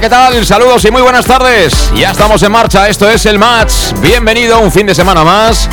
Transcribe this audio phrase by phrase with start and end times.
[0.00, 0.46] ¿Qué tal?
[0.46, 1.90] Saludos y muy buenas tardes.
[1.96, 3.72] Ya estamos en marcha, esto es el match.
[4.00, 5.68] Bienvenido un fin de semana más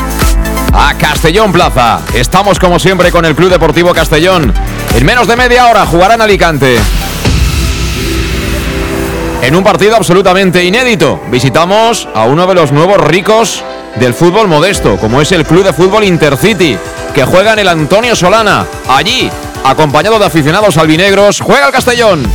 [0.73, 1.99] a Castellón Plaza.
[2.13, 4.51] Estamos como siempre con el Club Deportivo Castellón.
[4.95, 6.79] En menos de media hora jugarán Alicante.
[9.43, 13.63] En un partido absolutamente inédito, visitamos a uno de los nuevos ricos
[13.97, 16.77] del fútbol modesto, como es el Club de Fútbol Intercity,
[17.13, 18.65] que juega en el Antonio Solana.
[18.87, 19.29] Allí,
[19.63, 22.25] acompañado de aficionados albinegros, juega el Castellón.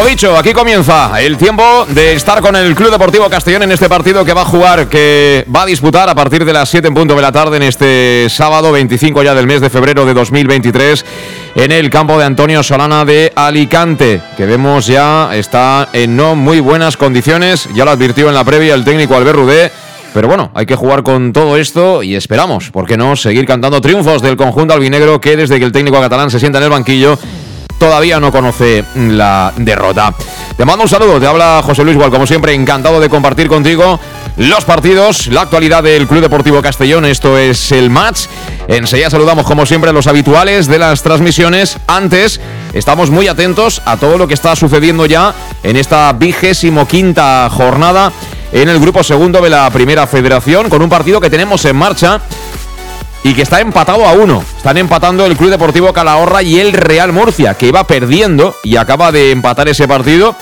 [0.00, 3.86] Lo dicho, aquí comienza el tiempo de estar con el Club Deportivo Castellón en este
[3.86, 6.94] partido que va a jugar, que va a disputar a partir de las 7 en
[6.94, 11.04] punto de la tarde en este sábado 25 ya del mes de febrero de 2023
[11.54, 16.60] en el campo de Antonio Solana de Alicante, que vemos ya está en no muy
[16.60, 19.70] buenas condiciones, ya lo advirtió en la previa el técnico Albert Rudé.
[20.14, 23.80] Pero bueno, hay que jugar con todo esto y esperamos, ¿por qué no?, seguir cantando
[23.80, 27.16] triunfos del conjunto albinegro que desde que el técnico catalán se sienta en el banquillo
[27.80, 30.14] todavía no conoce la derrota.
[30.54, 33.98] Te mando un saludo, te habla José Luis Gual, como siempre, encantado de compartir contigo
[34.36, 38.26] los partidos, la actualidad del Club Deportivo Castellón, esto es el match.
[38.68, 41.78] Enseguida saludamos como siempre a los habituales de las transmisiones.
[41.86, 42.38] Antes,
[42.74, 48.12] estamos muy atentos a todo lo que está sucediendo ya en esta vigésimo quinta jornada
[48.52, 52.20] en el grupo segundo de la Primera Federación, con un partido que tenemos en marcha
[53.22, 54.42] y que está empatado a uno.
[54.56, 59.12] Están empatando el Club Deportivo Calahorra y el Real Murcia, que iba perdiendo y acaba
[59.12, 60.34] de empatar ese partido.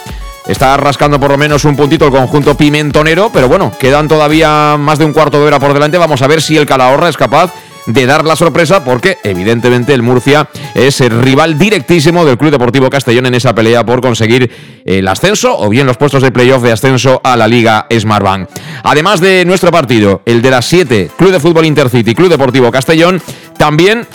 [0.46, 4.98] Está rascando por lo menos un puntito el conjunto pimentonero, pero bueno, quedan todavía más
[4.98, 5.98] de un cuarto de hora por delante.
[5.98, 7.52] Vamos a ver si el Calahorra es capaz
[7.88, 12.90] de dar la sorpresa porque evidentemente el Murcia es el rival directísimo del Club Deportivo
[12.90, 14.50] Castellón en esa pelea por conseguir
[14.84, 18.48] el ascenso o bien los puestos de playoff de ascenso a la Liga Smartbank.
[18.82, 23.22] Además de nuestro partido, el de las 7, Club de Fútbol Intercity, Club Deportivo Castellón,
[23.56, 24.06] también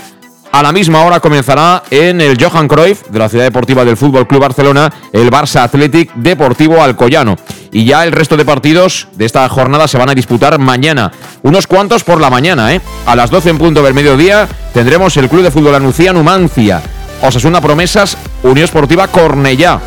[0.51, 4.27] a la misma hora comenzará en el Johan Cruyff de la Ciudad Deportiva del Fútbol
[4.27, 7.35] Club Barcelona el Barça Athletic Deportivo Alcoyano.
[7.73, 11.11] Y ya el resto de partidos de esta jornada se van a disputar mañana.
[11.41, 12.81] Unos cuantos por la mañana, ¿eh?
[13.07, 16.81] A las 12 en punto del mediodía tendremos el Club de Fútbol Anuncia Numancia.
[17.23, 19.79] Osasuna Promesas, Unión Esportiva Cornellá.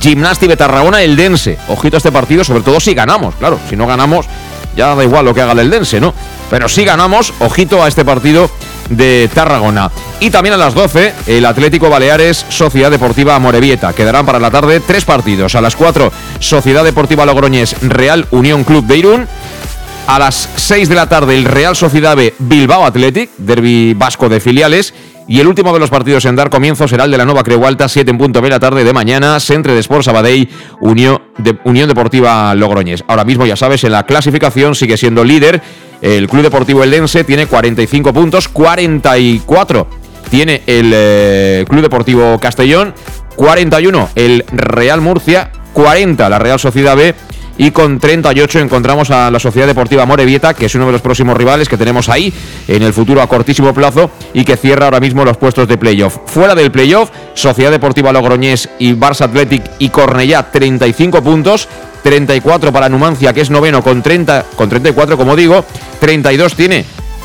[0.00, 1.58] Gimnasti de Tarragona, el Dense.
[1.68, 3.34] Ojito a este partido, sobre todo si ganamos.
[3.36, 4.26] Claro, si no ganamos,
[4.76, 6.12] ya da igual lo que haga el Dense, ¿no?
[6.50, 8.50] Pero si ganamos, ojito a este partido
[8.88, 9.90] de Tarragona.
[10.20, 13.92] Y también a las 12, el Atlético Baleares, Sociedad Deportiva Morevieta.
[13.92, 15.54] Quedarán para la tarde tres partidos.
[15.54, 19.28] A las 4, Sociedad Deportiva Logroñés, Real Unión Club de Irún.
[20.06, 24.40] A las 6 de la tarde, el Real Sociedad B Bilbao Athletic, derby vasco de
[24.40, 24.94] filiales.
[25.28, 27.64] Y el último de los partidos en dar comienzo será el de la Nova Creu
[27.66, 30.48] Alta, 7 en punto de la tarde de mañana, Centre de Sport Sabadell,
[30.80, 31.20] Unión,
[31.64, 33.04] Unión Deportiva Logroñés.
[33.06, 35.60] Ahora mismo, ya sabes, en la clasificación sigue siendo líder
[36.00, 39.88] el Club Deportivo Eldense tiene 45 puntos, 44
[40.30, 42.94] tiene el eh, Club Deportivo Castellón,
[43.34, 47.14] 41 el Real Murcia, 40 la Real Sociedad B
[47.58, 51.36] y con 38 encontramos a la Sociedad Deportiva Morevieta, que es uno de los próximos
[51.36, 52.32] rivales que tenemos ahí
[52.68, 56.18] en el futuro a cortísimo plazo y que cierra ahora mismo los puestos de playoff.
[56.26, 61.68] Fuera del playoff, Sociedad Deportiva Logroñés y Barça Athletic y Cornellá 35 puntos,
[62.04, 65.64] 34 para Numancia, que es noveno con 30 con 34, como digo,
[66.00, 66.84] 32 tiene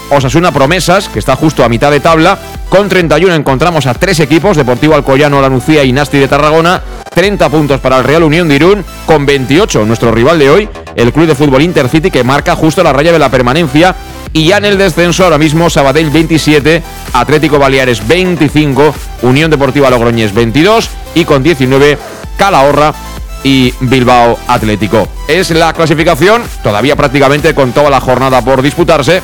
[0.10, 2.38] Osasuna Promesas, que está justo a mitad de tabla.
[2.70, 6.82] Con 31 encontramos a tres equipos, Deportivo Alcoyano, Lanucía y Nasti de Tarragona.
[7.14, 11.14] 30 puntos para el Real Unión de Irún, con 28 nuestro rival de hoy, el
[11.14, 13.96] Club de Fútbol Intercity, que marca justo la raya de la permanencia.
[14.34, 16.82] Y ya en el descenso ahora mismo Sabadell 27,
[17.14, 22.00] Atlético Baleares 25, Unión Deportiva Logroñés 22 y con 19
[22.38, 22.94] Calahorra
[23.44, 25.08] y Bilbao Atlético.
[25.28, 29.22] Es la clasificación, todavía prácticamente con toda la jornada por disputarse.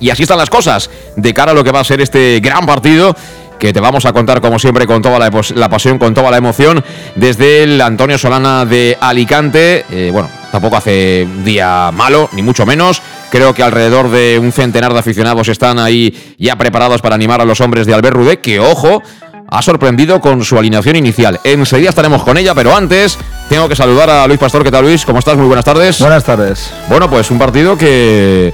[0.00, 2.66] Y así están las cosas de cara a lo que va a ser este gran
[2.66, 3.14] partido
[3.58, 6.84] que te vamos a contar como siempre con toda la, pasión, con toda la emoción,
[7.14, 9.84] desde el Antonio Solana de Alicante.
[9.90, 13.00] Eh, bueno, tampoco hace día malo, ni mucho menos.
[13.30, 17.44] Creo que alrededor de un centenar de aficionados están ahí ya preparados para animar a
[17.44, 19.02] los hombres de Albert Rudé, que ojo,
[19.48, 21.40] ha sorprendido con su alineación inicial.
[21.44, 23.18] Enseguida estaremos con ella, pero antes
[23.48, 24.62] tengo que saludar a Luis Pastor.
[24.62, 25.04] ¿Qué tal, Luis?
[25.04, 25.36] ¿Cómo estás?
[25.36, 26.00] Muy buenas tardes.
[26.00, 26.70] Buenas tardes.
[26.88, 28.52] Bueno, pues un partido que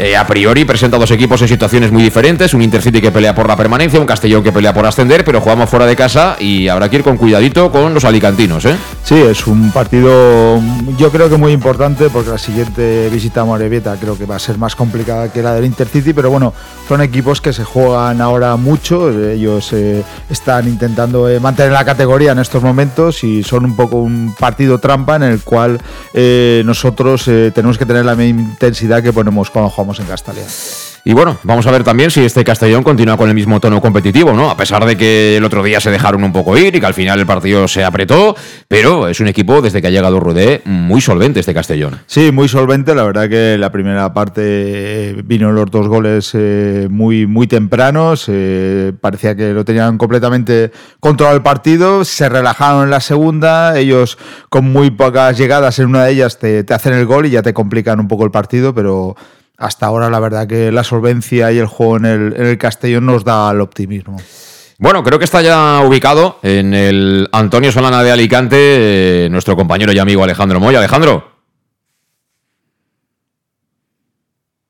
[0.00, 3.48] eh, a priori presenta dos equipos en situaciones muy diferentes, un Intercity que pelea por
[3.48, 6.88] la permanencia, un Castellón que pelea por ascender, pero jugamos fuera de casa y habrá
[6.88, 8.64] que ir con cuidadito con los alicantinos.
[8.64, 8.76] ¿eh?
[9.02, 10.62] Sí, es un partido
[10.96, 14.38] yo creo que muy importante porque la siguiente visita a Morevieta creo que va a
[14.38, 16.54] ser más complicada que la del Intercity, pero bueno,
[16.86, 22.30] son equipos que se juegan ahora mucho, ellos eh, están intentando eh, mantener la categoría
[22.30, 25.80] en estos momentos y son un poco un partido trampa en el cual
[26.64, 30.46] nosotros tenemos que tener la misma intensidad que ponemos cuando jugamos en Castellón.
[31.04, 34.34] Y bueno, vamos a ver también si este Castellón continúa con el mismo tono competitivo,
[34.34, 34.50] ¿no?
[34.50, 36.92] A pesar de que el otro día se dejaron un poco ir y que al
[36.92, 38.36] final el partido se apretó,
[38.68, 41.98] pero es un equipo desde que ha llegado Rudé muy solvente este Castellón.
[42.06, 42.94] Sí, muy solvente.
[42.94, 48.26] La verdad que la primera parte eh, vino los dos goles eh, muy, muy tempranos.
[48.28, 52.04] Eh, parecía que lo tenían completamente controlado el partido.
[52.04, 53.78] Se relajaron en la segunda.
[53.78, 54.18] Ellos
[54.50, 57.42] con muy pocas llegadas en una de ellas te, te hacen el gol y ya
[57.42, 59.16] te complican un poco el partido, pero
[59.58, 63.06] hasta ahora la verdad que la solvencia y el juego en el, en el Castellón
[63.06, 64.16] nos da el optimismo.
[64.78, 68.56] Bueno, creo que está ya ubicado en el Antonio Solana de Alicante
[69.24, 70.78] eh, nuestro compañero y amigo Alejandro Moya.
[70.78, 71.37] Alejandro.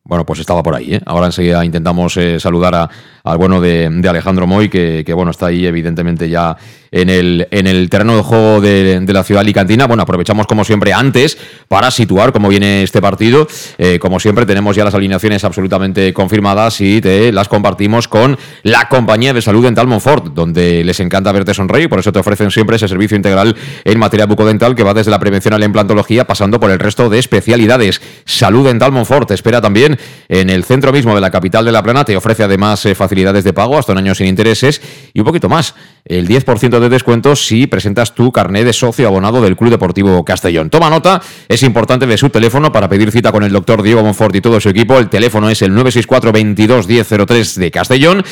[0.08, 0.94] Bueno, pues estaba por ahí.
[0.94, 1.00] ¿eh?
[1.05, 2.88] Ahora enseguida intentamos eh, saludar
[3.22, 6.56] al bueno de, Alejandro Moy, que, que, bueno, está ahí evidentemente ya
[6.90, 9.87] en el, en el terreno de juego de, la ciudad alicantina.
[9.87, 11.38] Bueno, aprovechamos como siempre antes
[11.69, 13.46] para situar cómo viene este partido.
[13.78, 18.88] Eh, como siempre tenemos ya las alineaciones absolutamente confirmadas y te las compartimos con la
[18.88, 22.76] compañía de salud dental Monfort, donde les encanta verte sonreír, por eso te ofrecen siempre
[22.76, 26.61] ese servicio integral en materia bucodental que va desde la prevención a la implantología pasando
[26.61, 28.00] por el resto de especialidades.
[28.25, 29.97] Salud Dental Monfort te espera también
[30.28, 33.44] en el centro mismo de la capital de La Plana, te ofrece además eh, facilidades
[33.44, 34.80] de pago hasta un año sin intereses
[35.12, 35.74] y un poquito más
[36.04, 40.70] el 10% de descuento si presentas tu carnet de socio abonado del Club Deportivo Castellón.
[40.70, 44.34] Toma nota, es importante de su teléfono para pedir cita con el doctor Diego Monfort
[44.34, 44.98] y todo su equipo.
[44.98, 48.24] El teléfono es el 964 22 1003 de Castellón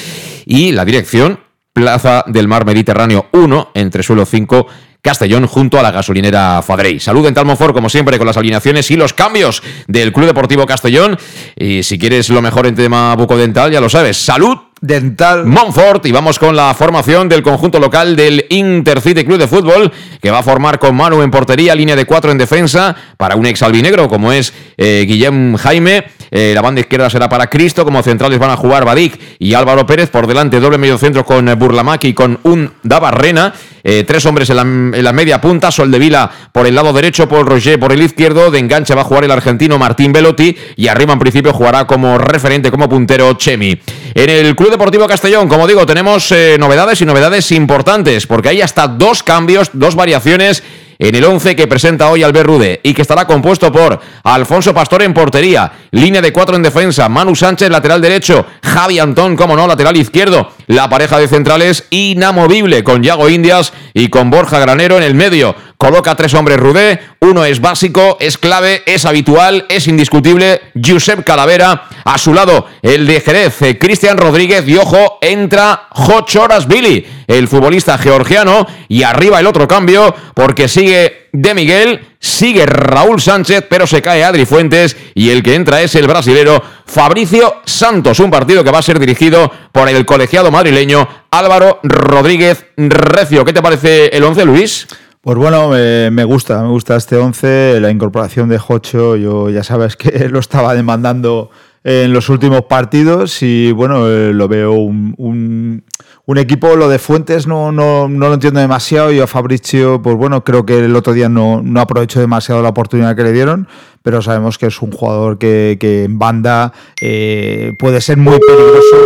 [0.44, 1.40] y la dirección
[1.76, 4.66] Plaza del Mar Mediterráneo 1, entre suelo 5
[5.02, 7.00] Castellón junto a la gasolinera Fadrey.
[7.00, 11.18] Salud en Talmonfort, como siempre, con las alineaciones y los cambios del Club Deportivo Castellón.
[11.56, 14.16] Y si quieres lo mejor en tema bucodental, ya lo sabes.
[14.16, 19.48] Salud Dental Montfort y vamos con la formación del conjunto local del Intercity Club de
[19.48, 19.90] Fútbol
[20.20, 23.46] que va a formar con Manu en portería, línea de cuatro en defensa para un
[23.46, 26.04] ex albinegro como es eh, Guillem Jaime.
[26.30, 29.86] Eh, la banda izquierda será para Cristo, como centrales van a jugar Badik y Álvaro
[29.86, 33.52] Pérez por delante, doble medio centro con Burlamaki con un Dabarrena.
[33.88, 34.56] Eh, tres hombres en
[35.04, 38.50] la, media punta, Sol de Vila por el lado derecho, Paul Roger por el izquierdo,
[38.50, 42.18] de enganche va a jugar el argentino Martín Velotti y arriba en principio jugará como
[42.18, 43.80] referente, como puntero Chemi.
[44.12, 48.60] En el Club Deportivo Castellón, como digo, tenemos eh, novedades y novedades importantes, porque hay
[48.60, 50.64] hasta dos cambios, dos variaciones
[50.98, 55.02] en el 11 que presenta hoy Albert Rude y que estará compuesto por Alfonso Pastor
[55.02, 59.66] en portería, línea de cuatro en defensa, Manu Sánchez lateral derecho, Javi Antón, como no,
[59.66, 65.02] lateral izquierdo, la pareja de centrales inamovible con Yago Indias y con Borja Granero en
[65.02, 65.54] el medio.
[65.78, 70.60] Coloca tres hombres Rudé, uno es básico, es clave, es habitual, es indiscutible.
[70.82, 76.66] Josep Calavera, a su lado el de Jerez, eh, Cristian Rodríguez y ojo, entra Hochoras
[76.66, 83.20] Billy, el futbolista georgiano, y arriba el otro cambio porque sigue de Miguel, sigue Raúl
[83.20, 88.20] Sánchez, pero se cae Adri Fuentes y el que entra es el brasilero Fabricio Santos,
[88.20, 93.44] un partido que va a ser dirigido por el colegiado madrileño Álvaro Rodríguez Recio.
[93.44, 94.86] ¿Qué te parece el once, Luis?
[95.26, 99.96] Pues bueno, me gusta, me gusta este 11, la incorporación de Jocho, yo ya sabes
[99.96, 101.50] que lo estaba demandando
[101.82, 105.82] en los últimos partidos y bueno, eh, lo veo un,
[106.26, 110.14] un, equipo, lo de Fuentes no, no, no, lo entiendo demasiado, yo a Fabricio, pues
[110.14, 113.66] bueno, creo que el otro día no, no aprovechó demasiado la oportunidad que le dieron,
[114.04, 118.96] pero sabemos que es un jugador que, en banda eh, puede ser muy peligroso.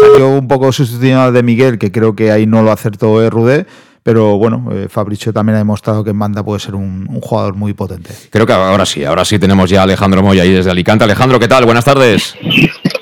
[0.00, 3.66] Salió un poco sustituido de Miguel, que creo que ahí no lo acertó Rudé
[4.02, 7.74] pero bueno, eh, Fabricio también ha demostrado que en banda puede ser un, jugador muy
[7.74, 8.10] potente.
[8.30, 11.04] Creo que ahora sí, ahora sí tenemos ya a Alejandro Moya ahí desde Alicante.
[11.04, 11.64] Alejandro, ¿qué tal?
[11.64, 12.34] Buenas tardes.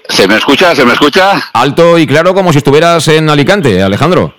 [0.09, 0.75] ¿Se me escucha?
[0.75, 1.41] ¿Se me escucha?
[1.53, 4.35] Alto y claro como si estuvieras en Alicante, Alejandro.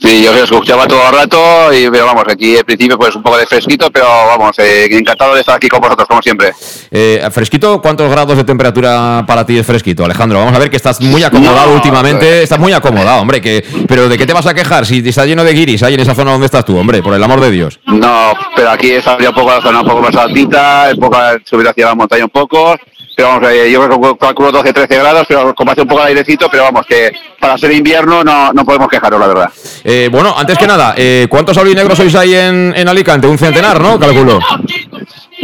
[0.00, 3.22] Sí, yo se escuchaba todo el rato y pero vamos, aquí al principio pues un
[3.22, 6.52] poco de fresquito, pero vamos, eh, encantado de estar aquí con vosotros como siempre.
[6.92, 10.38] Eh, fresquito, ¿cuántos grados de temperatura para ti es fresquito, Alejandro?
[10.38, 14.16] Vamos a ver que estás muy acomodado últimamente, estás muy acomodado, hombre, que pero ¿de
[14.16, 16.46] qué te vas a quejar si está lleno de guiris ahí en esa zona donde
[16.46, 17.80] estás tú, hombre, por el amor de Dios?
[17.86, 21.66] No, pero aquí está un poco la zona un poco más altita, un poco subir
[21.66, 22.76] hacia la montaña un poco
[23.18, 26.62] pero vamos, eh, yo calculo 12-13 grados, pero como hace un poco de airecito, pero
[26.62, 27.10] vamos, que
[27.40, 29.50] para ser invierno no, no podemos quejarnos, la verdad.
[29.82, 33.26] Eh, bueno, antes que nada, eh, ¿cuántos aurinegros sois ahí en, en Alicante?
[33.26, 33.98] Un centenar, ¿no?
[33.98, 34.38] Calculo.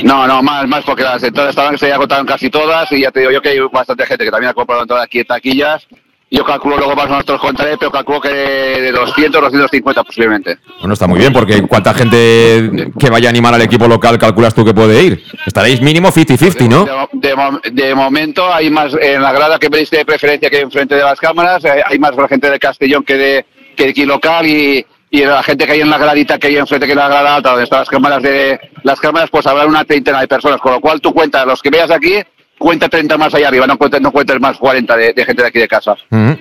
[0.05, 3.19] No, no, más, más porque las entradas estaban, se agotaron casi todas y ya te
[3.19, 5.85] digo yo que hay bastante gente que también ha comprado entradas aquí en taquillas
[6.31, 10.59] yo calculo luego más o menos contaré, pero calculo que de 200, 250 posiblemente.
[10.81, 14.55] Bueno, está muy bien, porque ¿cuánta gente que vaya a animar al equipo local calculas
[14.55, 15.25] tú que puede ir?
[15.47, 17.09] Estaréis mínimo 50-50, ¿no?
[17.13, 21.21] De, momento hay más, en la grada que veis de preferencia que enfrente de las
[21.21, 25.43] cámaras, eh, hay más gente de Castellón que de, que aquí local y, y la
[25.43, 27.65] gente que hay en la gradita que hay enfrente que en la grada alta, donde
[27.65, 31.01] están las cámaras de las cámaras, pues habrá una treintena de personas, con lo cual
[31.01, 32.15] tú cuentas los que veas aquí
[32.59, 35.59] cuenta 30 más allá arriba, no cuentes, no cuentes más 40 de, gente de aquí
[35.59, 35.97] de casa.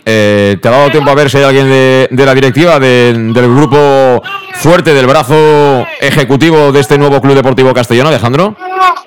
[0.06, 4.22] Eh, ¿Te ha dado tiempo a ver si hay alguien de, la directiva, del grupo
[4.54, 8.56] fuerte, del brazo ejecutivo de este nuevo Club Deportivo Castellano, Alejandro?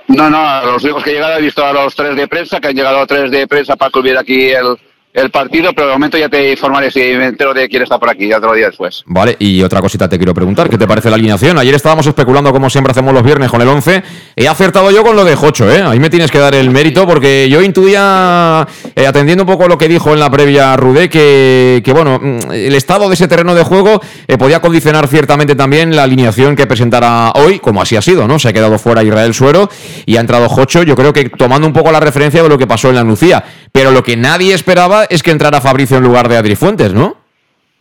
[0.09, 2.69] No, no, los únicos que he llegado he visto a los tres de prensa, que
[2.69, 4.77] han llegado a tres de prensa para que aquí el,
[5.17, 8.11] el partido, pero de momento ya te informaré si me entero de quién está por
[8.11, 9.03] aquí, ya te lo diré después.
[9.07, 11.59] Vale, y otra cosita te quiero preguntar, ¿qué te parece la alineación?
[11.59, 14.03] Ayer estábamos especulando como siempre hacemos los viernes con el 11,
[14.37, 15.83] he acertado yo con lo de Jocho, ¿eh?
[15.83, 19.79] Ahí me tienes que dar el mérito porque yo intuía, eh, atendiendo un poco lo
[19.79, 23.55] que dijo en la previa Rudé, que, que bueno, mm, el estado de ese terreno
[23.55, 28.03] de juego eh, podía condicionar ciertamente también la alineación que presentará hoy, como así ha
[28.03, 28.39] sido, ¿no?
[28.39, 29.71] Se ha quedado fuera Israel Suero
[30.05, 32.67] y ha entrado Jocho, yo creo que tomando un poco la referencia de lo que
[32.67, 33.43] pasó en la Nucía,
[33.73, 37.17] pero lo que nadie esperaba es que entrara Fabricio en lugar de Adri Fuentes, ¿no?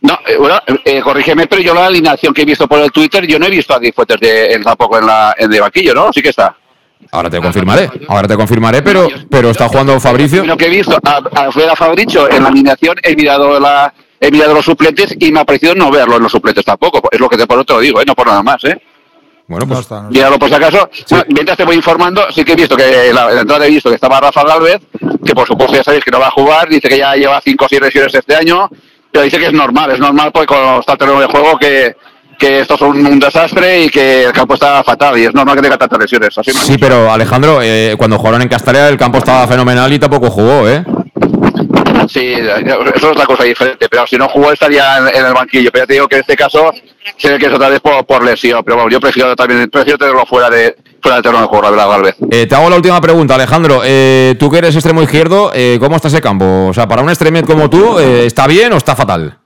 [0.02, 3.26] No, eh, bueno, eh, corrígeme, pero yo la alineación que he visto por el Twitter,
[3.26, 6.12] yo no he visto a Adri Fuentes de, tampoco en, la, en el banquillo, ¿no?
[6.12, 6.56] Sí que está.
[7.12, 10.44] Ahora te confirmaré, ahora te confirmaré, pero, pero está jugando Fabricio.
[10.44, 14.54] Lo que he visto, a, a Fabricio en la alineación, he mirado la, he mirado
[14.54, 17.08] los suplentes y me ha parecido no verlo en los suplentes tampoco.
[17.10, 18.04] Es lo que te, por otro digo, ¿eh?
[18.06, 18.64] no por nada más.
[18.64, 18.80] ¿eh?
[19.48, 19.86] Bueno, pues.
[20.10, 20.88] Míralo por si acaso.
[21.28, 23.94] Mientras te voy informando, sí que he visto que la, la entrada he visto que
[23.94, 24.80] estaba Rafa Galvez,
[25.24, 27.64] que por supuesto ya sabéis que no va a jugar, dice que ya lleva 5
[27.64, 28.68] o 6 lesiones este año,
[29.12, 31.96] pero dice que es normal, es normal porque con está el terreno de juego que,
[32.38, 35.62] que esto es un, desastre y que el campo está fatal y es normal que
[35.62, 36.34] tenga tantas lesiones.
[36.42, 40.68] sí, pero Alejandro, eh, cuando jugaron en Castellar el campo estaba fenomenal y tampoco jugó,
[40.68, 40.84] ¿eh?
[42.16, 45.70] Sí, eso es otra cosa diferente, pero si no jugó estaría en, el banquillo.
[45.70, 46.72] Pero ya te digo que en este caso
[47.18, 50.48] sé que es otra vez por, lesión, pero bueno, yo prefiero también prefiero tenerlo fuera
[50.48, 52.16] de fuera del terreno de juego, la verdad, Galvez.
[52.30, 53.82] Eh, te hago la última pregunta, Alejandro.
[53.84, 56.68] Eh, tú que eres extremo izquierdo, eh, ¿cómo está ese campo?
[56.68, 59.36] O sea, para un extremo como tú, ¿está bien o está fatal?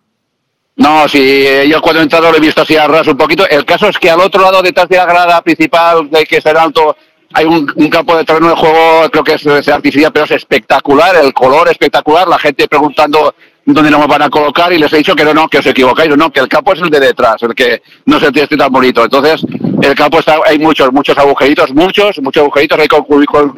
[0.77, 3.49] No, si yo cuando he entrado lo he visto así a ras un poquito.
[3.49, 6.53] El caso es que al otro lado, detrás de la grada principal, de que está
[6.53, 6.97] en alto,
[7.33, 11.33] hay un, campo de terreno de juego, creo que es, artificial, pero es espectacular, el
[11.33, 13.35] color espectacular, la gente preguntando
[13.65, 16.11] dónde nos van a colocar y les he dicho que no, no, que os equivocáis,
[16.17, 18.57] no, que el campo es el de detrás, el que no es el que esté
[18.57, 19.05] tan bonito.
[19.05, 19.45] Entonces,
[19.81, 22.89] el campo está, hay muchos, muchos agujeritos, muchos, muchos agujeritos, hay,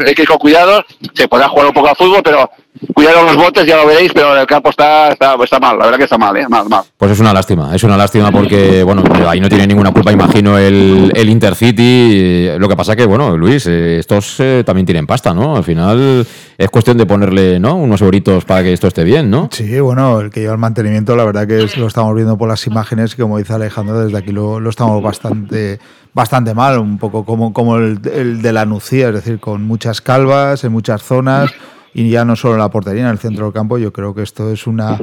[0.07, 2.50] hay que ir con cuidado, se podrá jugar un poco a fútbol, pero
[2.95, 5.99] Cuidado los botes, ya lo veréis, pero el campo está, está, está, mal, la verdad
[5.99, 6.49] que está mal, ¿eh?
[6.49, 6.83] mal, mal.
[6.97, 10.57] Pues es una lástima, es una lástima porque, bueno, ahí no tiene ninguna culpa, imagino,
[10.57, 12.49] el, el Intercity.
[12.59, 15.55] Lo que pasa que, bueno, Luis, eh, estos eh, también tienen pasta, ¿no?
[15.55, 16.26] Al final
[16.57, 17.76] es cuestión de ponerle, ¿no?
[17.76, 19.50] Unos euritos para que esto esté bien, ¿no?
[19.52, 22.67] Sí, bueno, el que lleva el mantenimiento, la verdad que lo estamos viendo por las
[22.67, 25.79] imágenes, como dice Alejandro, desde aquí lo, lo estamos bastante
[26.14, 30.02] bastante mal, un poco como, como el, el de la Nucía, es decir, con muchas
[30.02, 31.50] calvas en muchas zonas
[31.94, 34.22] y ya no solo en la portería, en el centro del campo, yo creo que
[34.22, 34.99] esto es una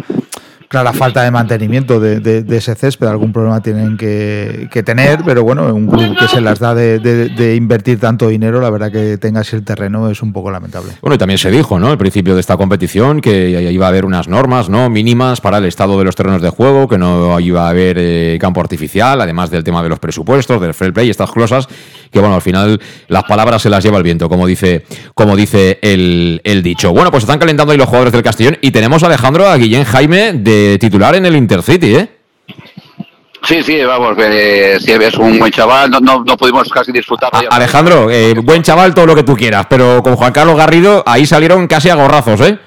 [0.70, 5.74] clara falta de mantenimiento de, de, ese césped, algún problema tienen que, tener, pero bueno,
[5.74, 9.56] un club que se las da de, invertir tanto dinero, la verdad que tenga así
[9.56, 10.92] el terreno es un poco lamentable.
[11.02, 11.88] Bueno, y también se dijo, ¿no?
[11.88, 14.90] Al principio de esta competición que iba a haber unas normas, ¿no?
[14.92, 18.38] Mínimas para el estado de los terrenos de juego, que no iba a haber eh,
[18.40, 21.68] campo artificial, además del tema de los presupuestos, del fair play, estas cosas,
[22.12, 25.80] que bueno, al final las palabras se las lleva el viento, como dice, como dice
[25.82, 26.92] el, el dicho.
[26.92, 29.84] Bueno, pues están calentando ahí los jugadores del Castellón y tenemos a Alejandro, a Guillén
[29.84, 32.10] Jaime de titular en el Intercity, ¿eh?
[33.44, 37.32] Sí, sí, vamos, eh, si es un buen chaval, no, no, pudimos casi disfrutar.
[37.50, 41.26] Alejandro, eh, buen chaval, todo lo que tú quieras, pero con Juan Carlos Garrido ahí
[41.26, 42.60] salieron casi a gorrazos, ¿eh?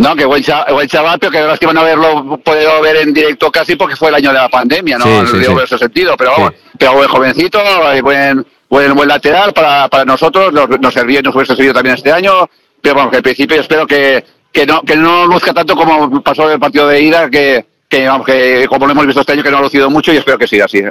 [0.00, 3.52] No, que buen chaval, buen chaval pero que lástima no haberlo podido ver en directo
[3.52, 5.04] casi porque fue el año de la pandemia, ¿no?
[5.26, 7.60] Sí, sí, en ese sentido, pero vamos, pero buen jovencito,
[8.00, 11.96] buen, buen, buen lateral para, para nosotros, nos, nos servía y nos hubiese servido también
[11.96, 12.48] este año,
[12.80, 16.50] pero bueno, que al principio espero que, que no, que no luzca tanto como pasó
[16.50, 19.58] el partido de ida, que, que, que como lo hemos visto este año, que no
[19.58, 20.82] ha lucido mucho y espero que siga así.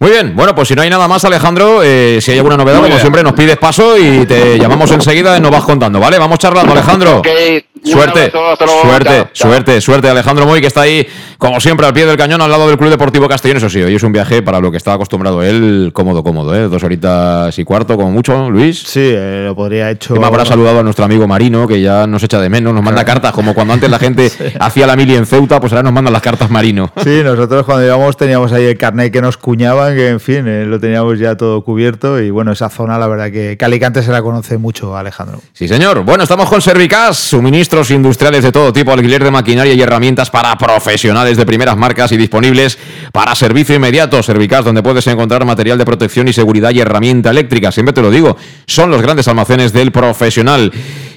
[0.00, 2.82] Muy bien, bueno, pues si no hay nada más, Alejandro, eh, si hay alguna novedad,
[2.82, 6.18] como siempre, nos pides paso y te llamamos enseguida y nos vas contando, ¿vale?
[6.18, 7.22] Vamos charlando, Alejandro.
[7.84, 12.40] Suerte, suerte, suerte, suerte, Alejandro Moy, que está ahí, como siempre, al pie del cañón,
[12.40, 13.58] al lado del Club Deportivo Castellón.
[13.58, 16.68] Eso sí, hoy es un viaje para lo que está acostumbrado él, cómodo, cómodo, ¿eh?
[16.68, 18.82] Dos horitas y cuarto, como mucho, Luis.
[18.86, 20.14] Sí, eh, lo podría hecho.
[20.16, 23.04] me habrá saludado a nuestro amigo Marino, que ya nos echa de menos, nos manda
[23.04, 26.12] cartas, como cuando antes la gente hacía la mili en Ceuta, pues ahora nos mandan
[26.14, 26.90] las cartas Marino.
[27.02, 30.64] Sí, nosotros cuando íbamos teníamos ahí el carnet que nos cuñaban, que en fin, eh,
[30.64, 34.22] lo teníamos ya todo cubierto y bueno, esa zona, la verdad que, Calicante se la
[34.22, 35.40] conoce mucho, Alejandro.
[35.52, 36.02] Sí, señor.
[36.04, 37.32] Bueno, estamos con Servicas,
[37.74, 42.12] suministros industriales de todo tipo, alquiler de maquinaria y herramientas para profesionales de primeras marcas
[42.12, 42.78] y disponibles
[43.12, 44.22] para servicio inmediato.
[44.22, 47.72] Servicas, donde puedes encontrar material de protección y seguridad y herramienta eléctrica.
[47.72, 50.70] Siempre te lo digo, son los grandes almacenes del profesional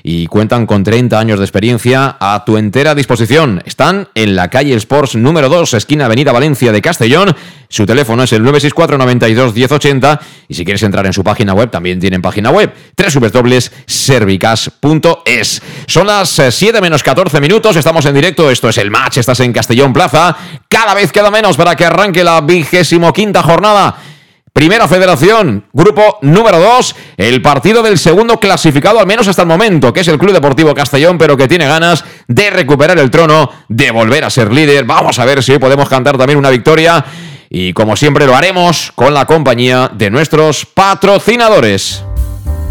[0.03, 3.61] y cuentan con 30 años de experiencia a tu entera disposición.
[3.65, 7.35] Están en la calle Sports número 2, esquina Avenida Valencia de Castellón.
[7.69, 11.69] Su teléfono es el 964 92 1080 y si quieres entrar en su página web,
[11.69, 15.61] también tienen página web www.servicas.es.
[15.87, 19.39] Son las 7 eh, menos 14 minutos, estamos en directo, esto es el match, estás
[19.39, 20.35] en Castellón Plaza.
[20.67, 23.95] Cada vez queda menos para que arranque la vigésimo quinta jornada
[24.57, 29.93] Primera Federación, grupo número 2, el partido del segundo clasificado, al menos hasta el momento,
[29.93, 33.91] que es el Club Deportivo Castellón, pero que tiene ganas de recuperar el trono, de
[33.91, 34.85] volver a ser líder.
[34.85, 37.05] Vamos a ver si podemos cantar también una victoria.
[37.51, 42.03] Y como siempre lo haremos con la compañía de nuestros patrocinadores.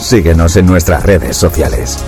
[0.00, 1.98] Síguenos en nuestras redes sociales.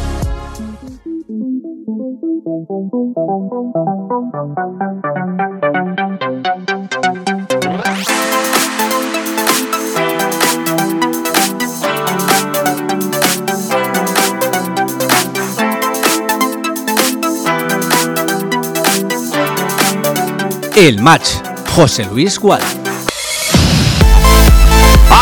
[20.74, 21.34] El match.
[21.68, 22.81] José Luis Gual.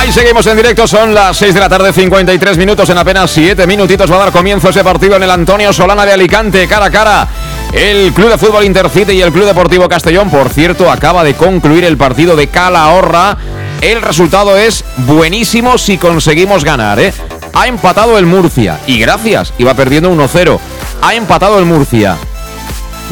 [0.00, 3.66] Ahí seguimos en directo, son las 6 de la tarde, 53 minutos, en apenas 7
[3.66, 6.90] minutitos va a dar comienzo ese partido en el Antonio Solana de Alicante, cara a
[6.90, 7.28] cara.
[7.70, 11.84] El Club de Fútbol Intercity y el Club Deportivo Castellón, por cierto, acaba de concluir
[11.84, 13.36] el partido de Calahorra.
[13.82, 17.12] El resultado es buenísimo si conseguimos ganar, ¿eh?
[17.52, 20.58] Ha empatado el Murcia, y gracias, iba perdiendo 1-0.
[21.02, 22.16] Ha empatado el Murcia.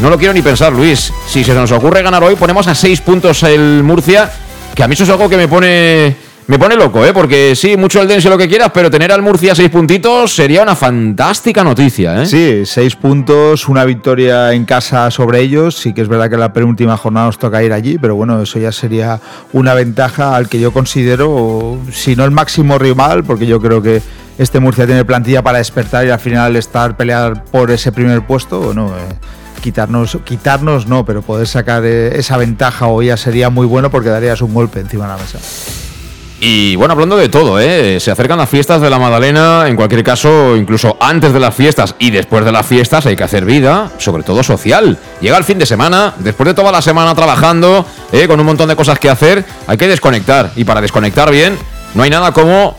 [0.01, 1.13] No lo quiero ni pensar, Luis.
[1.29, 4.33] Si se nos ocurre ganar hoy, ponemos a 6 puntos el Murcia,
[4.75, 7.13] que a mí eso es algo que me pone me pone loco, ¿eh?
[7.13, 10.63] Porque sí, mucho el dense lo que quieras, pero tener al Murcia seis puntitos sería
[10.63, 12.27] una fantástica noticia, ¿eh?
[12.27, 15.77] Sí, seis puntos, una victoria en casa sobre ellos.
[15.77, 18.59] Sí que es verdad que la penúltima jornada nos toca ir allí, pero bueno, eso
[18.59, 19.21] ya sería
[19.53, 24.01] una ventaja al que yo considero, si no el máximo rival, porque yo creo que
[24.39, 28.59] este Murcia tiene plantilla para despertar y al final estar pelear por ese primer puesto,
[28.61, 29.15] bueno, eh,
[29.61, 34.09] quitarnos, quitarnos no, pero poder sacar eh, esa ventaja hoy ya sería muy bueno porque
[34.09, 35.88] darías un golpe encima de la mesa.
[36.41, 37.99] Y bueno, hablando de todo, ¿eh?
[37.99, 41.97] se acercan las fiestas de la Magdalena, en cualquier caso, incluso antes de las fiestas
[41.99, 44.97] y después de las fiestas hay que hacer vida, sobre todo social.
[45.21, 48.29] Llega el fin de semana, después de toda la semana trabajando, ¿eh?
[48.29, 50.53] con un montón de cosas que hacer, hay que desconectar.
[50.55, 51.59] Y para desconectar bien,
[51.95, 52.77] no hay nada como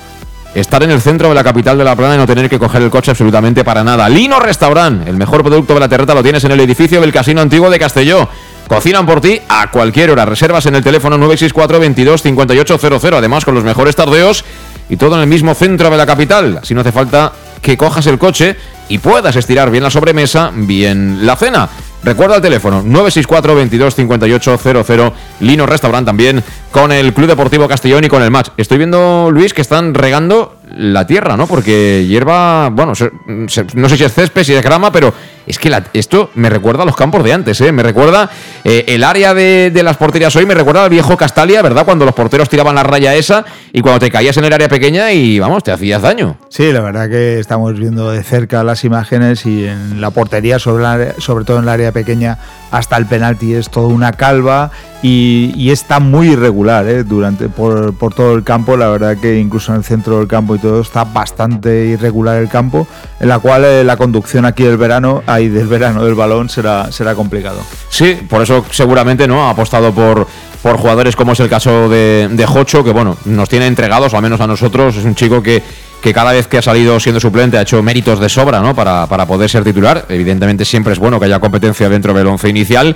[0.56, 2.82] estar en el centro de la capital de La Plana y no tener que coger
[2.82, 4.08] el coche absolutamente para nada.
[4.08, 7.42] Lino Restaurant, el mejor producto de la terreta lo tienes en el edificio del Casino
[7.42, 8.30] Antiguo de Castelló.
[8.70, 10.26] Cocinan por ti a cualquier hora.
[10.26, 13.04] Reservas en el teléfono 964 22 5800.
[13.16, 14.46] Además, con los mejores tardeos
[14.90, 16.60] y todo en el mismo centro de la capital.
[16.62, 18.56] Así no hace falta que cojas el coche
[18.88, 21.68] y puedas estirar bien la sobremesa, bien la cena.
[22.04, 28.08] Recuerda el teléfono 964 22 5800 Lino Restaurant también con el Club Deportivo Castellón y
[28.08, 28.50] con el match.
[28.56, 31.46] Estoy viendo, Luis, que están regando la tierra, ¿no?
[31.46, 32.94] Porque hierba, bueno,
[33.26, 35.14] no sé si es césped, si es grama, pero
[35.50, 37.72] es que esto me recuerda a los campos de antes, ¿eh?
[37.72, 38.30] Me recuerda
[38.64, 41.86] eh, el área de, las porterías hoy, me recuerda al viejo Castalia, ¿verdad?
[41.86, 45.12] Cuando los porteros tiraban la raya esa y cuando te caías en el área pequeña
[45.12, 46.38] y, vamos, te hacías daño.
[46.50, 51.20] Sí, la verdad que estamos viendo de cerca las imágenes y en la portería, sobre,
[51.20, 52.38] sobre todo en el área pequeña,
[52.70, 54.70] hasta el penalti es toda una calva
[55.02, 57.04] y, está muy irregular ¿eh?
[57.04, 58.76] durante por, todo el campo.
[58.76, 62.50] La verdad que incluso en el centro del campo y todo está bastante irregular el
[62.50, 62.88] campo,
[63.20, 66.92] en la cual eh, la conducción aquí del verano, ahí del verano del balón será,
[66.92, 67.62] será complicado.
[67.90, 70.28] Sí, por eso seguramente no ha apostado por
[70.62, 74.22] por jugadores como es el caso de, de Jocho, que bueno, nos tiene entregados, al
[74.22, 75.64] menos a nosotros, es un chico que
[76.02, 78.76] que cada vez que ha salido siendo suplente ha hecho méritos de sobra ¿no?
[78.76, 80.06] para, para poder ser titular.
[80.10, 82.96] Evidentemente siempre es bueno que haya competencia dentro del once inicial,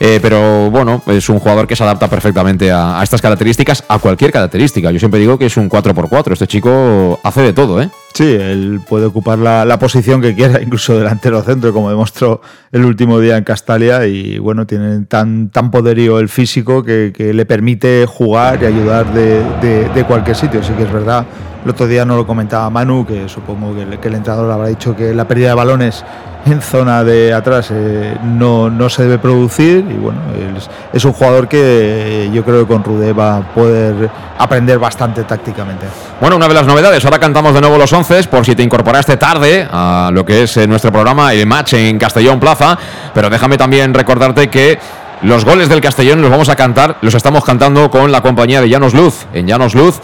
[0.00, 3.98] eh, pero bueno, es un jugador que se adapta perfectamente a, a, estas características, a
[3.98, 4.90] cualquier característica.
[4.90, 7.90] Yo siempre digo que es un 4x4, este chico hace de todo, ¿eh?
[8.14, 13.18] Sí, él puede ocupar la, posición que quiera, incluso delantero centro, como demostró el último
[13.18, 14.06] día en Castalia.
[14.06, 19.88] Y bueno, tiene tan, tan poderío el físico que, le permite jugar y ayudar de,
[19.94, 20.60] de, cualquier sitio.
[20.60, 21.24] Así que es verdad,
[21.64, 24.68] el otro día no lo comentaba Manu, que supongo que el, que el entrenador habrá
[24.68, 26.04] dicho que la pérdida de balones
[26.46, 30.20] en zona de atrás eh, no, no, se debe producir y bueno,
[30.56, 35.24] es, es, un jugador que yo creo que con Rude va a poder aprender bastante
[35.24, 35.86] tácticamente.
[36.20, 39.16] Bueno, una de las novedades, ahora cantamos de nuevo los once por si te incorporaste
[39.16, 42.76] tarde a lo que es eh, nuestro programa, el match en Castellón Plaza,
[43.14, 44.78] pero déjame también recordarte que
[45.22, 48.68] los goles del Castellón los vamos a cantar, los estamos cantando con la compañía de
[48.68, 49.26] Llanos Luz.
[49.32, 50.00] En Llanos Luz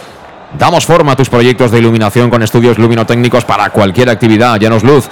[0.57, 4.59] damos forma a tus proyectos de iluminación con estudios luminotécnicos para cualquier actividad.
[4.61, 5.09] Llanos Luz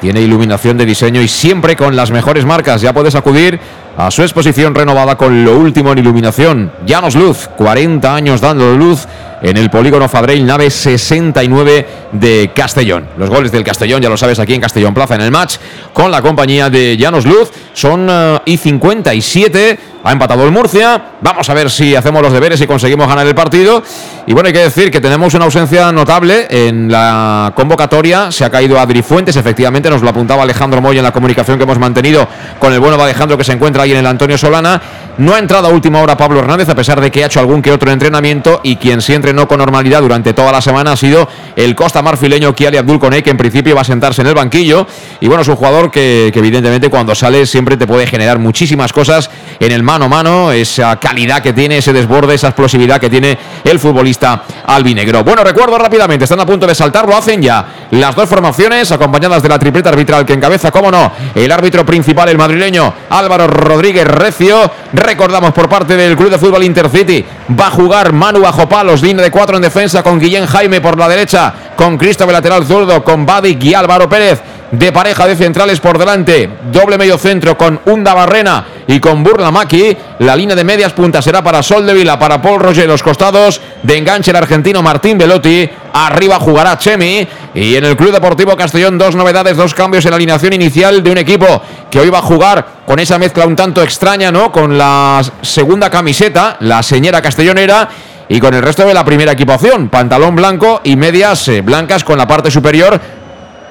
[0.00, 2.80] tiene iluminación de diseño y siempre con las mejores marcas.
[2.80, 3.58] Ya puedes acudir
[3.96, 6.72] a su exposición renovada con lo último en iluminación.
[6.86, 9.06] Llanos Luz, 40 años dando luz
[9.42, 13.08] en el polígono Fadrell, nave 69 de Castellón.
[13.16, 15.56] Los goles del Castellón, ya lo sabes, aquí en Castellón Plaza en el match
[15.92, 17.50] con la compañía de Llanos Luz.
[17.72, 19.78] Son uh, y 57.
[20.04, 21.02] Ha empatado el Murcia.
[21.20, 23.82] Vamos a ver si hacemos los deberes y conseguimos ganar el partido.
[24.26, 28.30] Y bueno, hay que decir que tenemos una ausencia notable en la convocatoria.
[28.30, 31.64] Se ha caído Adri Fuentes, efectivamente, nos lo apuntaba Alejandro Moy en la comunicación que
[31.64, 32.26] hemos mantenido
[32.58, 34.80] con el bueno de Alejandro que se encuentra ahí en el Antonio Solana.
[35.18, 37.60] No ha entrado a última hora Pablo Hernández, a pesar de que ha hecho algún
[37.60, 41.28] que otro entrenamiento y quien sí entrenó con normalidad durante toda la semana ha sido
[41.56, 44.86] el costa marfileño Kiali Abdul Kone, que en principio va a sentarse en el banquillo.
[45.18, 49.28] Y bueno, es un jugador que, evidentemente cuando sale siempre te puede generar muchísimas cosas
[49.58, 53.36] en el mano a mano, esa calidad que tiene, ese desborde, esa explosividad que tiene
[53.64, 55.24] el futbolista albinegro.
[55.24, 59.42] Bueno, recuerdo rápidamente, están a punto de saltar, lo hacen ya las dos formaciones, acompañadas
[59.42, 64.06] de la tripleta arbitral que encabeza, cómo no, el árbitro principal, el madrileño Álvaro Rodríguez
[64.06, 64.70] Recio
[65.08, 67.24] recordamos por parte del Club de Fútbol Intercity.
[67.58, 70.98] Va a jugar Manu bajo palos, línea de cuatro en defensa con Guillén Jaime por
[70.98, 75.80] la derecha, con Cristóbal lateral zurdo, con Badik y Álvaro Pérez de pareja de centrales
[75.80, 76.48] por delante.
[76.70, 79.96] Doble medio centro con Unda Barrena y con Burla Maki.
[80.20, 82.86] La línea de medias puntas será para Sol de Vila, para Paul Roger.
[82.86, 85.68] Los costados de enganche el argentino Martín Velotti.
[85.92, 87.26] Arriba jugará Chemi.
[87.54, 91.10] Y en el Club Deportivo Castellón, dos novedades, dos cambios en la alineación inicial de
[91.10, 94.52] un equipo que hoy va a jugar con esa mezcla un tanto extraña, ¿no?
[94.52, 97.88] Con la segunda camiseta, la señora castellonera
[98.28, 102.18] y con el resto de la primera equipación, pantalón blanco y medias eh, blancas con
[102.18, 103.00] la parte superior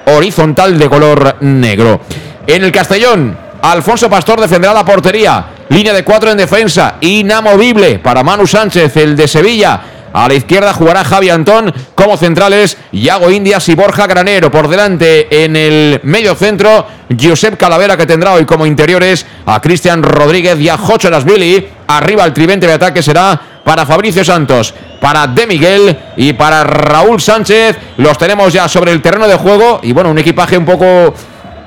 [0.06, 2.00] horizontal de color negro.
[2.46, 5.46] En el Castellón, Alfonso Pastor defenderá la portería.
[5.68, 9.80] Línea de cuatro en defensa, inamovible para Manu Sánchez, el de Sevilla.
[10.12, 14.50] A la izquierda jugará Javi Antón como centrales, Yago Indias y Borja Granero.
[14.50, 16.86] Por delante en el medio centro,
[17.20, 21.68] Josep Calavera que tendrá hoy como interiores a Cristian Rodríguez y a Jocho Billy.
[21.86, 27.20] Arriba el tridente de ataque será para Fabricio Santos, para De Miguel y para Raúl
[27.20, 27.76] Sánchez.
[27.98, 31.12] Los tenemos ya sobre el terreno de juego y bueno, un equipaje un poco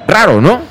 [0.07, 0.61] raro, ¿no?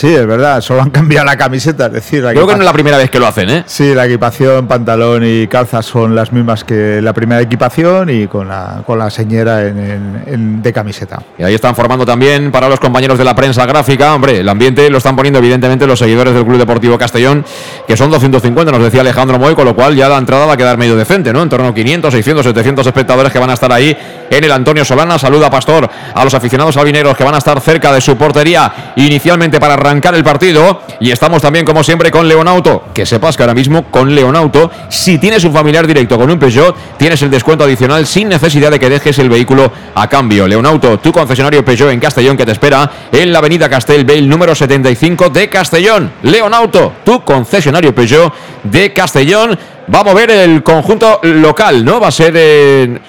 [0.00, 2.72] Sí, es verdad, solo han cambiado la camiseta, es decir, Creo que no es la
[2.72, 3.64] primera vez que lo hacen, ¿eh?
[3.66, 8.48] Sí, la equipación, pantalón y calzas son las mismas que la primera equipación y con
[8.48, 11.20] la, con la señera en, de camiseta.
[11.36, 14.14] Y ahí están formando también para los compañeros de la prensa gráfica.
[14.14, 17.44] Hombre, el ambiente lo están poniendo evidentemente los seguidores del Club Deportivo Castellón,
[17.86, 20.56] que son 250, nos decía Alejandro Moy, con lo cual ya la entrada va a
[20.56, 21.42] quedar medio decente, ¿no?
[21.42, 23.94] En torno a 500, 600, 700 espectadores que van a estar ahí
[24.30, 25.18] en el Antonio Solana.
[25.18, 29.60] Saluda Pastor a los aficionados albineros que van a estar cerca de su portería inicialmente
[29.60, 30.82] para arrancar el partido.
[31.00, 32.84] Y estamos también, como siempre, con Leonauto.
[32.94, 36.76] Que sepas que ahora mismo con Leonauto, si tienes un familiar directo con un Peugeot,
[36.96, 40.46] tienes el descuento adicional sin necesidad de que dejes el vehículo a cambio.
[40.46, 45.30] Leonauto, tu concesionario Peugeot en Castellón que te espera en la avenida Castelbell número 75
[45.30, 46.12] de Castellón.
[46.22, 49.58] Leonauto, tu concesionario Peugeot de Castellón.
[49.92, 51.98] Va a mover el conjunto local, ¿no?
[51.98, 52.32] Va a ser,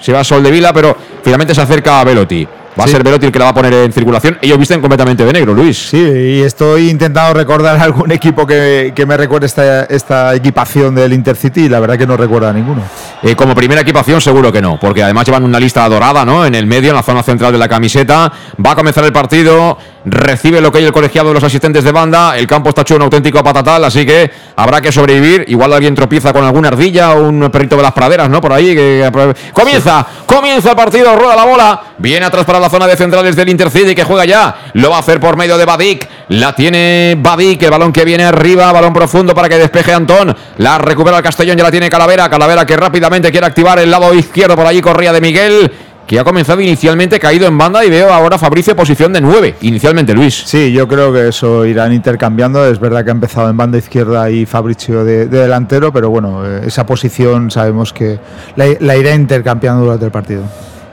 [0.00, 2.46] se va a Sol de Vila, pero finalmente se acerca a Velotti.
[2.78, 4.38] Va a ser Velotti el que la va a poner en circulación.
[4.40, 5.90] Ellos visten completamente de negro, Luis.
[5.90, 11.62] Sí, y estoy intentando recordar algún equipo que, me recuerde esta, esta equipación del Intercity
[11.62, 12.82] y la verdad que no recuerda a ninguno.
[13.22, 16.46] Eh, como primera equipación seguro que no, porque además llevan una lista dorada, ¿no?
[16.46, 18.32] En el medio, en la zona central de la camiseta.
[18.64, 21.92] Va a comenzar el partido, recibe lo que hay el colegiado de los asistentes de
[21.92, 22.38] banda.
[22.38, 25.44] El campo está hecho un auténtico patatal, así que habrá que sobrevivir.
[25.48, 28.40] Igual alguien tropieza con alguna ardilla o un perrito de las praderas, ¿no?
[28.40, 28.74] Por ahí.
[28.74, 29.10] Que,
[29.52, 31.82] comienza, comienza el partido, rueda la bola.
[31.98, 34.56] Viene atrás para la zona de centrales del Intercity que juega ya.
[34.74, 36.08] Lo va a hacer por medio de Badik.
[36.28, 37.62] La tiene Badik.
[37.62, 38.72] El balón que viene arriba.
[38.72, 40.34] Balón profundo para que despeje Antón.
[40.58, 41.58] La recupera el Castellón.
[41.58, 42.30] Ya la tiene Calavera.
[42.30, 44.56] Calavera que rápidamente quiere activar el lado izquierdo.
[44.56, 45.72] Por allí corría de Miguel
[46.06, 50.12] que ha comenzado inicialmente caído en banda y veo ahora Fabricio posición de 9, inicialmente
[50.14, 50.42] Luis.
[50.44, 54.30] Sí, yo creo que eso irán intercambiando, es verdad que ha empezado en banda izquierda
[54.30, 58.18] y Fabricio de, delantero, pero bueno, eh, esa posición sabemos que
[58.56, 60.42] la, la irá intercambiando durante el partido.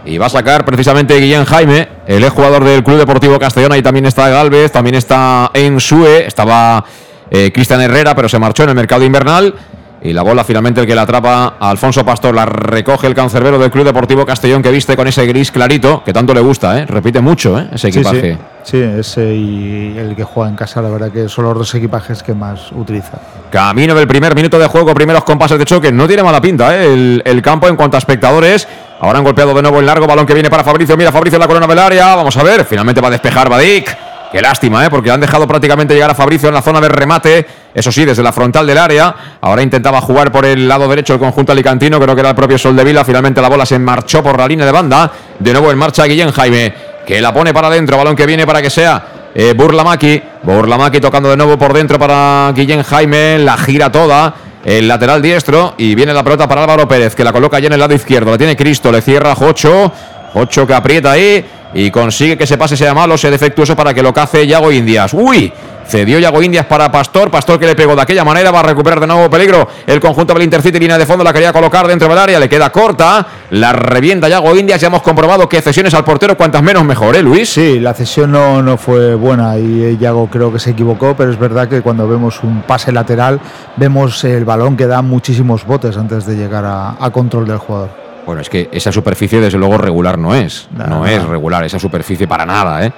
[0.05, 3.73] Y va a sacar precisamente Guillén Jaime, el ex jugador del Club Deportivo Castellón.
[3.73, 6.83] Ahí también está Galvez, también está Ensue, estaba
[7.29, 9.53] eh, Cristian Herrera, pero se marchó en el mercado invernal.
[10.01, 13.69] Y la bola finalmente el que la atrapa Alfonso Pastor la recoge el cancerbero del
[13.69, 16.85] Club Deportivo Castellón que viste con ese gris clarito que tanto le gusta, ¿eh?
[16.85, 17.67] repite mucho ¿eh?
[17.73, 18.37] ese equipaje.
[18.63, 22.23] Sí, ese y el que juega en casa, la verdad que son los dos equipajes
[22.23, 23.19] que más utiliza.
[23.51, 26.93] Camino del primer minuto de juego, primeros compases de choque, no tiene mala pinta ¿eh?
[26.93, 28.69] el, el campo en cuanto a espectadores.
[29.01, 30.97] Ahora han golpeado de nuevo el largo balón que viene para Fabricio.
[30.97, 32.15] Mira, Fabricio en la corona del área.
[32.15, 32.65] Vamos a ver.
[32.65, 33.97] Finalmente va a despejar Badik.
[34.31, 34.89] Qué lástima, ¿eh?
[34.91, 37.47] porque han dejado prácticamente llegar a Fabricio en la zona de remate.
[37.73, 39.15] Eso sí, desde la frontal del área.
[39.41, 41.99] Ahora intentaba jugar por el lado derecho el conjunto alicantino.
[41.99, 43.03] Creo que era el propio Sol de Vila.
[43.03, 45.11] Finalmente la bola se marchó por la línea de banda.
[45.39, 46.73] De nuevo en marcha Guillén Jaime,
[47.07, 47.97] que la pone para adentro.
[47.97, 50.21] Balón que viene para que sea eh, Burlamaki.
[50.43, 53.39] Burlamaki tocando de nuevo por dentro para Guillén Jaime.
[53.39, 54.33] La gira toda
[54.69, 57.73] el lateral diestro y viene la pelota para Álvaro Pérez que la coloca ya en
[57.73, 58.29] el lado izquierdo.
[58.29, 59.91] La tiene Cristo, le cierra Jocho.
[60.31, 64.03] Jocho que aprieta ahí y consigue que se pase, sea malo, sea defectuoso para que
[64.03, 65.11] lo cace Yago Indias.
[65.15, 65.51] ¡Uy!
[65.89, 67.31] Cedió Yago Indias para Pastor.
[67.31, 68.51] Pastor que le pegó de aquella manera.
[68.51, 69.67] Va a recuperar de nuevo peligro.
[69.87, 70.77] El conjunto del Intercity.
[70.77, 71.23] Línea de fondo.
[71.23, 72.39] La quería colocar dentro del área.
[72.39, 73.25] Le queda corta.
[73.49, 74.79] La revienta Yago Indias.
[74.79, 76.37] Ya hemos comprobado que cesiones al portero.
[76.37, 77.49] Cuantas menos mejor, ¿eh, Luis?
[77.49, 79.57] Sí, la cesión no, no fue buena.
[79.57, 81.15] Y Yago creo que se equivocó.
[81.17, 83.39] Pero es verdad que cuando vemos un pase lateral.
[83.75, 87.89] Vemos el balón que da muchísimos botes antes de llegar a, control del jugador.
[88.27, 90.69] Bueno, es que esa superficie desde luego regular no es.
[90.71, 92.93] no es regular esa superficie para nada, ¿eh?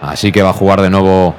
[0.00, 1.34] Así que va a jugar de nuevo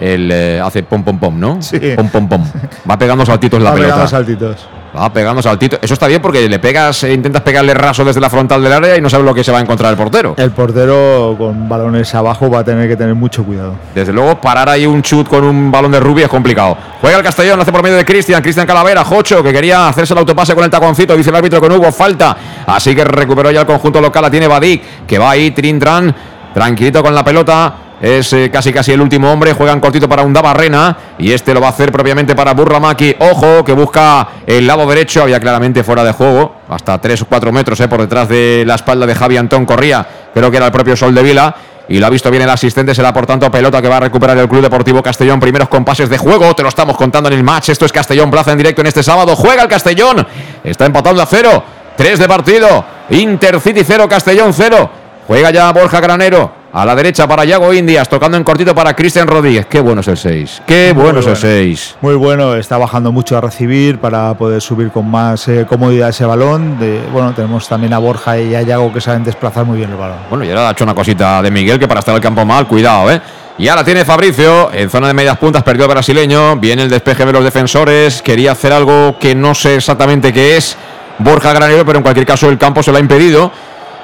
[0.00, 1.62] el eh, hace pom pom pom, ¿no?
[1.62, 1.78] Sí.
[1.96, 2.44] Pom pom pom.
[2.90, 3.92] Va pegando saltitos la Va pelota.
[3.94, 4.68] pegando saltitos.
[4.98, 5.78] Va pegando saltitos.
[5.82, 8.96] Eso está bien porque le pegas, e intentas pegarle raso desde la frontal del área
[8.96, 10.34] y no sabes lo que se va a encontrar el portero.
[10.38, 13.74] El portero con balones abajo va a tener que tener mucho cuidado.
[13.94, 16.78] Desde luego, parar ahí un chut con un balón de rubia es complicado.
[17.02, 18.40] Juega el Castellón, hace por medio de Cristian.
[18.42, 21.14] Cristian Calavera, Jocho, que quería hacerse el autopase con el taconcito.
[21.14, 22.34] Dice el árbitro con Hugo, falta.
[22.66, 24.22] Así que recuperó ya el conjunto local.
[24.22, 26.14] La tiene Badik, que va ahí, Trintran,
[26.54, 27.74] tranquilito con la pelota.
[28.00, 29.52] Es eh, casi casi el último hombre.
[29.52, 30.96] Juegan cortito para un Barrena.
[31.18, 33.16] Y este lo va a hacer propiamente para Burlamaki.
[33.18, 35.22] Ojo, que busca el lado derecho.
[35.22, 36.56] Había claramente fuera de juego.
[36.68, 40.06] Hasta 3 o 4 metros eh, por detrás de la espalda de Javi Antón Corría.
[40.34, 41.54] Creo que era el propio Sol de Vila.
[41.88, 42.94] Y lo ha visto bien el asistente.
[42.94, 45.40] Será por tanto pelota que va a recuperar el Club Deportivo Castellón.
[45.40, 46.54] Primeros compases de juego.
[46.54, 47.70] Te lo estamos contando en el match.
[47.70, 49.34] Esto es Castellón Plaza en directo en este sábado.
[49.36, 50.26] Juega el Castellón.
[50.62, 51.62] Está empatando a cero.
[51.96, 52.84] 3 de partido.
[53.10, 54.90] Intercity 0, Castellón 0.
[55.26, 56.55] Juega ya Borja Granero.
[56.76, 59.64] A la derecha para Yago Indias, tocando en cortito para Cristian Rodríguez.
[59.64, 60.62] Qué bueno es el 6.
[60.66, 61.48] Qué Muy bueno es el bueno.
[61.48, 61.96] 6.
[62.02, 66.26] Muy bueno, está bajando mucho a recibir para poder subir con más eh, comodidad ese
[66.26, 66.78] balón.
[66.78, 69.96] De, bueno, tenemos también a Borja y a Yago que saben desplazar muy bien el
[69.96, 70.18] balón.
[70.28, 72.66] Bueno, y ahora ha hecho una cosita de Miguel que para estar el campo mal,
[72.66, 73.22] cuidado, ¿eh?
[73.56, 76.56] Y ahora tiene Fabricio en zona de medias puntas, perdió el brasileño.
[76.56, 78.20] Viene el despeje de los defensores.
[78.20, 80.76] Quería hacer algo que no sé exactamente qué es.
[81.20, 83.50] Borja Granero, pero en cualquier caso el campo se lo ha impedido.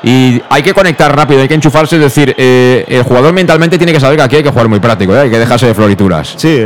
[0.03, 3.93] Y hay que conectar rápido, hay que enchufarse, es decir, eh, el jugador mentalmente tiene
[3.93, 5.21] que saber que aquí hay que jugar muy práctico, ¿eh?
[5.21, 6.35] hay que dejarse de florituras.
[6.37, 6.61] Sí,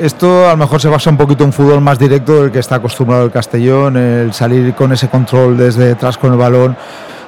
[0.00, 2.76] esto a lo mejor se basa un poquito en fútbol más directo del que está
[2.76, 6.76] acostumbrado el Castellón, el salir con ese control desde detrás con el balón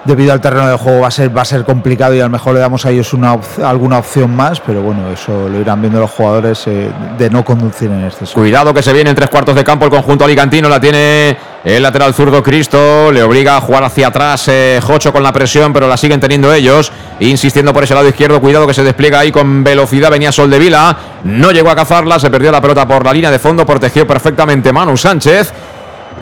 [0.04, 2.30] debido al terreno de juego va a ser, va a ser complicado y a lo
[2.30, 6.00] mejor le damos a ellos una alguna opción más, pero bueno, eso lo irán viendo
[6.00, 8.34] los jugadores eh, de no conducir en exceso.
[8.34, 11.82] Cuidado que se viene en tres cuartos de campo el conjunto alicantino, la tiene el
[11.82, 15.88] lateral zurdo Cristo, le obliga a jugar hacia atrás eh, Jocho con la presión, pero
[15.88, 19.64] la siguen teniendo ellos, insistiendo por ese lado izquierdo, cuidado que se despliega ahí con
[19.64, 23.12] velocidad, venía Sol de Vila, no llegó a cazarla, se perdió la pelota por la
[23.12, 25.52] línea de fondo, protegió perfectamente Manu Sánchez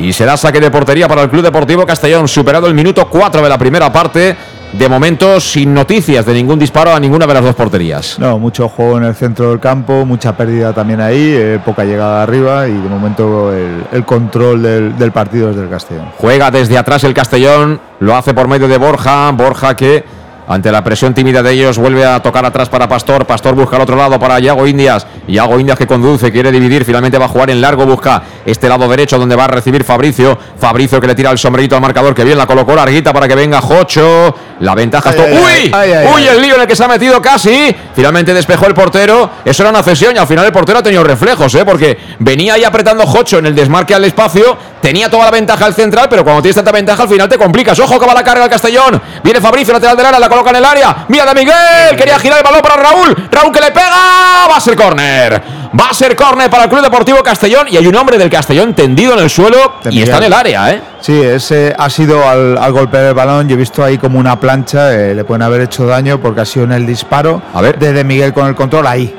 [0.03, 3.49] y será saque de portería para el Club Deportivo Castellón, superado el minuto 4 de
[3.49, 4.37] la primera parte.
[4.73, 8.19] De momento sin noticias de ningún disparo a ninguna de las dos porterías.
[8.19, 12.23] No, mucho juego en el centro del campo, mucha pérdida también ahí, eh, poca llegada
[12.23, 16.07] arriba y de momento el, control del, del partido es del Castellón.
[16.17, 20.05] Juega desde atrás el Castellón, lo hace por medio de Borja, Borja que
[20.47, 23.27] ante la presión tímida de ellos, vuelve a tocar atrás para Pastor.
[23.27, 25.07] Pastor busca al otro lado para Yago Indias.
[25.29, 26.85] Yago Indias que conduce, quiere dividir.
[26.85, 27.87] Finalmente va a jugar en largo.
[27.87, 30.39] Busca este lado derecho donde va a recibir Fabricio.
[30.59, 32.15] Fabricio que le tira el sombrerito al marcador.
[32.15, 34.35] Que bien la colocó larguita para que venga Jocho.
[34.61, 35.17] La ventaja es.
[35.17, 35.73] ¡Uy!
[36.15, 36.27] ¡Uy!
[36.27, 37.75] El lío en el que se ha metido casi.
[37.95, 39.31] Finalmente despejó el portero.
[39.45, 41.65] Eso era una cesión y al final el portero ha tenido reflejos, ¿eh?
[41.65, 44.57] Porque venía ahí apretando Jocho en el desmarque al espacio.
[44.81, 47.79] Tenía toda la ventaja al central, pero cuando tienes tanta ventaja al final te complicas.
[47.79, 49.01] Ojo que va la carga al Castellón.
[49.23, 51.05] Viene Fabricio, lateral del área, la coloca en el área.
[51.09, 51.97] Mira de Miguel.
[51.97, 53.29] Quería girar el balón para Raúl.
[53.31, 54.49] Raúl que le pega.
[54.51, 55.43] Va a ser córner.
[55.79, 57.67] Va a ser córner para el Club Deportivo Castellón.
[57.71, 60.71] Y hay un hombre del Castellón tendido en el suelo y está en el área,
[60.73, 60.83] ¿eh?
[61.01, 63.49] Sí, ese ha sido al, al golpear el balón.
[63.49, 64.93] Yo he visto ahí como una plancha.
[64.95, 67.43] Eh, le pueden haber hecho daño porque ha sido en el disparo.
[67.55, 67.79] A ver.
[67.79, 69.15] De, de Miguel con el control ahí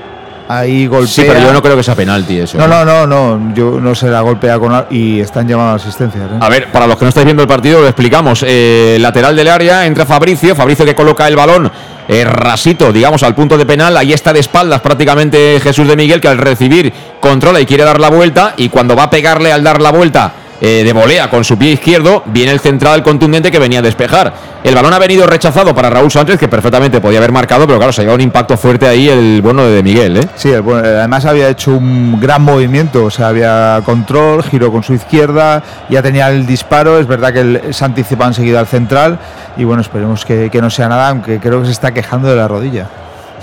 [0.58, 1.08] ahí golpea.
[1.08, 2.58] Sí, pero yo no creo que sea penalti eso.
[2.58, 3.54] No, no, no, no.
[3.54, 6.22] Yo no sé, la golpea con y están llamando asistencia.
[6.22, 6.38] ¿eh?
[6.40, 8.44] A ver, para los que no estáis viendo el partido, lo explicamos.
[8.48, 11.72] Eh, lateral del área entra Fabricio, Fabricio que coloca el balón
[12.08, 13.96] eh, rasito, digamos, al punto de penal.
[13.98, 18.00] Ahí está de espaldas prácticamente Jesús de Miguel, que al recibir controla y quiere dar
[18.00, 18.54] la vuelta.
[18.58, 21.72] Y cuando va a pegarle al dar la vuelta eh, de volea con su pie
[21.72, 24.34] izquierdo, viene el central contundente que venía a despejar.
[24.64, 27.92] El balón ha venido rechazado para Raúl Sánchez, que perfectamente podía haber marcado, pero claro,
[27.92, 30.18] se ha un impacto fuerte ahí el bueno de Miguel.
[30.18, 30.28] ¿eh?
[30.36, 35.62] Sí, además había hecho un gran movimiento, o sea, había control, giro con su izquierda,
[35.90, 39.20] ya tenía el disparo, es verdad que se anticipa enseguida al central,
[39.58, 42.48] y bueno, esperemos que no sea nada, aunque creo que se está quejando de la
[42.48, 42.88] rodilla.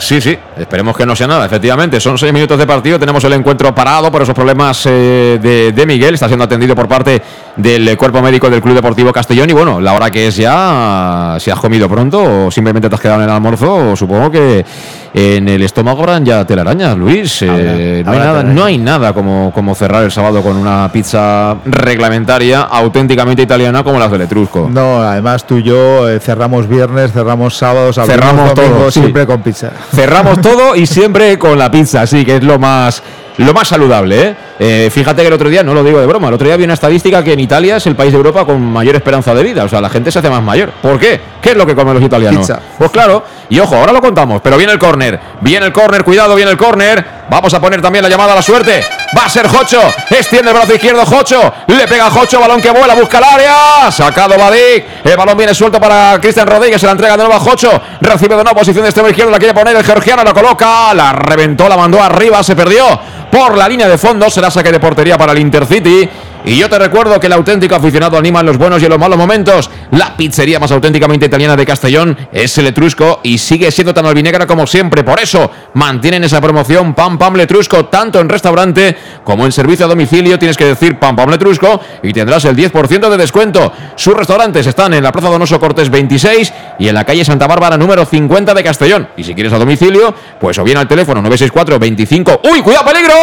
[0.00, 2.00] Sí, sí, esperemos que no sea nada, efectivamente.
[2.00, 6.14] Son seis minutos de partido, tenemos el encuentro parado por esos problemas eh, de, Miguel.
[6.14, 7.20] Está siendo atendido por parte
[7.54, 9.50] del cuerpo médico del Club Deportivo Castellón.
[9.50, 13.00] Y bueno, la hora que es ya, si has comido pronto o simplemente te has
[13.00, 14.64] quedado en el almuerzo, supongo que
[15.12, 17.42] en el estómago habrán ya telarañas, Luis.
[17.42, 21.56] Eh, no, hay nada, no hay nada como, como cerrar el sábado con una pizza
[21.64, 24.68] reglamentaria, auténticamente italiana como las del Etrusco.
[24.70, 29.70] No, además tú y yo eh, cerramos viernes, cerramos sábados, cerramos todo, siempre con pizza.
[29.94, 33.02] Cerramos todo y siempre con la pizza, sí, que es lo más
[33.44, 34.36] lo más saludable, ¿eh?
[34.58, 34.90] ¿eh?
[34.92, 36.74] Fíjate que el otro día, no lo digo de broma, el otro día había una
[36.74, 39.64] estadística que en Italia es el país de Europa con mayor esperanza de vida.
[39.64, 40.70] O sea, la gente se hace más mayor.
[40.82, 41.20] ¿Por qué?
[41.40, 42.52] ¿Qué es lo que comen los italianos?
[42.78, 45.18] Pues claro, y ojo, ahora lo contamos, pero viene el córner.
[45.40, 47.20] Viene el córner, cuidado, viene el córner.
[47.30, 48.82] Vamos a poner también la llamada a la suerte.
[49.16, 49.80] Va a ser Jocho.
[50.10, 51.52] Extiende el brazo izquierdo Jocho.
[51.68, 53.90] Le pega a Jocho, balón que vuela, busca el área.
[53.90, 54.84] Sacado Badik.
[55.04, 56.80] El balón viene suelto para Cristian Rodríguez.
[56.80, 57.70] Se la entrega de nuevo a Jocho.
[58.00, 59.30] Recibe de nuevo posición de extremo izquierdo.
[59.30, 60.24] La quiere poner el georgiano.
[60.24, 60.92] La coloca.
[60.92, 62.42] La reventó, la mandó arriba.
[62.42, 63.00] Se perdió
[63.30, 64.28] por la línea de fondo.
[64.28, 66.08] Será saque de portería para el Intercity.
[66.44, 68.98] Y yo te recuerdo que el auténtico aficionado anima en los buenos y en los
[68.98, 69.70] malos momentos.
[69.90, 74.46] La pizzería más auténticamente italiana de Castellón es el Etrusco y sigue siendo tan albinegra
[74.46, 75.04] como siempre.
[75.04, 79.88] Por eso mantienen esa promoción Pam Pam Letrusco tanto en restaurante como en servicio a
[79.88, 80.38] domicilio.
[80.38, 83.72] Tienes que decir Pam Pam Letrusco y tendrás el 10% de descuento.
[83.96, 87.76] Sus restaurantes están en la Plaza Donoso Cortés 26 y en la calle Santa Bárbara
[87.76, 89.08] número 50 de Castellón.
[89.16, 92.40] Y si quieres a domicilio, pues o bien al teléfono 964 25.
[92.50, 93.14] ¡Uy, cuidado, peligro!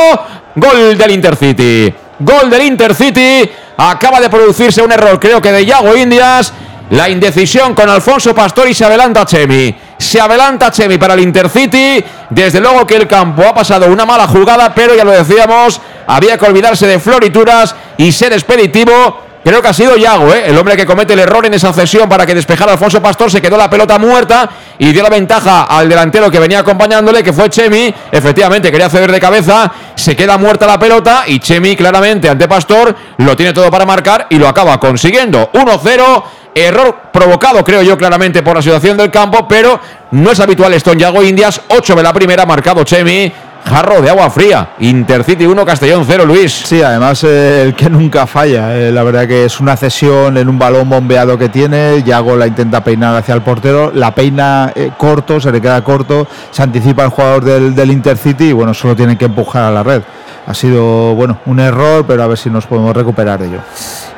[0.56, 2.07] Gol del Intercity.
[2.20, 3.50] Gol del Intercity.
[3.78, 6.54] Acaba de producirse un error, creo que de Yago Indias.
[6.90, 9.76] La indecisión con Alfonso Pastor y se adelanta Chemi.
[9.98, 12.04] Se adelanta Chemi para el Intercity.
[12.30, 16.38] Desde luego que el campo ha pasado una mala jugada, pero ya lo decíamos, había
[16.38, 19.27] que olvidarse de florituras y ser expeditivo.
[19.48, 20.44] Creo que ha sido Yago, ¿eh?
[20.48, 23.32] el hombre que comete el error en esa cesión para que despejara Alfonso Pastor.
[23.32, 27.32] Se quedó la pelota muerta y dio la ventaja al delantero que venía acompañándole, que
[27.32, 27.94] fue Chemi.
[28.12, 29.72] Efectivamente, quería ceder de cabeza.
[29.96, 34.28] Se queda muerta la pelota y Chemi, claramente, ante Pastor, lo tiene todo para marcar
[34.30, 35.50] y lo acaba consiguiendo.
[35.54, 36.24] 1-0.
[36.54, 39.80] Error provocado, creo yo, claramente por la situación del campo, pero
[40.12, 41.62] no es habitual esto en Yago Indias.
[41.70, 43.32] 8 de la primera, marcado Chemi.
[43.68, 44.70] Jarro de agua fría.
[44.80, 46.52] Intercity 1, Castellón 0, Luis.
[46.52, 48.76] Sí, además eh, el que nunca falla.
[48.78, 52.02] eh, la verdad que es una cesión en un balón bombeado que tiene.
[52.04, 53.92] Yago la intenta peinar hacia el portero.
[53.94, 56.28] La peina eh, corto, se le queda corto.
[56.52, 59.84] Se anticipa el jugador del, del Intercity y bueno, solo tienen que empujar a la
[59.84, 60.02] red.
[60.48, 63.60] Ha sido, bueno, un error, pero a ver si nos podemos recuperar de ello.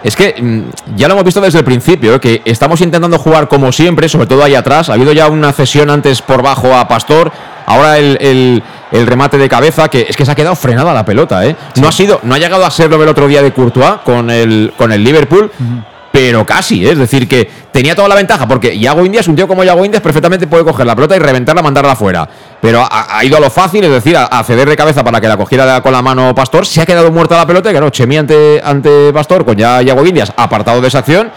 [0.04, 2.20] Es que mm, ya lo hemos visto desde el principio, ¿eh?
[2.20, 4.90] que estamos intentando jugar como siempre, sobre todo ahí atrás.
[4.90, 7.32] Ha habido ya una cesión antes por bajo a Pastor,
[7.66, 11.06] ahora el, el- el remate de cabeza, que es que se ha quedado frenada la
[11.06, 11.56] pelota, ¿eh?
[11.76, 14.74] No ha sido, no ha llegado a serlo el otro día de Courtois con el,
[14.78, 15.52] con el Liverpool.
[16.12, 16.92] Pero casi, ¿eh?
[16.92, 20.02] es decir, que tenía toda la ventaja, porque Yago Indias, un tío como Yago Indias,
[20.02, 22.28] perfectamente puede coger la pelota y reventarla, mandarla afuera.
[22.60, 25.38] Pero ha, ido a lo fácil, es decir, a, ceder de cabeza para que la
[25.38, 26.66] cogiera con la mano Pastor.
[26.66, 30.06] Se ha quedado muerta la pelota y claro, Chemi ante, ante Pastor, con ya Yago
[30.06, 31.32] Indias apartado de esa acción,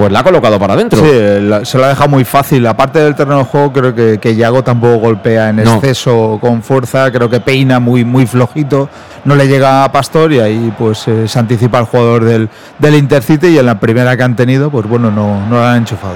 [0.00, 0.98] pues la ha colocado para adentro.
[0.98, 1.10] Sí,
[1.42, 2.66] la- se lo ha dejado muy fácil.
[2.66, 5.74] Aparte del terreno de juego, creo que, que Yago tampoco golpea en No.
[5.74, 7.10] exceso con fuerza.
[7.12, 8.88] Creo que peina muy, muy flojito.
[9.26, 12.48] No le llega a Pastor y ahí pues eh, se anticipa el jugador del,
[12.78, 15.78] del Intercity y en la primera que han tenido, pues bueno, no, no la han
[15.80, 16.14] enchufado.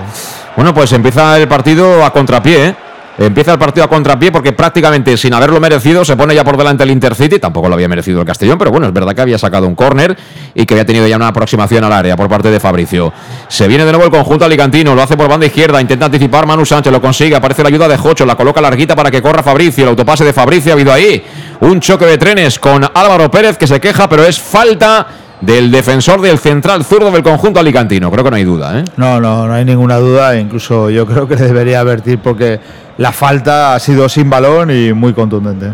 [0.57, 2.77] Bueno, pues empieza el partido a contrapié, ¿eh?
[3.17, 6.83] Empieza el partido a contrapié porque prácticamente sin haberlo merecido se pone ya por delante
[6.83, 7.39] el Intercity.
[7.39, 10.17] Tampoco lo había merecido el Castellón, pero bueno, es verdad que había sacado un córner
[10.53, 13.13] y que había tenido ya una aproximación al área por parte de Fabricio.
[13.49, 16.67] Se viene de nuevo el conjunto alicantino, lo hace por banda izquierda, intenta anticipar Manu
[16.67, 19.85] Sánchez, lo consigue, aparece la ayuda de Jocho, la coloca larguita para que corra Fabricio,
[19.85, 21.23] el autopase de Fabricio ha habido ahí.
[21.61, 25.07] Un choque de trenes con Álvaro Pérez que se queja, pero es falta
[25.41, 28.11] del defensor del central zurdo del conjunto alicantino.
[28.11, 28.85] Creo que no hay duda, ¿eh?
[28.97, 30.37] No, no, no hay ninguna duda.
[30.39, 32.59] Incluso yo creo que le debería advertir porque
[32.99, 35.73] la falta ha sido sin balón y muy contundente.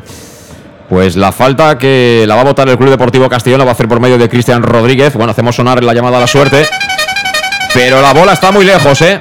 [0.89, 3.75] Pues la falta que la va a votar el Club Deportivo Castellón la va a
[3.75, 5.14] hacer por medio de Cristian Rodríguez.
[5.14, 6.66] Bueno, hacemos sonar la llamada a la suerte.
[7.73, 9.21] Pero la bola está muy lejos, ¿eh?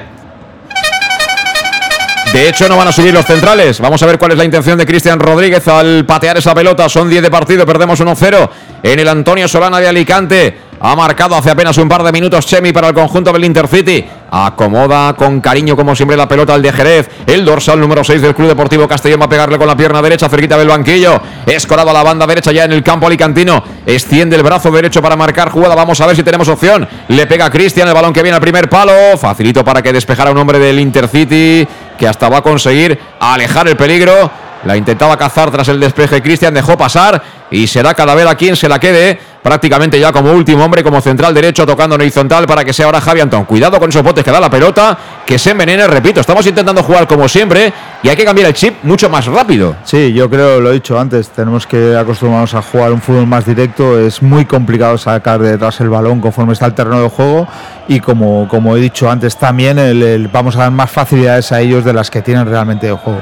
[2.32, 3.80] De hecho, no van a subir los centrales.
[3.80, 6.88] Vamos a ver cuál es la intención de Cristian Rodríguez al patear esa pelota.
[6.88, 8.50] Son 10 de partido, perdemos 1-0
[8.82, 10.69] en el Antonio Solana de Alicante.
[10.82, 14.02] Ha marcado hace apenas un par de minutos Chemi para el conjunto del Intercity.
[14.30, 17.10] Acomoda con cariño, como siempre, la pelota al de Jerez.
[17.26, 20.30] El dorsal número 6 del Club Deportivo Castellón va a pegarle con la pierna derecha,
[20.30, 21.20] cerquita del banquillo.
[21.44, 23.62] Escorado a la banda derecha ya en el campo alicantino.
[23.84, 25.74] Extiende el brazo derecho para marcar jugada.
[25.74, 26.88] Vamos a ver si tenemos opción.
[27.08, 29.18] Le pega Cristian el balón que viene al primer palo.
[29.18, 31.68] Facilito para que despejara un hombre del Intercity
[31.98, 34.30] que hasta va a conseguir alejar el peligro.
[34.64, 38.78] La intentaba cazar tras el despeje Cristian, dejó pasar y será Calavera quien se la
[38.78, 42.84] quede prácticamente ya como último hombre, como central derecho, tocando en horizontal para que sea
[42.86, 43.46] ahora Javi Antón.
[43.46, 47.06] Cuidado con esos botes que da la pelota, que se envenene, repito, estamos intentando jugar
[47.08, 47.72] como siempre
[48.02, 49.76] y hay que cambiar el chip mucho más rápido.
[49.84, 53.46] Sí, yo creo, lo he dicho antes, tenemos que acostumbrarnos a jugar un fútbol más
[53.46, 53.98] directo.
[53.98, 57.48] Es muy complicado sacar de detrás el balón conforme está el terreno de juego.
[57.88, 61.82] Y como, como he dicho antes, también el- vamos a dar más facilidades a ellos
[61.84, 63.20] de las que tienen realmente de juego.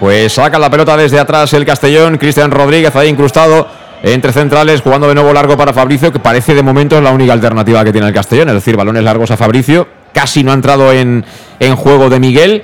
[0.00, 3.66] Pues saca la pelota desde atrás el Castellón, Cristian Rodríguez ahí incrustado
[4.02, 7.32] entre centrales, jugando de nuevo largo para Fabricio, que parece de momento es la única
[7.32, 10.92] alternativa que tiene el Castellón, es decir, balones largos a Fabricio, casi no ha entrado
[10.92, 11.24] en,
[11.58, 12.62] en juego de Miguel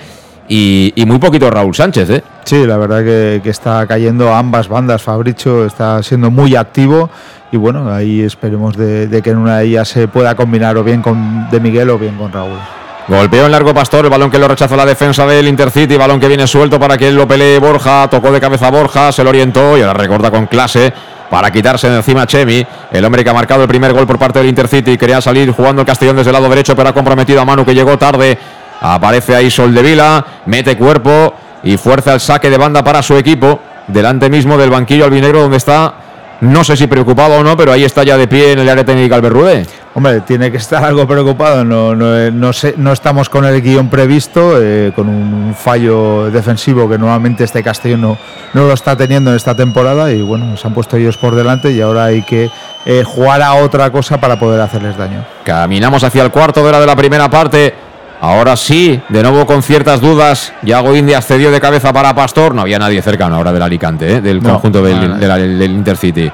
[0.48, 2.22] y, muy poquito Raúl Sánchez, ¿eh?
[2.44, 5.02] Sí, la verdad que, que está cayendo a ambas bandas.
[5.02, 7.08] Fabricio está siendo muy activo
[7.50, 10.84] y bueno, ahí esperemos de, de que en una de ellas se pueda combinar o
[10.84, 12.58] bien con De Miguel o bien con Raúl.
[13.06, 16.26] Golpeo en largo Pastor, el balón que lo rechazó la defensa del Intercity, balón que
[16.26, 19.76] viene suelto para que él lo pelee Borja, tocó de cabeza Borja, se lo orientó
[19.76, 20.90] y ahora recorta con clase
[21.28, 24.38] para quitarse de encima Chemi, el hombre que ha marcado el primer gol por parte
[24.38, 27.44] del Intercity, quería salir jugando el Castellón desde el lado derecho, pero ha comprometido a
[27.44, 28.38] Manu que llegó tarde,
[28.80, 33.18] aparece ahí Sol de Vila, mete cuerpo y fuerza el saque de banda para su
[33.18, 35.94] equipo, delante mismo del banquillo albinegro donde está,
[36.40, 38.84] no sé si preocupado o no, pero ahí está ya de pie en el área
[38.84, 39.66] técnica Alberrude.
[39.96, 41.64] Hombre, tiene que estar algo preocupado.
[41.64, 46.30] No, no, eh, no, sé, no estamos con el guion previsto, eh, con un fallo
[46.32, 48.18] defensivo que normalmente este Castellón no,
[48.54, 50.10] no lo está teniendo en esta temporada.
[50.10, 52.50] Y bueno, se han puesto ellos por delante y ahora hay que
[52.86, 55.24] eh, jugar a otra cosa para poder hacerles daño.
[55.44, 57.72] Caminamos hacia el cuarto de hora de la primera parte.
[58.20, 60.52] Ahora sí, de nuevo con ciertas dudas.
[60.62, 62.54] Yago Indias cedió de cabeza para Pastor.
[62.54, 64.20] No había nadie cercano ahora del Alicante, ¿eh?
[64.20, 65.36] del conjunto del, nada.
[65.36, 66.30] del- del Intercity.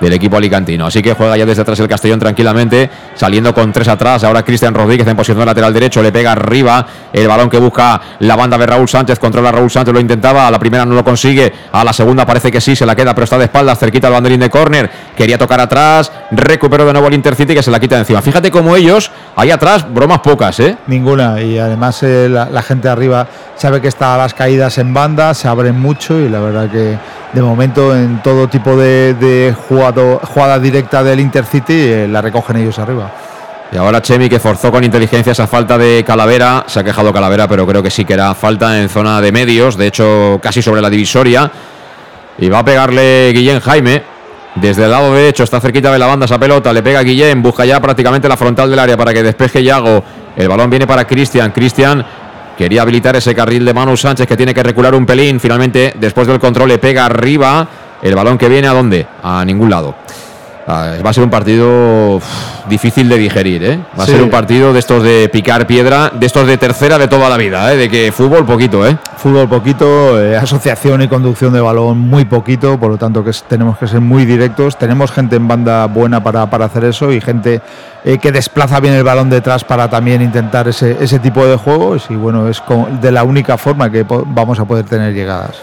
[0.00, 0.86] Del equipo alicantino.
[0.86, 4.22] Así que juega ya desde atrás el Castellón tranquilamente, saliendo con tres atrás.
[4.24, 8.00] Ahora Cristian Rodríguez en posición de lateral derecho, le pega arriba el balón que busca
[8.20, 9.18] la banda de Raúl Sánchez.
[9.18, 10.46] Controla a Raúl Sánchez, lo intentaba.
[10.46, 11.52] A la primera no lo consigue.
[11.72, 14.12] A la segunda parece que sí, se la queda, pero está de espaldas, cerquita al
[14.12, 14.90] banderín de córner.
[15.16, 18.22] Quería tocar atrás, recuperó de nuevo el Intercity que se la quita de encima.
[18.22, 20.76] Fíjate cómo ellos, ahí atrás, bromas pocas, ¿eh?
[20.86, 21.40] Ninguna.
[21.40, 23.26] Y además eh, la, la gente arriba
[23.58, 26.96] sabe que está las caídas en banda, se abren mucho y la verdad que
[27.32, 32.56] de momento en todo tipo de, de jugado- jugada directa del Intercity eh, la recogen
[32.56, 33.10] ellos arriba.
[33.70, 36.64] Y ahora Chemi que forzó con inteligencia esa falta de Calavera.
[36.66, 39.76] Se ha quejado Calavera, pero creo que sí que era falta en zona de medios.
[39.76, 41.50] De hecho, casi sobre la divisoria.
[42.38, 44.02] Y va a pegarle Guillén Jaime.
[44.54, 46.72] Desde el lado derecho está cerquita de la banda esa pelota.
[46.72, 47.42] Le pega Guillén.
[47.42, 50.02] Busca ya prácticamente la frontal del área para que despeje Yago.
[50.34, 51.50] El balón viene para Cristian.
[51.52, 52.02] Cristian
[52.58, 55.38] quería habilitar ese carril de Manu Sánchez que tiene que recular un pelín.
[55.38, 57.68] Finalmente, después del control, le pega arriba.
[58.02, 59.06] El balón que viene a dónde?
[59.22, 59.94] A ningún lado.
[60.70, 62.20] Ah, va a ser un partido
[62.68, 63.80] difícil de digerir, ¿eh?
[63.98, 67.08] Va a ser un partido de estos de picar piedra, de estos de tercera de
[67.08, 67.76] toda la vida, ¿eh?
[67.78, 68.98] De que fútbol poquito, ¿eh?
[69.16, 73.44] Fútbol poquito, eh, asociación y conducción de balón muy poquito, por lo tanto que es-
[73.44, 74.76] tenemos que ser muy directos.
[74.76, 77.62] Tenemos gente en banda buena para, para hacer eso y gente
[78.04, 82.06] eh, que desplaza bien el balón detrás para también intentar ese, ese tipo de juegos
[82.10, 85.56] y bueno, es co- de la única forma que vamos a poder tener llegadas.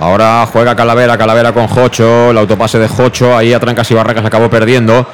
[0.00, 4.24] Ahora juega Calavera, Calavera con Jocho, el autopase de Jocho, ahí a Trancas y Barracas
[4.24, 5.06] acabó perdiendo.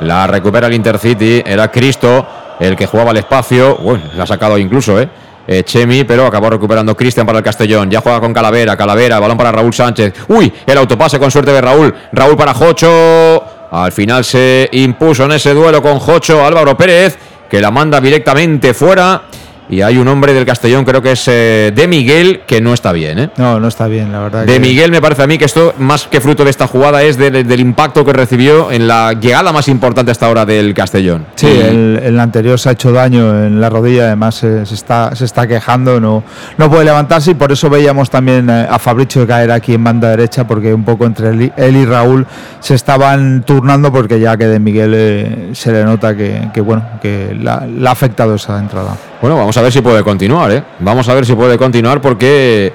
[0.00, 2.26] La recupera el Intercity, era Cristo
[2.58, 5.08] el que jugaba el espacio, bueno, la ha sacado incluso, ¿eh?
[5.46, 7.90] Eh, Chemi, pero acabó recuperando Cristian para el Castellón.
[7.90, 10.14] Ya juega con Calavera, Calavera, balón para Raúl Sánchez.
[10.28, 11.92] Uy, el autopase con suerte de Raúl.
[12.12, 13.42] Raúl para Jocho.
[13.72, 17.18] Al final se impuso en ese duelo con Jocho Álvaro Pérez,
[17.48, 19.22] que la manda directamente fuera.
[19.70, 22.90] Y hay un hombre del Castellón, creo que es eh, de Miguel, que no está
[22.92, 23.30] bien, ¿eh?
[23.36, 24.44] No, no está bien, la verdad.
[24.44, 27.02] De que- Miguel me parece a mí que esto, más que fruto de esta jugada,
[27.04, 30.74] es de- de- del impacto que recibió en la llegada más importante hasta ahora del
[30.74, 31.24] Castellón.
[31.36, 35.14] Sí, el, el anterior se ha hecho daño en la rodilla, además eh, se, está,
[35.14, 36.24] se está quejando, no,
[36.58, 40.08] no puede levantarse y por eso veíamos también eh, a Fabricio caer aquí en banda
[40.10, 42.26] derecha, porque un poco entre él y, él y Raúl
[42.58, 46.82] se estaban turnando, porque ya que de Miguel eh, se le nota que, que, bueno,
[47.00, 48.96] que la- le ha afectado esa entrada.
[49.20, 50.62] Bueno, vamos a ver si puede continuar, ¿eh?
[50.78, 52.72] Vamos a ver si puede continuar porque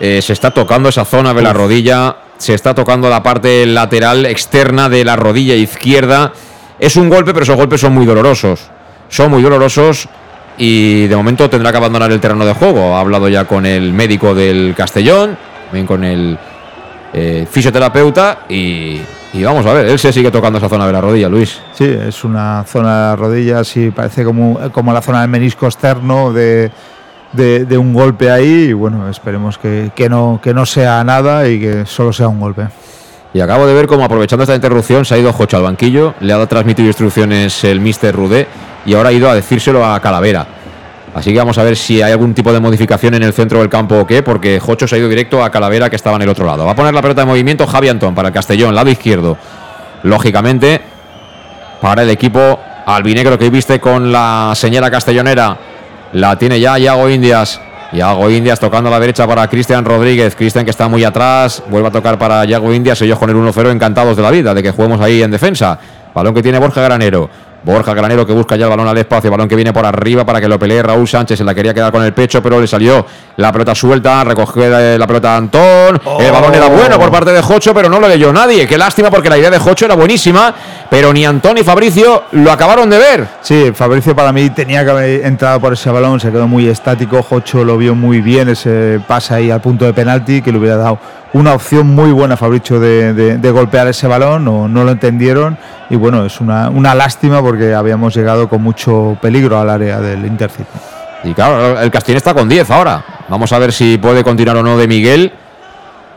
[0.00, 4.26] eh, se está tocando esa zona de la rodilla, se está tocando la parte lateral
[4.26, 6.32] externa de la rodilla izquierda.
[6.80, 8.68] Es un golpe, pero esos golpes son muy dolorosos.
[9.08, 10.08] Son muy dolorosos
[10.58, 12.96] y de momento tendrá que abandonar el terreno de juego.
[12.96, 16.36] Ha hablado ya con el médico del Castellón, también con el
[17.12, 19.00] eh, fisioterapeuta y,
[19.32, 21.60] y vamos a ver, él se sigue tocando esa zona de la rodilla, Luis.
[21.74, 25.66] Sí, es una zona de la rodilla, sí, parece como, como la zona del menisco
[25.66, 26.70] externo de,
[27.32, 31.48] de, de un golpe ahí y bueno, esperemos que, que, no, que no sea nada
[31.48, 32.68] y que solo sea un golpe.
[33.34, 36.32] Y acabo de ver cómo aprovechando esta interrupción se ha ido Jocho al banquillo, le
[36.32, 38.46] ha transmitido instrucciones el Mister Rudé
[38.86, 40.46] y ahora ha ido a decírselo a Calavera.
[41.16, 43.70] Así que vamos a ver si hay algún tipo de modificación en el centro del
[43.70, 46.28] campo o qué, porque Jocho se ha ido directo a Calavera que estaba en el
[46.28, 46.66] otro lado.
[46.66, 49.38] Va a poner la pelota de movimiento Javi Antón para el Castellón, lado izquierdo.
[50.02, 50.78] Lógicamente,
[51.80, 55.56] para el equipo albinegro que viste con la señora castellonera,
[56.12, 57.62] la tiene ya Iago Indias.
[57.92, 60.36] Iago Indias tocando a la derecha para Cristian Rodríguez.
[60.36, 61.62] Cristian que está muy atrás.
[61.70, 63.00] Vuelve a tocar para Iago Indias.
[63.00, 65.78] Ellos con el 1-0 encantados de la vida, de que juguemos ahí en defensa.
[66.12, 67.30] Balón que tiene Borja Granero.
[67.66, 69.28] Borja Granero que busca ya el balón al espacio.
[69.28, 71.36] Balón que viene por arriba para que lo pelee Raúl Sánchez.
[71.36, 73.04] Se la quería quedar con el pecho, pero le salió
[73.36, 74.22] la pelota suelta.
[74.22, 76.00] Recogió eh, la pelota Antón.
[76.20, 78.68] El balón era bueno por parte de Jocho, pero no lo leyó nadie.
[78.68, 80.54] Qué lástima porque la idea de Jocho era buenísima.
[80.88, 83.28] Pero ni Antón ni Fabricio lo acabaron de ver.
[83.40, 87.22] Sí, Fabricio para mí tenía que haber entrado por ese balón, se quedó muy estático,
[87.22, 90.76] Jocho lo vio muy bien, ese pase ahí al punto de penalti, que le hubiera
[90.76, 90.98] dado
[91.32, 95.58] una opción muy buena Fabricio de, golpear ese balón, no, no lo entendieron
[95.88, 100.64] y bueno, es una, lástima porque habíamos llegado con mucho peligro al área del Intercity.
[101.24, 103.04] Y claro, el Castellón está con 10 ahora.
[103.28, 105.32] Vamos a ver si puede continuar o no de Miguel,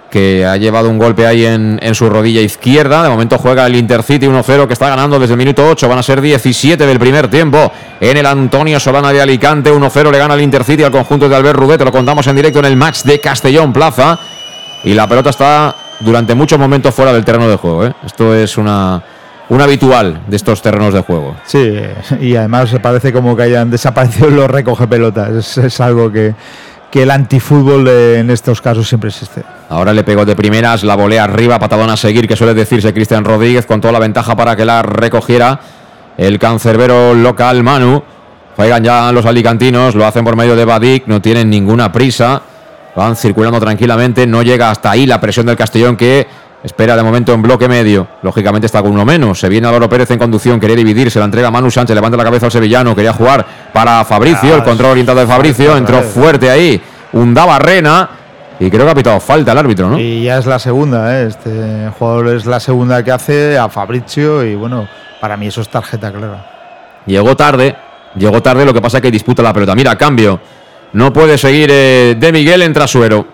[0.09, 3.03] que ha llevado un golpe ahí en, su rodilla izquierda.
[3.03, 5.87] De momento juega el Intercity 1-0, que está ganando desde el minuto 8.
[5.87, 7.71] Van a ser 17 del primer tiempo.
[7.99, 11.59] En el Antonio Solana de Alicante, 1-0 le gana el Intercity al conjunto de Albert
[11.59, 11.81] Rudet.
[11.81, 14.19] Lo contamos en directo en el match de Castellón Plaza.
[14.83, 17.85] Y la pelota está durante muchos momentos fuera del terreno de juego.
[17.85, 17.93] ¿eh?
[18.05, 19.01] Esto es una,
[19.49, 21.35] un habitual de estos terrenos de juego.
[21.45, 21.73] Sí,
[22.21, 26.33] y además parece como que hayan desaparecido los recoge pelotas, es, es algo que,
[26.91, 29.43] que el antifútbol eh, en estos casos siempre existe.
[29.69, 33.23] Ahora le pegó de primeras, la volea arriba, patadón a seguir, que suele decirse Cristian
[33.23, 35.59] Rodríguez, con toda la ventaja para que la recogiera
[36.17, 38.03] el cancerbero local Manu.
[38.55, 42.41] Juegan ya los alicantinos, lo hacen por medio de Badik, no tienen ninguna prisa.
[42.99, 46.27] Van circulando tranquilamente, no llega hasta ahí la presión del Castellón que
[46.61, 48.05] espera de momento en bloque medio.
[48.23, 49.39] Lógicamente está con uno menos.
[49.39, 52.25] Se viene Álvaro Pérez en conducción, quería dividir, se la entrega Manu Sánchez, levanta la
[52.25, 56.81] cabeza al sevillano, quería jugar para Fabricio, el control orientado de Fabricio, entró fuerte ahí,
[57.13, 58.09] Unda Barrena.
[58.59, 59.97] Y creo que ha pitado falta el árbitro, ¿no?
[59.97, 61.27] Y ya es la segunda, ¿eh?
[61.27, 64.89] este jugador es la segunda que hace a Fabricio y bueno,
[65.21, 67.03] para mí eso es tarjeta clara.
[67.05, 67.77] Llegó tarde,
[68.17, 69.73] llegó tarde, lo que pasa es que disputa la pelota.
[69.73, 70.41] Mira, cambio.
[70.93, 73.25] No puede seguir eh, De Miguel, entra Suero.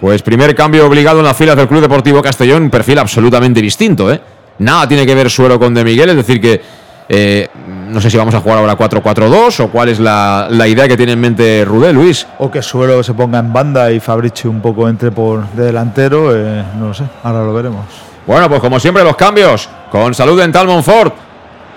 [0.00, 4.20] Pues primer cambio obligado en las filas del Club Deportivo Castellón, perfil absolutamente distinto, ¿eh?
[4.58, 6.60] Nada tiene que ver Suero con De Miguel, es decir que
[7.08, 7.48] eh,
[7.88, 10.96] no sé si vamos a jugar ahora 4-4-2 o cuál es la, la idea que
[10.96, 12.26] tiene en mente Rudé, Luis.
[12.38, 16.34] O que Suero se ponga en banda y Fabrici un poco entre por de delantero,
[16.34, 17.84] eh, no lo sé, ahora lo veremos.
[18.26, 21.14] Bueno, pues como siempre los cambios con Salud Dental Monfort.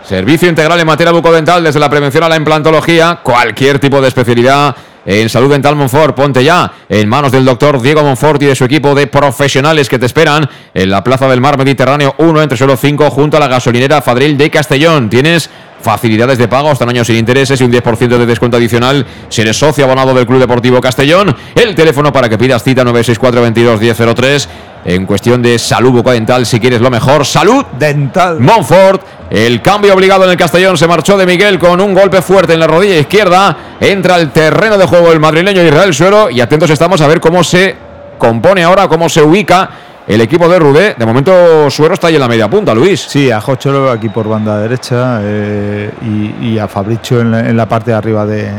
[0.03, 4.75] Servicio integral en materia bucodental desde la prevención a la implantología, cualquier tipo de especialidad
[5.05, 6.15] en Salud Dental Monfort.
[6.15, 9.99] Ponte ya en manos del doctor Diego Monfort y de su equipo de profesionales que
[9.99, 13.47] te esperan en la Plaza del Mar Mediterráneo 1 entre suelo 5 junto a la
[13.47, 15.09] gasolinera Fadril de Castellón.
[15.09, 15.49] Tienes
[15.81, 19.41] facilidades de pago hasta un año sin intereses y un 10% de descuento adicional si
[19.41, 21.35] eres socio abonado del Club Deportivo Castellón.
[21.55, 24.49] El teléfono para que pidas cita 964 22 1003
[24.85, 27.25] en cuestión de salud bucodental si quieres lo mejor.
[27.25, 28.39] Salud dental.
[28.39, 29.01] Monfort.
[29.29, 32.59] El cambio obligado en el Castellón se marchó de Miguel con un golpe fuerte en
[32.59, 33.57] la rodilla izquierda.
[33.79, 37.43] Entra al terreno de juego el madrileño Israel Suero y atentos estamos a ver cómo
[37.43, 37.75] se
[38.17, 39.69] compone ahora, cómo se ubica
[40.05, 40.95] el equipo de Rudé.
[40.97, 43.01] De momento Suero está ahí en la media punta, Luis.
[43.01, 47.57] Sí, a Jocho aquí por banda derecha eh, y, y, a Fabricio en la, en
[47.57, 48.51] la parte de arriba de,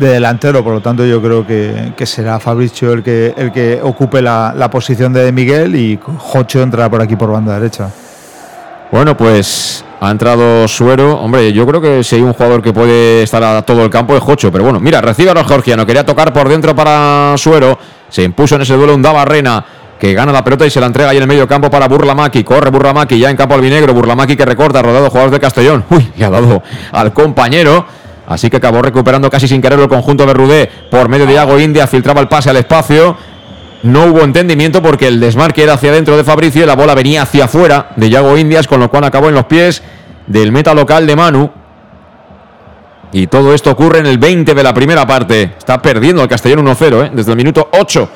[0.00, 3.80] de delantero, por lo tanto yo creo que, que será Fabricio el que, el que
[3.82, 7.90] ocupe la, la, posición de Miguel y Jocho entrará por aquí por banda derecha.
[8.90, 11.18] Bueno, pues ha entrado Suero.
[11.20, 14.16] Hombre, yo creo que si hay un jugador que puede estar a todo el campo
[14.16, 17.78] es Jocho, pero bueno, mira, recibe a los georgianos, quería tocar por dentro para Suero,
[18.08, 19.64] se impuso en ese duelo un Dabarrena
[20.00, 22.42] que gana la pelota y se la entrega ahí en el medio campo para Burlamaki.
[22.42, 23.92] Corre Burlamaki ya en campo albinegro.
[23.92, 25.84] Burlamaki que recorta, rodado jugadores de Castellón.
[25.90, 27.84] Uy, y ha dado al compañero.
[28.30, 31.58] Así que acabó recuperando casi sin querer el conjunto de Rudé por medio de Iago
[31.58, 33.16] India, filtraba el pase al espacio.
[33.82, 37.22] No hubo entendimiento porque el desmarque era hacia adentro de Fabricio y la bola venía
[37.22, 39.82] hacia afuera de Iago Indias, con lo cual acabó en los pies
[40.28, 41.50] del meta local de Manu.
[43.10, 45.54] Y todo esto ocurre en el 20 de la primera parte.
[45.58, 47.10] Está perdiendo el Castellón 1-0, ¿eh?
[47.12, 48.08] desde el minuto 8.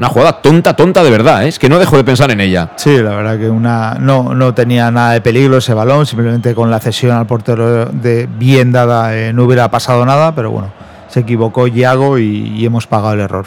[0.00, 1.48] Una jugada tonta, tonta de verdad, ¿eh?
[1.48, 2.70] es que no dejo de pensar en ella.
[2.76, 6.70] Sí, la verdad que una no, no tenía nada de peligro ese balón, simplemente con
[6.70, 10.72] la cesión al portero de bien dada eh, no hubiera pasado nada, pero bueno,
[11.06, 12.24] se equivocó Iago y,
[12.56, 13.44] y, hemos pagado el error.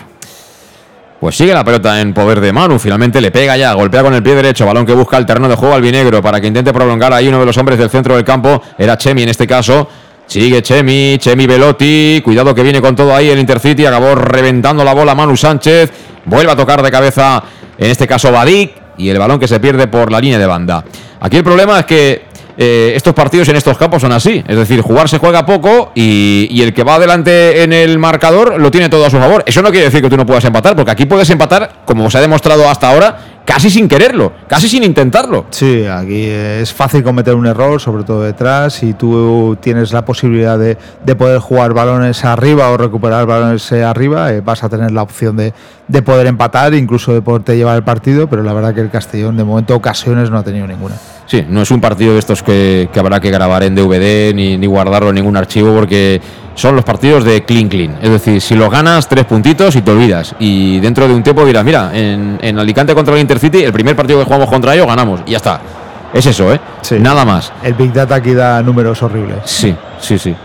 [1.20, 4.22] Pues sigue la pelota en poder de Manu, finalmente le pega ya, golpea con el
[4.22, 7.14] pie derecho, balón que busca el terreno de juego al vinegro para que intente prolongar
[7.14, 9.88] ahí uno de los hombres del centro del campo, era Chemi en este caso,
[10.26, 14.94] Sigue Chemi, Chemi Velotti, cuidado que viene con todo ahí el Intercity, acabó reventando la
[14.94, 15.92] bola Manu Sánchez,
[16.26, 17.44] vuelve a tocar de cabeza,
[17.78, 20.84] en este caso Badik, y el balón que se pierde por la línea de banda.
[21.20, 24.82] Aquí el problema es que eh, estos partidos en estos campos son así, es decir,
[24.82, 28.90] jugar se juega poco y, y, el que va adelante en el marcador lo tiene
[28.90, 29.44] todo a su favor.
[29.48, 32.20] Eso no quiere decir que tú no puedas empatar, porque aquí puedes empatar, como se
[32.20, 35.46] ha demostrado hasta ahora, casi sin quererlo, casi sin intentarlo.
[35.50, 40.58] Sí, aquí es fácil cometer un error, sobre todo detrás, y tú tienes la posibilidad
[40.58, 45.02] de, de poder jugar balones arriba o recuperar balones arriba, eh, vas a tener la
[45.02, 45.54] opción de,
[45.88, 49.38] de, poder empatar, incluso de poderte llevar el partido, pero la verdad que el Castellón
[49.38, 50.96] de momento ocasiones no ha tenido ninguna.
[51.26, 54.58] Sí, no es un partido de estos que, que habrá que grabar en DVD ni,
[54.58, 56.22] ni guardarlo en ningún archivo porque
[56.56, 57.98] son los partidos de clean clean.
[58.02, 60.36] Es decir, si lo ganas, tres puntitos y te olvidas.
[60.40, 63.96] Y dentro de un tiempo dirás, mira, en, en Alicante contra el Intercity, el primer
[63.96, 65.22] partido que jugamos contra ellos, ganamos.
[65.26, 65.60] Y ya está.
[66.14, 66.60] Es eso, ¿eh?
[66.82, 67.00] Sí.
[67.00, 67.52] Nada más.
[67.64, 69.40] El Big Data aquí da números horribles.
[69.46, 70.36] Sí, sí, sí.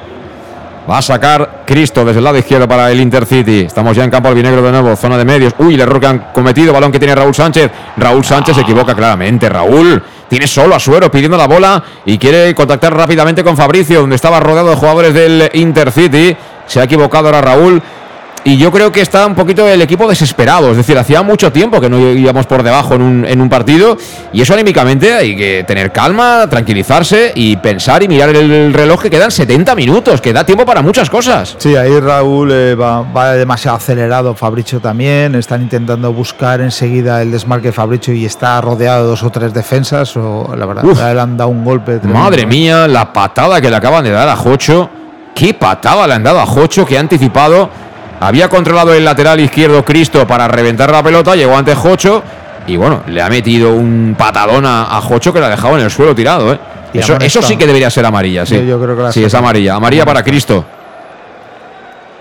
[0.88, 3.60] Va a sacar Cristo desde el lado izquierdo para el Intercity.
[3.60, 5.52] Estamos ya en campo albinegro de nuevo, zona de medios.
[5.58, 7.70] Uy, el error que han cometido, balón que tiene Raúl Sánchez.
[7.98, 9.50] Raúl Sánchez se equivoca claramente.
[9.50, 14.16] Raúl tiene solo a Suero pidiendo la bola y quiere contactar rápidamente con Fabricio, donde
[14.16, 16.36] estaba rodeado de jugadores del Intercity.
[16.66, 17.82] Se ha equivocado ahora Raúl.
[18.48, 20.70] Y yo creo que está un poquito el equipo desesperado.
[20.70, 23.98] Es decir, hacía mucho tiempo que no íbamos por debajo en un, en un partido.
[24.32, 29.10] Y eso anímicamente hay que tener calma, tranquilizarse y pensar y mirar el reloj que
[29.10, 31.56] quedan 70 minutos, que da tiempo para muchas cosas.
[31.58, 34.34] Sí, ahí Raúl eh, va, va, demasiado acelerado.
[34.34, 35.34] Fabricio también.
[35.34, 39.52] Están intentando buscar enseguida el desmarque de Fabricio y está rodeado de dos o tres
[39.52, 40.16] defensas.
[40.16, 41.98] O, la verdad, Uf, le han dado un golpe.
[41.98, 42.18] Tremendo.
[42.18, 44.88] Madre mía, la patada que le acaban de dar a Jocho.
[45.34, 47.68] Qué patada le han dado a Jocho que ha anticipado
[48.20, 52.22] había controlado el lateral izquierdo Cristo para reventar la pelota, llegó antes Jocho
[52.66, 55.84] y bueno, le ha metido un patadón a, a Jocho que la ha dejado en
[55.84, 56.52] el suelo tirado.
[56.52, 56.58] ¿eh?
[56.92, 58.56] Eso, eso, sí que debería ser amarilla, sí.
[58.56, 59.74] Yo, yo creo que sí, es amarilla.
[59.74, 60.64] Amarilla para Cristo.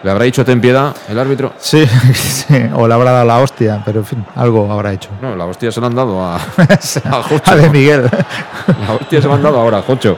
[0.04, 1.54] ¿Le habrá dicho ten piedad el árbitro?
[1.58, 5.10] Sí, sí, o le habrá dado la hostia, pero en fin, algo habrá hecho.
[5.22, 6.36] No, la hostia se la han dado a,
[7.12, 7.52] a Jocho.
[7.52, 8.10] a de Miguel.
[8.88, 10.16] La hostia se la han dado ahora a Jocho.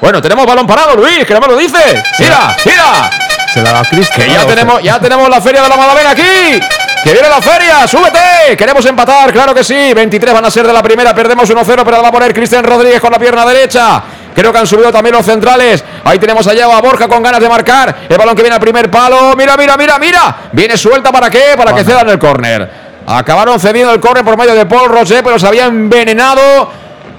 [0.00, 2.02] Bueno, tenemos balón parado, Luis, que no me lo dice.
[2.18, 3.10] ¡Mira, mira!
[3.54, 4.14] Se la da Cristo.
[4.16, 6.60] Que ya tenemos, ya tenemos la feria de la Madalena aquí.
[7.04, 8.56] Que viene la feria, súbete.
[8.56, 9.94] Queremos empatar, claro que sí.
[9.94, 12.64] 23 van a ser de la primera, perdemos 1-0, pero la va a poner Cristian
[12.64, 14.02] Rodríguez con la pierna derecha.
[14.34, 15.84] Creo que han subido también los centrales.
[16.02, 17.94] Ahí tenemos allá a Borja con ganas de marcar.
[18.08, 19.36] El balón que viene al primer palo.
[19.36, 20.36] Mira, mira, mira, mira.
[20.50, 21.52] Viene suelta para qué?
[21.56, 21.76] Para bueno.
[21.76, 22.68] que cedan el córner.
[23.06, 26.72] Acabaron cediendo el córner por medio de Paul Roger, pero se había envenenado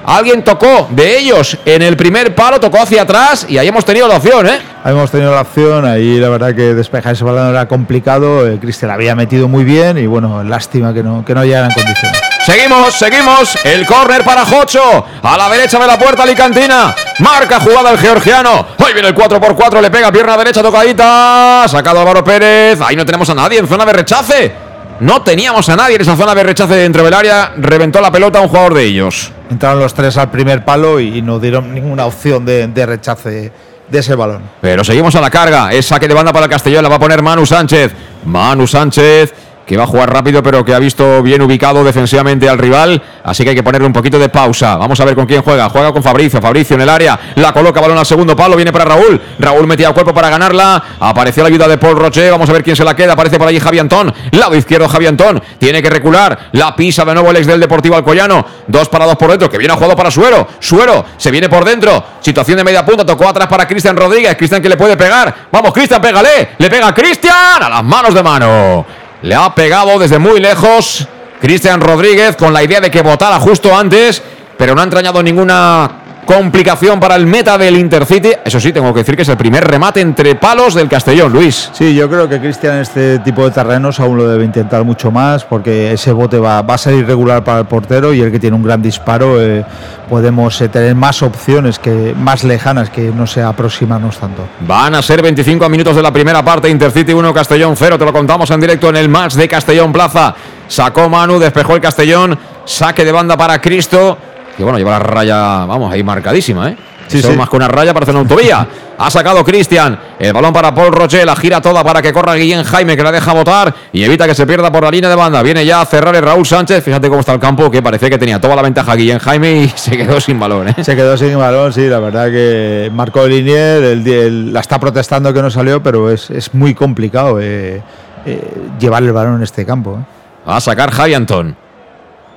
[0.06, 4.08] Alguien tocó de ellos en el primer palo, tocó hacia atrás y ahí hemos tenido
[4.08, 4.60] la opción, ¿eh?
[4.84, 8.47] Ahí hemos tenido la opción, ahí la verdad que despejar ese balón era complicado.
[8.47, 11.74] Eh, Cristian había metido muy bien y bueno, lástima que no, que no llegara en
[11.74, 12.22] condiciones.
[12.45, 13.58] Seguimos, seguimos.
[13.66, 15.03] El córner para Jocho.
[15.24, 16.93] A la derecha de la puerta Alicantina.
[17.18, 18.68] Marca jugada el georgiano.
[18.78, 19.82] Hoy viene el 4x4.
[19.82, 21.66] Le pega pierna derecha tocadita.
[21.68, 22.80] Sacado Álvaro Pérez.
[22.82, 24.64] Ahí no tenemos a nadie en zona de rechace.
[24.99, 27.53] No teníamos a nadie en esa zona de rechace dentro del área.
[27.57, 29.31] Reventó la pelota un jugador de ellos.
[29.49, 33.51] Entraron los tres al primer palo y no dieron ninguna opción de, de rechace
[33.89, 34.41] de ese balón.
[34.61, 35.71] Pero seguimos a la carga.
[35.73, 36.81] Es saque de banda para el Castellón.
[36.83, 37.91] La va a poner Manu Sánchez.
[38.25, 39.33] Manu Sánchez
[39.66, 43.01] que va a jugar rápido, pero que ha visto bien ubicado defensivamente al rival.
[43.24, 44.78] Así que hay que ponerle un poquito de pausa.
[44.78, 45.70] Vamos a ver con quién juega.
[45.70, 46.39] Juega con Fabricio.
[46.39, 47.20] Fabricio en el área.
[47.36, 48.55] La coloca balón al segundo palo.
[48.55, 49.20] Viene para Raúl.
[49.39, 50.84] Raúl metía cuerpo para ganarla.
[50.99, 52.30] Apareció la ayuda de Paul Roche.
[52.30, 53.13] Vamos a ver quién se la queda.
[53.13, 54.13] Aparece por allí Javi Antón.
[54.32, 55.41] Lado izquierdo Javi Antón.
[55.57, 56.49] Tiene que recular.
[56.51, 58.45] La pisa de nuevo el ex del Deportivo Alcoyano.
[58.68, 59.49] Dos para dos por dentro.
[59.49, 60.47] Que viene a jugado para Suero.
[60.59, 62.03] Suero se viene por dentro.
[62.20, 63.03] Situación de media punta.
[63.03, 64.36] Tocó atrás para Cristian Rodríguez.
[64.36, 65.34] Cristian que le puede pegar.
[65.51, 66.49] Vamos, Cristian, pégale.
[66.59, 67.63] Le pega Cristian.
[67.63, 69.05] A las manos de mano.
[69.26, 71.07] Le ha pegado desde muy lejos
[71.41, 74.21] Cristian Rodríguez con la idea de que votara justo antes,
[74.55, 78.32] pero no ha entrañado ninguna complicación para el meta del Intercity.
[78.43, 81.69] Eso sí, tengo que decir que es el primer remate entre palos del Castellón, Luis.
[81.73, 85.11] Sí, yo creo que Cristian en este tipo de terrenos aún lo debe intentar mucho
[85.11, 88.39] más porque ese bote va, va a ser irregular para el portero y el que
[88.39, 89.63] tiene un gran disparo eh,
[90.09, 94.47] podemos eh, tener más opciones que más lejanas que no se aproximarnos tanto.
[94.61, 98.13] Van a ser 25 minutos de la primera parte, Intercity 1, Castellón 0, te lo
[98.13, 100.36] contamos en directo en el match de Castellón Plaza.
[100.67, 104.17] Sacó Manu, despejó el Castellón, saque de banda para Cristo.
[104.58, 106.78] Que bueno, lleva la raya, vamos, ahí marcadísima, ¿eh?
[107.08, 108.68] Sí, Son más que una raya, parece una autovía.
[108.97, 109.99] ha sacado Cristian.
[110.18, 111.24] El balón para Paul Roche.
[111.24, 114.34] La gira toda para que corra Guillén Jaime, que la deja botar y evita que
[114.34, 115.43] se pierda por la línea de banda.
[115.43, 116.84] Viene ya a cerrar el Raúl Sánchez.
[116.84, 119.70] Fíjate cómo está el campo, que parece que tenía toda la ventaja Guillén Jaime y
[119.76, 120.70] se quedó sin balón.
[120.70, 120.76] ¿eh?
[120.84, 123.84] Se quedó sin balón, sí, la verdad que marcó el Linier.
[123.84, 127.84] El, la está protestando que no salió, pero es, es muy complicado eh,
[128.26, 129.99] eh, llevar el balón en este campo.
[130.01, 130.49] ¿eh?
[130.49, 131.56] Va a sacar Javi Antón.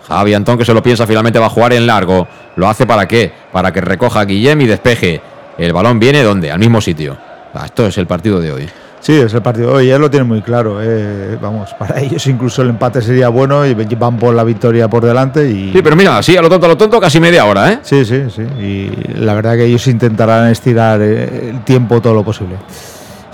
[0.09, 2.27] Javi Antón que se lo piensa finalmente va a jugar en largo.
[2.57, 3.31] ¿Lo hace para qué?
[3.53, 5.21] Para que recoja a Guillem y despeje.
[5.59, 6.51] El balón viene ¿dónde?
[6.51, 7.17] Al mismo sitio.
[7.55, 8.69] Ah, esto es el partido de hoy.
[9.01, 9.91] Sí, es el partido de hoy.
[9.91, 10.79] Él lo tiene muy claro.
[10.83, 11.39] Eh.
[11.41, 15.49] Vamos, para ellos incluso el empate sería bueno y van por la victoria por delante.
[15.49, 15.73] Y...
[15.73, 17.79] Sí, pero mira, así a lo tonto, a lo tonto, casi media hora, ¿eh?
[17.83, 18.43] Sí, sí, sí.
[18.43, 22.57] Y la verdad que ellos intentarán estirar eh, el tiempo todo lo posible.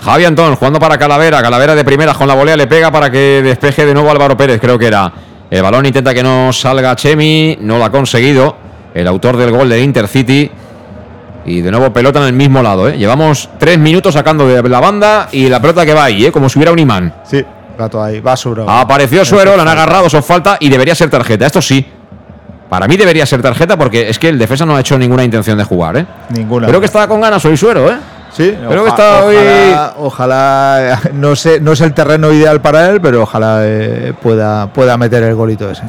[0.01, 1.41] Javi Antón jugando para Calavera.
[1.41, 4.59] Calavera de primera con la volea le pega para que despeje de nuevo Álvaro Pérez,
[4.61, 5.11] creo que era.
[5.49, 8.57] El balón intenta que no salga Chemi, no lo ha conseguido.
[8.93, 10.49] El autor del gol de Intercity.
[11.45, 12.89] Y de nuevo pelota en el mismo lado.
[12.89, 12.97] ¿eh?
[12.97, 16.31] Llevamos tres minutos sacando de la banda y la pelota que va ahí, ¿eh?
[16.31, 17.13] como si hubiera un imán.
[17.23, 17.43] Sí,
[17.77, 18.67] gato ahí, va Suero.
[18.67, 21.45] Apareció Suero, le han agarrado, son falta y debería ser tarjeta.
[21.45, 21.85] Esto sí.
[22.69, 25.57] Para mí debería ser tarjeta porque es que el defensa no ha hecho ninguna intención
[25.57, 25.97] de jugar.
[25.97, 26.05] ¿eh?
[26.29, 26.67] Ninguna.
[26.67, 27.97] Creo que estaba con ganas hoy Suero, ¿eh?
[28.35, 29.35] Sí, Creo que está hoy.
[29.37, 34.67] ojalá, ojalá, no sé, no es el terreno ideal para él, pero ojalá eh, pueda,
[34.67, 35.83] pueda meter el golito ese.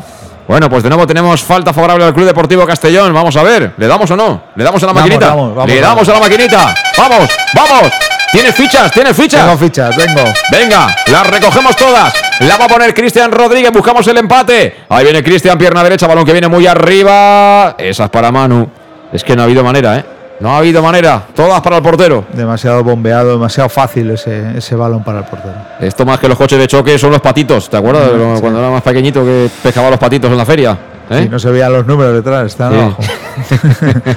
[0.46, 3.12] Bueno, pues de nuevo tenemos falta favorable al Club Deportivo Castellón.
[3.12, 4.44] Vamos a ver, ¿le damos o no?
[4.54, 5.28] ¿Le damos a la Vamos, maquinita?
[5.30, 6.74] vamos, vamos, Le damos a la maquinita.
[6.96, 7.92] Vamos, vamos.
[8.30, 8.92] ¿Tienes fichas?
[8.92, 9.42] ¿Tienes fichas?
[9.44, 10.22] Tengo fichas, vengo.
[10.52, 12.14] Venga, las recogemos todas.
[12.40, 13.72] La va a poner Cristian Rodríguez.
[13.72, 14.84] Buscamos el empate.
[14.88, 17.74] Ahí viene Cristian, pierna derecha, balón que viene muy arriba.
[17.76, 18.68] Esa es para Manu.
[19.12, 20.04] Es que no ha habido manera, ¿eh?
[20.40, 21.22] No ha habido manera.
[21.34, 22.24] Todas para el portero.
[22.32, 25.54] Demasiado bombeado, demasiado fácil ese, ese balón para el portero.
[25.80, 27.70] Esto más que los coches de choque son los patitos.
[27.70, 30.76] ¿Te acuerdas lo- cuando era más pequeñito que pescaba los patitos en la feria?
[31.08, 31.22] ¿Eh?
[31.26, 32.78] Y no se veían los números detrás, están Sí.
[32.78, 33.02] abajo.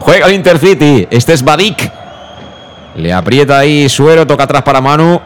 [0.00, 1.06] Juega el Intercity.
[1.10, 1.90] Este es Badik.
[2.96, 5.20] Le aprieta ahí Suero, toca atrás para Manu.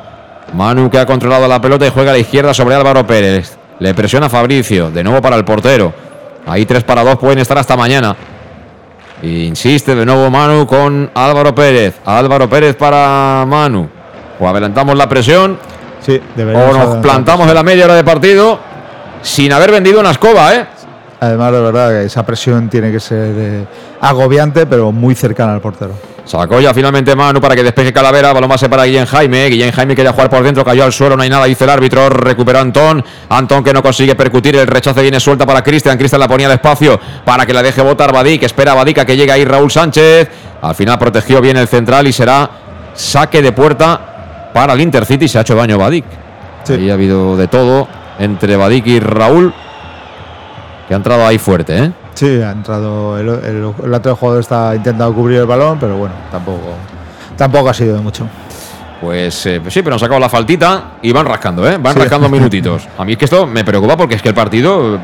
[0.54, 3.56] Manu que ha controlado la pelota y juega a la izquierda sobre Álvaro Pérez.
[3.80, 4.90] Le presiona Fabricio.
[4.90, 5.92] De nuevo para el portero.
[6.46, 8.14] Ahí 3 para 2 pueden estar hasta mañana.
[9.22, 11.96] Insiste de nuevo Manu con Álvaro Pérez.
[12.04, 13.88] Álvaro Pérez para Manu.
[14.38, 15.58] O adelantamos la presión.
[16.00, 18.58] Sí, O nos plantamos en la media hora de partido.
[19.22, 20.66] Sin haber vendido una escoba, ¿eh?
[21.18, 23.64] Además, de verdad que esa presión tiene que ser eh,
[24.00, 25.92] agobiante, pero muy cercana al portero.
[26.26, 28.32] Sacó ya finalmente Manu para que despeje Calavera.
[28.32, 29.48] Balón base para Guillén Jaime.
[29.48, 32.08] Guillén Jaime quería jugar por dentro, cayó al suelo, no hay nada, dice el árbitro.
[32.08, 33.04] Recuperó Antón.
[33.28, 34.56] Antón que no consigue percutir.
[34.56, 35.96] El rechace viene suelta para Cristian.
[35.96, 38.42] Cristian la ponía al espacio para que la deje botar Badik.
[38.42, 40.28] Espera Badik a que llegue ahí Raúl Sánchez.
[40.62, 42.50] Al final protegió bien el central y será
[42.92, 45.28] saque de puerta para el Intercity.
[45.28, 46.04] Se ha hecho daño Badik.
[46.68, 47.86] Ahí ha habido de todo
[48.18, 49.54] entre Badik y Raúl.
[50.88, 51.92] Que ha entrado ahí fuerte, ¿eh?
[52.16, 53.16] Sí, ha entrado.
[53.18, 56.74] El, el- el otro jugador está intentando cubrir el balón, pero bueno, tampoco,
[57.36, 58.26] tampoco ha sido de mucho.
[59.00, 61.76] Pues, eh, pues sí, pero han sacado la faltita y van rascando, ¿eh?
[61.78, 62.00] Van Sí.
[62.00, 62.88] rascando minutitos.
[62.98, 64.98] A mí es que esto me preocupa porque es que el partido,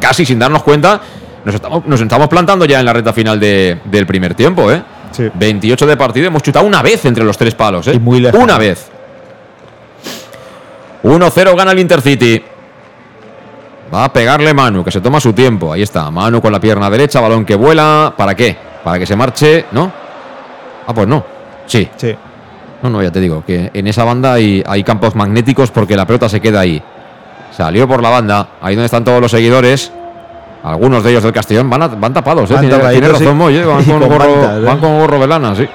[0.00, 1.00] casi sin darnos cuenta,
[1.44, 4.82] Nos estamos, nos estamos plantando ya en la recta final de- del primer tiempo, ¿eh?
[5.34, 7.92] 28 de partido, hemos chutado una vez entre los tres palos, ¿eh?
[7.94, 8.42] Y muy lejano.
[8.42, 8.88] Una vez.
[11.04, 12.42] 1-0 gana el Intercity.
[13.92, 15.72] Va a pegarle Manu, que se toma su tiempo.
[15.72, 18.12] Ahí está, Manu con la pierna derecha, balón que vuela.
[18.16, 18.56] ¿Para qué?
[18.82, 19.90] Para que se marche, ¿no?
[20.86, 21.24] Ah, pues no.
[21.66, 21.88] Sí.
[21.96, 22.14] Sí.
[22.82, 26.04] No, no, ya te digo, que en esa banda hay, hay campos magnéticos porque la
[26.06, 26.82] pelota se queda ahí.
[27.56, 29.92] Salió por la banda, ahí donde están todos los seguidores.
[30.62, 32.54] Algunos de ellos del Castellón van, a- van tapados, ¿eh?
[32.54, 33.32] Van Tiene, razón, sí.
[33.32, 33.64] Moy, ¿eh?
[33.64, 34.24] Van con, con gorro,
[34.58, 34.60] ¿eh?
[34.62, 35.66] van con gorro de lana, sí.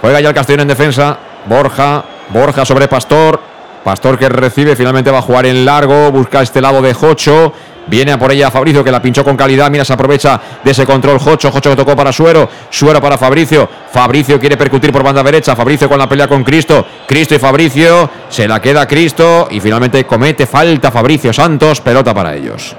[0.00, 1.16] Juega ya el Castellón en defensa.
[1.46, 3.38] Borja, Borja sobre Pastor.
[3.84, 6.10] Pastor que recibe, finalmente va a jugar en largo.
[6.12, 7.52] Busca este lado de Jocho.
[7.86, 9.70] Viene a por ella Fabricio que la pinchó con calidad.
[9.70, 11.50] Mira, se aprovecha de ese control Jocho.
[11.50, 12.48] Jocho que tocó para Suero.
[12.68, 13.68] Suero para Fabricio.
[13.90, 15.56] Fabricio quiere percutir por banda derecha.
[15.56, 16.86] Fabricio con la pelea con Cristo.
[17.06, 18.08] Cristo y Fabricio.
[18.28, 19.48] Se la queda Cristo.
[19.50, 21.80] Y finalmente comete falta Fabricio Santos.
[21.80, 22.76] Pelota para ellos.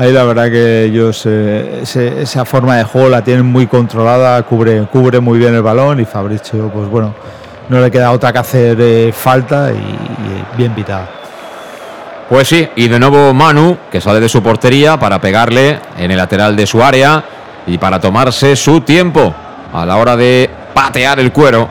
[0.00, 4.86] Ahí la verdad que ellos eh, esa forma de juego la tienen muy controlada, cubre,
[4.90, 7.14] cubre muy bien el balón y Fabricio, pues bueno,
[7.70, 11.08] no le queda otra que hacer eh, falta y, bien pitada.
[12.28, 16.16] Pues sí, y de nuevo Manu, que sale de su portería para pegarle en el
[16.16, 17.24] lateral de su área
[17.66, 19.34] y para tomarse su tiempo
[19.72, 21.68] a la hora de patear el cuero.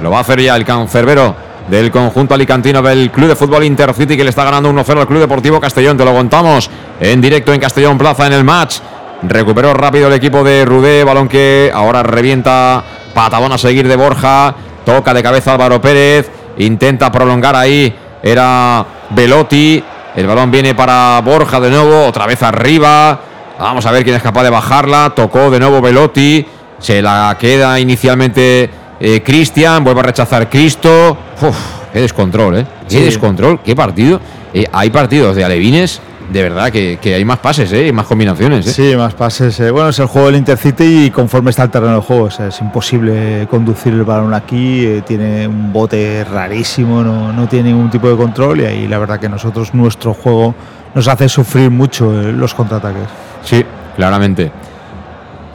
[0.00, 1.36] Lo va a hacer ya el cancerbero
[1.68, 5.20] del conjunto alicantino del Club de Fútbol Intercity que le está ganando 1-0 al Club
[5.20, 5.96] Deportivo Castellón.
[5.96, 6.70] Te lo contamos
[7.00, 8.78] en directo en Castellón Plaza en el match.
[9.22, 12.82] Recuperó rápido el equipo de Rudé, balón que ahora revienta
[13.14, 14.54] patadón a seguir de Borja.
[14.86, 17.92] Toca de cabeza Álvaro Pérez, intenta prolongar ahí.
[18.22, 19.82] Era Velotti.
[20.14, 23.20] El balón viene para Borja de nuevo, otra vez arriba.
[23.58, 25.10] Vamos a ver quién es capaz de bajarla.
[25.10, 26.46] Tocó de nuevo Velotti.
[26.78, 28.70] Se la queda inicialmente
[29.00, 29.82] eh, Cristian.
[29.82, 31.18] Vuelve a rechazar Cristo.
[31.42, 31.56] Uf,
[31.92, 32.66] qué descontrol, ¿eh?
[32.88, 33.04] Qué Sí.
[33.04, 34.20] descontrol, qué partido.
[34.54, 36.00] Eh, hay partidos de alevines,
[36.30, 37.86] de verdad, que, que hay más pases, ¿eh?
[37.86, 38.72] Y más combinaciones, ¿eh?
[38.72, 39.58] Sí, más pases.
[39.60, 42.30] eh, Bueno, es el juego del Intercity y conforme está el terreno de juego, o
[42.30, 45.02] sea, es imposible conducir el balón aquí.
[45.06, 49.20] tiene un bote rarísimo, no, no tiene ningún tipo de control y ahí la verdad
[49.20, 50.54] que nosotros, nuestro juego,
[50.94, 53.02] nos hace sufrir mucho los contraataques.
[53.44, 53.64] Sí,
[53.96, 54.50] claramente.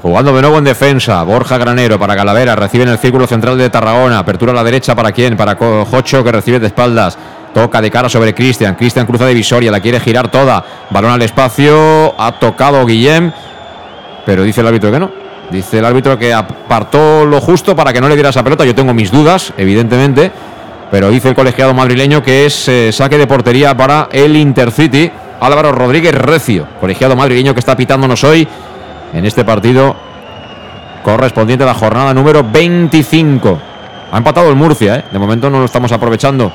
[0.02, 3.70] Jugando de nuevo en defensa, Borja Granero para Calavera, recibe en el círculo central de
[3.70, 7.18] Tarragona, apertura a la derecha para quién, para Jocho que recibe de espaldas,
[7.54, 11.22] toca de cara sobre Cristian, Cristian cruza de visoria, la quiere girar toda, balón al
[11.22, 13.32] espacio, ha tocado Guillem,
[14.26, 15.12] pero dice el árbitro que no,
[15.50, 18.76] dice el árbitro que apartó lo justo para que no le diera esa pelota, yo
[18.76, 20.32] tengo mis dudas, evidentemente,
[20.90, 25.72] pero dice el colegiado madrileño que es eh, saque de portería para el Intercity, Álvaro
[25.72, 28.48] Rodríguez Recio, colegiado madrileño que está pitándonos hoy
[29.14, 29.96] en este partido
[31.04, 33.60] correspondiente a la jornada número 25.
[34.12, 35.06] Ha empatado el Murcia, ¿eh?
[35.12, 36.52] De momento no lo estamos aprovechando.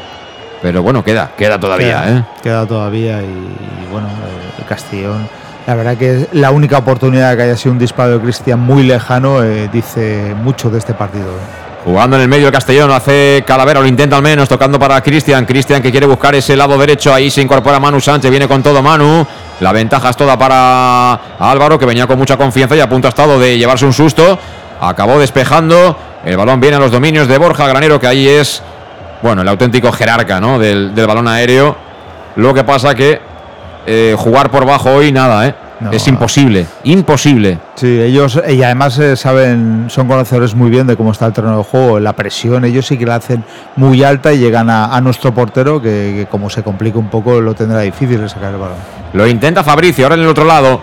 [0.62, 2.24] Pero bueno, queda, queda todavía, queda, ¿eh?
[2.42, 5.28] queda todavía y, y bueno, eh, el Castellón.
[5.66, 8.84] La verdad que es la única oportunidad que haya sido un disparo de Cristian muy
[8.84, 11.26] lejano eh, dice mucho de este partido.
[11.26, 11.66] eh.
[11.84, 15.46] Jugando en el medio el Castellón, hace Calavera, lo intenta al menos, tocando para Cristian.
[15.46, 18.82] Cristian que quiere buscar ese lado derecho, ahí se incorpora Manu Sánchez, viene con todo
[18.82, 19.24] Manu.
[19.60, 23.10] La ventaja es toda para Álvaro, que venía con mucha confianza y a punto ha
[23.10, 24.36] estado de llevarse un susto.
[24.80, 28.62] Acabó despejando, el balón viene a los dominios de Borja Granero, que ahí es,
[29.22, 30.58] bueno, el auténtico jerarca ¿no?
[30.58, 31.76] del, del balón aéreo.
[32.36, 33.20] Lo que pasa que
[33.86, 35.54] eh, jugar por bajo hoy nada, ¿eh?
[35.78, 35.90] No.
[35.92, 37.58] es imposible, imposible.
[37.74, 41.58] Sí, ellos y además eh, saben, son conocedores muy bien de cómo está el terreno
[41.58, 43.44] de juego, la presión, ellos sí que la hacen
[43.76, 47.42] muy alta y llegan a, a nuestro portero que, que como se complica un poco
[47.42, 48.78] lo tendrá difícil de sacar el balón.
[49.12, 50.80] Lo intenta Fabricio, ahora en el otro lado.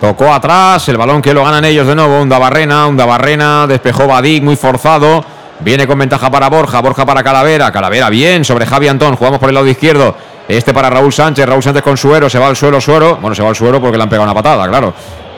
[0.00, 2.20] Tocó atrás, el balón que lo ganan ellos de nuevo.
[2.20, 5.24] Un Barrena, un Barrena, despejó Badik, muy forzado.
[5.60, 7.72] Viene con ventaja para Borja, Borja para Calavera.
[7.72, 9.16] Calavera bien sobre Javi Antón.
[9.16, 10.14] Jugamos por el lado izquierdo.
[10.48, 12.30] Este para Raúl Sánchez, Raúl Sánchez con Suero.
[12.30, 13.16] Se va al suelo, Suero.
[13.20, 14.92] Bueno, se va al suelo porque le han pegado una patada, claro.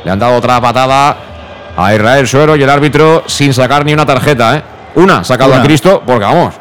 [0.05, 1.17] Le han dado otra patada
[1.77, 4.63] a Israel Suero y el árbitro sin sacar ni una tarjeta, ¿eh?
[4.97, 5.61] Una, sacado Una.
[5.61, 6.55] a Cristo, porque vamos.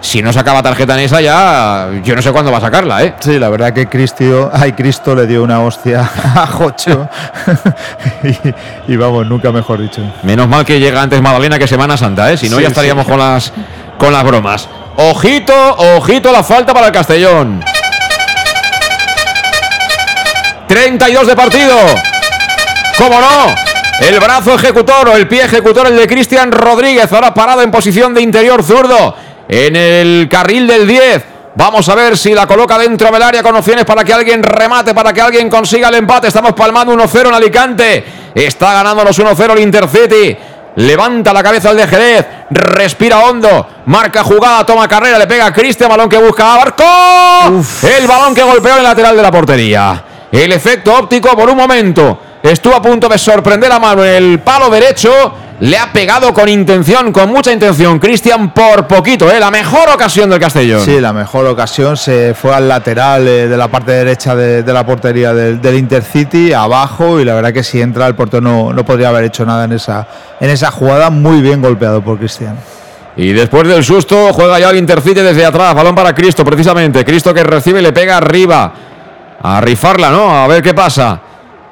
[0.00, 3.14] Si no sacaba tarjeta en esa ya, yo no sé cuándo va a sacarla, ¿eh?
[3.18, 7.08] Sí, la verdad que Cristio, ay, Cristo le dio una hostia a Jocho
[8.88, 10.00] y, y vamos, nunca mejor dicho.
[10.22, 12.36] Menos mal que llega antes Magdalena que Semana Santa, ¿eh?
[12.36, 13.10] Si no, Sí, ya estaríamos sí.
[13.10, 13.52] con las
[13.98, 14.68] con las bromas.
[14.96, 15.52] Ojito,
[15.96, 17.62] ojito la falta para el Castellón.
[20.68, 21.76] 32 de partido.
[22.96, 23.54] ¿Cómo no?
[24.00, 28.14] El brazo ejecutor o el pie ejecutor, el de Cristian Rodríguez, ahora parado en posición
[28.14, 29.16] de interior zurdo
[29.48, 31.24] en el carril del 10.
[31.54, 34.94] Vamos a ver si la coloca dentro del área con opciones para que alguien remate,
[34.94, 36.28] para que alguien consiga el empate.
[36.28, 38.04] Estamos palmando 1-0 en Alicante.
[38.34, 40.36] Está ganando los 1-0 el Intercity.
[40.76, 45.52] Levanta la cabeza el de Jerez, respira hondo, marca jugada, toma carrera, le pega a
[45.52, 46.84] Cristian, balón que busca a Barco.
[47.82, 50.04] El balón que golpeó en el lateral de la portería.
[50.30, 54.38] El efecto óptico por un momento estuvo a punto de sorprender a mano en el
[54.38, 55.34] palo derecho.
[55.60, 59.40] Le ha pegado con intención, con mucha intención, Cristian, por poquito, ¿eh?
[59.40, 60.84] la mejor ocasión del Castellón.
[60.84, 64.72] Sí, la mejor ocasión se fue al lateral eh, de la parte derecha de, de
[64.72, 68.72] la portería del, del, Intercity, abajo, y la verdad que si entra el portero no,
[68.72, 70.06] no podría haber hecho nada en esa,
[70.38, 72.56] en esa jugada, muy bien golpeado por Cristian.
[73.16, 75.74] Y después del susto, juega ya el Intercity desde atrás.
[75.74, 77.04] Balón para Cristo, precisamente.
[77.04, 78.72] Cristo que recibe y le pega arriba.
[79.42, 80.30] A rifarla, ¿no?
[80.30, 81.20] A ver qué pasa.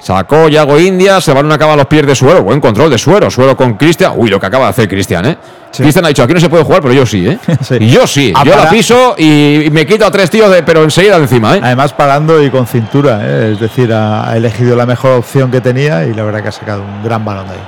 [0.06, 2.44] Sacó Yago India, se van acaba a los pies de suero.
[2.44, 3.28] Buen control de suero.
[3.28, 4.12] Suero con Cristian.
[4.14, 5.36] Uy, lo que acaba de hacer Cristian, ¿eh?
[5.72, 5.82] Sí.
[5.82, 7.36] Cristian ha dicho, aquí no se puede jugar, pero yo sí, ¿eh?
[7.60, 7.78] sí.
[7.80, 8.32] Y yo sí.
[8.32, 8.66] A yo para...
[8.66, 11.60] la piso y me quito a tres tíos, de, pero enseguida encima, ¿eh?
[11.60, 13.50] Además parando y con cintura, ¿eh?
[13.54, 16.52] Es decir, ha, ha elegido la mejor opción que tenía y la verdad que ha
[16.52, 17.60] sacado un gran balón de ahí.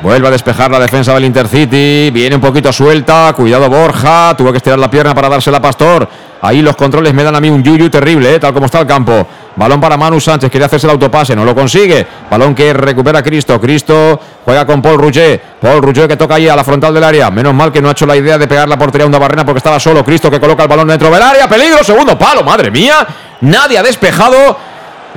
[0.00, 2.10] Vuelve a despejar la defensa del Intercity.
[2.10, 3.32] Viene un poquito suelta.
[3.34, 4.34] Cuidado Borja.
[4.36, 6.08] Tuvo que estirar la pierna para dársela a Pastor.
[6.40, 8.38] Ahí los controles me dan a mí un yuyu terrible, ¿eh?
[8.38, 9.26] tal como está el campo.
[9.56, 10.50] Balón para Manu Sánchez.
[10.50, 11.34] Quiere hacerse el autopase.
[11.34, 12.06] No lo consigue.
[12.30, 13.60] Balón que recupera Cristo.
[13.60, 15.40] Cristo juega con Paul Rouget.
[15.60, 17.28] Paul Rouget que toca ahí a la frontal del área.
[17.30, 19.44] Menos mal que no ha hecho la idea de pegar la portería a una barrena
[19.44, 20.04] porque estaba solo.
[20.04, 21.48] Cristo que coloca el balón dentro del área.
[21.48, 21.82] Peligro.
[21.82, 22.44] Segundo palo.
[22.44, 23.04] Madre mía.
[23.40, 24.67] Nadie ha despejado.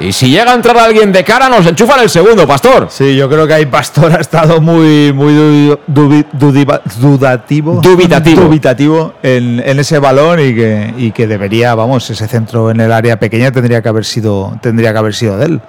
[0.01, 2.87] Y si llega a entrar alguien de cara, nos enchufan el segundo, Pastor.
[2.89, 6.67] Sí, yo creo que ahí Pastor ha estado muy, muy dubi, dubi,
[6.99, 12.71] dudativo, dubitativo, dubitativo en, en, ese balón y que, y que debería, vamos, ese centro
[12.71, 15.61] en el área pequeña tendría que haber sido, tendría que haber sido de él.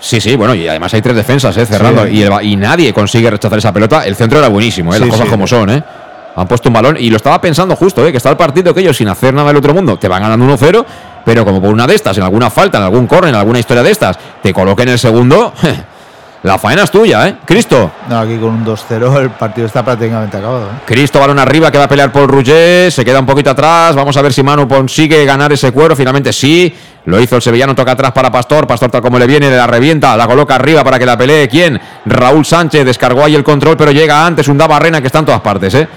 [0.00, 1.64] Sí, sí, bueno, y además hay tres defensas, ¿eh?
[1.64, 2.16] cerrando, sí.
[2.16, 4.04] y, el, y, nadie consigue rechazar esa pelota.
[4.04, 4.98] El centro era buenísimo, ¿eh?
[4.98, 5.30] las sí, cosas sí.
[5.30, 5.82] como son, ¿eh?
[6.36, 8.10] Han puesto un balón y lo estaba pensando justo, ¿eh?
[8.10, 10.44] que está el partido que ellos sin hacer nada del otro mundo te van ganando
[10.44, 10.84] 1-0
[11.26, 13.82] pero como por una de estas, en alguna falta, en algún corner, en alguna historia
[13.82, 15.52] de estas, te coloquen el segundo,
[16.44, 17.38] la faena es tuya, ¿eh?
[17.44, 17.90] Cristo.
[18.08, 20.66] No, aquí con un 2-0 el partido está prácticamente acabado.
[20.66, 20.82] ¿eh?
[20.86, 24.16] Cristo, balón arriba, que va a pelear por Rouget, se queda un poquito atrás, vamos
[24.16, 26.72] a ver si Manu consigue ganar ese cuero, finalmente sí,
[27.06, 29.66] lo hizo el sevillano, toca atrás para Pastor, Pastor tal como le viene, le la
[29.66, 31.80] revienta, la coloca arriba para que la pelee, ¿quién?
[32.04, 35.40] Raúl Sánchez, descargó ahí el control, pero llega antes un Barrena que está en todas
[35.40, 35.88] partes, ¿eh?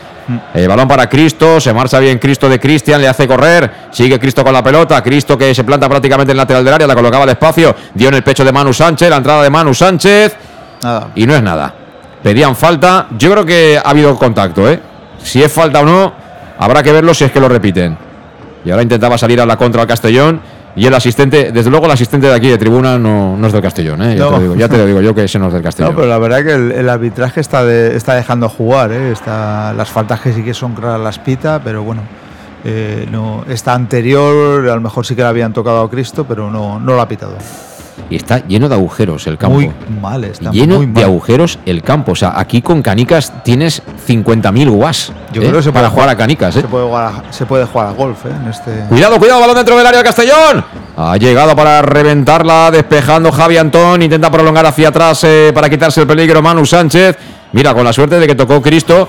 [0.53, 4.43] Eh, balón para Cristo, se marcha bien Cristo de Cristian, le hace correr, sigue Cristo
[4.43, 7.23] con la pelota, Cristo que se planta prácticamente en el lateral del área, la colocaba
[7.23, 10.35] al espacio, dio en el pecho de Manu Sánchez, la entrada de Manu Sánchez
[10.83, 11.07] nada.
[11.15, 11.73] y no es nada.
[12.21, 14.79] Pedían falta, yo creo que ha habido contacto, ¿eh?
[15.23, 16.13] Si es falta o no,
[16.57, 17.97] habrá que verlo si es que lo repiten.
[18.65, 20.41] Y ahora intentaba salir a la contra al Castellón
[20.75, 23.61] y el asistente, desde luego el asistente de aquí de tribuna no, no es del
[23.61, 24.15] Castellón, ¿eh?
[24.15, 24.37] ya, no.
[24.37, 25.91] te digo, ya, te lo digo yo que ese no es del Castellón.
[25.91, 29.11] No, pero la verdad que el, el arbitraje está, de, está dejando jugar, ¿eh?
[29.11, 32.01] está, las faltas que sí que son claras las pita, pero bueno,
[32.63, 36.51] eh, no, esta anterior a lo mejor sí que la habían tocado a Cristo, pero
[36.51, 37.35] no, no lo ha pitado.
[38.09, 39.55] Y está lleno de agujeros el campo.
[39.55, 39.71] Muy
[40.01, 40.95] mal, está lleno muy mal.
[40.95, 42.13] de agujeros el campo.
[42.13, 45.11] O sea, aquí con canicas tienes 50.000 guas.
[45.31, 45.45] Yo ¿eh?
[45.45, 46.55] creo que se para jugar a canicas.
[46.55, 46.61] ¿eh?
[46.61, 48.29] Se puede jugar a, se puede jugar a golf ¿eh?
[48.29, 48.71] en este.
[48.89, 50.63] Cuidado, cuidado, balón dentro del área del Castellón.
[50.97, 54.01] Ha llegado para reventarla, despejando Javi Antón.
[54.01, 57.17] Intenta prolongar hacia atrás eh, para quitarse el peligro Manu Sánchez.
[57.53, 59.07] Mira, con la suerte de que tocó Cristo.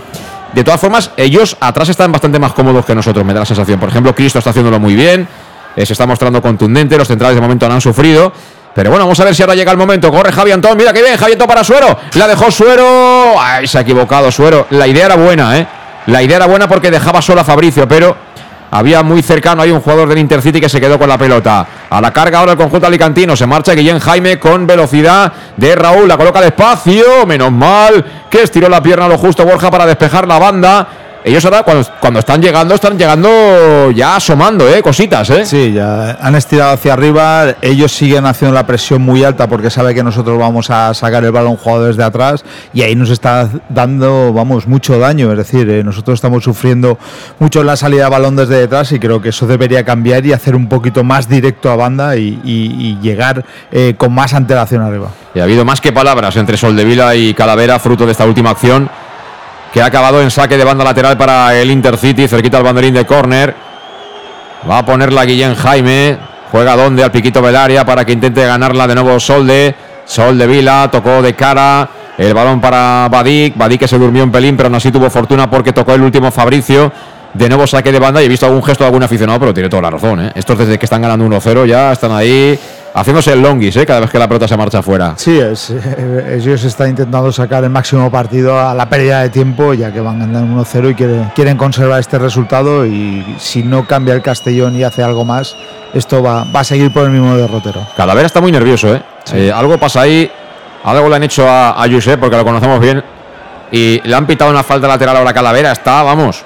[0.55, 3.79] De todas formas, ellos atrás están bastante más cómodos que nosotros, me da la sensación.
[3.79, 5.29] Por ejemplo, Cristo está haciéndolo muy bien.
[5.77, 6.97] eh, se está mostrando contundente.
[6.99, 8.33] Los centrales de momento no han sufrido.
[8.75, 10.11] Pero bueno, vamos a ver si ahora llega el momento.
[10.11, 11.99] Corre Javi Antón, mira que bien, Javi Antón para Suero.
[12.15, 13.35] La dejó Suero.
[13.39, 14.67] Ay, se ha equivocado Suero.
[14.71, 15.67] La idea era buena, ¿eh?
[16.07, 18.17] La idea era buena porque dejaba solo a Fabricio, pero
[18.71, 21.67] había muy cercano ahí un jugador del Intercity que se quedó con la pelota.
[21.91, 23.37] A la carga ahora el conjunto alicantino.
[23.37, 26.07] Se marcha Guillén Jaime con velocidad de Raúl.
[26.07, 27.27] La coloca despacio.
[27.27, 30.89] Menos mal que estiró la pierna a lo justo Borja para despejar la banda.
[31.23, 34.81] Ellos ahora cuando, cuando están llegando, están llegando ya asomando, ¿eh?
[34.83, 35.45] Cositas, ¿eh?
[35.45, 37.57] Sí, ya han estirado hacia arriba.
[37.61, 41.31] Ellos siguen haciendo la presión muy alta porque sabe que nosotros vamos a sacar el
[41.31, 42.43] balón jugado desde atrás
[42.73, 45.31] y ahí nos está dando, vamos, mucho daño.
[45.33, 46.99] Es decir, eh, nosotros estamos sufriendo
[47.39, 50.33] mucho en la salida de balón desde detrás y creo que eso debería cambiar y
[50.33, 54.81] hacer un poquito más directo a banda y, y, y llegar eh, con más antelación
[54.83, 55.11] arriba.
[55.35, 58.89] Y ha habido más que palabras entre Soldevila y Calavera, fruto de esta última acción
[59.73, 63.07] que ha acabado en saque de banda lateral para el Intercity, cerquita al banderín de
[63.07, 63.55] córner.
[64.69, 66.19] Va a ponerla Guillén Jaime.
[66.51, 69.75] Juega donde al piquito del área para que intente ganarla de nuevo Solde.
[70.05, 71.89] Solde Vila tocó de cara.
[72.19, 73.57] El balón para Badik.
[73.57, 76.31] Badik que se durmió un pelín, pero aún así tuvo fortuna porque tocó el último
[76.31, 76.93] Fabricio.
[77.33, 79.69] De nuevo saque de banda y he visto algún gesto de algún aficionado, pero tiene
[79.69, 80.21] toda la razón.
[80.21, 80.33] ¿eh?
[80.35, 82.59] Estos desde que están ganando 1-0 ya están ahí
[82.95, 83.87] haciéndose el longis ¿eh?
[83.87, 85.15] cada vez que la pelota se marcha afuera.
[85.17, 89.75] Sí, es, eh, ellos están intentando sacar el máximo partido a la pérdida de tiempo,
[89.75, 92.87] ya que van ganando 1-0 y quieren, quieren, conservar este resultado.
[92.87, 95.57] Y si no cambia el Castellón y hace algo más,
[95.95, 97.87] esto va, va a seguir por el mismo derrotero.
[97.97, 99.03] Calavera está muy nervioso, ¿eh?
[99.25, 99.37] Sí.
[99.37, 100.31] eh algo pasa ahí,
[100.85, 103.03] algo le han hecho a, a Josep, porque lo conocemos bien.
[103.73, 106.45] Y le han pitado una falta lateral ahora a Calavera, está, vamos,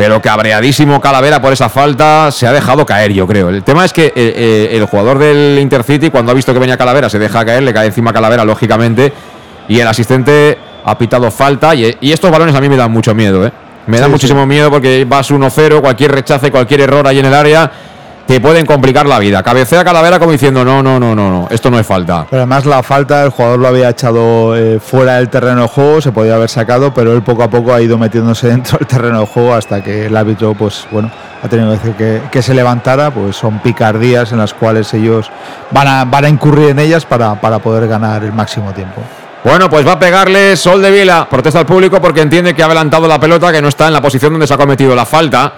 [0.00, 3.50] Pero cabreadísimo Calavera por esa falta, se ha dejado caer, yo creo.
[3.50, 6.78] El tema es que eh, eh, el jugador del Intercity, cuando ha visto que venía
[6.78, 9.12] Calavera, se deja caer, le cae encima Calavera, lógicamente.
[9.68, 10.56] Y el asistente
[10.86, 11.74] ha pitado falta.
[11.74, 13.52] Y, y estos balones a mí me dan mucho miedo, ¿eh?
[13.88, 17.34] Me da Sí, muchísimo miedo porque vas 1-0, cualquier rechace, cualquier error ahí en el
[17.34, 17.70] área,
[18.30, 19.42] te pueden complicar la vida.
[19.42, 22.26] Cabecea Calavera como diciendo, no, no, no, no, no, esto no es falta.
[22.30, 26.00] Pero además la falta, el jugador lo había echado eh, fuera del terreno de juego,
[26.00, 29.18] se podía haber sacado, pero él poco a poco ha ido metiéndose dentro del terreno
[29.18, 31.10] de juego hasta que el árbitro, pues bueno,
[31.42, 35.28] ha tenido que decir que, que se levantara, pues son picardías en las cuales ellos
[35.72, 39.02] van a, van a incurrir en ellas para, para poder ganar el máximo tiempo.
[39.42, 41.26] Bueno, pues va a pegarle Sol de Vila.
[41.28, 44.00] Protesta al público porque entiende que ha adelantado la pelota, que no está en la
[44.00, 45.52] posición donde se ha cometido la falta.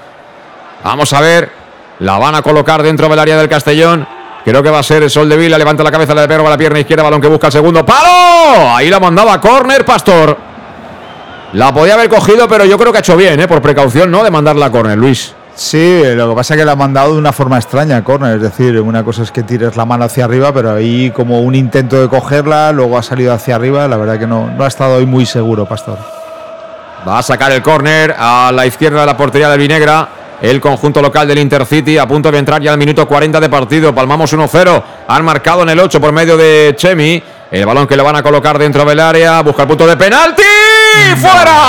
[0.83, 1.62] Vamos a ver.
[2.03, 4.05] La van a colocar dentro del área del Castellón.
[4.45, 5.57] Creo que va a ser el Sol de Vila.
[5.57, 7.05] Levanta la cabeza, le pega a la pierna izquierda.
[7.05, 7.87] Balón que busca el segundo.
[7.87, 8.75] ¡Palo!
[8.75, 10.37] Ahí la mandaba córner, Pastor.
[11.53, 13.47] La podía haber cogido, pero yo creo que ha hecho bien, ¿eh?
[13.47, 14.25] por precaución, ¿no?
[14.25, 15.33] De mandarla a córner, Luis.
[15.55, 18.35] Sí, lo que pasa es que la ha mandado de una forma extraña, córner.
[18.35, 21.55] Es decir, una cosa es que tires la mano hacia arriba, pero ahí como un
[21.55, 23.87] intento de cogerla, luego ha salido hacia arriba.
[23.87, 25.99] La verdad que no, no ha estado hoy muy seguro, Pastor.
[27.07, 30.22] Va a sacar el córner a la izquierda de la portería del Vinegra.
[30.43, 33.95] El conjunto local del Intercity a punto de entrar ya al minuto 40 de partido.
[33.95, 34.83] Palmamos 1-0.
[35.07, 37.23] Han marcado en el 8 por medio de Chemi.
[37.49, 39.41] El balón que le van a colocar dentro del área.
[39.43, 40.43] Busca el punto de penalti.
[41.21, 41.63] ¡Fuera!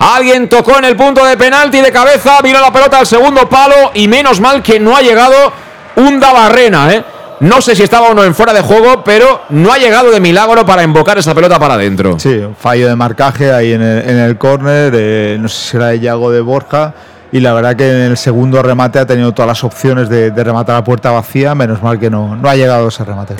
[0.00, 2.40] Alguien tocó en el punto de penalti de cabeza.
[2.42, 3.92] Vino la pelota al segundo palo.
[3.94, 5.52] Y menos mal que no ha llegado
[5.94, 7.04] un Dabarrena, ¿eh?
[7.40, 10.20] No sé si estaba o no en fuera de juego, pero no ha llegado de
[10.20, 12.18] milagro para invocar esa pelota para adentro.
[12.18, 15.76] Sí, un fallo de marcaje ahí en el, en el córner, eh, no sé si
[15.76, 16.94] era de Yago de Borja,
[17.32, 20.44] y la verdad que en el segundo remate ha tenido todas las opciones de, de
[20.44, 23.34] rematar a puerta vacía, menos mal que no, no ha llegado ese remate.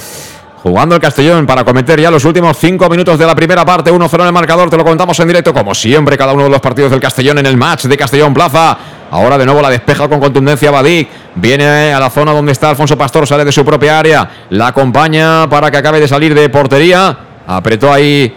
[0.65, 3.93] Jugando el Castellón para cometer ya los últimos cinco minutos de la primera parte.
[3.93, 6.61] 1-0 en el marcador, te lo contamos en directo, como siempre, cada uno de los
[6.63, 8.79] partidos del Castellón en el match de Castellón Plaza.
[9.15, 11.09] Ahora de nuevo la despeja con contundencia Badik.
[11.37, 14.29] Viene a la zona donde está Alfonso Pastor, sale de su propia área.
[14.51, 17.17] La acompaña para que acabe de salir de portería.
[17.47, 18.35] Apretó ahí,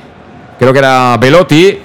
[0.59, 1.79] creo que era Velotti.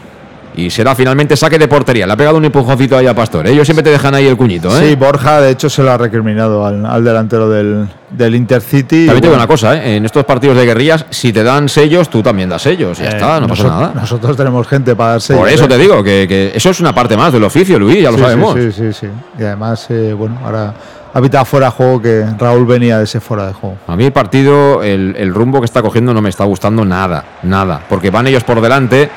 [0.55, 2.07] Y será finalmente saque de portería.
[2.07, 3.47] Le ha pegado un empujoncito ahí a Pastor.
[3.47, 4.89] Ellos siempre te dejan ahí el cuñito, ¿eh?
[4.91, 9.07] Sí, Borja de hecho se lo ha recriminado al, al delantero del, del Intercity.
[9.07, 9.97] También te digo Bueno, una cosa, ¿eh?
[9.97, 12.99] en estos partidos de guerrillas, si te dan sellos, tú también das sellos.
[12.99, 13.93] Ya eh, está, no pasa nada.
[13.95, 15.35] Nosotros tenemos gente para darse.
[15.35, 18.11] Por eso te digo, que, que eso es una parte más del oficio, Luis, ya
[18.11, 18.55] lo Sí, sí, sabemos.
[18.55, 19.07] Sí, sí, sí.
[19.39, 20.75] Y además, eh, bueno, ahora
[21.15, 23.77] ha pitado fuera de juego que Raúl venía de ese fuera de juego.
[23.87, 27.25] A mí el partido, el, el rumbo que está cogiendo no me está gustando nada,
[27.43, 27.81] nada.
[27.89, 29.11] Porque van ellos por delante,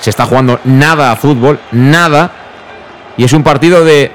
[0.00, 2.30] se está jugando nada a fútbol, nada.
[3.16, 4.12] Y es un partido de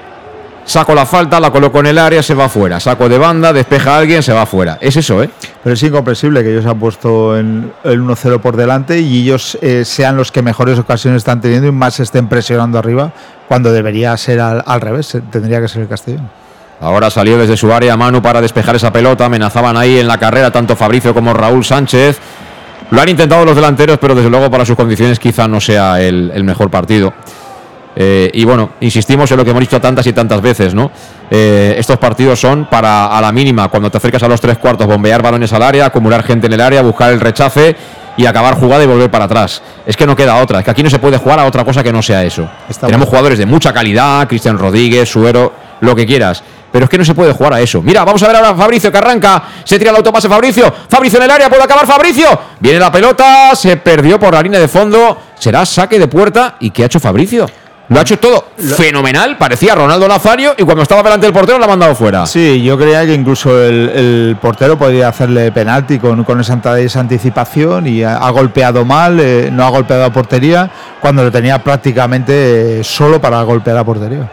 [0.66, 2.80] saco la falta, la coloco en el área, se va fuera.
[2.80, 4.78] Saco de banda, despeja a alguien, se va fuera.
[4.82, 5.30] Es eso, ¿eh?
[5.64, 9.86] Pero es incomprensible que ellos han puesto en el 1-0 por delante y ellos eh,
[9.86, 13.12] sean los que mejores ocasiones están teniendo y más estén presionando arriba,
[13.48, 16.30] cuando debería ser al, al revés, tendría que ser el Castellón.
[16.82, 19.26] Ahora salió desde su área Manu para despejar esa pelota.
[19.26, 22.20] Amenazaban ahí en la carrera tanto Fabricio como Raúl Sánchez.
[22.92, 26.32] Lo han intentado los delanteros, pero desde luego para sus condiciones quizá no sea el,
[26.34, 27.14] el mejor partido.
[27.96, 30.92] Eh, y bueno, insistimos en lo que hemos dicho tantas y tantas veces, ¿no?
[31.32, 34.86] Eh, estos partidos son para a la mínima, cuando te acercas a los tres cuartos,
[34.86, 37.76] bombear balones al área, acumular gente en el área, buscar el rechace
[38.18, 39.62] y acabar jugada y volver para atrás.
[39.86, 41.84] Es que no queda otra, es que aquí no se puede jugar a otra cosa
[41.84, 42.50] que no sea eso.
[42.82, 46.44] Tenemos jugadores de mucha calidad, Cristian Rodríguez, Suero, lo que quieras.
[46.72, 47.82] Pero es que no se puede jugar a eso.
[47.82, 49.44] Mira, vamos a ver ahora a Fabricio que arranca.
[49.64, 50.74] Se tira el autopase Fabricio.
[50.90, 52.28] Fabricio en el área, puede acabar Fabricio.
[52.60, 55.18] Viene la pelota, se perdió por la línea de fondo.
[55.40, 56.56] Será saque de puerta.
[56.60, 57.48] ¿Y qué ha hecho Fabricio?
[57.88, 59.38] Lo ha hecho todo fenomenal.
[59.38, 62.26] Parecía Ronaldo Nazario y cuando estaba delante del portero lo ha mandado fuera.
[62.26, 67.00] Sí, yo creía que incluso el, el portero podría hacerle penalti con, con esa, esa
[67.00, 70.68] anticipación y ha, ha golpeado mal, eh, no ha golpeado a portería,
[71.00, 74.32] cuando lo tenía prácticamente eh, solo para golpear a portería.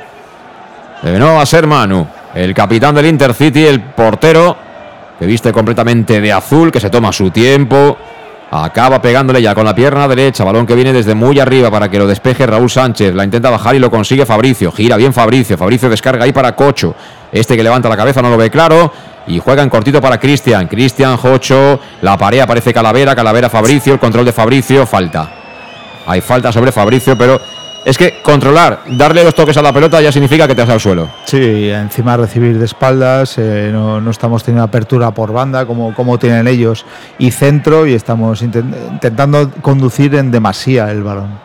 [1.02, 4.56] No va a ser Manu, el capitán del Intercity, el portero,
[5.18, 7.96] que viste completamente de azul, que se toma su tiempo.
[8.50, 11.98] Acaba pegándole ya con la pierna derecha, balón que viene desde muy arriba para que
[11.98, 13.14] lo despeje Raúl Sánchez.
[13.14, 14.70] La intenta bajar y lo consigue Fabricio.
[14.70, 15.56] Gira bien Fabricio.
[15.56, 16.94] Fabricio descarga ahí para Cocho.
[17.32, 18.92] Este que levanta la cabeza no lo ve claro.
[19.26, 20.68] Y juega en cortito para Cristian.
[20.68, 21.80] Cristian, Jocho.
[22.02, 23.14] La pared aparece Calavera.
[23.14, 23.94] Calavera Fabricio.
[23.94, 24.84] El control de Fabricio.
[24.84, 25.30] Falta.
[26.06, 27.40] Hay falta sobre Fabricio, pero
[27.84, 30.80] es que controlar, darle dos toques a la pelota ya significa que te has al
[30.80, 31.08] suelo.
[31.24, 36.18] Sí, encima recibir de espaldas, eh, no, no estamos teniendo apertura por banda como, como
[36.18, 36.84] tienen ellos
[37.18, 41.40] y centro y estamos intent- intentando conducir en demasía el balón.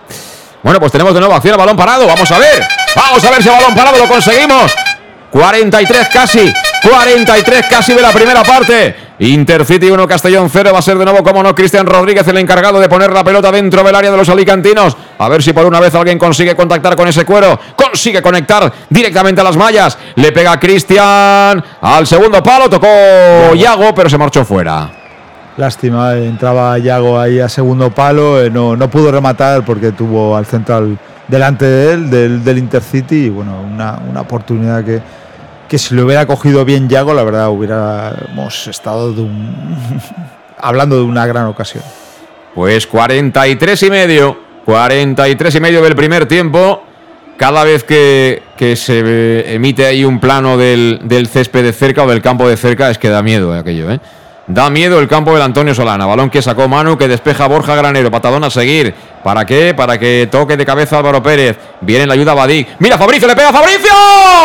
[0.63, 2.05] Bueno, pues tenemos de nuevo acción a balón parado.
[2.07, 2.63] Vamos a ver.
[2.95, 4.73] Vamos a ver si a balón parado lo conseguimos.
[5.31, 6.53] 43 casi.
[6.89, 8.95] 43 casi de la primera parte.
[9.19, 10.71] Intercity 1, Castellón 0.
[10.73, 13.51] Va a ser de nuevo, como no, Cristian Rodríguez, el encargado de poner la pelota
[13.51, 14.95] dentro del área de los alicantinos.
[15.17, 17.59] A ver si por una vez alguien consigue contactar con ese cuero.
[17.75, 19.97] Consigue conectar directamente a las mallas.
[20.15, 22.69] Le pega Cristian al segundo palo.
[22.69, 24.89] Tocó Yago, pero se marchó fuera.
[25.57, 28.41] Lástima, entraba Yago ahí a segundo palo.
[28.41, 30.97] eh, no, no pudo rematar porque tuvo al central
[31.27, 33.25] delante de él, del, Intercity.
[33.25, 35.01] Y bueno, una, una oportunidad que,
[35.67, 40.01] que si lo hubiera cogido bien Yago, la verdad hubiéramos estado de un-
[40.57, 41.83] hablando de una gran ocasión.
[42.55, 44.37] Pues 43 y medio.
[44.65, 46.83] 43 y medio del primer tiempo.
[47.37, 52.07] Cada vez que, que se emite ahí un plano del, del césped de cerca o
[52.09, 53.99] del campo de cerca, es que da miedo aquello, ¿eh?
[54.47, 56.05] Da miedo el campo del Antonio Solana.
[56.05, 58.09] Balón que sacó Manu, que despeja Borja Granero.
[58.09, 58.95] Patadón a seguir.
[59.21, 59.73] ¿Para qué?
[59.73, 61.57] Para que toque de cabeza Álvaro Pérez.
[61.81, 62.69] Viene la ayuda Badik.
[62.79, 63.91] Mira Fabricio, le pega a Fabricio.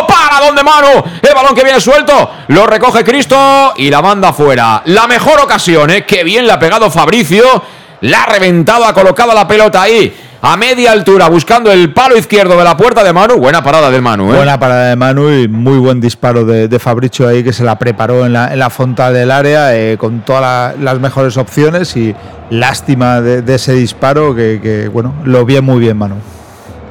[0.08, 1.04] ¿Para dónde Manu?
[1.22, 2.30] El balón que viene suelto.
[2.48, 4.82] Lo recoge Cristo y la manda fuera.
[4.86, 6.04] La mejor ocasión, ¿eh?
[6.04, 7.62] Qué bien le ha pegado Fabricio.
[8.00, 10.12] La ha reventado, ha colocado la pelota ahí.
[10.44, 13.36] A media altura, buscando el palo izquierdo de la puerta de Manu.
[13.36, 14.36] Buena parada del Manu, ¿eh?
[14.36, 17.78] Buena parada de Manu y muy buen disparo de, de Fabricio ahí que se la
[17.78, 21.96] preparó en la, en la frontal del área eh, con todas la- las mejores opciones
[21.96, 22.12] y
[22.50, 26.16] lástima de, de ese disparo que, que, bueno, lo vi muy bien Manu.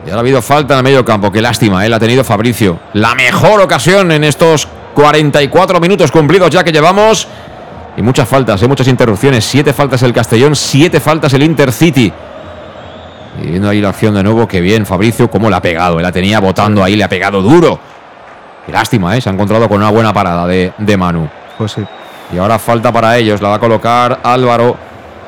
[0.05, 1.29] Y ahora ha habido falta en el medio campo.
[1.29, 1.89] Qué lástima, ¿eh?
[1.89, 2.79] la ha tenido Fabricio.
[2.93, 4.65] La mejor ocasión en estos
[4.95, 7.27] 44 minutos cumplidos ya que llevamos.
[7.97, 8.67] Y muchas faltas, ¿eh?
[8.69, 9.43] muchas interrupciones.
[9.43, 12.13] Siete faltas el Castellón, siete faltas el Intercity.
[13.41, 15.99] Y viendo ahí la acción de nuevo, qué bien Fabricio, cómo la ha pegado.
[15.99, 17.79] La tenía botando ahí, le ha pegado duro.
[18.65, 19.21] Qué lástima, ¿eh?
[19.21, 21.27] se ha encontrado con una buena parada de, de Manu.
[21.57, 21.81] Pues sí.
[22.33, 24.77] Y ahora falta para ellos, la va a colocar Álvaro.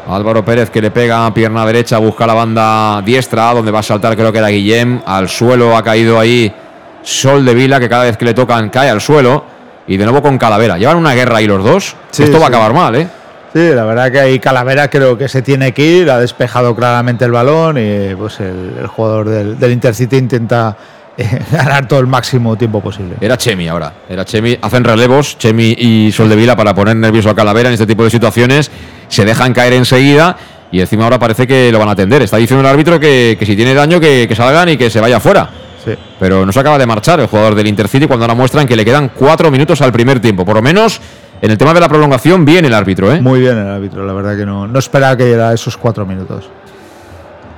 [0.07, 3.83] Álvaro Pérez que le pega a pierna derecha, busca la banda diestra, donde va a
[3.83, 5.01] saltar creo que era Guillem.
[5.05, 6.53] Al suelo ha caído ahí
[7.01, 9.45] Sol de Vila, que cada vez que le tocan cae al suelo.
[9.87, 10.77] Y de nuevo con Calavera.
[10.77, 11.95] Llevan una guerra ahí los dos.
[12.11, 13.07] Sí, Esto va a acabar mal, ¿eh?
[13.53, 17.23] Sí, la verdad que ahí Calavera creo que se tiene que ir, ha despejado claramente
[17.25, 20.75] el balón y pues el, el jugador del, del Intercity intenta
[21.17, 23.15] eh, ganar todo el máximo tiempo posible.
[23.21, 23.93] Era Chemi ahora.
[24.09, 24.57] Era Chemi.
[24.61, 28.03] Hacen relevos, Chemi y Sol de Vila, para poner nervioso a Calavera en este tipo
[28.03, 28.71] de situaciones.
[29.07, 30.35] Se dejan caer enseguida.
[30.71, 32.23] Y encima ahora parece que lo van a atender.
[32.23, 34.99] Está diciendo el árbitro que, que si tiene daño, que, que salgan y que se
[34.99, 35.47] vaya fuera.
[35.85, 35.91] Sí.
[36.19, 38.83] Pero no se acaba de marchar el jugador del Intercity cuando ahora muestran que le
[38.83, 40.43] quedan cuatro minutos al primer tiempo.
[40.43, 40.99] Por lo menos
[41.43, 43.19] en el tema de la prolongación, bien el árbitro, ¿eh?
[43.19, 46.05] Muy bien el árbitro, la verdad que no, no esperaba que llegara a esos cuatro
[46.05, 46.49] minutos.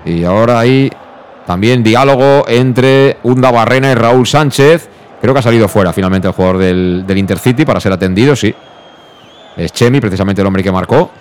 [0.03, 0.91] Y ahora hay
[1.45, 4.89] también diálogo entre Unda Barrena y Raúl Sánchez.
[5.21, 8.55] Creo que ha salido fuera finalmente el jugador del, del Intercity para ser atendido, sí.
[9.55, 11.11] Es Chemi, precisamente el hombre que marcó.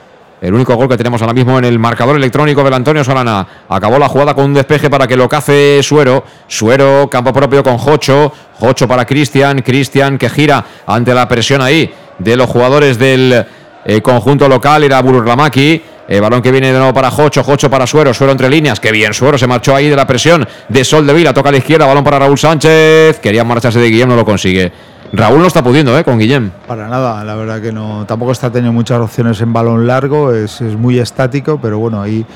[0.41, 3.47] El único gol que tenemos ahora mismo en el marcador electrónico del Antonio Solana.
[3.69, 6.24] Acabó la jugada con un despeje para que lo cace Suero.
[6.49, 8.32] Suero, campo propio con Jocho.
[8.59, 9.61] Jocho para Cristian.
[9.61, 13.45] Cristian que gira ante la presión ahí de los jugadores del
[13.85, 14.85] eh, conjunto local.
[14.85, 15.82] Era Burlamaki.
[16.07, 18.93] Eh, balón que viene de nuevo para Jocho, Jocho para Suero, Suero entre líneas, que
[18.93, 21.57] bien, Suero se marchó ahí de la presión de Sol de Vila, toca a la
[21.57, 24.70] izquierda, balón para Raúl Sánchez, quería marcharse de Guillem, no lo consigue.
[25.15, 26.05] Raúl no está pudiendo, ¿eh?
[26.05, 26.51] Con Guillem.
[26.66, 28.05] Para nada, la verdad que no.
[28.05, 32.27] Tampoco está teniendo muchas opciones en balón largo, es, es muy estático, pero bueno, ahí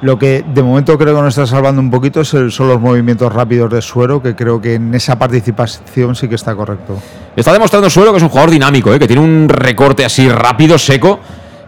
[0.00, 3.72] lo que de momento creo que nos está salvando un poquito son los movimientos rápidos
[3.72, 6.98] de Suero, que creo que en esa participación sí que está correcto.
[7.34, 8.98] Está demostrando Suero que es un jugador dinámico, ¿eh?
[8.98, 11.18] que tiene un recorte así rápido, seco,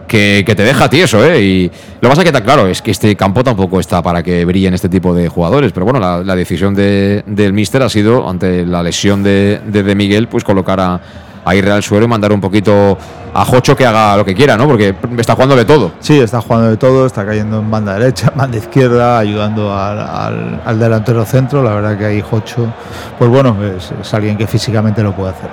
[0.07, 1.25] que, te deja tieso.
[1.25, 1.41] ¿eh?
[1.41, 4.43] Y lo que pasa que está claro, es que este campo tampoco está para que
[4.45, 5.71] brillen este tipo de jugadores.
[5.71, 10.27] Pero bueno, la, decisión de- del Mister ha sido, ante la lesión de, De Miguel,
[10.27, 11.01] pues colocar a,
[11.43, 12.97] a Israel Suero y mandar un poquito
[13.33, 14.67] a Jocho que haga lo que quiera, ¿no?
[14.67, 15.91] Porque está jugando de todo.
[15.99, 20.61] Sí, está jugando de todo, está cayendo en banda derecha, banda izquierda, ayudando al, al-
[20.65, 21.63] al delantero centro.
[21.63, 22.67] La verdad que ahí Jocho,
[23.17, 25.49] pues bueno, es, es alguien que físicamente lo puede hacer.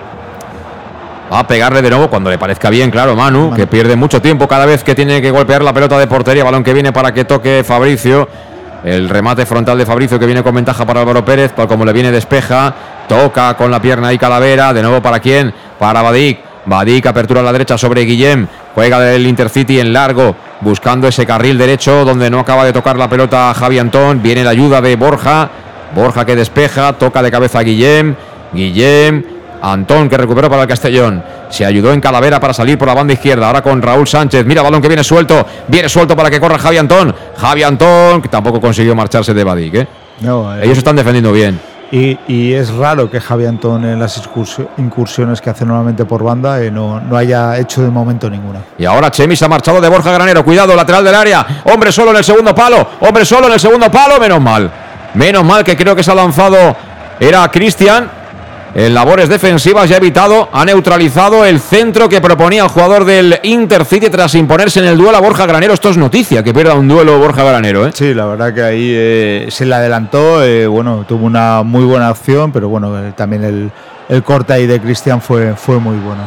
[1.32, 4.48] Va a pegarle de nuevo cuando le parezca bien, claro, Manu, que pierde mucho tiempo
[4.48, 6.43] cada vez que tiene que golpear la pelota de portería.
[6.43, 8.28] Balón que viene para que toque Fabricio.
[8.82, 11.93] El remate frontal de Fabricio que viene con ventaja para Álvaro Pérez, tal como le
[11.93, 12.73] viene despeja.
[13.09, 14.73] Toca con la pierna ahí Calavera.
[14.73, 15.52] De nuevo para quién?
[15.78, 16.38] Para Badik.
[16.66, 18.46] Badik, apertura a la derecha sobre Guillem.
[18.74, 23.09] Juega del Intercity en largo, buscando ese carril derecho donde no acaba de tocar la
[23.09, 24.22] pelota Javi Antón.
[24.22, 25.48] Viene la ayuda de Borja.
[25.94, 28.14] Borja que despeja, toca de cabeza a Guillem.
[28.52, 29.24] Guillem,
[29.62, 31.22] Antón que recuperó para el Castellón.
[31.48, 33.46] Se ayudó en Calavera para salir por la banda izquierda.
[33.46, 34.44] Ahora con Raúl Sánchez.
[34.44, 35.46] Mira, balón que viene suelto.
[35.66, 37.14] Viene suelto para que corra Javi Antón.
[37.36, 39.74] Javi Antón, que tampoco consiguió marcharse de Badik.
[39.74, 39.88] ¿eh?
[40.20, 41.59] No, eh, Ellos están defendiendo bien.
[41.90, 44.20] Y, es raro que Javi Antón en las
[44.77, 48.60] incursiones que hace normalmente por banda eh, no, no haya hecho de momento ninguna.
[48.77, 50.44] Y ahora Chemi se ha marchado de Borja Granero.
[50.44, 51.62] Cuidado, lateral del área.
[51.65, 52.86] Hombre solo en el segundo palo.
[53.01, 54.20] Hombre solo en el segundo palo.
[54.20, 54.70] Menos mal.
[55.15, 56.77] Menos mal que creo que se ha lanzado.
[57.19, 58.17] Era Cristian.
[58.74, 63.38] En labores defensivas y ha evitado, ha neutralizado el centro que proponía el jugador del
[63.42, 65.72] Intercity tras imponerse en el duelo a Borja Granero.
[65.72, 67.86] Esto es noticia, que pierda un duelo Borja Granero.
[67.86, 67.90] ¿eh?
[67.94, 72.10] Sí, la verdad que ahí eh, se le adelantó, eh, bueno, tuvo una muy buena
[72.10, 73.70] opción, pero bueno, eh, también el,
[74.08, 76.22] el corte ahí de Cristian fue, fue muy bueno.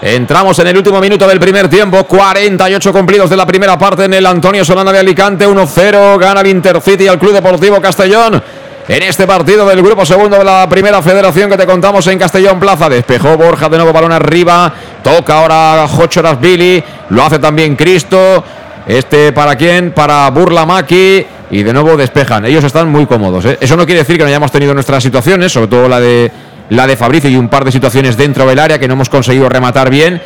[0.00, 4.14] Entramos en el último minuto del primer tiempo, 48 cumplidos de la primera parte en
[4.14, 8.40] el Antonio Solana de Alicante, 1-0, gana el Intercity al Club Deportivo Castellón.
[8.88, 12.58] En este partido del grupo segundo de la primera federación que te contamos en Castellón
[12.58, 14.72] Plaza, despejó Borja de nuevo balón arriba,
[15.04, 18.42] toca ahora Jocho Billy, lo hace también Cristo,
[18.86, 22.46] este para quién, para Burla Maki y de nuevo despejan.
[22.46, 23.44] Ellos están muy cómodos.
[23.44, 23.58] ¿eh?
[23.60, 26.32] Eso no quiere decir que no hayamos tenido nuestras situaciones, sobre todo la de
[26.70, 29.50] la de Fabricio y un par de situaciones dentro del área que no hemos conseguido
[29.50, 30.18] rematar bien.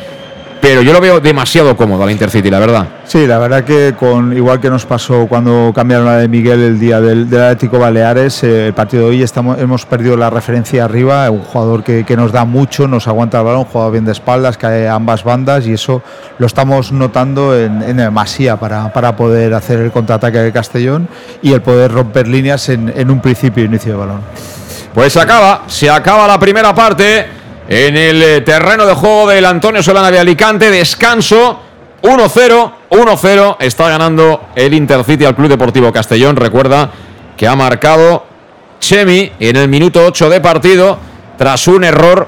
[0.63, 2.87] Pero yo lo veo demasiado cómodo a la Intercity, la verdad.
[3.03, 6.79] Sí, la verdad que con igual que nos pasó cuando cambiaron la de Miguel el
[6.79, 10.85] día del, del Atlético Baleares, eh, el partido de hoy estamos, hemos perdido la referencia
[10.85, 14.13] arriba, un jugador que, que, nos da mucho, nos aguanta el balón, jugador bien de
[14.13, 16.01] espaldas, cae a ambas bandas y eso
[16.37, 21.09] lo estamos notando en, en demasía para, para poder hacer el contraataque de Castellón
[21.41, 24.21] y el poder romper líneas en, en un principio e inicio de balón.
[24.93, 29.45] Pues se acaba, se acaba la primera parte en el eh, terreno de juego del
[29.45, 30.69] Antonio Solana de Alicante.
[30.69, 31.59] Descanso
[32.01, 33.57] 1-0, 1-0.
[33.59, 36.35] Está ganando el Intercity al Club Deportivo Castellón.
[36.35, 36.91] Recuerda
[37.37, 38.25] que ha marcado
[38.79, 40.97] Chemi en el minuto 8 de partido
[41.37, 42.27] tras un error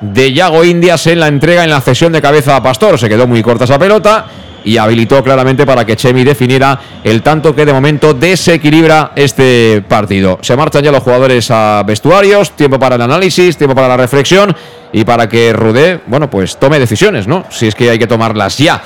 [0.00, 2.98] de Yago Indias en la entrega en la cesión de cabeza a Pastor.
[2.98, 4.26] Se quedó muy corta esa pelota
[4.66, 10.38] y habilitó claramente para que Chemi definiera el tanto que de momento desequilibra este partido.
[10.42, 14.54] Se marchan ya los jugadores a vestuarios, tiempo para el análisis, tiempo para la reflexión
[14.92, 17.44] y para que Rudé, bueno, pues tome decisiones, ¿no?
[17.48, 18.82] Si es que hay que tomarlas ya.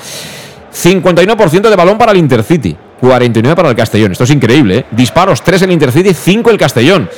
[0.71, 4.11] 59% de balón para el Intercity, 49 para el Castellón.
[4.11, 4.85] Esto es increíble, ¿eh?
[4.91, 7.09] Disparos 3 el Intercity, 5 el Castellón.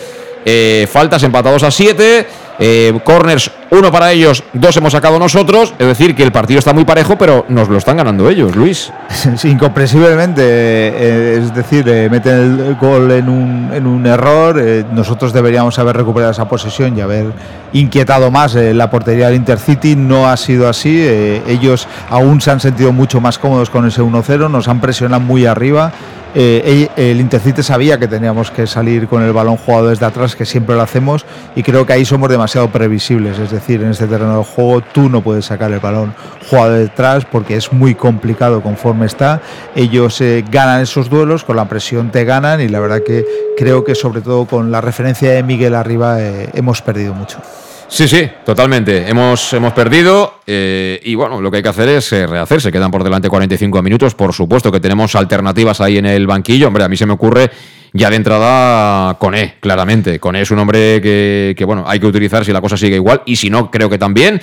[0.45, 2.28] Eh, faltas empatados a 7,
[2.60, 6.74] eh, corners uno para ellos, dos hemos sacado nosotros, es decir, que el partido está
[6.74, 8.94] muy parejo, pero nos lo están ganando ellos, Luis.
[9.44, 12.34] Incomprensiblemente, eh, es decir, eh, meten
[12.68, 14.62] el gol en un, en un error,
[14.92, 17.34] nosotros deberíamos haber recuperado esa posesión y haber
[17.74, 21.02] inquietado más la portería del Intercity, no ha sido así,
[21.48, 25.48] ellos aún se han sentido mucho más cómodos con ese 1-0, nos han presionado muy
[25.48, 25.92] arriba
[26.36, 30.46] eh, el Intercity sabía que teníamos que salir con el balón jugado desde atrás, que
[30.46, 33.38] siempre lo hacemos, y creo que ahí somos demasiado previsibles.
[33.40, 36.14] Es decir, en este terreno de juego tú no puedes sacar el balón
[36.50, 39.42] jugado detrás porque es muy complicado conforme está.
[39.76, 43.26] Ellos eh, ganan esos duelos, con la presión te ganan, y la verdad que
[43.58, 47.40] creo que sobre todo con la referencia de Miguel arriba eh, hemos perdido mucho.
[47.88, 49.08] Sí, sí, totalmente.
[49.08, 52.72] Hemos, hemos perdido eh, y bueno, lo que hay que hacer es eh, rehacerse.
[52.72, 54.16] Quedan por delante 45 minutos.
[54.16, 56.68] Por supuesto que tenemos alternativas ahí en el banquillo.
[56.68, 57.52] Hombre, a mí se me ocurre
[57.94, 60.20] ya de entrada Coné, claramente.
[60.20, 63.22] Coné es un hombre que, que, bueno, hay que utilizar si la cosa sigue igual
[63.26, 64.42] y si no, creo que también.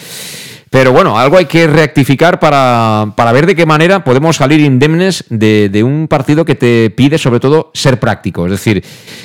[0.70, 5.24] Pero bueno, algo hay que rectificar para, para ver de qué manera podemos salir indemnes
[5.28, 8.46] de, un partido que te pide sobre todo ser práctico.
[8.46, 8.84] Es decir,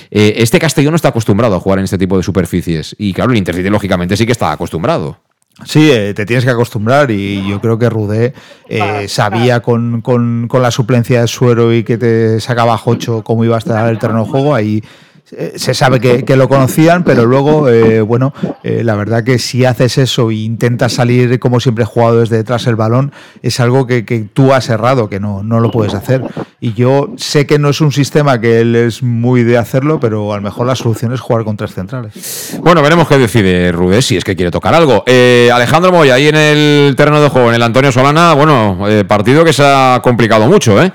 [0.10, 2.96] eh, este Castellón no está acostumbrado a jugar en este tipo de superficies.
[2.98, 5.20] Y claro, el Intercity lógicamente sí que está acostumbrado.
[5.64, 8.34] Sí, eh, te tienes que acostumbrar y yo creo que Rudé
[8.68, 13.46] eh, sabía con, con, con, la suplencia de suero y que te sacaba Jocho cómo
[13.46, 14.56] iba a estar el terreno de juego.
[14.56, 14.84] Ahí
[15.26, 18.34] se sabe que, lo conocían, pero luego, eh, bueno,
[18.64, 22.68] eh, la verdad que si haces eso e intentas salir como siempre jugado desde detrás
[22.68, 23.12] el balón,
[23.42, 24.04] es algo que,
[24.34, 26.22] tú has errado, que no, no lo puedes hacer.
[26.60, 30.32] Y yo sé que no es un sistema que él es muy de hacerlo, pero
[30.32, 32.58] a lo mejor la solución es jugar con tres centrales.
[32.62, 35.04] Bueno, veremos qué decide Rudé, si es que quiere tocar algo.
[35.08, 39.44] Eh, Alejandro Moya, ahí en el terreno de juego, en el Antonio Solana, bueno, partido
[39.44, 40.92] que se ha complicado mucho, ¿eh?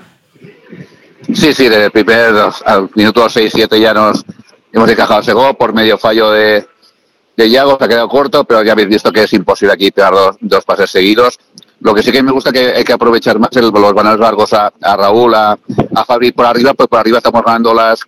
[1.34, 2.34] Sí, sí, desde el primer
[2.64, 4.24] al minuto 6-7 ya nos
[4.72, 6.66] hemos encajado ese gol por medio fallo de,
[7.36, 10.12] de Iago, se ha quedado corto, pero ya habéis visto que es imposible aquí pegar
[10.12, 11.38] dos, dos pases seguidos.
[11.80, 14.52] Lo que sí que me gusta que hay que aprovechar más el, los balones largos
[14.52, 15.58] a, a, Raúl, a,
[15.94, 18.00] a Fabri por arriba, pues por arriba estamos ganando las,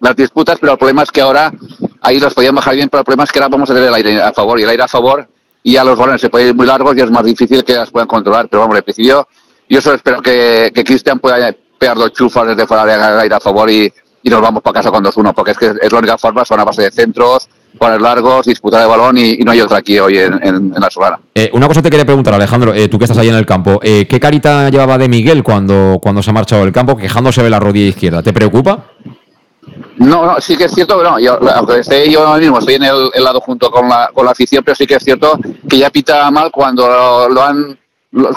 [0.00, 1.52] las disputas, pero el problema es que ahora
[2.00, 3.94] ahí los podían bajar bien, pero el problema es que ahora vamos a tener el
[3.94, 5.28] aire a favor y el aire a favor
[5.62, 7.90] y ya los balones se pueden ir muy largos y es más difícil que las
[7.90, 8.48] puedan controlar.
[8.48, 9.28] Pero vamos, al principio
[9.68, 13.70] yo solo espero que, que Cristian pueda pegar dos chufas desde fuera de a favor
[13.70, 13.92] y,
[14.22, 16.58] y nos vamos para casa con 2-1, porque es que es la única forma, son
[16.58, 17.48] a base de centros,
[17.78, 20.80] poner largos, disputar el balón y, y, no hay otra aquí hoy en, en, en
[20.80, 21.20] la Solana.
[21.34, 23.78] Eh, una cosa te quería preguntar, Alejandro, eh, tú que estás ahí en el campo,
[23.82, 27.50] eh, ¿qué carita llevaba de Miguel cuando, cuando se ha marchado del campo quejándose de
[27.50, 28.22] la rodilla izquierda?
[28.22, 28.86] ¿Te preocupa?
[29.98, 33.10] No, no, sí que es cierto, no, yo, aunque esté yo mismo, estoy en el,
[33.14, 35.38] el, lado junto con la, con la afición, pero sí que es cierto
[35.68, 37.78] que ya pita mal cuando lo, lo han,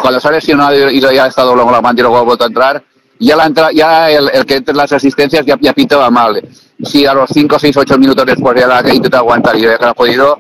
[0.02, 2.44] cuando se ha lesionado y ya ha estado luego la mano y luego ha vuelto
[2.44, 2.84] a entrar,
[3.20, 6.42] ya, la entra, ya el, el, que entre las asistencias ya, ya pintaba mal.
[6.84, 9.78] Si a los 5, 6, 8 minutos después ya la que intenta aguantar y ya
[9.78, 10.40] que no ha podido,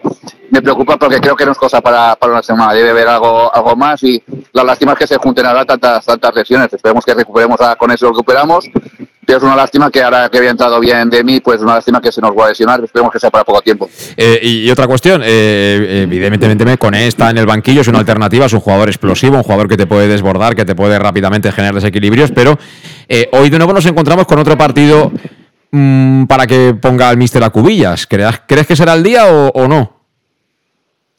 [0.51, 3.53] me preocupa porque creo que no es cosa para, para una semana, debe haber algo,
[3.53, 4.21] algo más y
[4.53, 8.09] la lástima es que se junten ahora tantas, tantas lesiones, esperemos que recuperemos, con eso
[8.09, 8.65] recuperamos,
[9.25, 12.01] pero es una lástima que ahora que había entrado bien de mí, pues una lástima
[12.01, 13.87] que se nos va a lesionar, esperemos que sea para poco tiempo.
[14.17, 18.53] Eh, y, otra cuestión, eh, evidentemente Cone está en el banquillo, es una alternativa, es
[18.53, 22.31] un jugador explosivo, un jugador que te puede desbordar, que te puede rápidamente generar desequilibrios,
[22.31, 22.57] pero
[23.07, 25.11] eh, hoy de nuevo nos encontramos con otro partido
[25.69, 28.07] mm, para que ponga al míster a cubillas.
[28.07, 29.98] ¿Crees, ¿Crees que será el día o no?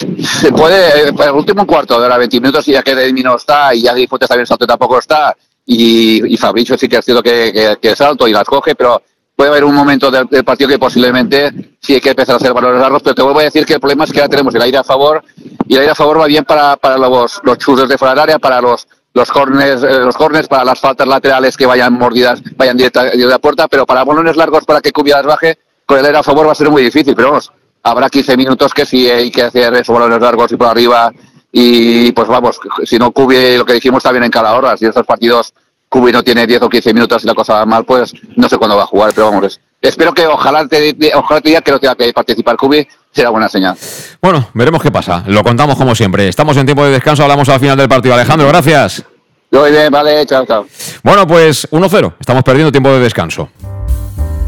[0.00, 3.36] Se puede, eh, el último cuarto de hora, 20 minutos, y ya que Demi no
[3.36, 5.36] está, y ya Fuentes también salto tampoco está,
[5.66, 9.02] y, y Fabricio sí que ha sido que, que, que salto y las coge, pero
[9.36, 12.52] puede haber un momento del, del, partido que posiblemente sí hay que empezar a hacer
[12.52, 14.62] valores largos, pero te vuelvo a decir que el problema es que ahora tenemos el
[14.62, 15.22] aire a favor,
[15.68, 18.22] y el aire a favor va bien para, para los, los churros de fuera del
[18.22, 22.42] área, para los los corners, eh, los corners para las faltas laterales que vayan mordidas,
[22.56, 26.06] vayan directa de la puerta, pero para balones largos para que Cubillas baje, con el
[26.06, 27.50] aire a favor va a ser muy difícil, pero vamos,
[27.82, 31.12] habrá 15 minutos que sí hay que hacer esos balones largos y por arriba
[31.52, 34.86] y pues vamos, si no Cubi, lo que dijimos está bien en cada hora, si
[34.86, 35.52] estos partidos
[35.88, 38.56] Cubi no tiene 10 o 15 minutos y la cosa va mal, pues no sé
[38.56, 41.72] cuándo va a jugar, pero vamos, es, espero que ojalá te, ojalá te diga que
[41.72, 43.76] no tenga que participar Cubi, será buena señal.
[44.22, 47.58] Bueno, veremos qué pasa, lo contamos como siempre, estamos en tiempo de descanso, hablamos al
[47.58, 48.14] final del partido.
[48.14, 49.02] Alejandro, gracias.
[49.50, 50.66] Muy bien, vale, chao, chao.
[51.02, 53.48] Bueno, pues 1-0, estamos perdiendo tiempo de descanso.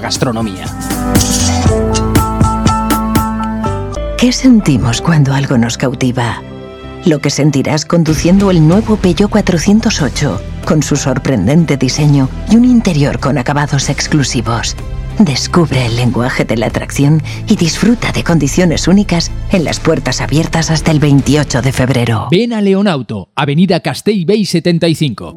[0.00, 0.64] gastronomía.
[4.18, 6.42] ¿Qué sentimos cuando algo nos cautiva?
[7.04, 13.20] Lo que sentirás conduciendo el nuevo Peugeot 408, con su sorprendente diseño y un interior
[13.20, 14.76] con acabados exclusivos.
[15.18, 20.70] Descubre el lenguaje de la atracción y disfruta de condiciones únicas en las puertas abiertas
[20.70, 22.28] hasta el 28 de febrero.
[22.30, 25.36] Ven a Leonauto, Avenida Castell Bay 75.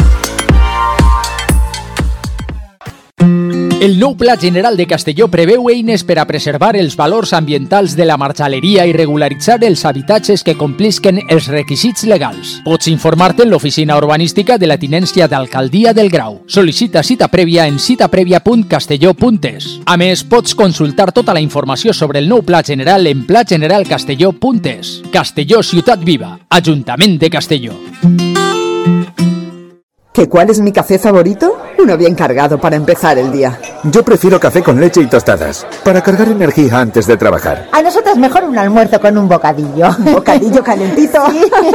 [3.81, 8.13] El nou Pla General de Castelló preveu eines per preservar els valors ambientals de la
[8.13, 12.59] marxaleria i regularitzar els habitatges que complisquen els requisits legals.
[12.61, 16.43] Pots informar-te en l'oficina urbanística de la tinència d'Alcaldia del Grau.
[16.45, 19.71] Sol·licita cita prèvia en citaprèvia.castelló.es.
[19.87, 20.21] A més,
[20.53, 25.09] consultar tota la informació sobre el nou Pla General en plageneralcastelló.es.
[25.09, 27.73] Castelló Ciutat Viva, Ajuntament de Castelló.
[30.13, 31.60] ¿Que cuál es mi café favorito?
[31.81, 33.59] Uno bien cargado para empezar el día.
[33.83, 37.69] Yo prefiero café con leche y tostadas, para cargar energía antes de trabajar.
[37.71, 39.89] A nosotras mejor un almuerzo con un bocadillo.
[39.97, 41.23] ¿Bocadillo calentito?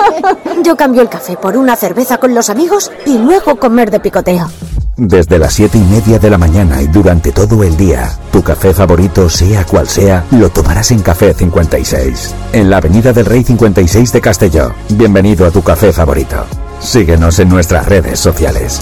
[0.63, 4.49] Yo cambio el café por una cerveza con los amigos y luego comer de picoteo.
[4.97, 8.73] Desde las siete y media de la mañana y durante todo el día, tu café
[8.73, 14.13] favorito, sea cual sea, lo tomarás en Café 56, en la Avenida del Rey 56
[14.13, 14.73] de Castelló.
[14.91, 16.45] Bienvenido a tu café favorito.
[16.81, 18.81] Síguenos en nuestras redes sociales.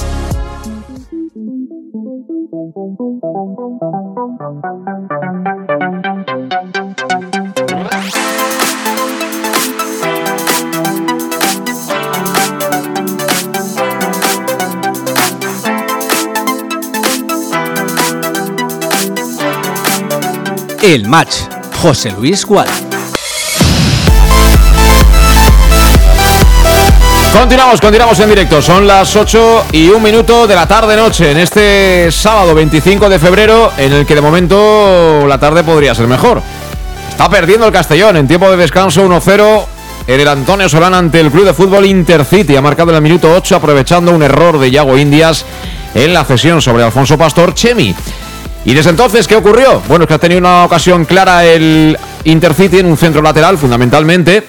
[20.85, 21.37] El match.
[21.81, 22.69] José Luis Gual.
[27.33, 28.61] Continuamos, continuamos en directo.
[28.61, 33.73] Son las 8 y un minuto de la tarde-noche en este sábado 25 de febrero,
[33.79, 36.43] en el que de momento la tarde podría ser mejor.
[37.09, 39.65] Está perdiendo el Castellón en tiempo de descanso 1-0
[40.07, 42.57] en el Antonio Solana ante el Club de Fútbol Intercity.
[42.57, 45.47] Ha marcado en el minuto 8 aprovechando un error de Yago Indias
[45.95, 47.95] en la cesión sobre Alfonso Pastor Chemi.
[48.67, 49.83] Y desde entonces, ¿qué ocurrió?
[49.89, 54.45] Bueno, es que ha tenido una ocasión clara el Intercity en un centro lateral, fundamentalmente,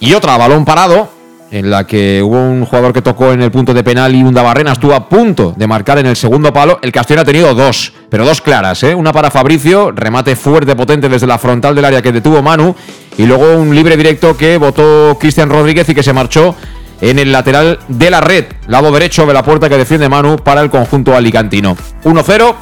[0.00, 1.08] y otra balón parado,
[1.50, 4.34] en la que hubo un jugador que tocó en el punto de penal y un
[4.34, 6.78] Dabarrena estuvo a punto de marcar en el segundo palo.
[6.82, 8.94] El Castellón ha tenido dos, pero dos claras, ¿eh?
[8.94, 12.74] Una para Fabricio, remate fuerte, potente desde la frontal del área que detuvo Manu,
[13.16, 16.56] y luego un libre directo que votó Cristian Rodríguez y que se marchó
[17.00, 20.60] en el lateral de la red, lado derecho de la puerta que defiende Manu para
[20.60, 21.76] el conjunto alicantino.
[22.02, 22.54] 1-0.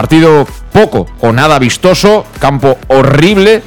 [0.00, 3.62] Partido poco o nada vistoso, campo horrible,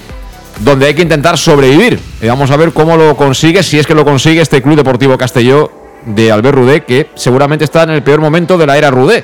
[0.62, 2.00] donde hay que intentar sobrevivir.
[2.24, 5.16] Y vamos a ver cómo lo consigue, si es que lo consigue este Club Deportivo
[5.16, 5.72] Castelló
[6.08, 9.24] de Albert Rudé, que seguramente está en el peor momento de la era Rudé,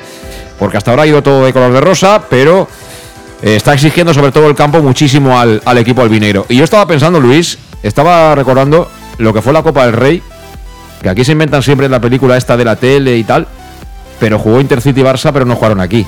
[0.59, 2.67] porque hasta ahora ha ido todo de color de rosa, pero
[3.41, 6.45] eh, está exigiendo sobre todo el campo muchísimo al, equipo albinegro.
[6.47, 8.87] Y yo estaba pensando, Luis, estaba recordando
[9.17, 10.21] lo que fue la Copa del Rey,
[11.01, 13.47] que aquí se inventan siempre en la película esta de la tele y tal,
[14.19, 16.05] pero jugó Intercity Barça, pero no jugaron aquí.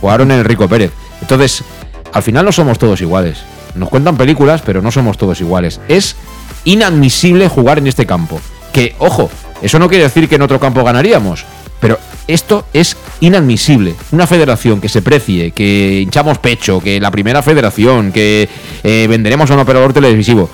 [0.00, 0.92] Jugaron en el Rico Pérez.
[1.20, 1.64] Entonces,
[2.12, 3.38] al final no somos todos iguales.
[3.74, 5.80] nos cuentan películas, pero no somos todos iguales.
[5.88, 6.16] Es
[6.64, 8.40] inadmisible jugar en este campo.
[8.72, 9.30] Que, ojo,
[9.62, 11.44] eso no quiere decir que en otro campo ganaríamos,
[11.80, 13.94] pero esto es inadmisible.
[14.12, 18.48] Una federación que se precie, que hinchamos pecho, que la primera federación, que
[18.82, 20.48] eh, venderemos a un operador televisivo.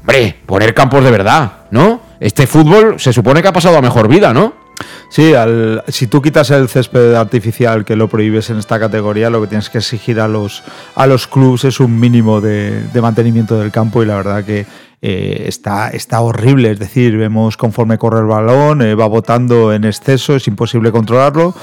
[0.00, 2.00] Hombre, poner campos de verdad, ¿no?
[2.20, 4.63] Este fútbol se supone que ha pasado a mejor vida, ¿no?
[5.08, 9.40] Sí, al, si tú quitas el césped artificial que lo prohíbes en esta categoría, lo
[9.40, 10.62] que tienes que exigir a los,
[10.94, 14.66] a los clubes es un mínimo de, mantenimiento del campo y la verdad que
[15.02, 16.72] eh, está, está horrible.
[16.72, 21.54] Es decir, vemos conforme corre el balón, eh, va botando en exceso, es imposible controlarlo.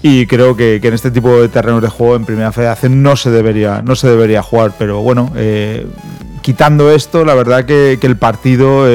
[0.00, 3.16] Y creo que, que, en este tipo de terrenos de juego en Primera Federación no
[3.16, 4.72] se debería, no se debería jugar.
[4.78, 5.86] Pero bueno, eh,
[6.48, 8.86] quitando esto, la verdad que, que el partido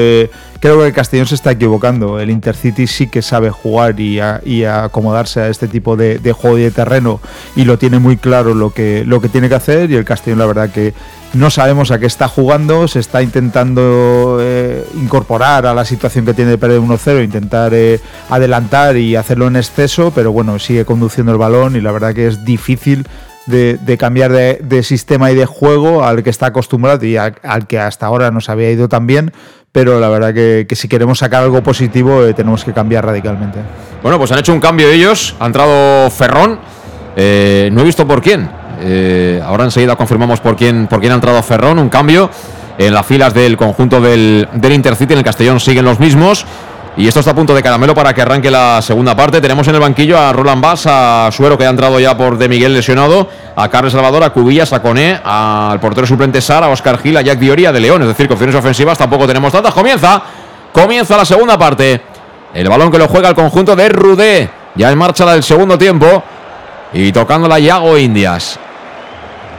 [0.58, 2.18] creo que el Castellón se está equivocando.
[2.18, 4.40] El Intercity sí que sabe jugar y, a,
[4.82, 7.20] acomodarse a este tipo de, de, juego y de terreno
[7.54, 9.88] y lo tiene muy claro lo que, lo que tiene que hacer.
[9.92, 10.94] Y el Castellón, la verdad que
[11.32, 16.34] no sabemos a qué está jugando, se está intentando eh, incorporar a la situación que
[16.34, 18.00] tiene de perder 1-0, intentar eh,
[18.30, 22.26] adelantar y hacerlo en exceso, pero bueno, sigue conduciendo el balón y la verdad que
[22.26, 23.06] es difícil
[23.46, 27.78] de, cambiar de, sistema y de juego al que está acostumbrado y a, al que
[27.78, 29.32] hasta ahora nos había ido tan bien,
[29.72, 33.58] pero la verdad que, que si queremos sacar algo positivo eh, tenemos que cambiar radicalmente.
[34.02, 36.58] Bueno, pues han hecho un cambio ellos, ha entrado Ferrón,
[37.16, 38.50] eh, no he visto por quién,
[38.80, 42.30] eh, ahora enseguida confirmamos por quién, por quién ha entrado Ferrón, un cambio
[42.76, 46.44] en las filas del conjunto del, del Intercity, en el Castellón siguen los mismos.
[46.96, 49.40] Y esto está a punto de caramelo para que arranque la segunda parte.
[49.40, 52.48] Tenemos en el banquillo a Roland Bass, a Suero que ha entrado ya por De
[52.48, 56.98] Miguel lesionado, a Carles Salvador, a Cubillas, a Coné, al portero suplente Sara, a Oscar
[56.98, 58.02] Gil, a Jack Dioria, de León.
[58.02, 59.74] Es decir, que opciones ofensivas tampoco tenemos tantas.
[59.74, 60.22] Comienza,
[60.72, 62.00] comienza la segunda parte.
[62.54, 64.50] El balón que lo juega el conjunto de Rudé.
[64.76, 66.22] Ya en marcha la del segundo tiempo.
[66.92, 68.60] Y tocándola Yago Indias.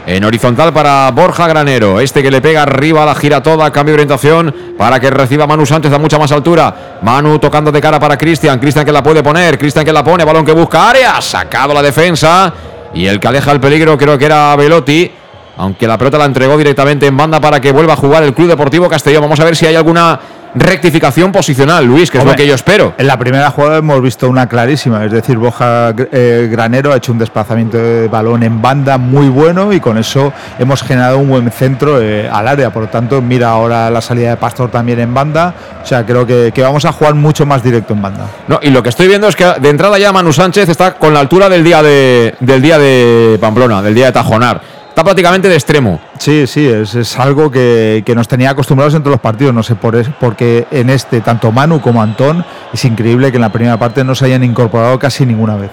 [0.07, 1.99] En horizontal para Borja Granero.
[1.99, 5.65] Este que le pega arriba, la gira toda, cambio de orientación para que reciba Manu
[5.65, 6.99] Sánchez a mucha más altura.
[7.01, 8.59] Manu tocando de cara para Cristian.
[8.59, 9.57] Cristian que la puede poner.
[9.57, 10.23] Cristian que la pone.
[10.23, 11.19] Balón que busca área.
[11.21, 12.53] Sacado la defensa.
[12.93, 15.11] Y el que aleja el peligro creo que era Velotti.
[15.57, 18.49] Aunque la pelota la entregó directamente en banda para que vuelva a jugar el Club
[18.49, 19.23] Deportivo Castellón.
[19.23, 20.19] Vamos a ver si hay alguna
[20.55, 22.93] rectificación posicional, Luis, que Hombre, es lo que yo espero.
[22.97, 27.11] En la primera jugada hemos visto una clarísima, es decir, Boja eh, Granero ha hecho
[27.11, 31.51] un desplazamiento de balón en banda muy bueno y con eso hemos generado un buen
[31.51, 32.71] centro eh, al área.
[32.71, 35.53] Por lo tanto, mira ahora la salida de Pastor también en banda.
[35.83, 38.25] O sea, creo que, que, vamos a jugar mucho más directo en banda.
[38.47, 41.13] No, y lo que estoy viendo es que de entrada ya Manu Sánchez está con
[41.13, 45.49] la altura del día de, del día de Pamplona, del día de Tajonar está prácticamente
[45.49, 45.99] de extremo.
[46.19, 49.53] Sí, sí, es, es algo que, que, nos tenía acostumbrados en todos los partidos.
[49.53, 53.41] No sé por es, porque en este, tanto Manu como Antón, es increíble que en
[53.41, 55.69] la primera parte no se hayan incorporado casi ninguna vez.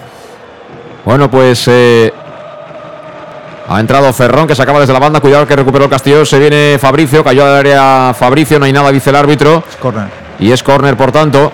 [1.05, 2.11] Bueno, pues eh,
[3.69, 5.21] ha entrado Ferrón, que se acaba desde la banda.
[5.21, 6.25] Cuidado que recuperó el Castillo.
[6.25, 9.63] Se viene Fabricio, cayó al área Fabricio, no hay nada, dice el árbitro.
[9.69, 10.07] Es corner.
[10.37, 11.53] Y es corner, por tanto.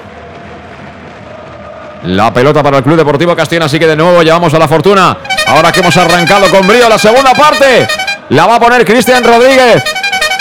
[2.04, 5.18] La pelota para el Club Deportivo Castellón, así que de nuevo llevamos a la fortuna.
[5.48, 7.88] Ahora que hemos arrancado con brío la segunda parte,
[8.30, 9.84] la va a poner Cristian Rodríguez.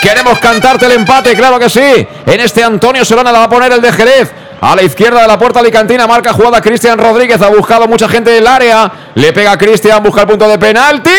[0.01, 2.07] Queremos cantarte el empate, claro que sí.
[2.27, 4.33] En este Antonio Solana la va a poner el de Jerez.
[4.61, 7.43] A la izquierda de la puerta alicantina marca jugada Cristian Rodríguez.
[7.43, 8.91] Ha buscado mucha gente del área.
[9.15, 11.11] Le pega Cristian, busca el punto de penalti.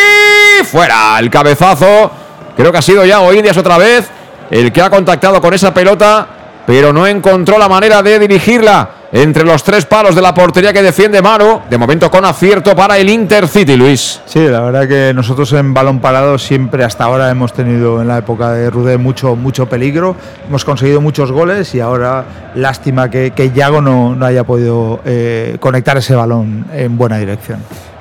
[0.71, 2.11] Fuera el cabezazo.
[2.55, 4.09] Creo que ha sido ya Indias otra vez
[4.49, 6.27] el que ha contactado con esa pelota,
[6.65, 10.84] pero no encontró la manera de dirigirla entre los tres palos de la portería que
[10.84, 11.61] defiende Manu.
[11.69, 14.22] De momento con acierto para el Intercity, Luis.
[14.26, 18.19] Sí, la verdad que nosotros en balón parado siempre hasta ahora hemos tenido en la
[18.19, 20.15] época de Rudé mucho, mucho peligro.
[20.48, 22.26] Hemos conseguido muchos goles y ahora
[22.56, 27.60] lástima que, que Yago no, no haya podido eh, conectar ese balón en buena dirección.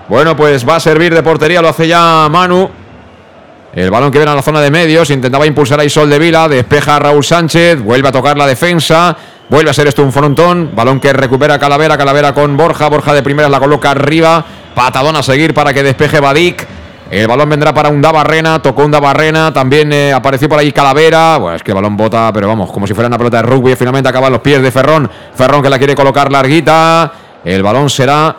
[0.08, 2.68] Bueno, pues va a servir de portería, lo hace ya Manu.
[3.74, 6.48] El balón que viene a la zona de medios, intentaba impulsar ahí Sol de Vila,
[6.48, 9.16] despeja a Raúl Sánchez, vuelve a tocar la defensa,
[9.48, 13.22] vuelve a ser esto un frontón, balón que recupera Calavera, Calavera con Borja, Borja de
[13.22, 14.44] primera la coloca arriba,
[14.74, 16.66] patadón a seguir para que despeje Badik.
[17.10, 21.38] El balón vendrá para un Barrena, tocó un Barrena, también eh, apareció por ahí Calavera.
[21.38, 23.74] Bueno, es que el balón bota, pero vamos, como si fuera una pelota de rugby.
[23.76, 25.10] Finalmente acaba en los pies de Ferrón.
[25.34, 27.10] Ferrón que la quiere colocar larguita.
[27.44, 28.36] El balón será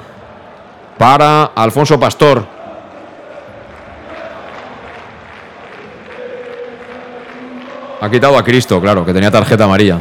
[0.99, 2.45] para Alfonso Pastor.
[8.01, 9.99] Ha quitado a Cristo, claro, que tenía tarjeta amarilla.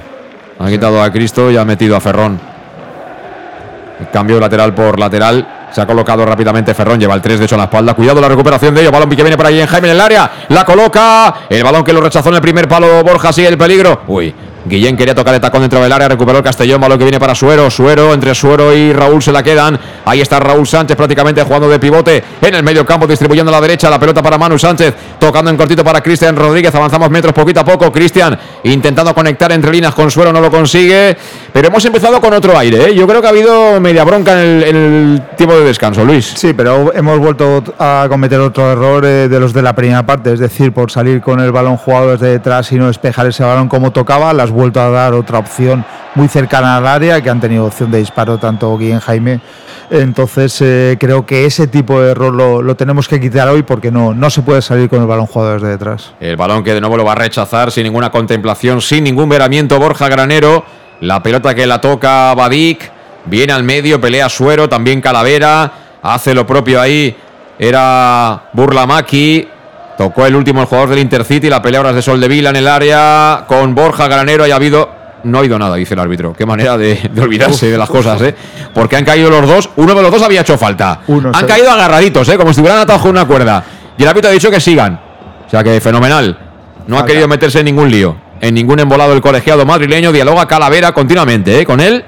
[0.58, 2.40] Ha quitado a Cristo y ha metido a Ferrón.
[4.12, 5.68] Cambio lateral por lateral.
[5.70, 7.94] Se ha colocado rápidamente Ferrón, lleva el 3 de hecho en la espalda.
[7.94, 8.90] Cuidado la recuperación de ello.
[8.90, 10.30] Balón que viene por ahí en Jaime en el área.
[10.48, 11.34] La coloca.
[11.48, 13.04] El balón que lo rechazó en el primer palo.
[13.04, 14.02] Borja sigue el peligro.
[14.06, 14.34] Uy,
[14.68, 17.34] Guillén quería tocar de tacón dentro del área, recuperó el Castellón, balón que viene para
[17.34, 19.78] Suero, Suero, entre Suero y Raúl se la quedan.
[20.04, 23.60] Ahí está Raúl Sánchez prácticamente jugando de pivote en el medio campo, distribuyendo a la
[23.60, 27.60] derecha, la pelota para Manu Sánchez, tocando en cortito para Cristian Rodríguez, avanzamos metros poquito
[27.60, 31.16] a poco, Cristian intentando conectar entre líneas con Suero, no lo consigue,
[31.52, 32.94] pero hemos empezado con otro aire, ¿eh?
[32.94, 36.34] yo creo que ha habido media bronca en el, en el tiempo de descanso, Luis.
[36.36, 40.32] Sí, pero hemos vuelto a cometer otro error eh, de los de la primera parte,
[40.32, 43.68] es decir, por salir con el balón jugado desde detrás y no despejar ese balón
[43.68, 47.64] como tocaba, las vuelto a dar otra opción muy cercana al área, que han tenido
[47.64, 49.40] opción de disparo tanto Guillén Jaime.
[49.90, 53.90] Entonces eh, creo que ese tipo de error lo, lo, tenemos que quitar hoy porque
[53.90, 56.12] no, no se puede salir con el balón jugado desde detrás.
[56.20, 59.78] El balón que de nuevo lo va a rechazar sin ninguna contemplación, sin ningún veramiento
[59.78, 60.64] Borja Granero.
[61.00, 62.90] La pelota que la toca Badik,
[63.26, 65.72] viene al medio, pelea Suero, también Calavera,
[66.02, 67.16] hace lo propio ahí.
[67.58, 69.48] Era Burlamaki,
[69.98, 72.68] Tocó el último el jugador del Intercity, la pelea ahora es de Soldevila en el
[72.68, 74.44] área con Borja Granero.
[74.44, 74.88] Haya habido.
[75.24, 76.32] No ha habido nada, dice el árbitro.
[76.34, 78.32] Qué manera de, de olvidarse uf, de las cosas, ¿eh?
[78.72, 79.70] Porque han caído los dos.
[79.74, 81.00] Uno de los dos había hecho falta.
[81.08, 82.38] Uno, han caído agarraditos, ¿eh?
[82.38, 83.64] Como si hubieran atado una cuerda.
[83.98, 85.00] Y el árbitro ha dicho que sigan.
[85.44, 86.38] O sea que fenomenal.
[86.86, 88.16] No ha querido meterse en ningún lío.
[88.40, 90.12] En ningún embolado el colegiado madrileño.
[90.12, 91.66] Dialoga Calavera continuamente, ¿eh?
[91.66, 92.04] Con él.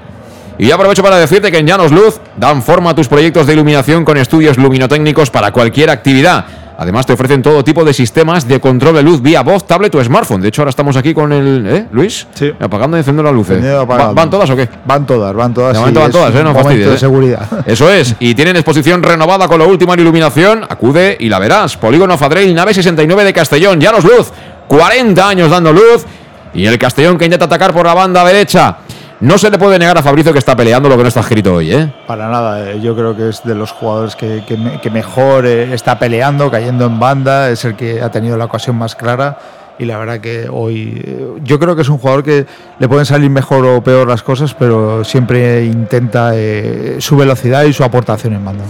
[0.57, 3.53] Y yo aprovecho para decirte que en Llanos Luz dan forma a tus proyectos de
[3.53, 6.45] iluminación con estudios luminotécnicos para cualquier actividad.
[6.77, 10.03] Además, te ofrecen todo tipo de sistemas de control de luz vía voz, tablet o
[10.03, 10.41] smartphone.
[10.41, 11.65] De hecho, ahora estamos aquí con el.
[11.67, 12.27] ¿Eh, Luis?
[12.33, 12.51] Sí.
[12.59, 13.63] Apagando y encendiendo las luces.
[13.63, 14.67] ¿Va, ¿Van todas o qué?
[14.85, 15.73] Van todas, van todas.
[15.73, 16.43] De momento van todas, ¿eh?
[16.43, 16.87] No fastidies.
[16.87, 16.97] de ¿eh?
[16.97, 17.47] seguridad.
[17.65, 18.15] Eso es.
[18.19, 20.63] Y tienen exposición renovada con lo último en iluminación.
[20.67, 21.77] Acude y la verás.
[21.77, 23.79] Polígono Fadrell, nave 69 de Castellón.
[23.79, 24.31] Llanos Luz.
[24.67, 26.05] 40 años dando luz.
[26.53, 28.77] Y el Castellón que intenta atacar por la banda derecha.
[29.21, 31.53] No se le puede negar a Fabricio que está peleando lo que no está escrito
[31.53, 31.93] hoy, ¿eh?
[32.07, 35.71] Para nada, yo creo que es de los jugadores que, que, me, que mejor eh,
[35.75, 39.37] está peleando, cayendo en banda, es el que ha tenido la ocasión más clara
[39.77, 42.47] y la verdad que hoy eh, yo creo que es un jugador que
[42.79, 47.73] le pueden salir mejor o peor las cosas, pero siempre intenta eh, su velocidad y
[47.73, 48.63] su aportación en banda.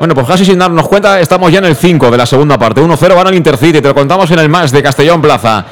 [0.00, 2.80] Bueno, pues casi sin darnos cuenta, estamos ya en el 5 de la segunda parte.
[2.80, 5.64] 1-0 van al Intercity, te lo contamos en el más de Castellón Plaza.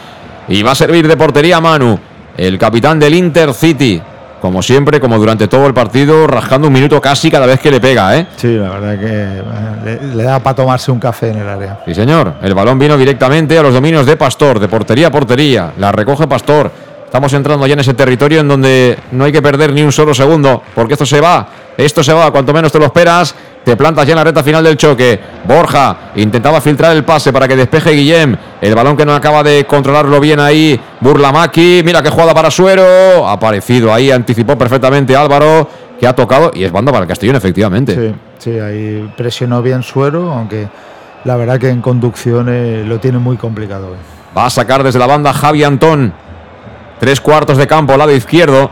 [0.46, 1.98] Y va a servir de portería Manu,
[2.36, 4.00] el capitán del Intercity
[4.42, 7.80] como siempre, como durante todo el partido, rascando un minuto casi cada vez que le
[7.80, 8.26] pega, ¿eh?
[8.34, 9.42] Sí, la verdad que
[9.84, 11.78] le, le da para tomarse un café en el área.
[11.86, 12.34] Sí, señor.
[12.42, 15.72] El balón vino directamente a los dominios de Pastor, de portería a portería.
[15.78, 16.72] La recoge Pastor.
[17.04, 20.12] Estamos entrando ya en ese territorio en donde no hay que perder ni un solo
[20.12, 21.46] segundo, porque esto se va.
[21.76, 23.36] Esto se va, cuanto menos te lo esperas.
[23.64, 25.20] Te plantas ya en la recta final del choque.
[25.44, 28.36] Borja intentaba filtrar el pase para que despeje Guillem.
[28.60, 30.78] El balón que no acaba de controlarlo bien ahí.
[31.00, 31.82] Burlamaki.
[31.84, 33.28] Mira qué jugada para Suero.
[33.28, 35.68] Aparecido ahí, anticipó perfectamente Álvaro,
[35.98, 36.50] que ha tocado.
[36.54, 37.94] Y es banda para el Castellón, efectivamente.
[37.94, 40.68] Sí, sí ahí presionó bien Suero, aunque
[41.24, 43.94] la verdad que en conducción eh, lo tiene muy complicado.
[43.94, 43.98] Eh.
[44.36, 46.12] Va a sacar desde la banda Javi Antón.
[46.98, 48.70] Tres cuartos de campo, lado izquierdo.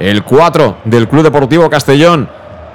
[0.00, 2.28] El 4 del Club Deportivo Castellón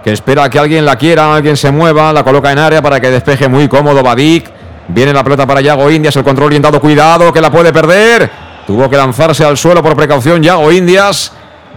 [0.04, 3.10] que espera que alguien la quiera, alguien se mueva, la coloca en área para que
[3.10, 4.52] despeje muy cómodo Badik.
[4.90, 8.30] Viene la pelota para Yago Indias, el control orientado, cuidado, que la puede perder.
[8.68, 11.32] Tuvo que lanzarse al suelo por precaución Yago Indias.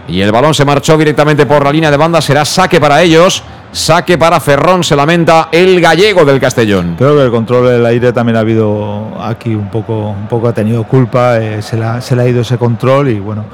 [0.08, 3.42] Y el balón se marchó directamente por la línea de banda, será saque para ellos.
[3.72, 6.94] Saque para Ferrón, se lamenta el gallego del Castellón.
[6.96, 10.52] Creo que el control del aire también ha habido aquí un poco, un poco ha
[10.54, 13.44] tenido culpa, eh, se, le ha ido ese control y bueno,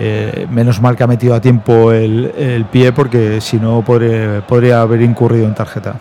[0.00, 5.02] eh, menos mal que ha metido a tiempo el, pie porque si no podría, haber
[5.02, 5.96] incurrido en tarjeta.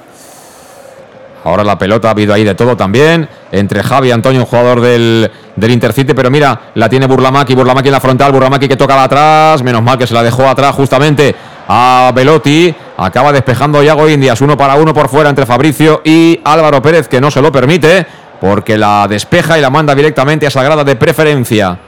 [1.43, 3.27] Ahora la pelota ha habido ahí de todo también.
[3.51, 6.13] Entre Javi y Antonio, un jugador del, Intercity.
[6.13, 7.55] Pero mira, la tiene Burlamaki.
[7.55, 8.31] Burlamaki en la frontal.
[8.31, 9.63] Burlamaki que toca atrás.
[9.63, 11.33] Menos mal que se la dejó atrás justamente
[11.67, 12.75] a Velotti.
[12.97, 14.41] Acaba despejando Yago Indias.
[14.41, 18.05] Uno para uno por fuera entre Fabricio y Álvaro Pérez, que no se lo permite.
[18.41, 21.79] Porque la despeja y la manda directamente a Sagrada de preferencia.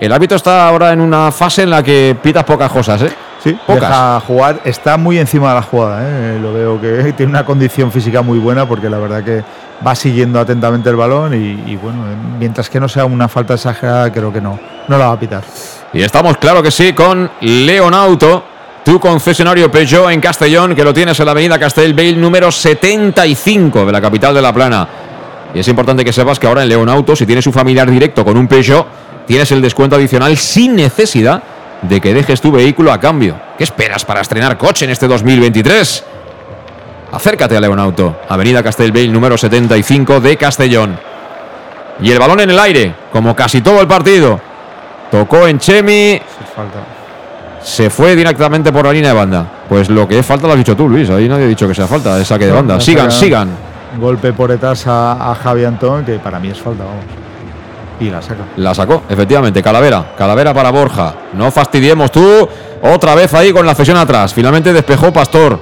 [0.00, 3.12] El árbitro está ahora en una fase en la que pitas pocas cosas, ¿eh?
[3.42, 3.82] Sí, pocas.
[3.82, 6.38] deja jugar, está muy encima de la jugada, ¿eh?
[6.40, 9.44] lo veo que tiene una condición física muy buena porque la verdad que
[9.86, 11.98] va siguiendo atentamente el balón y, y bueno,
[12.38, 14.58] mientras que no sea una falta exagerada creo que no,
[14.88, 15.42] no la va a pitar.
[15.92, 18.44] Y estamos, claro que sí, con Leonauto,
[18.84, 23.92] tu concesionario Peugeot en Castellón, que lo tienes en la avenida Castellbell número 75 de
[23.92, 24.88] la capital de La Plana.
[25.54, 28.36] Y es importante que sepas que ahora en Leonauto, si tienes un familiar directo con
[28.36, 28.86] un Peugeot,
[29.26, 31.42] tienes el descuento adicional sin necesidad
[31.82, 33.36] de que dejes tu vehículo a cambio.
[33.58, 36.04] ¿Qué esperas para estrenar coche en este 2023?
[37.12, 40.98] Acércate a Leonauto, Avenida Castelbell número 75 de Castellón.
[42.00, 44.40] Y el balón en el aire, como casi todo el partido.
[45.10, 46.20] Tocó en Chemi.
[47.62, 49.46] Se fue directamente por la línea de banda.
[49.68, 51.08] Pues lo que es falta lo has dicho tú, Luis.
[51.10, 52.80] Ahí nadie ha dicho que sea falta de saque de banda.
[52.80, 53.50] Sigan, sigan.
[53.98, 57.23] Golpe por detrás a, a Javi Antón, que para mí es falta, vamos.
[58.00, 58.44] Y la saca.
[58.56, 59.62] La sacó, efectivamente.
[59.62, 60.14] Calavera.
[60.16, 61.14] Calavera para Borja.
[61.34, 62.48] No fastidiemos tú.
[62.82, 64.34] Otra vez ahí con la cesión atrás.
[64.34, 65.58] Finalmente despejó Pastor.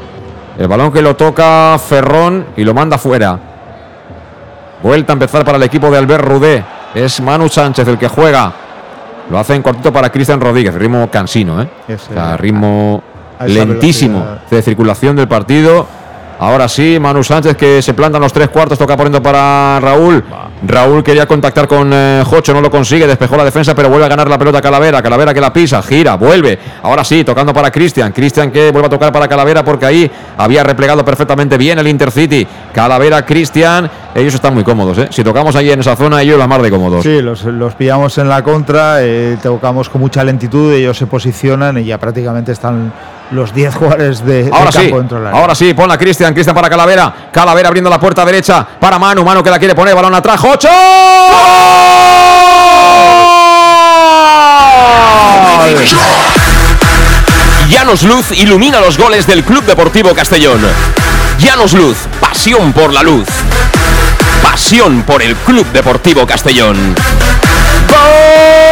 [0.59, 3.39] El balón que lo toca Ferrón y lo manda fuera.
[4.83, 6.65] Vuelta a empezar para el equipo de Albert Rudé.
[6.95, 8.53] Es Manu Sánchez el que juega.
[9.31, 10.75] Lo hace en cortito para Cristian Rodríguez.
[10.75, 11.69] Ritmo cansino, ¿eh?
[11.89, 13.03] O sea, ritmo
[13.47, 15.87] lentísimo de circulación del partido.
[16.43, 20.25] Ahora sí, Manu Sánchez que se planta en los tres cuartos, toca poniendo para Raúl.
[20.67, 24.09] Raúl quería contactar con eh, Jocho, no lo consigue, despejó la defensa, pero vuelve a
[24.09, 25.01] ganar la pelota Calavera.
[25.01, 26.59] Calavera que la pisa, gira, vuelve.
[26.83, 28.11] Ahora sí, tocando para Cristian.
[28.11, 32.45] Cristian que vuelve a tocar para Calavera porque ahí había replegado perfectamente bien el Intercity.
[32.75, 34.99] Calavera, Cristian, ellos están muy cómodos.
[34.99, 35.09] ¿eh?
[35.13, 37.05] Si tocamos ahí en esa zona, ellos la mar de cómodos.
[37.05, 41.79] Sí, los, los pillamos en la contra, eh, tocamos con mucha lentitud, ellos se posicionan
[41.79, 42.93] y ya prácticamente están
[43.33, 45.41] los 10 jugadores de, Ahora sí, campo dentro del área.
[45.41, 49.43] ahora sí, ponla Cristian, Cristian para Calavera, Calavera abriendo la puerta derecha para Manu, Manu
[49.43, 50.69] que la quiere poner, balón atrás, ¡Jocho!
[57.69, 60.61] Llanos Luz ilumina los goles del Club Deportivo Castellón.
[61.39, 63.27] Llanos Luz, pasión por la luz.
[64.43, 66.95] Pasión por el Club Deportivo Castellón.
[67.89, 68.72] ¡Gol!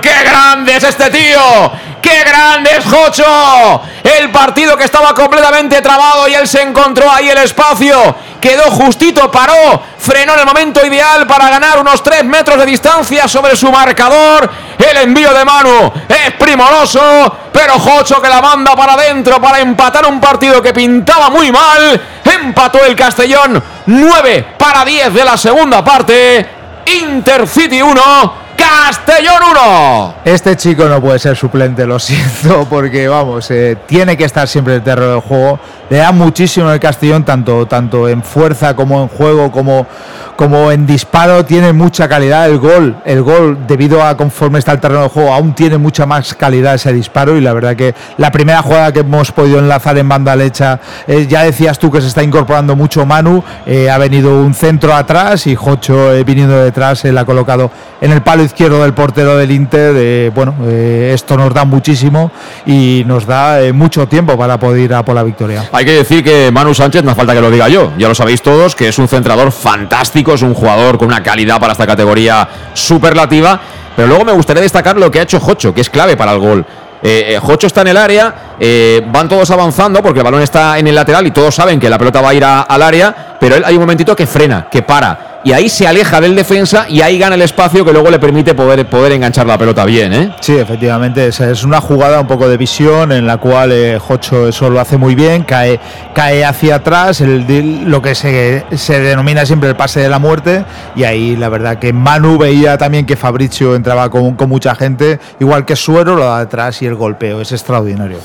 [0.00, 1.72] ¡Qué grande es este tío!
[2.00, 3.82] ¡Qué grande es Jocho!
[4.02, 8.14] El partido que estaba completamente trabado y él se encontró ahí el espacio.
[8.40, 13.28] Quedó justito, paró, frenó en el momento ideal para ganar unos 3 metros de distancia
[13.28, 14.50] sobre su marcador.
[14.78, 20.06] El envío de Manu es primoroso, pero Jocho que la manda para adentro para empatar
[20.06, 22.00] un partido que pintaba muy mal.
[22.24, 26.48] Empató el Castellón 9 para 10 de la segunda parte.
[26.86, 30.14] Intercity 1, Castellón 1.
[30.24, 34.76] Este chico no puede ser suplente, lo siento, porque vamos, eh, tiene que estar siempre
[34.76, 35.58] el terreno del juego.
[35.90, 39.86] Le da muchísimo el Castellón, tanto, tanto en fuerza como en juego, como,
[40.34, 41.44] como en disparo.
[41.44, 42.96] Tiene mucha calidad el gol.
[43.04, 46.74] El gol, debido a conforme está el terreno del juego, aún tiene mucha más calidad
[46.74, 47.36] ese disparo.
[47.36, 51.26] Y la verdad que la primera jugada que hemos podido enlazar en banda lecha, eh,
[51.28, 53.42] ya decías tú que se está incorporando mucho Manu.
[53.66, 57.70] eh, ha venido un centro atrás y Jocho eh, viniendo detrás, él ha colocado
[58.00, 60.30] en el palo izquierdo del portero del Inter.
[60.30, 62.30] bueno, esto nos da muchísimo
[62.66, 65.64] y nos da mucho tiempo para poder ir a por la victoria.
[65.76, 68.14] Hay que decir que Manu Sánchez, no hace falta que lo diga yo, ya lo
[68.14, 71.84] sabéis todos, que es un centrador fantástico, es un jugador con una calidad para esta
[71.84, 73.60] categoría superlativa,
[73.96, 76.38] pero luego me gustaría destacar lo que ha hecho Jocho, que es clave para el
[76.38, 76.64] gol.
[77.02, 80.78] Eh, eh, Jocho está en el área, eh, van todos avanzando porque el balón está
[80.78, 83.56] en el lateral y todos saben que la pelota va a ir al área, pero
[83.56, 85.34] él hay un momentito que frena, que para.
[85.44, 88.54] Y ahí se aleja del defensa y ahí gana el espacio que luego le permite
[88.54, 90.34] poder, poder enganchar la pelota bien, ¿eh?
[90.40, 94.70] Sí, efectivamente, es, una jugada un poco de visión en la cual eh, Jocho eso
[94.70, 95.78] lo hace muy bien, cae,
[96.14, 100.64] cae hacia atrás, lo que se, se denomina siempre el pase de la muerte,
[100.96, 105.20] y ahí la verdad que Manu veía también que Fabricio entraba con, con mucha gente,
[105.40, 108.16] igual que Suero, lo da atrás y el golpeo, es extraordinario.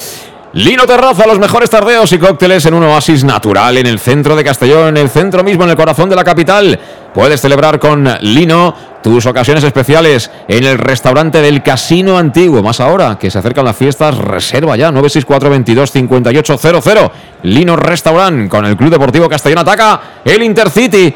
[0.53, 4.43] Lino Terraza, los mejores tardeos y cócteles en un oasis natural en el centro de
[4.43, 6.79] Castellón, en el centro mismo, en el corazón de la capital.
[7.13, 8.73] Puedes celebrar con Lino
[9.03, 12.63] tus ocasiones especiales en el restaurante del Casino Antiguo.
[12.63, 17.11] Más ahora que se acercan las fiestas, reserva ya 964 22 5800.
[17.43, 21.13] Lino Restaurant con el Club Deportivo Castellón ataca el Intercity.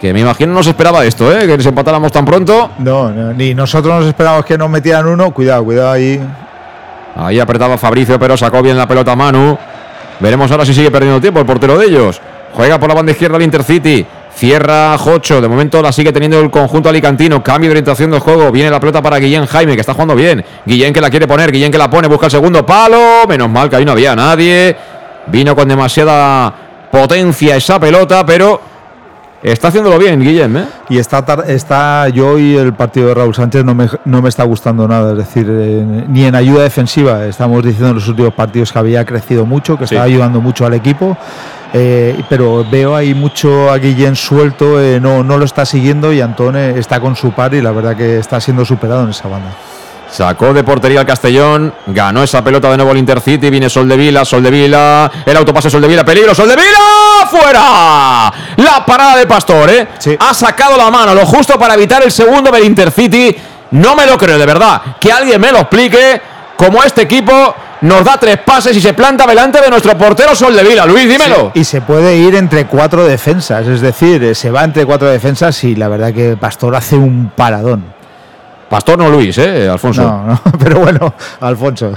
[0.00, 1.48] Que me imagino no se esperaba esto, ¿eh?
[1.48, 2.70] que nos empatáramos tan pronto.
[2.78, 6.20] No, no, ni nosotros nos esperamos que nos metieran uno, cuidado, cuidado ahí.
[7.16, 9.58] Ahí apretaba Fabricio, pero sacó bien la pelota Manu.
[10.20, 12.20] Veremos ahora si sigue perdiendo tiempo el portero de ellos.
[12.52, 14.06] Juega por la banda izquierda el Intercity.
[14.34, 15.40] Cierra Jocho.
[15.40, 17.42] De momento la sigue teniendo el conjunto alicantino.
[17.42, 18.50] Cambio de orientación del juego.
[18.50, 20.44] Viene la pelota para Guillén Jaime, que está jugando bien.
[20.64, 21.50] Guillén que la quiere poner.
[21.50, 22.08] Guillén que la pone.
[22.08, 23.26] Busca el segundo palo.
[23.28, 24.76] Menos mal que ahí no había nadie.
[25.26, 26.52] Vino con demasiada
[26.90, 28.60] potencia esa pelota, pero
[29.42, 30.56] está haciéndolo bien, Guillén.
[30.56, 30.64] ¿eh?
[30.88, 34.44] Y está, está yo y el partido de Raúl Sánchez no me, no me está
[34.44, 37.24] gustando nada, es decir, eh, ni en ayuda defensiva.
[37.26, 39.94] Estamos diciendo en los últimos partidos que había crecido mucho, que Sí.
[39.94, 41.16] estaba ayudando mucho al equipo.
[41.72, 46.20] eh, pero veo ahí mucho a Guillén suelto, eh, no, no lo está siguiendo y
[46.20, 49.50] Antone está con su par y la verdad que está siendo superado en esa banda.
[50.10, 53.96] Sacó de portería al Castellón, ganó esa pelota de nuevo el Intercity, viene Sol de
[53.96, 58.32] Vila, Sol de Vila, el autopase Sol de Vila, peligro, Sol de Vila, fuera.
[58.56, 59.88] La parada de Pastor, ¿eh?
[60.18, 63.36] Ha sacado la mano, lo justo para evitar el segundo del Intercity.
[63.72, 64.82] No me lo creo, de verdad.
[65.00, 66.20] Que alguien me lo explique.
[66.56, 70.54] Como este equipo nos da tres pases y se planta delante de nuestro portero Sol
[70.54, 70.84] de Vila.
[70.86, 71.52] Luis, dímelo.
[71.54, 75.08] Sí, y se puede ir entre cuatro defensas, es decir, eh, se va entre cuatro
[75.08, 77.99] defensas y la verdad que Pastor hace un paradón.
[78.70, 80.00] Pastor no Luis, ¿eh, Alfonso?
[80.02, 81.92] No, no, pero bueno, Alfonso.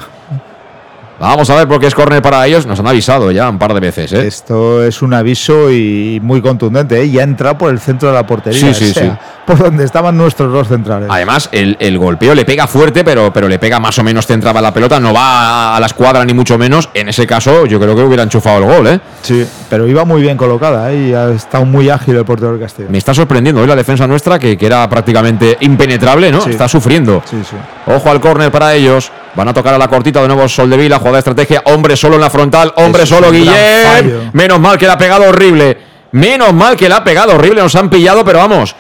[1.20, 2.66] Vamos a ver por qué es córner para ellos.
[2.66, 4.12] Nos han avisado ya un par de veces.
[4.12, 4.26] ¿eh?
[4.26, 7.00] Esto es un aviso y muy contundente.
[7.00, 7.12] ¿eh?
[7.12, 8.60] Ya ha entrado por el centro de la portería.
[8.60, 9.20] Sí, sí, o sea, sí.
[9.46, 11.10] Por donde estaban nuestros dos centrales.
[11.12, 14.62] Además, el, el golpeo le pega fuerte, pero, pero le pega más o menos centraba
[14.62, 15.00] la pelota.
[15.00, 16.90] No va a la escuadra ni mucho menos.
[16.94, 18.88] En ese caso, yo creo que hubiera enchufado el gol.
[18.88, 19.00] ¿eh?
[19.22, 21.10] Sí, pero iba muy bien colocada ¿eh?
[21.10, 22.88] y ha estado muy ágil el portero del Castillo.
[22.90, 26.42] Me está sorprendiendo hoy la defensa nuestra, que, que era prácticamente impenetrable, ¿no?
[26.42, 26.52] Sí.
[26.52, 27.22] Está sufriendo.
[27.30, 27.58] Sí, sí.
[27.88, 29.12] Ojo al córner para ellos.
[29.36, 31.64] Van a tocar a la cortita de nuevo Soldevila, jugada de estrategia.
[31.66, 34.30] Hombre solo en la frontal, hombre Eso solo Guillem.
[34.32, 35.78] Menos mal que la ha pegado horrible.
[36.12, 37.62] Menos mal que la ha pegado horrible.
[37.62, 38.76] Nos han pillado, pero vamos.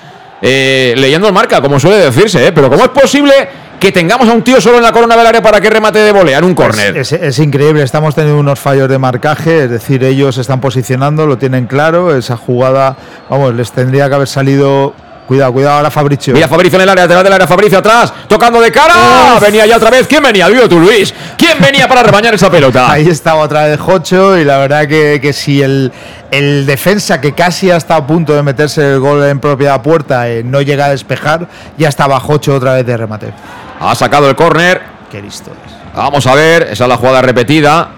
[0.46, 2.52] Eh, leyendo el marca, como suele decirse, ¿eh?
[2.52, 3.32] Pero ¿cómo es posible
[3.80, 6.12] que tengamos a un tío solo en la corona del área para que remate de
[6.12, 6.98] volea en un córner?
[6.98, 11.26] Es, es increíble, estamos teniendo unos fallos de marcaje, es decir, ellos se están posicionando,
[11.28, 12.98] lo tienen claro, esa jugada,
[13.30, 14.94] vamos, les tendría que haber salido...
[15.28, 16.34] Cuidado, cuidado ahora Fabricio.
[16.34, 19.40] Mira Fabricio en el área, detrás del área, Fabricio atrás, tocando de cara.
[19.40, 20.06] Venía ya otra vez.
[20.08, 20.48] ¿Quién venía?
[20.50, 21.14] Vivo tú, Luis.
[21.38, 22.92] ¿Quién venía para rebañar esa pelota?
[22.92, 25.92] Ahí estaba otra vez Jocho y la verdad que, que si el,
[26.30, 30.30] el defensa que casi ha estado a punto de meterse el gol en propia puerta
[30.30, 31.48] eh, no llega a despejar,
[31.78, 33.34] ya estaba Jocho otra vez de remate.
[33.80, 34.82] Ha sacado el córner.
[35.10, 35.74] Qué listo es.
[35.96, 37.90] Vamos a ver, esa es la jugada repetida.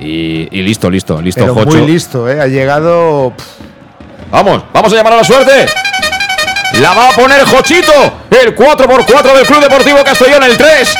[0.00, 1.76] Y, y listo, listo, listo, Pero Jocho.
[1.78, 2.40] muy listo, ¿eh?
[2.40, 3.32] ha llegado...
[3.36, 3.67] pff,
[4.30, 5.66] Vamos, vamos a llamar a la suerte.
[6.74, 7.92] La va a poner Jochito,
[8.30, 10.94] el 4x4 del Club Deportivo Castellón, el 3.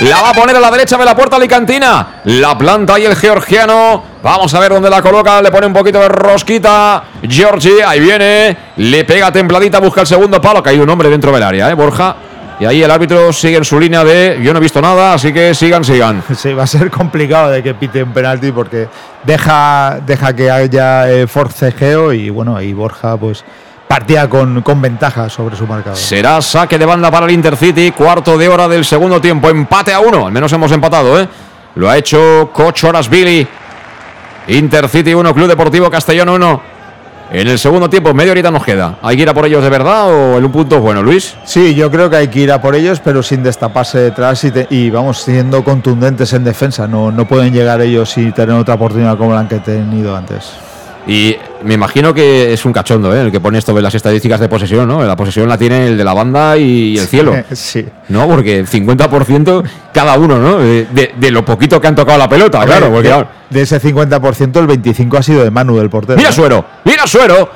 [0.00, 2.20] La va a poner a la derecha de la puerta alicantina.
[2.24, 4.02] La planta y el georgiano.
[4.22, 5.40] Vamos a ver dónde la coloca.
[5.40, 7.04] Le pone un poquito de rosquita.
[7.26, 8.56] Georgie, ahí viene.
[8.76, 10.58] Le pega templadita, busca el segundo palo.
[10.58, 12.16] Ha caído un hombre dentro del área, ¿eh, Borja?
[12.60, 15.32] Y ahí el árbitro sigue en su línea de yo no he visto nada, así
[15.32, 16.22] que sigan, sigan.
[16.34, 18.88] Sí, va a ser complicado de que pite un penalti porque
[19.24, 23.44] deja, deja que haya eh, forcejeo y bueno, y Borja pues
[23.88, 25.96] partía con, con ventaja sobre su marcador.
[25.96, 30.00] Será saque de banda para el Intercity, cuarto de hora del segundo tiempo, empate a
[30.00, 31.28] uno, al menos hemos empatado, ¿eh?
[31.76, 33.46] Lo ha hecho Coach Billy.
[34.46, 36.73] Intercity 1, Club Deportivo Castellón 1.
[37.30, 38.96] En el segundo tiempo, media horita nos queda.
[39.02, 41.34] ¿Hay que ir a por ellos de verdad o en un punto bueno, Luis?
[41.44, 44.50] Sí, yo creo que hay que ir a por ellos, pero sin destaparse detrás y,
[44.50, 46.86] te- y vamos siendo contundentes en defensa.
[46.86, 50.52] No, no pueden llegar ellos y tener otra oportunidad como la que han tenido antes.
[51.06, 53.20] Y me imagino que es un cachondo, ¿eh?
[53.20, 55.04] El que pone esto de las estadísticas de posesión, ¿no?
[55.04, 57.34] La posesión la tiene el de la banda y el cielo.
[57.54, 57.86] Sí.
[58.08, 58.26] ¿No?
[58.26, 59.62] Porque el 50%
[59.92, 60.58] cada uno, ¿no?
[60.58, 62.90] De, lo poquito que han tocado la pelota, claro.
[62.90, 66.16] Porque, de, de ese 50%, el 25% ha sido de Manu, del portero.
[66.16, 66.32] Mira ¿eh?
[66.32, 67.48] Suero, mira Suero.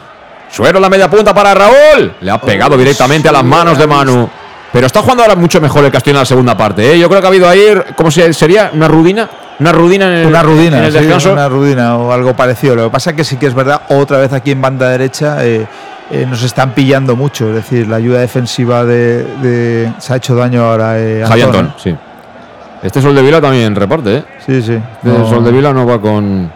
[0.51, 2.15] Suero la media punta para Raúl.
[2.21, 4.29] Le ha pegado directamente a las manos de Manu.
[4.73, 6.93] Pero está jugando ahora mucho mejor el Castellón en la segunda parte.
[6.95, 6.99] ¿eh?
[6.99, 7.65] Yo creo que ha habido ahí,
[7.97, 8.71] ¿cómo se, sería?
[8.75, 9.29] ¿Una rudina?
[9.59, 11.33] ¿Una rudina en el, Una rudina, en el sí, descanso?
[11.33, 12.77] una rudina o algo parecido.
[12.77, 15.45] Lo que pasa es que sí que es verdad, otra vez aquí en banda derecha
[15.45, 15.67] eh,
[16.11, 17.49] eh, nos están pillando mucho.
[17.49, 20.99] Es decir, la ayuda defensiva de, de- se ha hecho daño ahora.
[20.99, 21.97] Eh, Javi Antón, Antón, sí.
[22.83, 24.25] Este Sol de Vila también reparte, ¿eh?
[24.47, 24.75] Sí, sí.
[24.75, 25.29] Este No.
[25.29, 26.53] Sol de Vila no va con.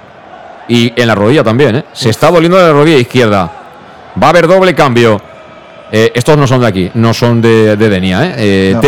[0.69, 1.85] Y en la rodilla también, ¿eh?
[1.93, 3.51] Se está doliendo de la rodilla izquierda.
[4.23, 5.21] Va a haber doble cambio.
[5.95, 8.35] Eh, estos no son de aquí, no son de, de Denia, ¿eh?
[8.39, 8.81] Eh, No.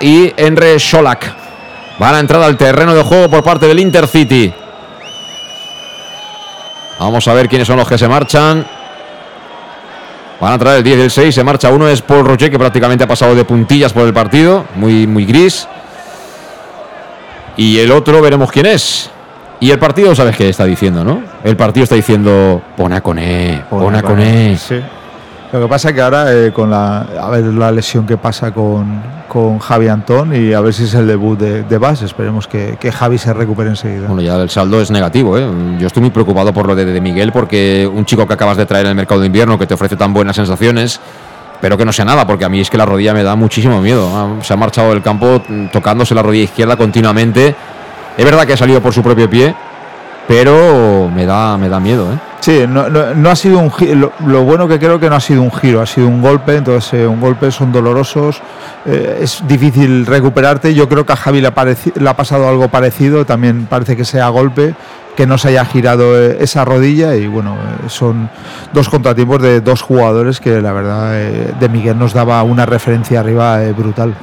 [0.00, 1.32] Y Enre Solak.
[1.98, 4.52] Van a entrar al terreno de juego por parte del Intercity.
[6.98, 8.66] Vamos a ver quiénes son los que se marchan.
[10.40, 11.34] Van a traer el 10 y el 6.
[11.34, 14.64] Se marcha uno, es Paul Roger, que prácticamente ha pasado de puntillas por el partido.
[14.74, 15.68] Muy, muy gris.
[17.56, 19.10] Y el otro veremos quién es.
[19.60, 21.22] Y el partido, sabes qué está diciendo, ¿no?
[21.44, 24.56] El partido está diciendo, pon a Coné, pon a Coné.
[24.56, 24.80] Sí.
[25.52, 28.52] Lo que pasa es que ahora eh, con la a ver la lesión que pasa
[28.52, 32.02] con, con Javi Antón y a ver si es el debut de, de Bas.
[32.02, 34.06] Esperemos que, que Javi se recupere enseguida.
[34.06, 35.46] Bueno, ya el saldo es negativo, ¿eh?
[35.78, 38.84] Yo estoy muy preocupado por lo de, Miguel porque un chico que acabas de traer
[38.86, 41.00] en el mercado de invierno que te ofrece tan buenas sensaciones,
[41.60, 43.80] pero que no sea nada, porque a mí es que la rodilla me da muchísimo
[43.80, 44.08] miedo.
[44.14, 47.56] Ah, Se ha marchado del campo tocándose la rodilla izquierda continuamente.
[48.16, 49.54] Es verdad que ha salido por su propio pie,
[50.34, 52.16] pero me da, me da miedo, ¿eh?
[52.38, 53.96] Sí, no, no- no ha sido un giro.
[53.96, 56.54] Lo, lo bueno que creo que no ha sido un giro, ha sido un golpe.
[56.56, 58.40] Entonces, eh, un golpe son dolorosos.
[58.86, 60.72] eh, es difícil recuperarte.
[60.72, 61.50] Yo creo que a Javi le
[61.96, 63.26] le ha pasado algo parecido.
[63.26, 64.74] También parece que sea golpe,
[65.16, 67.16] que no se haya girado eh, esa rodilla.
[67.16, 67.56] Y bueno,
[67.88, 68.30] son
[68.72, 71.10] dos contratiempos de dos jugadores que la verdad
[71.58, 74.14] de Miguel nos daba una referencia arriba brutal.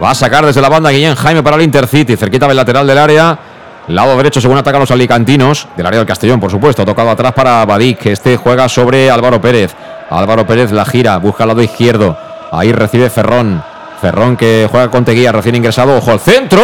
[0.00, 2.98] Va a sacar desde la banda Guillén Jaime para el Intercity, cerquita del lateral del
[2.98, 3.38] área.
[3.88, 6.84] Lado derecho, según atacan los alicantinos, del área del Castellón, por supuesto.
[6.84, 9.74] Tocado atrás para Badik, que este juega sobre Álvaro Pérez.
[10.08, 12.16] Álvaro Pérez la gira, busca al lado izquierdo.
[12.52, 13.62] Ahí recibe Ferrón.
[14.00, 15.96] Ferrón que juega con Teguía, recién ingresado.
[15.96, 16.62] ¡Ojo al centro!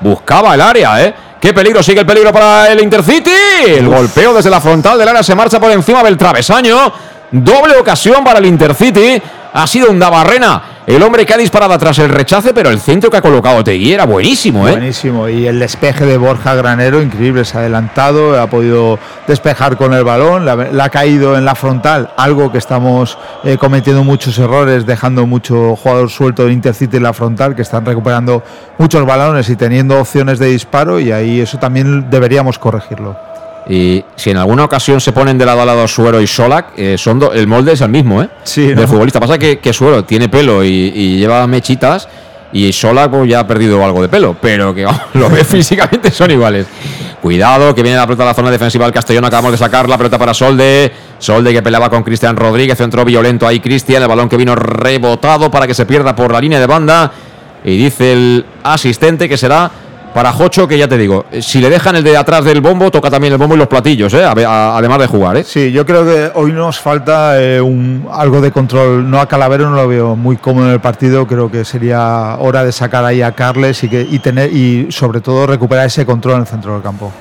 [0.00, 1.14] Buscaba el área, ¿eh?
[1.40, 1.82] ¡Qué peligro!
[1.82, 3.30] Sigue el peligro para el Intercity.
[3.66, 6.92] El golpeo desde la frontal del área se marcha por encima del travesaño.
[7.30, 9.20] Doble ocasión para el Intercity.
[9.56, 13.10] Ha sido un Dabarrena el hombre que ha disparado tras el rechace, pero el centro
[13.10, 14.72] que ha colocado Tegui era buenísimo, ¿eh?
[14.72, 15.30] Buenísimo.
[15.30, 20.04] Y el despeje de Borja Granero, increíble, se ha adelantado, ha podido despejar con el
[20.04, 25.26] balón, la, ha caído en la frontal, algo que estamos eh, cometiendo muchos errores, dejando
[25.26, 28.44] mucho jugador suelto de Intercity en la frontal, que están recuperando
[28.76, 33.16] muchos balones y teniendo opciones de disparo, y ahí eso también deberíamos corregirlo.
[33.68, 36.96] Y si en alguna ocasión se ponen de lado a lado Suero y Solak, eh,
[36.96, 38.28] son el molde es el mismo, ¿eh?
[38.44, 38.74] Sí.
[38.74, 39.18] Del futbolista.
[39.18, 42.08] Pasa que, que Suero tiene pelo y, lleva mechitas.
[42.52, 46.30] Y Solak pues, ya ha perdido algo de pelo, pero que lo ve físicamente son
[46.30, 46.66] iguales.
[47.20, 49.24] Cuidado, que viene la pelota a la zona defensiva del Castellón.
[49.24, 50.92] Acabamos de sacar la pelota para Solde.
[51.18, 52.78] Solde que peleaba con Cristian Rodríguez.
[52.80, 54.00] Entró violento ahí Cristian.
[54.00, 57.10] El balón que vino rebotado para que se pierda por la línea de banda.
[57.64, 59.68] Y dice el asistente que será
[60.16, 62.90] para Jocho, que ya te digo, eh, si le dejan el de atrás del bombo,
[62.90, 64.24] toca también el bombo y los platillos, ¿eh?
[64.24, 65.36] además de jugar.
[65.36, 65.44] ¿eh?
[65.44, 69.10] Sí, yo creo que hoy nos falta eh, un, algo de control.
[69.10, 71.26] No a Calavero, no lo veo muy cómodo en el partido.
[71.26, 75.20] Creo que sería hora de sacar ahí a Carles y, que, y, tener, y sobre
[75.20, 77.12] todo recuperar ese control en el centro del campo.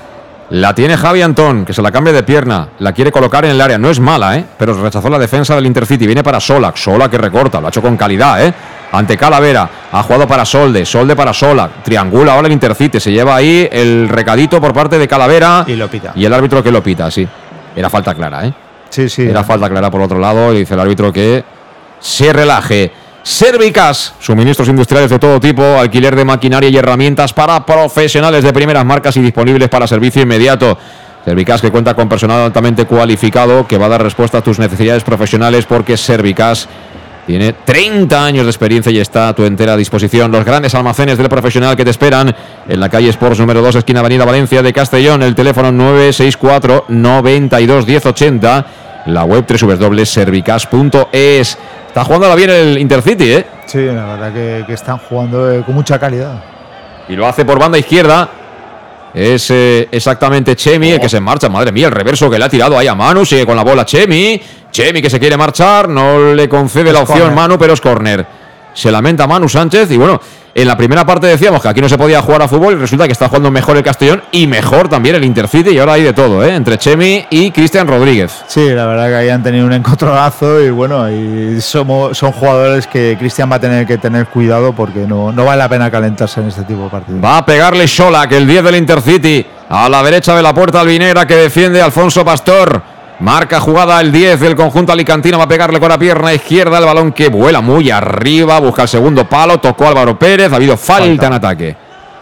[0.51, 2.69] La tiene Javi Antón, que se la cambia de pierna.
[2.80, 3.77] La quiere colocar en el área.
[3.77, 4.45] No es mala, ¿eh?
[4.57, 6.05] Pero rechazó la defensa del Intercity.
[6.05, 6.76] Viene para Solak.
[6.77, 7.59] Solak que recorta.
[7.59, 8.53] Lo ha hecho con calidad, ¿eh?
[8.91, 9.69] ante Calavera.
[9.91, 11.69] Ha jugado para Solde, Solde para Sola.
[11.84, 12.99] Triangula ahora el Intercity.
[12.99, 15.65] Se lleva ahí el recadito por parte de Calavera.
[15.67, 16.11] Y lo pita.
[16.15, 17.27] Y el árbitro que lo pita, sí.
[17.76, 18.53] Era falta clara, ¿eh?
[18.89, 19.23] Sí, sí.
[19.23, 20.53] Era falta clara por otro lado.
[20.53, 21.43] Y dice el árbitro que
[21.99, 22.91] se relaje.
[23.26, 28.85] Servicas, suministros industriales de todo tipo, alquiler de maquinaria y herramientas para profesionales de primeras
[28.85, 30.77] marcas y disponibles para servicio inmediato.
[31.26, 35.03] Servicas que cuenta con personal altamente cualificado que va a dar respuesta a tus necesidades
[35.03, 36.69] profesionales porque Servicas
[37.26, 40.31] tiene 30 años de experiencia y está a tu entera disposición.
[40.31, 42.34] Los grandes almacenes del profesional que te esperan
[42.69, 45.23] en la calle Sports número 2, esquina Avenida Valencia de Castellón.
[45.23, 48.65] El teléfono 964 92 1080.
[49.06, 51.57] La web www.servicas.es.
[51.88, 53.45] Está jugando bien el Intercity, ¿eh?
[53.65, 56.44] Sí, la verdad que, están jugando eh, con mucha calidad.
[57.07, 58.30] Y lo hace por banda izquierda.
[59.14, 61.48] Es eh, exactamente Chemi el que se marcha.
[61.48, 63.26] Madre mía, el reverso que le ha tirado ahí a Manu.
[63.26, 64.41] Sigue con la bola Chemi.
[64.72, 65.88] Chemi que se quiere marchar.
[65.88, 68.26] No le concede la opción Manu, pero es córner.
[68.76, 69.89] Se lamenta Manu Sánchez.
[69.89, 70.22] Y bueno,
[70.57, 73.07] en la primera parte decíamos que aquí no se podía jugar a fútbol y resulta
[73.07, 76.14] que está jugando mejor el Castellón y mejor también el Intercity y ahora hay de
[76.14, 76.56] todo, ¿eh?
[76.56, 78.43] entre Chemi y Cristian Rodríguez.
[78.47, 82.88] Sí, la verdad que ahí han tenido un encontronazo y bueno, y somos, son jugadores
[82.88, 86.39] que Cristian va a tener que tener cuidado porque no, no vale la pena calentarse
[86.39, 87.22] en este tipo de partidos.
[87.22, 87.85] Va a pegarle
[88.30, 92.23] que el 10 del Intercity, a la derecha de la puerta albinera que defiende Alfonso
[92.23, 92.94] Pastor.
[93.19, 95.37] Marca jugada el 10 del conjunto alicantino.
[95.37, 98.59] Va a pegarle con la pierna izquierda el balón que vuela muy arriba.
[98.59, 99.59] Busca el segundo palo.
[99.59, 100.51] Tocó Álvaro Pérez.
[100.51, 101.75] Ha habido falta, en ataque.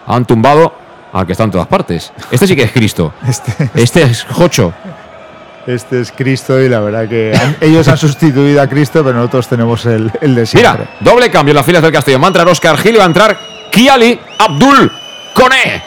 [0.07, 0.73] Han tumbado
[1.11, 2.11] al que está en todas partes.
[2.31, 3.13] Este sí que es Cristo.
[3.27, 4.73] Este, este es Jocho.
[5.65, 9.85] Este es Cristo y la verdad que ellos han sustituido a Cristo, pero nosotros tenemos
[9.85, 12.19] el, el de Mira, doble cambio en las filas del Castillo.
[12.19, 13.37] Va a entrar Oscar Gil y va a entrar
[13.71, 14.91] Kiali Abdul
[15.33, 15.81] Kone.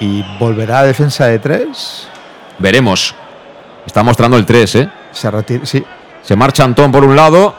[0.00, 2.06] ¿Y volverá a defensa de tres?
[2.60, 3.14] Veremos.
[3.88, 4.90] Está mostrando el 3, ¿eh?
[5.12, 5.82] Se retira, sí.
[6.22, 7.54] Se marcha Antón por un lado.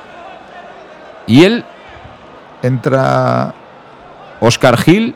[1.25, 1.65] Y él.
[2.61, 3.51] Entra.
[4.39, 5.15] Oscar Gil.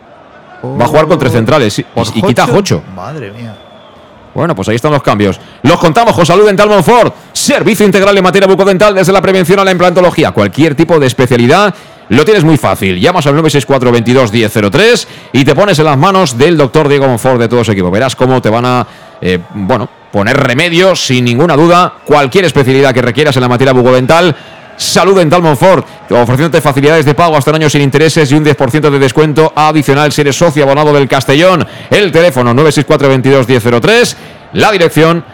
[0.64, 1.78] va a jugar con tres centrales.
[1.78, 1.86] Y,
[2.24, 2.82] quita Jocho.
[2.96, 3.56] Madre mía.
[4.34, 5.40] Bueno, pues ahí están los cambios.
[5.62, 7.14] Los contamos con Salud Dental Monfort.
[7.32, 10.32] Servicio integral en materia bucodental desde la prevención a la implantología.
[10.32, 11.76] Cualquier tipo de especialidad
[12.10, 13.00] lo tienes muy fácil.
[13.00, 17.40] Llamas al 964 22 1003 y te pones en las manos del doctor Diego Monfort
[17.40, 17.92] de todo su equipo.
[17.92, 18.88] Verás cómo te van a,
[19.22, 21.96] eh, bueno, poner remedio sin ninguna duda.
[22.06, 24.36] Cualquier especialidad que requieras en la materia bucodental.
[24.78, 28.92] Salud Dental Monfort, ofreciéndote facilidades de pago hasta un año sin intereses y un 10%
[28.92, 31.66] de descuento adicional si eres socio abonado del Castellón.
[31.90, 34.18] El teléfono 964 22 1003.
[34.54, 35.26] La dirección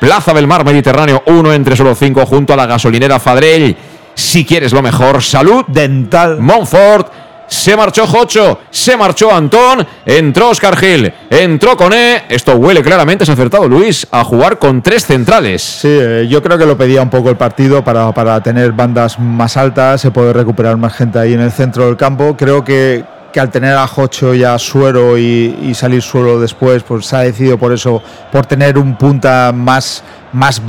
[0.00, 3.76] Plaza del Mar Mediterráneo 1 entre solo 5 junto a la gasolinera Fadrell.
[4.14, 7.12] Si quieres lo mejor, salud dental Montfort.
[7.48, 12.24] Se marchó Jocho, se marchó Antón, entró Oscar Gil, entró Coné.
[12.28, 15.62] Esto huele claramente, se ha acertado Luis a jugar con tres centrales.
[15.62, 19.18] Sí, eh, yo creo que lo pedía un poco el partido para, para tener bandas
[19.18, 22.36] más altas, se puede recuperar más gente ahí en el centro del campo.
[22.36, 27.06] Creo que, que al tener a Jocho y a Suero y, salir Suero después, pues
[27.06, 28.02] se ha decidido por eso,
[28.32, 30.02] por tener un punta más
[30.32, 30.60] más,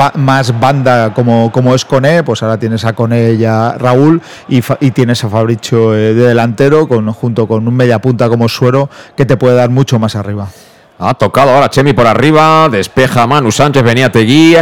[0.59, 4.61] banda como, como es Cone, pues ahora tienes a Cone y a Raúl y,
[4.91, 9.25] tienes a Fabricio eh, de delantero con, junto con un media punta como Suero que
[9.25, 10.47] te puede dar mucho más arriba.
[11.01, 14.57] Ha tocado ahora Chemi por arriba, despeja Manu Sánchez, venía Tegui.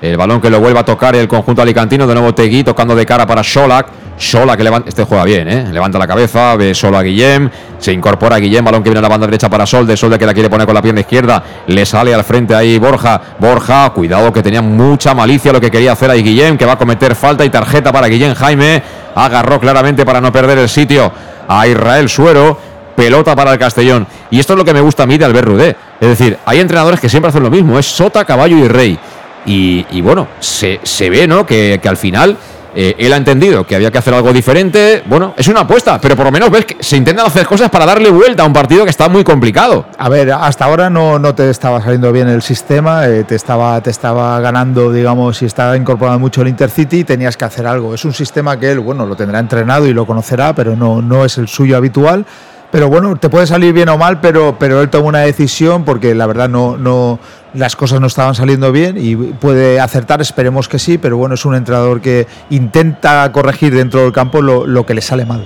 [0.00, 3.06] El balón que lo vuelve a tocar el conjunto alicantino, de nuevo Tegui tocando de
[3.06, 3.86] cara para Sholak.
[4.16, 5.66] Sola que levanta, este juega bien, ¿eh?
[5.72, 9.02] levanta la cabeza, ve solo a Guillem, se incorpora a Guillem, balón que viene a
[9.02, 11.84] la banda derecha para Solde, Solde que la quiere poner con la pierna izquierda, le
[11.84, 16.10] sale al frente ahí Borja, Borja, cuidado que tenía mucha malicia lo que quería hacer
[16.10, 18.82] ahí Guillem, que va a cometer falta y tarjeta para Guillem Jaime,
[19.16, 21.12] agarró claramente para no perder el sitio
[21.48, 22.56] a Israel Suero,
[22.94, 24.06] pelota para el Castellón.
[24.30, 25.76] Y esto es lo que me gusta a mí de Albert Rudé.
[26.00, 28.98] Es decir, hay entrenadores que siempre hacen lo mismo, es sota, caballo y rey.
[29.46, 31.44] Y, bueno, se, se ve, ¿no?
[31.44, 32.36] Que, que al final
[32.76, 35.02] eh, él ha entendido que había que hacer algo diferente.
[35.06, 37.86] Bueno, es una apuesta, pero por lo menos ves que se intentan hacer cosas para
[37.86, 39.86] darle vuelta a un partido que está muy complicado.
[39.96, 43.80] A ver, hasta ahora no, no te estaba saliendo bien el sistema, eh, te, estaba,
[43.80, 47.94] te estaba ganando, digamos, y estaba incorporando mucho el Intercity, tenías que hacer algo.
[47.94, 51.24] Es un sistema que él, bueno, lo tendrá entrenado y lo conocerá, pero no, no
[51.24, 52.26] es el suyo habitual.
[52.72, 56.12] Pero bueno, te puede salir bien o mal, pero, pero él toma una decisión porque
[56.12, 57.20] la verdad no, no,
[57.54, 61.44] las cosas no estaban saliendo bien y puede acertar, esperemos que sí, pero bueno, es
[61.44, 65.44] un entrenador que intenta corregir dentro del campo lo, que le sale mal.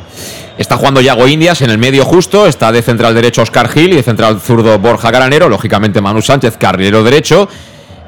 [0.57, 3.97] Está jugando Yago Indias en el medio justo, está de central derecho Oscar Gil y
[3.97, 7.49] de central zurdo Borja Garanero, lógicamente Manu Sánchez, carrilero derecho.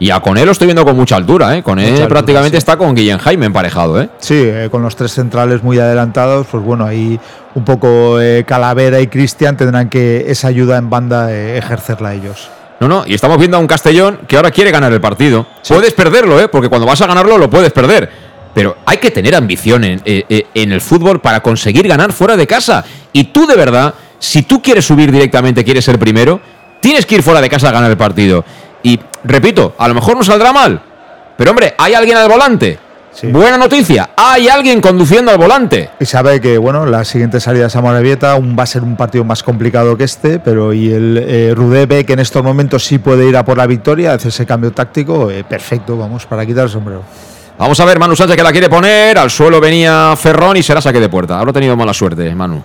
[0.01, 1.63] Y a Coné lo estoy viendo con mucha altura, ¿eh?
[1.63, 4.09] Coné prácticamente está con Guillén Jaime emparejado, ¿eh?
[4.19, 7.21] Sí, eh, con los tres centrales muy adelantados, pues bueno, ahí
[7.55, 12.49] un poco eh, Calavera y Cristian tendrán que esa ayuda en banda eh, ejercerla ellos.
[12.81, 15.47] No, no, y estamos viendo a un Castellón que ahora quiere ganar el partido.
[15.69, 16.49] Puedes perderlo, ¿eh?
[16.49, 18.11] Porque cuando vas a ganarlo lo puedes perder.
[18.55, 22.85] Pero hay que tener ambición en, en el fútbol para conseguir ganar fuera de casa.
[23.13, 26.41] Y tú de verdad, si tú quieres subir directamente, quieres ser primero,
[26.81, 28.45] tienes que ir fuera de casa a ganar el partido.
[28.83, 30.81] Y repito, a lo mejor no saldrá mal,
[31.37, 32.79] pero hombre, hay alguien al volante.
[33.23, 35.91] Buena noticia, hay alguien conduciendo al volante.
[35.99, 39.43] Y sabe que bueno, la siguiente salida a Samorevieta va a ser un partido más
[39.43, 43.29] complicado que este, pero y el eh, Rudé ve que en estos momentos sí puede
[43.29, 46.71] ir a por la victoria, hacer ese cambio táctico, eh, perfecto, vamos, para quitar el
[46.71, 47.03] sombrero.
[47.59, 50.81] Vamos a ver, Manu Sánchez que la quiere poner, al suelo venía Ferrón y será
[50.81, 51.39] saque de puerta.
[51.39, 52.63] Habrá tenido mala suerte, Manu.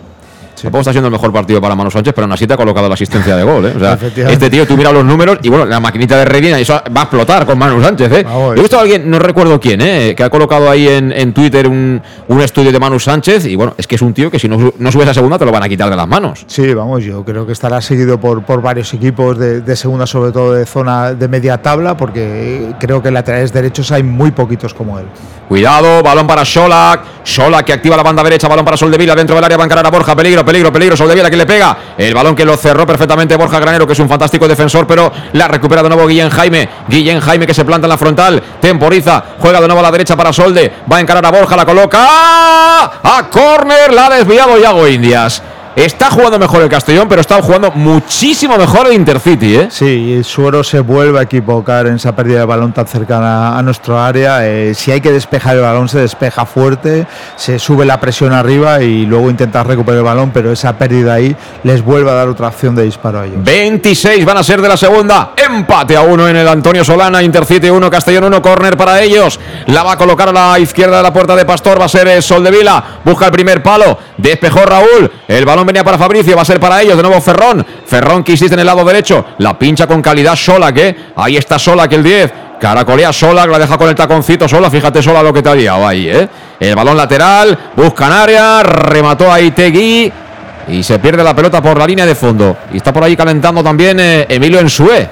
[0.65, 2.87] Tampoco está siendo el mejor partido para Manu Sánchez, pero aún así te ha colocado
[2.87, 3.65] la asistencia de gol.
[3.67, 3.73] ¿eh?
[3.75, 3.99] O sea,
[4.31, 7.03] este tío, tú miras los números y bueno, la maquinita de Redina, eso va a
[7.03, 8.11] explotar con Manu Sánchez.
[8.11, 8.25] ¿eh?
[8.55, 10.15] He visto a alguien, no recuerdo quién, ¿eh?
[10.17, 12.01] que ha colocado ahí en, Twitter un,
[12.41, 14.91] estudio de Manu Sánchez y bueno, es que es un tío que si no, no
[14.91, 16.45] subes a segunda te lo van a quitar de las manos.
[16.47, 20.53] Sí, vamos, yo creo que estará seguido por, por varios equipos de, segunda, sobre todo
[20.53, 25.05] de zona de media tabla, porque creo que laterales derechos hay muy poquitos como él.
[25.47, 27.14] Cuidado, balón para Solak.
[27.25, 29.85] Solak que activa la banda derecha, balón para Soldevila dentro del área, va a encarar
[29.85, 30.15] a Borja.
[30.15, 30.95] Peligro, peligro, peligro.
[30.95, 31.75] Soldevila que le pega.
[31.97, 35.47] El balón que lo cerró perfectamente Borja Granero, que es un fantástico defensor, pero la
[35.47, 36.69] recupera de nuevo Guillén Jaime.
[36.87, 40.15] Guillén Jaime que se planta en la frontal, temporiza, juega de nuevo a la derecha
[40.15, 40.71] para Solde.
[40.91, 41.97] Va a encarar a Borja, la coloca.
[41.99, 45.41] A córner, la ha desviado Yago Indias.
[45.75, 49.67] Está jugando mejor el Castellón, pero está jugando muchísimo mejor el Intercity, ¿eh?
[49.69, 53.61] Sí, y Suero se vuelve a equivocar en esa pérdida de balón tan cercana a
[53.61, 54.47] nuestro área.
[54.47, 58.81] Eh, si hay que despejar el balón, se despeja fuerte, se sube la presión arriba
[58.81, 62.47] y luego intenta recuperar el balón, pero esa pérdida ahí les vuelve a dar otra
[62.47, 63.43] opción de disparo a ellos.
[63.43, 65.33] 26 van a ser de la segunda.
[65.35, 69.41] Empate a uno en el Antonio Solana, Intercity 1, Castellón 1, córner para ellos.
[69.65, 72.23] La va a colocar a la izquierda de la puerta de Pastor, va a ser
[72.23, 73.01] Sol de Vila.
[73.03, 75.11] Busca el primer palo, despejó Raúl.
[75.27, 76.97] El balón venía para Fabricio, va a ser para ellos.
[76.97, 77.65] De nuevo Ferrón.
[77.85, 79.25] Ferrón que insiste en el lado derecho.
[79.39, 82.33] La pincha con calidad Sola, que ahí está Sola, que el 10.
[82.59, 84.69] Caracolea Sola, la deja con el taconcito Sola.
[84.69, 86.27] Fíjate Sola lo que te ha liado ahí, ¿eh?
[86.59, 90.11] El balón lateral, buscan área, remató ahí Tegui.
[90.67, 92.57] Y se pierde la pelota por la línea de fondo.
[92.73, 95.07] Y está por ahí calentando también eh, Emilio Ensue,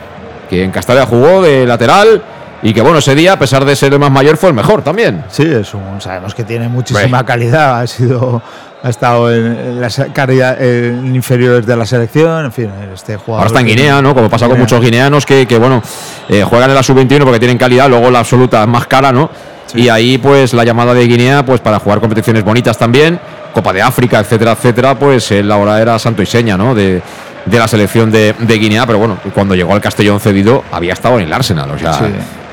[0.50, 2.24] que en Castalia jugó de lateral.
[2.64, 4.82] Y que bueno, ese día, a pesar de ser el más mayor, fue el mejor
[4.82, 5.26] también.
[5.30, 7.82] Sí, es un, sabemos que tiene muchísima calidad.
[7.82, 8.42] Ha sido
[8.84, 13.40] ha estado en, las calidad inferiores de la selección, en fin, este jugador.
[13.40, 14.14] Ahora está en Guinea, ¿no?
[14.14, 15.82] Como pasa con muchos guineanos que, bueno,
[16.28, 19.30] eh, juegan en la sub-21 porque tienen calidad, luego la absoluta es más cara, ¿no?
[19.74, 23.20] Y ahí, pues, la llamada de Guinea, pues, para jugar competiciones bonitas también,
[23.54, 26.76] Copa de África, etcétera, etcétera, pues él ahora era santo y seña, ¿no?
[26.76, 27.02] De,
[27.46, 31.28] de la selección de, Guinea, pero bueno, cuando llegó al Castellón cedido había estado en
[31.28, 32.00] el Arsenal, o sea,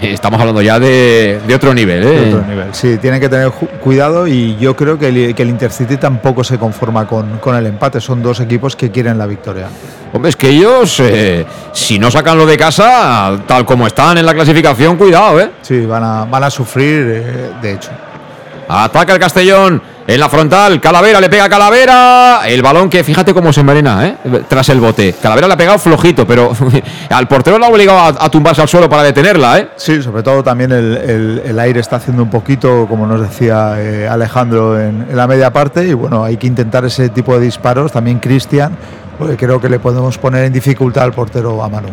[0.03, 2.03] estamos hablando ya de, otro nivel.
[2.05, 2.29] ¿eh?
[2.29, 5.97] otro nivel, sí, tiene que tener cuidado y yo creo que el, que el Intercity
[5.97, 9.69] tampoco se conforma con, con, el empate, son dos equipos que quieren la victoria.
[10.13, 14.27] Hombre, es que ellos, eh, si no sacan lo de casa, tal como están en
[14.27, 15.51] la clasificación, cuidado, ¿eh?
[15.63, 17.91] Sí, van a, van a sufrir, eh, de hecho.
[18.73, 22.43] Ataca el Castellón en la frontal, Calavera le pega a Calavera.
[22.47, 24.17] El balón que fíjate cómo se envenena, ¿eh?
[24.49, 25.13] Tras el bote.
[25.21, 26.53] Calavera le ha pegado flojito, pero
[27.11, 29.69] al portero lo ha obligado a, tumbarse al suelo para detenerla, ¿eh?
[29.75, 34.81] Sí, sobre todo también el, aire está haciendo un poquito, como nos decía eh, Alejandro,
[34.81, 35.89] en, la media parte.
[35.89, 37.91] Y bueno, hay que intentar ese tipo de disparos.
[37.91, 38.77] También Cristian,
[39.19, 41.89] porque creo que le podemos poner en dificultad al portero a Manu.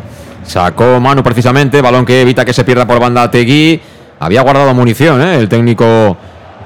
[0.46, 3.82] Sacó Manu precisamente, balón que evita que se pierda por banda Tegui.
[4.20, 5.38] Había guardado munición, ¿eh?
[5.38, 6.18] El técnico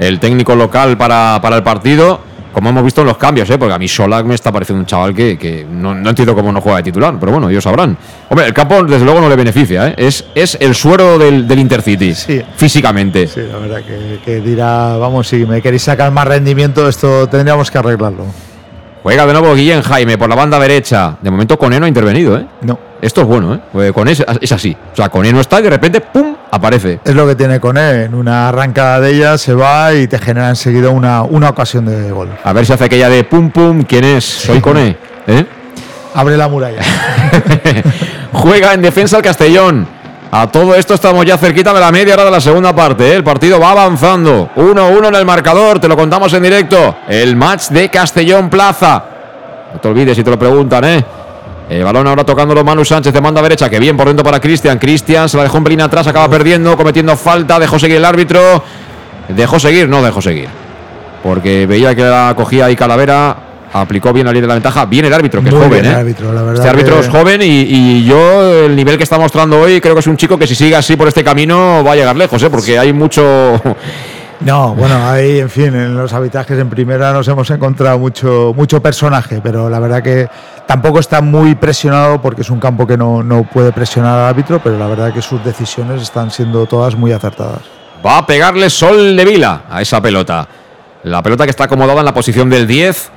[0.01, 2.19] el técnico local para, para el partido
[2.51, 3.57] como hemos visto en los cambios, ¿eh?
[3.57, 6.51] porque a mí Solak me está pareciendo un chaval que, que no, no, entiendo cómo
[6.51, 7.97] no juega de titular, pero bueno, ellos sabrán.
[8.29, 9.95] Hombre, el campo desde luego no le beneficia, ¿eh?
[9.97, 12.41] es, es el suero del, del Intercity, Sí.
[12.57, 13.27] físicamente.
[13.27, 17.71] Sí, la verdad que, que dirá, vamos, si me queréis sacar más rendimiento, esto tendríamos
[17.71, 18.25] que arreglarlo.
[19.03, 21.17] Juega de nuevo Guillén Jaime por la banda derecha.
[21.21, 22.45] De momento Coné no ha intervenido, ¿eh?
[22.61, 22.77] No.
[23.01, 23.59] Esto es bueno, ¿eh?
[23.71, 24.77] Porque Coné es, es así.
[24.93, 26.35] O sea, Coné no está y de repente, ¡pum!
[26.51, 26.99] aparece.
[27.03, 28.01] Es lo que tiene con él.
[28.01, 32.11] En una arrancada de ella se va y te genera enseguida una, una ocasión de
[32.11, 32.29] gol.
[32.43, 33.83] A ver si hace aquella de pum pum.
[33.83, 34.23] ¿Quién es?
[34.23, 34.97] Soy Coné.
[35.25, 35.45] ¿Eh?
[36.13, 36.81] Abre la muralla.
[38.33, 39.87] Juega en defensa el Castellón.
[40.33, 43.05] A todo esto estamos ya cerquita de la media hora de la segunda parte.
[43.05, 43.15] ¿eh?
[43.15, 44.49] El partido va avanzando.
[44.55, 45.79] 1-1 en el marcador.
[45.79, 46.95] Te lo contamos en directo.
[47.09, 49.03] El match de Castellón Plaza.
[49.73, 51.03] No te olvides si te lo preguntan, ¿eh?
[51.69, 53.69] El balón ahora tocándolo Manu Sánchez de manda derecha.
[53.69, 54.79] Que bien por dentro para Cristian.
[54.79, 56.07] Cristian se la dejó un pelín atrás.
[56.07, 57.59] Acaba perdiendo, cometiendo falta.
[57.59, 58.63] Dejó seguir el árbitro.
[59.27, 60.47] Dejó seguir, no dejó seguir.
[61.23, 63.35] Porque veía que la cogía ahí Calavera.
[63.73, 64.85] Aplicó bien la línea de la ventaja.
[64.85, 65.95] Bien el árbitro, que es joven, bien el ¿eh?
[65.95, 69.17] árbitro, la verdad Este árbitro que- es joven y, y yo, el nivel que está
[69.17, 71.93] mostrando hoy, creo que es un chico que si sigue así por este camino va
[71.93, 72.49] a llegar lejos, ¿eh?
[72.49, 73.61] porque hay mucho.
[74.41, 78.81] No, bueno, ahí, en fin, en los habitajes en primera nos hemos encontrado mucho, mucho
[78.81, 80.27] personaje, pero la verdad que
[80.65, 84.59] tampoco está muy presionado porque es un campo que no, no puede presionar al árbitro,
[84.63, 87.59] pero la verdad que sus decisiones están siendo todas muy acertadas.
[88.03, 90.47] Va a pegarle Sol de Vila a esa pelota.
[91.03, 93.11] La pelota que está acomodada en la posición del 10.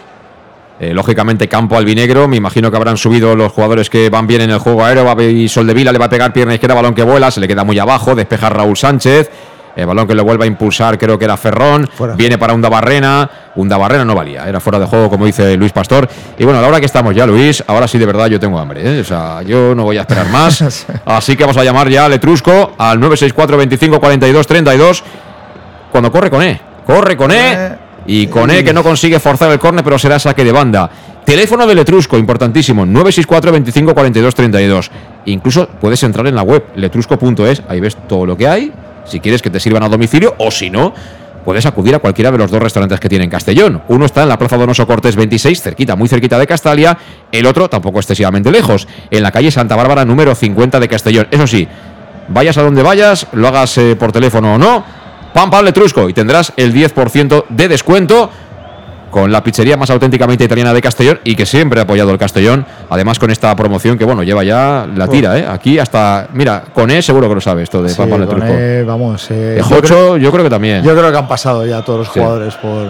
[0.81, 2.27] Eh, lógicamente, campo albinegro.
[2.29, 5.05] Me imagino que habrán subido los jugadores que van bien en el juego aéreo.
[5.05, 7.31] Va y Sol de Vila le va a pegar pierna izquierda, balón que vuela.
[7.31, 8.15] Se le queda muy abajo.
[8.15, 9.31] Despeja Raúl Sánchez.
[9.77, 11.89] El balón que le vuelve a impulsar, creo que era Ferrón.
[12.17, 13.29] Viene para Unda Barrena.
[13.57, 16.09] Unda Barrena no valía, era fuera de juego, como dice Luis Pastor.
[16.39, 18.59] Y bueno, a la hora que estamos ya, Luis, ahora sí de verdad yo tengo
[18.59, 18.83] hambre.
[18.85, 19.01] ¿eh?
[19.01, 20.87] O sea, yo no voy a esperar más.
[21.05, 25.05] Así que vamos a llamar ya al Etrusco al 964 25 42 32
[25.91, 26.61] cuando corre con E.
[26.87, 27.84] Corre con E.
[28.07, 30.91] Y con E que no consigue forzar el córner, pero será saque de banda.
[31.25, 34.91] Teléfono del Letrusco, importantísimo, 964 25 42 32.
[35.27, 38.73] Incluso puedes entrar en la web letrusco.es, ahí ves todo lo que hay,
[39.07, 40.93] si quieres que te sirvan a domicilio, o si no,
[41.45, 43.83] puedes acudir a cualquiera de los dos restaurantes que tienen Castellón.
[43.89, 46.99] Uno está en la Plaza Donoso Cortés 26, cerquita, muy cerquita de Castalia,
[47.33, 51.29] el otro tampoco excesivamente lejos, en la calle Santa Bárbara número 50 de Castellón.
[51.31, 51.67] Eso sí,
[52.29, 54.85] vayas a donde vayas, lo hagas eh, por teléfono o no,
[55.35, 58.31] pam pam letrusco y tendrás el 10% de descuento
[59.11, 62.67] con la pizzería más auténticamente italiana de Castellón y que siempre ha apoyado el Castellón,
[62.91, 65.47] además con esta promoción que bueno, lleva ya la tira, ¿eh?
[65.49, 68.43] Aquí hasta, mira, con E seguro que lo sabes esto de Sí, pam con.
[68.43, 70.83] E, vamos, eh, yo creo- yo creo que también.
[70.83, 72.19] Yo creo que han pasado ya todos los Sí.
[72.19, 72.89] jugadores por,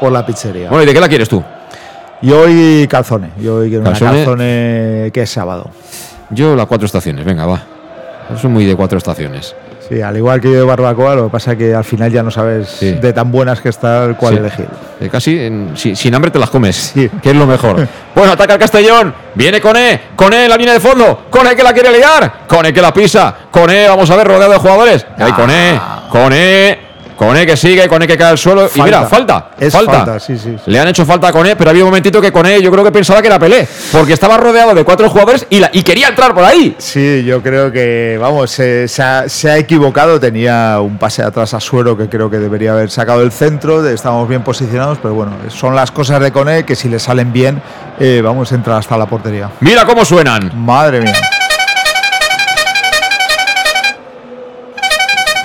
[0.00, 0.68] por la pizzería.
[0.70, 1.42] Bueno, ¿y de qué la quieres tú?
[2.22, 3.32] Y hoy calzone.
[3.38, 4.10] Yo hoy quiero ¿Calzone?
[4.12, 5.70] una calzone que es sábado.
[6.30, 7.62] Yo las cuatro estaciones, venga, va.
[8.40, 9.54] Soy muy de cuatro estaciones.
[9.88, 12.22] Sí, al igual que yo de barbacoa, lo que pasa es que al final ya
[12.22, 14.38] no sabes de tan buenas que está el cual Sí.
[14.40, 14.66] elegir.
[15.00, 17.86] Eh, casi en- si- sin hambre te las comes, que es lo mejor.
[18.14, 19.14] Bueno, ataca el Castellón.
[19.34, 21.26] Viene con E, con E en la línea de fondo.
[21.30, 22.40] Con E que la quiere liar.
[22.48, 23.32] Con E que la pisa.
[23.50, 25.06] Con E, vamos a ver, rodeado de jugadores.
[25.18, 25.50] Ahí con
[26.32, 26.78] E,
[27.16, 28.68] con E, que sigue, con E que cae al suelo.
[28.74, 29.50] Y mira, falta.
[29.58, 29.92] Es falta.
[29.92, 30.54] falta, sí, sí.
[30.66, 32.84] Le han hecho falta con E, pero había un momentito que con E yo creo
[32.84, 33.66] que pensaba que era Pelé.
[33.92, 36.74] Porque estaba rodeado de cuatro jugadores y, la, y quería entrar por ahí.
[36.78, 40.20] Sí, yo creo que, vamos, se, se ha, se ha equivocado.
[40.20, 43.82] Tenía un pase atrás a Suero que creo que debería haber sacado el centro.
[43.82, 47.32] de- Estábamos bien posicionados, pero bueno, son las cosas de Cone que si le salen
[47.32, 47.62] bien,
[47.98, 49.50] eh, vamos a entrar hasta la portería.
[49.60, 50.52] Mira cómo suenan.
[50.54, 51.14] Madre mía.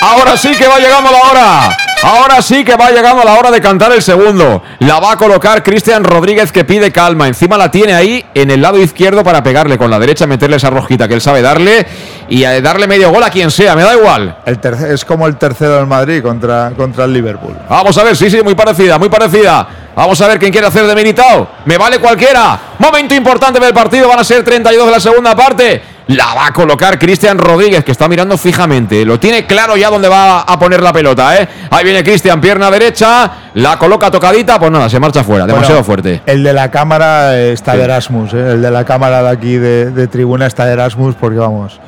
[0.01, 1.77] Ahora sí que va llegando la hora.
[2.03, 4.63] Ahora sí que va llegando la hora de cantar el segundo.
[4.79, 7.27] La va a colocar Cristian Rodríguez que pide calma.
[7.27, 10.71] Encima la tiene ahí en el lado izquierdo para pegarle con la derecha, meterle esa
[10.71, 11.85] rojita que él sabe darle
[12.27, 13.75] y eh, darle medio gol a quien sea.
[13.75, 14.37] Me da igual.
[14.43, 14.59] El
[14.89, 17.55] es como el tercero del Madrid contra, contra el Liverpool.
[17.69, 19.67] Vamos a ver, sí, sí, muy parecida, muy parecida.
[19.95, 21.47] Vamos a ver quién quiere hacer de Militao.
[21.65, 22.59] Me vale cualquiera.
[22.79, 25.90] Momento importante del partido, van a ser 32 de la segunda parte.
[26.11, 29.05] La va a colocar Cristian Rodríguez, que está mirando fijamente.
[29.05, 31.47] Lo tiene claro ya dónde va a poner la pelota, ¿eh?
[31.69, 33.31] Ahí viene Cristian, pierna derecha.
[33.55, 35.45] La coloca tocadita, pues nada, se marcha fuera.
[35.45, 36.21] Demasiado Bueno, fuerte.
[36.25, 37.83] El de la cámara está de.
[37.83, 41.37] Erasmus, eh, el de la cámara de aquí de, de tribuna está de Erasmus porque
[41.37, 41.79] vamos,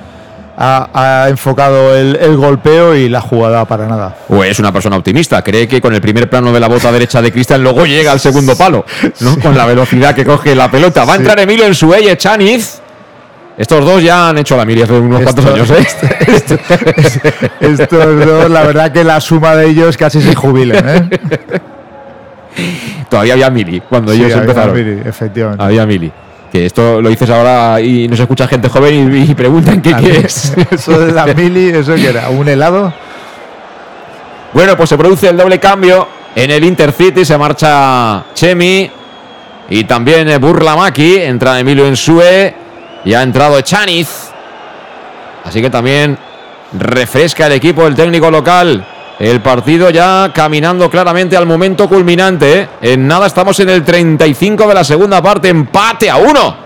[0.58, 0.90] ha,
[1.26, 4.16] ha enfocado el, el golpeo y la jugada para nada.
[4.30, 5.42] O es una persona optimista.
[5.42, 8.20] Cree que con el primer plano de la bota derecha de Cristian luego llega al
[8.20, 8.86] segundo palo,
[9.22, 9.40] ¿no?
[9.42, 11.04] Con la velocidad que coge la pelota.
[11.06, 11.22] Va a Sí.
[11.22, 12.80] entrar Emilio en su ella, Chaniz.
[13.58, 15.86] Estos dos ya han hecho la mili hace unos cuantos años, ¿eh?
[17.60, 20.84] Estos dos, la verdad que la suma de ellos casi se jubilen.
[20.88, 21.10] ¿eh?
[23.10, 24.76] Todavía había mili cuando Sí, ellos había empezaron.
[24.76, 25.64] mili, efectivamente.
[25.64, 26.12] Había mili.
[26.52, 30.02] Que esto lo dices ahora y nos escucha gente joven y, y preguntan qué mí,
[30.02, 30.54] quieres.
[30.72, 32.30] Eso de la mili, ¿eso que era?
[32.30, 32.94] ¿Un helado?
[34.54, 37.26] Bueno, pues se produce el doble cambio en el Intercity.
[37.26, 38.90] Se marcha Chemi
[39.70, 41.18] y también Burlamaki.
[41.18, 42.54] Entra Emilio Ensue
[43.06, 44.30] y ha entrado Echaniz.
[45.44, 46.18] Así que también
[46.74, 48.86] refresca el equipo del técnico local.
[49.20, 52.62] El partido ya caminando claramente al momento culminante.
[52.62, 52.70] ¿eh?
[52.82, 55.50] En nada estamos en el 35 de la segunda parte.
[55.50, 56.64] Empate a uno.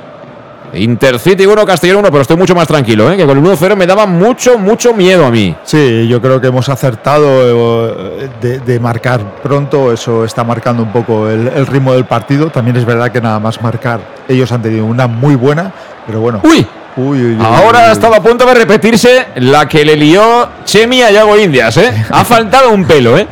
[0.73, 3.15] Intercity 1, Castellón 1, pero estoy mucho más tranquilo, ¿eh?
[3.15, 5.55] que con el 1-0 me daba mucho, mucho miedo a mí.
[5.63, 7.79] Sí, yo creo que hemos acertado
[8.41, 12.49] eh, de, marcar pronto, eso está marcando un poco el, el, ritmo del partido.
[12.49, 15.71] También es verdad que nada más marcar, ellos han tenido una muy buena,
[16.07, 16.41] pero bueno.
[16.43, 16.65] ¡Uy!
[17.39, 21.77] Ahora ha estado a punto de repetirse la que le lió Chemi a Yago Indias,
[21.77, 22.05] ¿eh?
[22.09, 23.27] Ha faltado un pelo, ¿eh?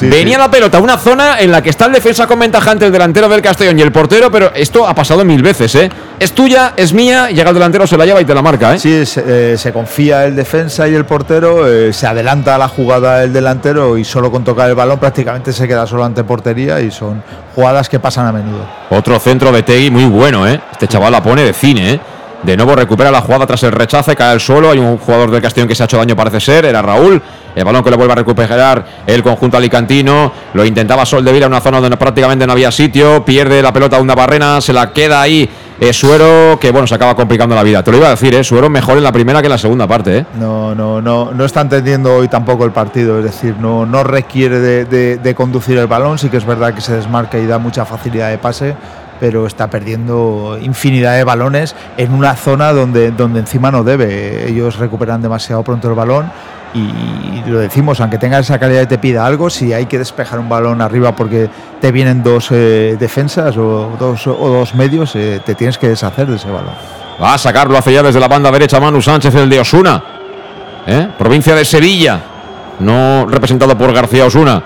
[0.00, 2.86] Venía la pelota a una zona en la que está el defensa con ventaja entre
[2.86, 5.90] el delantero del Castellón y el portero, pero esto ha pasado mil veces, ¿eh?
[6.18, 8.78] Es tuya, es mía, llega el delantero, se la lleva y te la marca, ¿eh?
[8.78, 13.22] Sí, se, eh, confía el defensa y el portero, eh, se adelanta a la jugada
[13.22, 16.90] el delantero y solo con tocar el balón prácticamente se queda solo ante portería y
[16.90, 17.22] son
[17.54, 18.66] jugadas que pasan a menudo.
[18.90, 20.60] Otro centro de Tegui muy bueno, ¿eh?
[20.72, 22.00] Este chaval la pone de cine, ¿eh?
[22.44, 24.70] De nuevo recupera la jugada tras el rechace, cae al suelo.
[24.70, 27.20] Hay un jugador del Castellón que se ha hecho daño, parece ser, era Raúl.
[27.54, 30.30] El balón que le vuelve a recuperar el conjunto alicantino.
[30.52, 33.24] Lo intentaba Sol de Vila una zona donde prácticamente no había sitio.
[33.24, 35.48] Pierde la pelota a una barrena, se la queda ahí
[35.80, 37.82] eh, Suero, que bueno, se acaba complicando la vida.
[37.82, 38.44] Te lo iba a decir, ¿eh?
[38.44, 40.18] Suero mejor en la primera que en la segunda parte.
[40.18, 40.26] ¿eh?
[40.38, 43.20] No, no, no, no está entendiendo hoy tampoco el partido.
[43.20, 46.18] Es decir, no, no requiere de conducir el balón.
[46.18, 48.74] Sí que es verdad que se desmarca y da mucha facilidad de pase
[49.24, 54.46] pero está perdiendo infinidad de balones en una zona donde, donde encima no debe.
[54.50, 56.30] Ellos recuperan demasiado pronto el balón
[56.74, 60.38] y lo decimos, aunque tenga esa calidad y te pida algo, si hay que despejar
[60.38, 61.48] un balón arriba porque
[61.80, 66.26] te vienen dos eh, defensas o dos, o dos medios, eh, te tienes que deshacer
[66.26, 66.74] de ese balón.
[67.22, 70.04] Va a sacarlo hacia ya desde la banda derecha Manu Sánchez, el de Osuna,
[70.86, 71.08] ¿eh?
[71.16, 72.20] provincia de Sevilla,
[72.78, 74.62] no representado por García Osuna.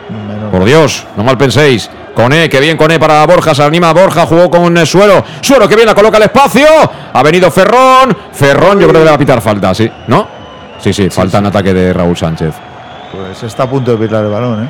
[0.50, 1.90] Por Dios, no mal penséis.
[2.14, 5.24] Cone, que bien Cone para Borja, se anima Borja, jugó con el Suero.
[5.40, 6.66] Suero que bien la coloca el espacio.
[7.12, 8.16] Ha venido Ferrón.
[8.32, 9.88] Ferrón, yo creo que le va a pitar falta, ¿sí?
[10.08, 10.26] ¿No?
[10.80, 12.54] Sí, sí, falta en ataque de Raúl Sánchez.
[13.12, 14.68] Pues está a punto de pitar el balón, ¿eh?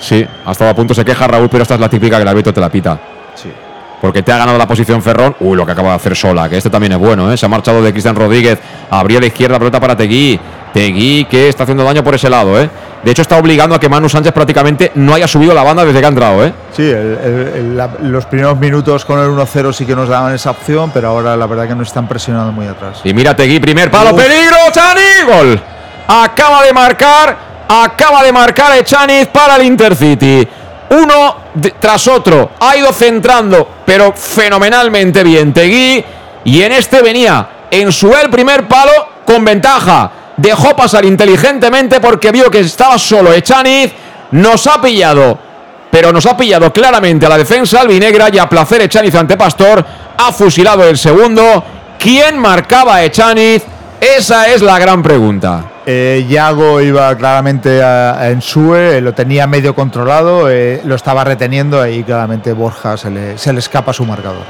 [0.00, 2.28] Sí, ha estado a punto, se queja Raúl, pero esta es la típica que el
[2.28, 2.98] árbitro te la pita.
[3.34, 3.52] Sí.
[4.00, 5.34] Porque te ha ganado la posición Ferrón.
[5.40, 7.36] Uy, lo que acaba de hacer Sola, que este también es bueno, ¿eh?
[7.36, 8.58] Se ha marchado de Cristian Rodríguez.
[8.90, 10.38] Abría la izquierda, pelota para Tegui.
[10.72, 12.70] Tegui que está haciendo daño por ese lado, ¿eh?
[13.08, 15.98] De hecho, está obligando a que Manu Sánchez prácticamente no haya subido la banda desde
[15.98, 16.52] que ha entrado, ¿eh?
[16.76, 16.92] Sí,
[18.02, 21.46] los primeros minutos con el 1-0 sí que nos daban esa opción, pero ahora la
[21.46, 23.00] verdad que nos están presionando muy atrás.
[23.04, 25.58] Y mira Tegui, primer palo, peligro, Chani, gol.
[26.06, 30.46] Acaba de marcar, acaba de marcar Echaniz para el Intercity.
[30.90, 31.36] Uno
[31.80, 36.04] tras otro, ha ido centrando, pero fenomenalmente bien Tegui.
[36.44, 38.92] Y en este venía en su el primer palo
[39.24, 43.92] con ventaja dejó pasar inteligentemente porque vio que estaba solo Echaniz,
[44.30, 45.38] nos ha pillado,
[45.90, 49.84] pero nos ha pillado claramente a la defensa albinegra y a placer Echaniz ante Pastor,
[50.16, 51.64] ha fusilado el segundo.
[51.98, 53.64] ¿Quién marcaba Echaniz?
[54.00, 55.64] Esa es la gran pregunta.
[55.84, 62.04] Eh, Yago iba claramente en Sue, lo tenía medio controlado, eh, lo estaba reteniendo y
[62.04, 64.44] claramente Borja se le, se le escapa su marcador.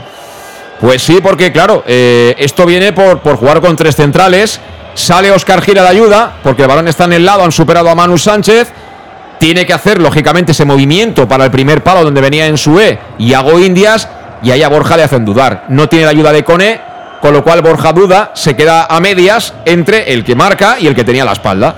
[0.81, 4.61] Pues sí, porque claro, eh, esto viene por, por jugar con tres centrales
[4.99, 7.95] Sale Oscar Gira de ayuda, porque el balón está en el lado, han superado a
[7.95, 8.73] Manu Sánchez.
[9.39, 12.99] Tiene que hacer, lógicamente, ese movimiento para el primer palo donde venía en su E
[13.17, 14.09] y hago Indias.
[14.43, 15.67] Y ahí a Borja le hacen dudar.
[15.69, 16.81] No tiene la ayuda de Cone,
[17.23, 20.97] con lo cual Borja duda, se queda a medias entre el que marca y el
[20.97, 21.77] que tenía la espalda.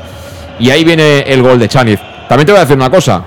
[0.59, 2.01] Y ahí viene el gol de Chaniz.
[2.27, 3.23] También te voy a decir una cosa.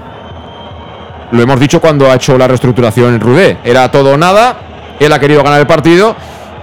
[1.29, 3.59] Lo hemos dicho cuando ha hecho la reestructuración en Rudé.
[3.63, 4.55] Era todo o nada.
[4.99, 6.15] Él ha querido ganar el partido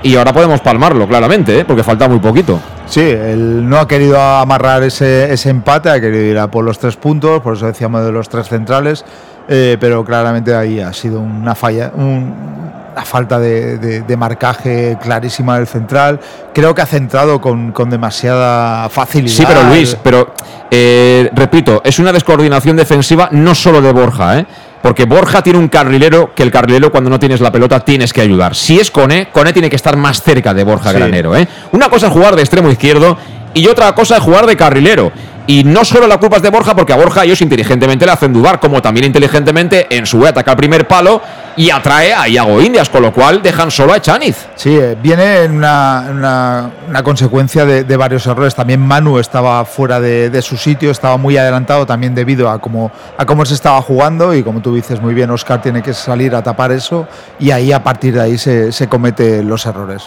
[0.02, 1.64] y ahora podemos palmarlo, claramente, ¿eh?
[1.64, 2.60] porque falta muy poquito.
[2.90, 6.96] Sí, él no ha querido amarrar ese, empate, ha querido ir a por los tres
[6.96, 9.04] puntos, por eso decíamos de los tres centrales,
[9.48, 16.18] eh, pero claramente ahí ha sido una falla, una falta de, marcaje clarísima del central.
[16.52, 19.36] Creo que ha centrado con, demasiada facilidad.
[19.36, 20.34] Sí, pero Luis, pero
[20.68, 24.46] eh, repito, es una descoordinación defensiva no solo de Borja, ¿eh?
[24.82, 28.22] Porque Borja tiene un carrilero que el carrilero cuando no tienes la pelota tienes que
[28.22, 28.54] ayudar.
[28.54, 31.36] Si es Cone, Cone tiene que estar más cerca de Borja Granero.
[31.36, 31.46] ¿eh?
[31.72, 33.18] Una cosa es jugar de extremo izquierdo
[33.52, 35.12] y otra cosa es jugar de carrilero.
[35.46, 38.32] Y no solo la culpa es de Borja, porque a Borja ellos inteligentemente le hacen
[38.32, 41.20] dudar, como también inteligentemente en su ataca al primer palo
[41.56, 44.46] y atrae a Iago Indias, con lo cual dejan solo a Echaniz.
[44.54, 46.70] Sí, eh, viene una,
[47.02, 48.54] consecuencia de, varios errores.
[48.54, 53.26] También Manu estaba fuera de, su sitio, estaba muy adelantado también debido a cómo, a
[53.26, 56.42] cómo se estaba jugando y como tú dices muy bien, Oscar tiene que salir a
[56.42, 57.06] tapar eso
[57.38, 60.04] y ahí a partir de ahí se, se cometen los errores.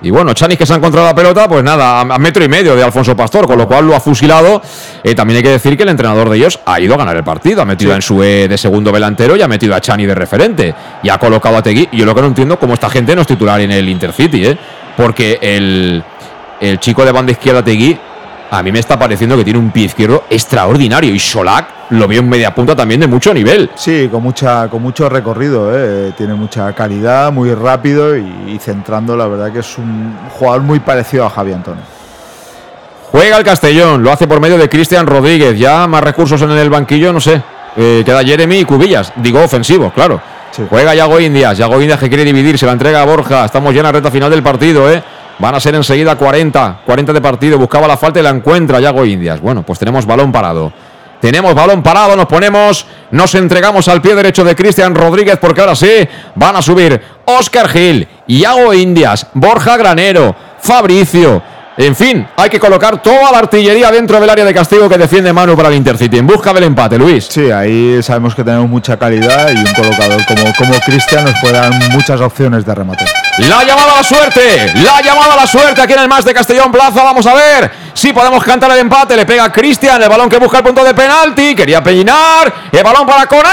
[0.00, 2.76] Y bueno, Chanis que se ha encontrado la pelota, pues nada, a, metro y medio
[2.76, 4.62] de Alfonso Pastor, con lo cual lo ha fusilado.
[5.02, 7.24] Eh, también hay que decir que el entrenador de ellos ha ido a ganar el
[7.24, 7.62] partido.
[7.62, 10.74] Ha metido a Ensue de segundo delantero y ha metido a Chani de referente.
[11.02, 11.88] Y ha colocado a Tegui.
[11.90, 14.46] Y yo lo que no entiendo, cómo esta gente no es titular en el Intercity,
[14.46, 14.58] ¿eh?
[14.96, 16.02] Porque el,
[16.60, 17.98] el chico de banda izquierda Tegui,
[18.50, 21.14] a mí me está pareciendo que tiene un pie izquierdo extraordinario.
[21.14, 23.70] Y Solak lo veo en media punta también de mucho nivel.
[23.74, 26.12] Sí, con mucha con mucho recorrido, ¿eh?
[26.16, 30.80] tiene mucha calidad, muy rápido y, y centrando, la verdad que es un jugador muy
[30.80, 31.82] parecido a Javi Antonio.
[33.10, 35.58] Juega el Castellón, lo hace por medio de Cristian Rodríguez.
[35.58, 37.42] Ya más recursos en el banquillo, no sé.
[37.76, 39.12] Eh, queda Jeremy y Cubillas.
[39.16, 40.20] Digo ofensivo, claro.
[40.68, 41.56] Juega Yago Indias.
[41.56, 43.44] Yago Indias que quiere dividir, se la entrega a Borja.
[43.44, 45.02] Estamos ya en la recta final del partido, ¿eh?
[45.38, 46.80] Van a ser enseguida 40.
[46.84, 47.58] 40 de partido.
[47.58, 49.40] Buscaba la falta y la encuentra Yago Indias.
[49.40, 50.72] Bueno, pues tenemos balón parado.
[51.20, 55.74] Tenemos balón parado, nos ponemos, nos entregamos al pie derecho de Cristian Rodríguez porque ahora
[55.74, 56.06] sí
[56.36, 61.42] van a subir Oscar Gil, Iago Indias, Borja Granero, Fabricio.
[61.76, 65.32] En fin, hay que colocar toda la artillería dentro del área de castigo que defiende
[65.32, 67.26] Manu para el Intercity en busca del empate, Luis.
[67.26, 71.54] Sí, ahí sabemos que tenemos mucha calidad y un colocador como, como Cristian nos puede
[71.54, 73.04] dar muchas opciones de remate.
[73.38, 76.34] La llamada a la suerte, la llamada a la suerte aquí en el más de
[76.34, 77.04] Castellón Plaza.
[77.04, 79.14] Vamos a ver si podemos cantar el empate.
[79.14, 81.54] Le pega Cristian, el balón que busca el punto de penalti.
[81.54, 83.48] Quería peinar, el balón para Coné,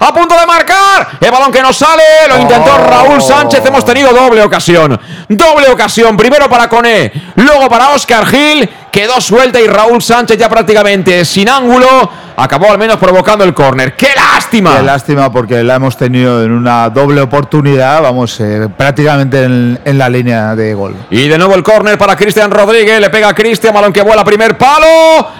[0.00, 1.18] a punto de marcar.
[1.20, 3.64] El balón que no sale, lo intentó Raúl Sánchez.
[3.64, 6.16] Hemos tenido doble ocasión, doble ocasión.
[6.16, 8.68] Primero para Coné, luego para Oscar Gil.
[8.90, 12.10] Quedó suelta y Raúl Sánchez ya prácticamente sin ángulo.
[12.36, 13.94] Acabó al menos provocando el córner.
[13.94, 14.41] ¡Qué lástima!
[14.52, 19.98] Qué lástima porque la hemos tenido en una doble oportunidad, vamos, eh, prácticamente en, en,
[19.98, 20.94] la línea de gol.
[21.10, 23.00] Y de nuevo el córner para Cristian Rodríguez.
[23.00, 24.86] Le pega a Cristian, balón que vuela primer palo.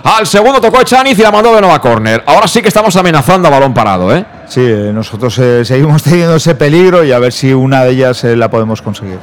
[0.03, 2.23] Al segundo tocó Echaniz y la mandó de nuevo a córner.
[2.27, 4.25] Ahora sí que estamos amenazando a balón parado, ¿eh?
[4.53, 8.23] Sí, eh, nosotros eh, seguimos teniendo ese peligro y a ver si una de ellas
[8.25, 9.19] eh, la podemos conseguir.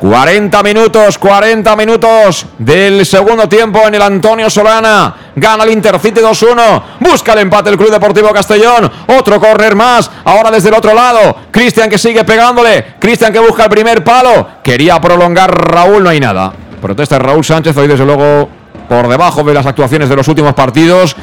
[0.00, 5.14] 40 minutos, 40 minutos del segundo tiempo en el Antonio Solana.
[5.36, 6.82] Gana el Intercity 2-1.
[7.00, 8.90] Busca el empate el Club Deportivo Castellón.
[9.08, 10.10] Otro córner más.
[10.24, 11.36] Ahora desde el otro lado.
[11.50, 12.94] Cristian que sigue pegándole.
[12.98, 14.48] Cristian que busca el primer palo.
[14.64, 16.50] Quería prolongar Raúl, no hay nada.
[16.80, 18.59] Protesta Raúl Sánchez hoy desde luego
[18.90, 21.14] por debajo de las actuaciones de los últimos partidos.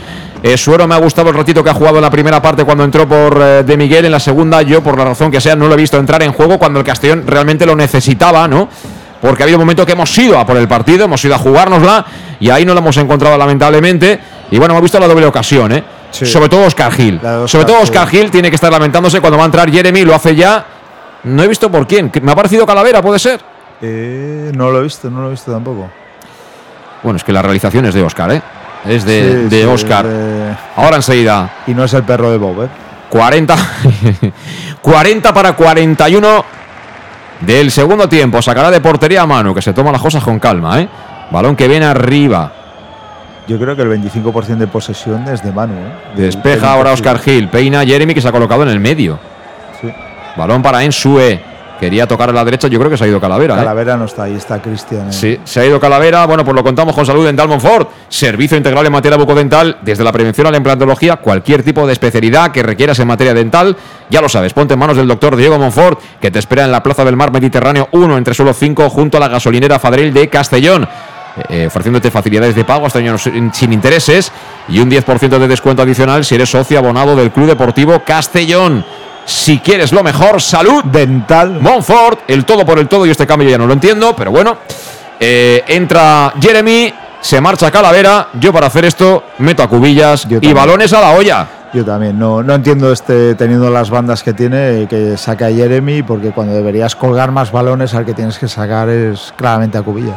[0.41, 2.85] Eh, Suero me ha gustado el ratito que ha jugado en la primera parte cuando
[2.85, 4.05] entró por eh, De Miguel.
[4.05, 6.31] En la segunda, yo, por la razón que sea, no lo he visto entrar en
[6.31, 8.69] juego cuando el Castellón realmente lo necesitaba, ¿no?
[9.21, 11.39] Porque ha habido un momento que hemos ido a por el partido, hemos ido a
[11.39, 12.05] jugárnosla
[12.39, 14.17] y ahí no lo hemos encontrado lamentablemente.
[14.49, 15.83] Y bueno, hemos visto la doble ocasión, ¿eh?
[16.11, 16.25] Sí.
[16.25, 17.17] Sobre todo Oscar Gil.
[17.17, 20.15] Oscar, Sobre todo Oscar Gil tiene que estar lamentándose cuando va a entrar Jeremy, lo
[20.15, 20.65] hace ya.
[21.25, 22.09] No he visto por quién.
[22.21, 23.41] Me ha parecido Calavera, ¿puede ser?
[23.81, 25.89] Eh, no lo he visto, no lo he visto tampoco.
[27.03, 28.41] Bueno, es que la realización es de Oscar, ¿eh?
[28.85, 30.05] Es de, sí, de sí, Oscar.
[30.05, 30.55] De...
[30.75, 31.49] Ahora enseguida.
[31.67, 32.67] Y no es el perro de Bob, ¿eh?
[33.09, 33.55] 40,
[34.81, 36.45] 40 para 41
[37.41, 38.41] del segundo tiempo.
[38.41, 40.89] Sacará de portería a Manu, que se toma las cosas con calma, ¿eh?
[41.31, 42.51] Balón que viene arriba.
[43.47, 45.73] Yo creo que el 25% de posesión es de Manu.
[45.73, 45.93] ¿eh?
[46.15, 47.47] Despeja ahora Oscar Gil.
[47.47, 49.19] Peina Jeremy, que se ha colocado en el medio.
[49.79, 49.89] Sí.
[50.35, 51.41] Balón para Ensue.
[51.79, 53.55] Quería tocar a la derecha, yo creo que se ha ido Calavera.
[53.55, 53.97] Calavera ¿eh?
[53.97, 55.09] no está ahí, está Cristian.
[55.09, 55.13] ¿eh?
[55.13, 56.25] Sí, se ha ido Calavera.
[56.25, 57.89] Bueno, pues lo contamos con Salud Dental Monfort.
[58.09, 62.51] Servicio integral en materia bucodental, desde la prevención a la implantología, cualquier tipo de especialidad
[62.51, 63.75] que requieras en materia dental.
[64.09, 66.81] Ya lo sabes, ponte en manos del doctor Diego Monfort, que te espera en la
[66.81, 70.87] Plaza del Mar Mediterráneo 1, entre suelo 5, junto a la gasolinera Fadril de Castellón.
[71.49, 74.31] Eh, ofreciéndote facilidades de pago hasta años sin intereses
[74.67, 78.83] y un 10% de descuento adicional si eres socio abonado del Club Deportivo Castellón.
[79.27, 81.59] Si quieres lo mejor, salud dental.
[81.59, 83.05] Montfort, el todo por el todo.
[83.05, 84.57] Y este cambio ya no lo entiendo, pero bueno.
[85.19, 88.29] Eh, entra Jeremy, se marcha Calavera.
[88.39, 91.47] Yo para hacer esto meto a cubillas y balones a la olla.
[91.73, 96.31] Yo también, no, no entiendo este teniendo las bandas que tiene, que saca Jeremy, porque
[96.31, 100.15] cuando deberías colgar más balones, al que tienes que sacar es claramente a cubillas.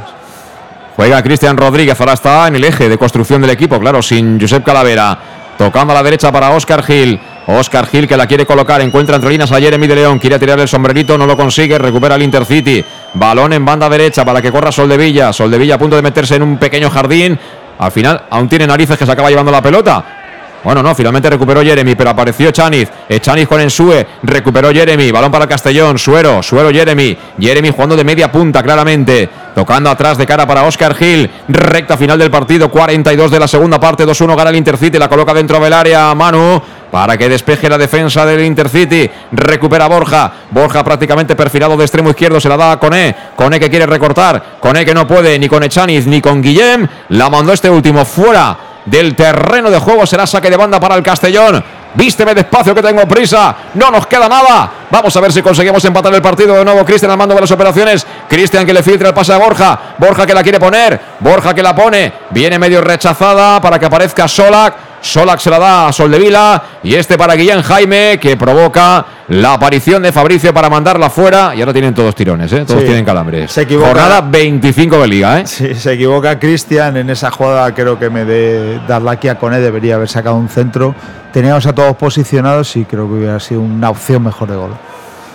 [0.94, 4.64] Juega Cristian Rodríguez, ahora está en el eje de construcción del equipo, claro, sin Josep
[4.64, 5.18] Calavera.
[5.58, 7.20] Tocando a la derecha para Oscar Gil.
[7.46, 10.58] Oscar Gil que la quiere colocar, encuentra entre líneas a Jeremy de León, quiere tirar
[10.60, 12.84] el sombrerito, no lo consigue, recupera el Intercity.
[13.14, 15.32] Balón en banda derecha para que corra Soldevilla.
[15.32, 17.38] Soldevilla a punto de meterse en un pequeño jardín.
[17.78, 20.16] Al final aún tiene narices que se acaba llevando la pelota.
[20.62, 22.90] Bueno, no, finalmente recuperó Jeremy, pero apareció Chaniz.
[23.20, 25.10] Chaniz con Ensue, recuperó Jeremy.
[25.10, 27.16] Balón para Castellón, Suero, Suero Jeremy.
[27.40, 29.28] Jeremy jugando de media punta, claramente.
[29.54, 31.30] Tocando atrás de cara para Oscar Gil.
[31.48, 34.04] Recta final del partido, 42 de la segunda parte.
[34.04, 36.60] 2-1 gana el Intercity, la coloca dentro del área Manu.
[36.90, 39.08] Para que despeje la defensa del Intercity.
[39.32, 40.32] Recupera Borja.
[40.50, 42.40] Borja prácticamente perfilado de extremo izquierdo.
[42.40, 43.14] Se la da a Coné.
[43.36, 44.58] Coné que quiere recortar.
[44.60, 46.86] Coné que no puede ni con Echaniz ni con Guillem.
[47.10, 50.04] La mandó este último fuera del terreno de juego.
[50.04, 51.62] Será saque de banda para el Castellón.
[51.94, 53.54] Vísteme despacio que tengo prisa.
[53.74, 54.70] No nos queda nada.
[54.90, 56.84] Vamos a ver si conseguimos empatar el partido de nuevo.
[56.84, 58.06] Cristian al mando de las operaciones.
[58.28, 59.78] Cristian que le filtra el pase a Borja.
[59.98, 61.00] Borja que la quiere poner.
[61.20, 62.12] Borja que la pone.
[62.30, 64.89] Viene medio rechazada para que aparezca Solak.
[65.02, 70.02] Solak se la da a Soldevila y este para Guillén Jaime que provoca la aparición
[70.02, 72.64] de Fabricio para mandarla fuera y ahora tienen todos tirones, ¿eh?
[72.66, 72.86] todos Sí.
[72.86, 73.50] tienen calambres.
[73.50, 73.88] Se equivoca.
[73.88, 75.46] Jornada 25 de liga, ¿eh?
[75.46, 79.94] Sí, se equivoca Cristian en esa jugada, creo que me de Darlaki a Cone debería
[79.94, 80.94] haber sacado un centro.
[81.32, 84.76] Teníamos a todos posicionados y creo que hubiera sido una opción mejor de gol.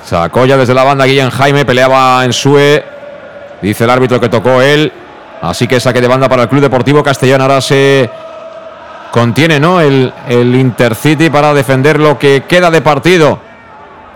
[0.03, 2.83] Sacó ya desde la banda Guillén Jaime, peleaba en Sue.
[3.61, 4.91] Dice el árbitro que tocó él.
[5.41, 7.41] Así que saque de banda para el Club Deportivo Castellón.
[7.41, 8.09] Ahora se
[9.15, 9.79] contiene, ¿no?
[9.79, 13.39] El, el Intercity para defender lo que queda de partido.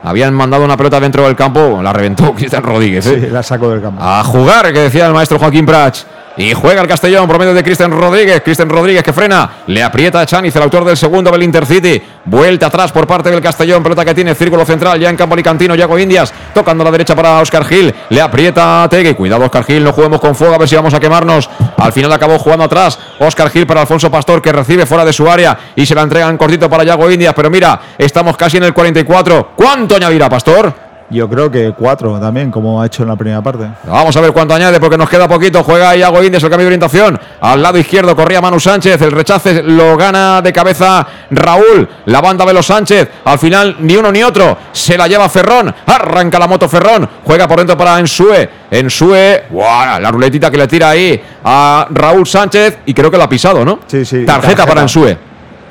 [0.04, 3.06] Habían mandado una pelota dentro del campo, la reventó Cristian Rodríguez.
[3.08, 3.22] ¿eh?
[3.22, 4.02] Sí, la sacó del campo.
[4.04, 6.06] A jugar, que decía el maestro Joaquín Prats.
[6.38, 8.42] Y juega el Castellón por medio de Cristian Rodríguez.
[8.42, 9.50] Cristian Rodríguez que frena.
[9.68, 12.02] Le aprieta a Chaniz, el autor del segundo del Intercity.
[12.24, 13.84] Vuelta atrás por parte del Castellón.
[13.84, 15.76] Pelota que tiene círculo central ya en campo alicantino.
[15.76, 17.94] Yago Indias tocando a la derecha para Oscar Gil.
[18.08, 19.16] Le aprieta a Tegui.
[19.16, 19.84] Cuidado, Oscar Gil.
[19.84, 21.50] No juguemos con fuego a ver si vamos a quemarnos.
[21.76, 22.98] Al final acabó jugando atrás.
[23.20, 26.38] Oscar Gil para Alfonso Pastor que recibe fuera de su área y se la entregan
[26.38, 27.34] cortito para Yago Indias.
[27.36, 29.52] Pero mira, estamos casi en el 44.
[29.58, 30.90] ¿Cuánto añadirá Pastor?
[31.12, 33.68] Yo creo que cuatro también, como ha hecho en la primera parte.
[33.86, 35.64] Vamos a ver cuánto añade porque nos queda poquito.
[35.64, 37.20] Juega Iago Indias el cambio de orientación.
[37.42, 39.02] Al lado izquierdo corría Manu Sánchez.
[39.02, 41.90] El rechace lo gana de cabeza Raúl.
[42.06, 43.10] La banda Velo Sánchez.
[43.26, 44.56] Al final ni uno ni otro.
[44.72, 45.74] Se la lleva Ferrón.
[45.88, 47.10] Arranca la moto Ferrón.
[47.26, 48.48] Juega por dentro para Ensue.
[48.70, 49.46] Ensue.
[49.50, 50.00] ¡guau!
[50.00, 52.80] La ruletita que le tira ahí a Raúl Sánchez.
[52.86, 53.80] Y creo que la ha pisado, ¿no?
[53.88, 54.26] Sí, sí.
[54.28, 55.18] Tarjeta, para Ensue.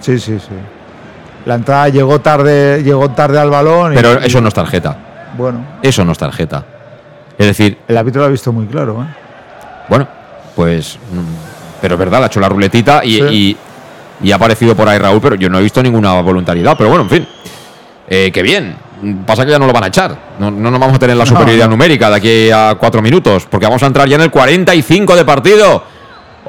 [0.01, 0.78] Sí, sí, sí.
[1.49, 3.95] La entrada llegó tarde, llegó tarde al balón.
[3.95, 4.97] y- Pero eso no es tarjeta.
[5.35, 6.63] Bueno, Eso no es tarjeta.
[7.39, 9.03] Es decir, el árbitro lo ha visto muy claro.
[9.03, 9.07] ¿eh?
[9.89, 10.07] Bueno,
[10.55, 10.99] pues.
[11.11, 13.23] mm, Pero es verdad, le ha hecho la ruletita y, Sí.
[13.31, 13.57] y-
[14.29, 16.75] y ha aparecido por ahí Raúl, pero yo no he visto ninguna voluntariedad.
[16.77, 17.29] Pero bueno, en fin.
[18.09, 18.77] Eh, qué bien.
[19.27, 20.19] Pasa que ya no lo van a echar.
[20.39, 21.31] No, no nos vamos a tener la No.
[21.31, 25.17] superioridad numérica de aquí a cuatro minutos, porque vamos a entrar ya en el 45
[25.17, 25.83] de partido.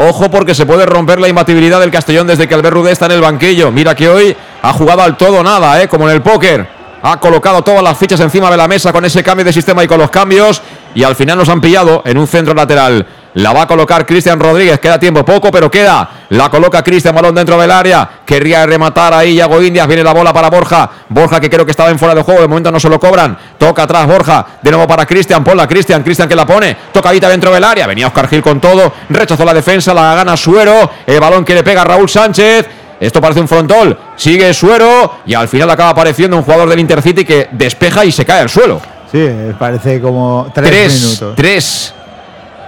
[0.02, 3.12] Ojo porque se puede romper la imbatibilidad del Castellón desde que Albert Rudé está en
[3.12, 3.70] el banquillo.
[3.70, 5.90] Mira que hoy ha jugado al todo nada, ¿eh?
[5.90, 6.66] como en el póker.
[7.04, 9.90] Ha colocado todas las fichas encima de la mesa con ese cambio de sistema y
[9.90, 10.62] con los cambios.
[10.96, 13.06] Y al final nos han pillado en un centro lateral.
[13.36, 14.80] La va a colocar Cristian Rodríguez.
[14.80, 16.10] Queda tiempo, poco, pero queda.
[16.30, 18.10] La coloca Cristian Balón dentro del área.
[18.26, 19.88] Querría rematar ahí Yago Indias.
[19.88, 20.90] Viene la bola para Borja.
[21.10, 22.42] Borja que creo que estaba en fuera de juego.
[22.42, 23.38] De momento no se lo cobran.
[23.58, 24.46] Toca atrás Borja.
[24.62, 25.44] De nuevo para Cristian.
[25.44, 26.02] Ponla Cristian.
[26.04, 26.76] Cristian que la pone.
[26.92, 27.86] Tocadita dentro del área.
[27.86, 28.92] Venía Oscar Gil con todo.
[29.10, 29.94] Rechazó la defensa.
[29.94, 30.90] La gana Suero.
[31.06, 32.68] El balón que le pega a Raúl Sánchez.
[33.00, 33.98] Esto parece un frontón.
[34.16, 35.20] Sigue Suero.
[35.28, 38.50] Y al final acaba apareciendo un jugador del Intercity que despeja y se cae al
[38.50, 38.82] suelo.
[39.12, 39.28] Sí,
[39.58, 41.34] parece como tres, Tres, minutos.
[41.36, 41.94] tres.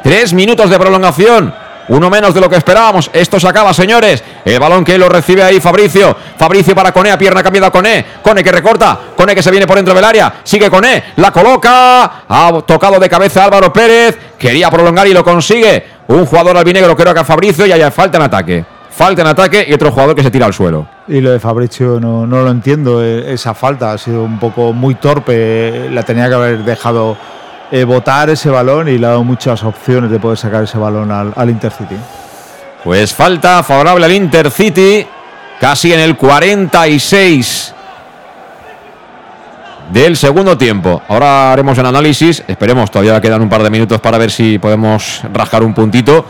[0.03, 1.53] Tres minutos de prolongación.
[1.89, 3.09] Uno menos de lo que esperábamos.
[3.11, 4.23] Esto se acaba, señores.
[4.45, 6.15] El balón que lo recibe ahí Fabricio.
[6.38, 8.05] Fabricio para Cone, a pierna cambiada a Cone.
[8.23, 8.97] Que recorta.
[9.15, 10.35] Cone que se viene por dentro del área.
[10.43, 11.03] Sigue Cone.
[11.17, 12.23] La coloca.
[12.30, 14.17] Ha tocado de cabeza Álvaro Pérez.
[14.38, 15.85] Quería prolongar y lo consigue.
[16.07, 17.65] Un jugador albinegro, creo que a Fabricio.
[17.65, 18.65] Y haya falta en ataque.
[18.89, 20.88] Falta en ataque y otro jugador que se tira al suelo.
[21.07, 23.03] Y lo de Fabricio no, no lo entiendo.
[23.03, 25.89] eh, Esa falta ha sido un poco muy torpe.
[25.91, 27.17] La tenía que haber dejado
[27.72, 31.11] eh, botar ese balón y le ha dado muchas opciones de poder sacar ese balón
[31.11, 31.95] al, al Intercity.
[32.83, 35.06] Pues falta favorable al Intercity,
[35.59, 37.75] casi en el 46
[39.91, 41.01] del segundo tiempo.
[41.08, 45.22] Ahora haremos el análisis, esperemos, todavía quedan un par de minutos para ver si podemos
[45.33, 46.25] rascar un puntito.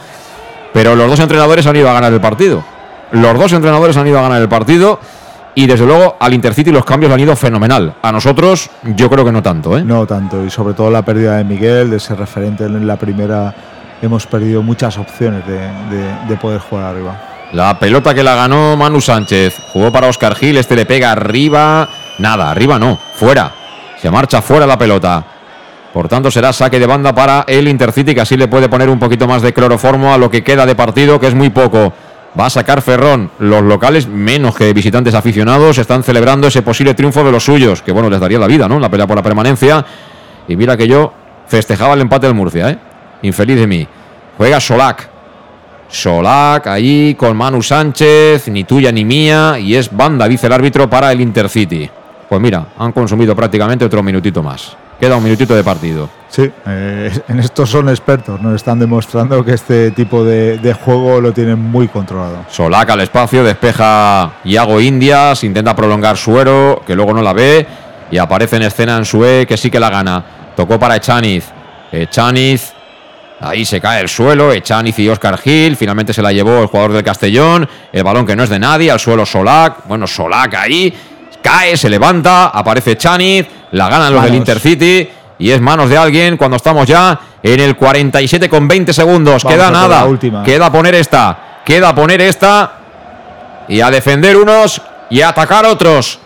[0.74, 2.64] Pero los dos entrenadores han ido a ganar el partido.
[3.12, 5.00] Los dos entrenadores han ido a ganar el partido.
[5.56, 7.96] Y desde luego al Intercity los cambios le han ido fenomenal.
[8.02, 9.78] A nosotros yo creo que no tanto.
[9.78, 9.84] ¿eh?
[9.84, 10.46] No tanto.
[10.46, 13.54] Y sobre todo la pérdida de Miguel, de ser referente en la primera.
[14.02, 17.20] Hemos perdido muchas opciones de, de- de poder jugar arriba.
[17.54, 19.56] La pelota que la ganó Manu Sánchez.
[19.74, 20.58] Jugó para Oscar Gil.
[20.58, 21.88] Este le pega arriba.
[22.18, 22.98] Nada, arriba no.
[23.16, 23.52] Fuera.
[24.02, 25.24] Se marcha fuera la pelota.
[25.94, 28.98] Por tanto, será saque de banda para el Intercity, que así le puede poner un
[28.98, 31.92] poquito más de cloroformo a lo que queda de partido, que es muy poco.
[32.40, 33.30] Va a sacar Ferrón.
[33.40, 37.92] Los locales, menos que visitantes aficionados, están celebrando ese posible triunfo de los suyos, que
[37.92, 38.80] bueno, les daría la vida, ¿no?
[38.80, 39.86] La pelea por la permanencia.
[40.48, 41.14] Y mira que yo
[41.48, 42.78] festejaba el empate del Murcia, ¿eh?
[43.24, 43.88] Infeliz de mí.
[44.38, 45.10] Juega Solak.
[45.90, 50.90] Solak ahí con Manu Sánchez, ni tuya ni mía, y es banda, dice el árbitro,
[50.90, 51.90] para el Intercity.
[52.30, 54.78] Pues mira, han consumido prácticamente otro minutito más.
[55.02, 56.12] Queda un minutito de partido.
[56.30, 58.40] Sí, eh, en esto son expertos.
[58.40, 62.46] Nos están demostrando que este tipo de, de juego lo tienen muy controlado.
[62.50, 67.66] Solak al espacio, despeja Iago Indias, intenta prolongar Suero, que luego no la ve,
[68.12, 70.24] y aparece en escena en Sue, que sí que la gana.
[70.56, 71.46] Tocó para Echaniz.
[71.92, 72.72] Echaniz,
[73.40, 76.94] ahí se cae el suelo, Echaniz y Oscar Gil, finalmente se la llevó el jugador
[76.94, 80.94] del Castellón, el balón que no es de nadie, al suelo Solak, bueno, Solak ahí,
[81.42, 84.36] cae, se levanta, aparece Chaniz, la ganan los del.
[84.36, 85.10] Intercity
[85.40, 89.44] y es manos de alguien cuando estamos ya en el 47 con 20 segundos.
[89.44, 90.06] Vamos queda nada.
[90.06, 90.44] última.
[90.44, 91.38] Queda poner esta.
[91.66, 92.74] Queda poner esta.
[93.68, 96.20] Y a defender unos y a atacar otros.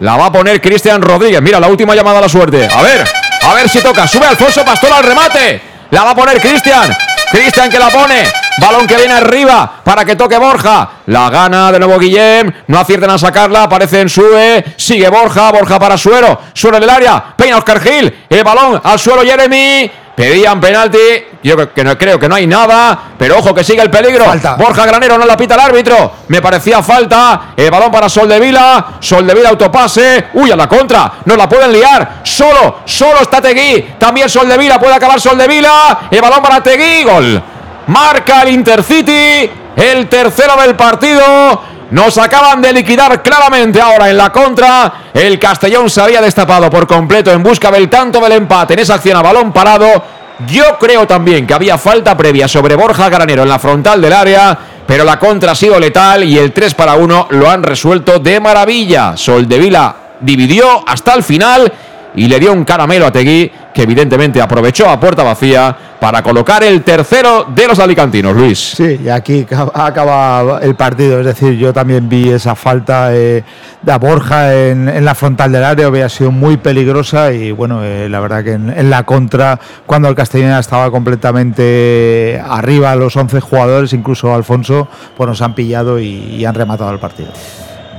[0.00, 1.42] La va a poner Cristian Rodríguez.
[1.42, 2.68] Mira, la última llamada a la suerte.
[2.72, 3.04] A ver,
[3.42, 4.06] a ver si toca.
[4.06, 5.62] Sube Alfonso Pastor al remate.
[5.90, 6.90] La va a poner Cristian.
[7.30, 8.24] Cristian que la pone.
[8.58, 10.90] Balón que viene arriba para que toque Borja.
[11.06, 12.52] La gana de nuevo Guillem.
[12.66, 13.64] No aciertan a sacarla.
[13.64, 14.64] Aparece en Sue.
[14.76, 15.52] Sigue Borja.
[15.52, 16.40] Borja para Suero.
[16.52, 17.34] Suero en el área.
[17.36, 18.26] Peña Oscar Gil.
[18.28, 19.90] El balón al suelo Jeremy.
[20.20, 20.98] Pedían penalti.
[21.42, 22.98] Yo creo que no, creo que no hay nada.
[23.18, 24.26] Pero ojo que sigue el peligro.
[24.58, 26.12] Borja Granero no la pita el árbitro.
[26.28, 27.54] Me parecía falta.
[27.56, 28.98] El balón para Sol de Vila.
[29.00, 30.26] Sol de Vila autopase.
[30.34, 31.10] Uy, a la contra.
[31.24, 32.20] No la pueden liar.
[32.22, 33.94] Solo, solo está Tegui.
[33.98, 34.78] También Sol de Vila.
[34.78, 36.00] Puede acabar Sol de Vila.
[36.10, 37.02] El balón para Tegui.
[37.02, 37.42] Gol.
[37.86, 39.50] Marca el Intercity.
[39.74, 41.62] El tercero del partido.
[41.90, 44.92] Nos acaban de liquidar claramente ahora en la contra.
[45.12, 48.94] El Castellón se había destapado por completo en busca del tanto del empate en esa
[48.94, 50.04] acción a balón parado.
[50.46, 54.56] Yo creo también que había falta previa sobre Borja Granero en la frontal del área,
[54.86, 58.38] pero la contra ha sido letal y el 3 para 1 lo han resuelto de
[58.38, 59.16] maravilla.
[59.16, 61.72] Soldevila dividió hasta el final
[62.14, 66.64] y le dio un caramelo a Tegui, que evidentemente aprovechó a puerta vacía para colocar
[66.64, 68.58] el tercero de los alicantinos, Luis.
[68.58, 71.20] Sí, y aquí ca- acaba el partido.
[71.20, 73.44] Es decir, yo también vi esa falta eh,
[73.82, 78.08] de Borja en, en la frontal del área, había sido muy peligrosa y bueno, eh,
[78.08, 83.40] la verdad que en, en la contra, cuando el Castellana estaba completamente arriba, los 11
[83.40, 87.30] jugadores, incluso Alfonso, pues nos han pillado y, y han rematado el partido.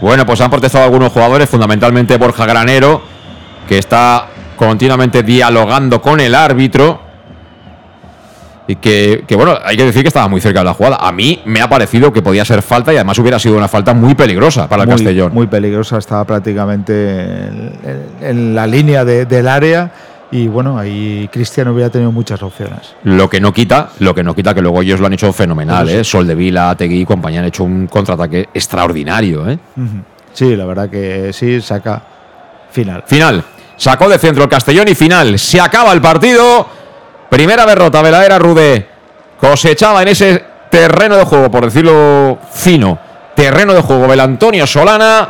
[0.01, 3.01] Bueno, pues han protestado algunos jugadores, fundamentalmente Borja Granero,
[3.71, 4.25] que está
[4.57, 6.99] continuamente dialogando con el árbitro.
[8.67, 10.97] Y que, que, bueno, hay que decir que estaba muy cerca de la jugada.
[10.97, 13.93] A mí me ha parecido que podía ser falta y además hubiera sido una falta
[13.93, 15.33] muy peligrosa para el muy, Castellón.
[15.33, 19.89] Muy peligrosa, estaba prácticamente en, en- en la línea de- del área
[20.31, 22.93] y bueno, ahí Cristian hubiera tenido muchas opciones.
[23.05, 25.87] Lo que no quita, lo que no quita que luego ellos lo han hecho fenomenal,
[25.87, 25.93] sí.
[25.95, 26.03] ¿eh?
[26.03, 29.57] Sol de Vila, Tegui y compañía han hecho un contraataque extraordinario, ¿eh?
[30.33, 32.01] Sí, la verdad que sí, saca
[32.69, 33.03] final.
[33.07, 33.43] Final.
[33.81, 35.39] Sacó de centro el Castellón y final.
[35.39, 36.67] Se acaba el partido.
[37.31, 38.87] Primera derrota de la era Rudé.
[39.39, 42.99] Cosechaba en ese terreno de juego, por decirlo fino,
[43.35, 45.29] terreno de juego del Antonio Solana.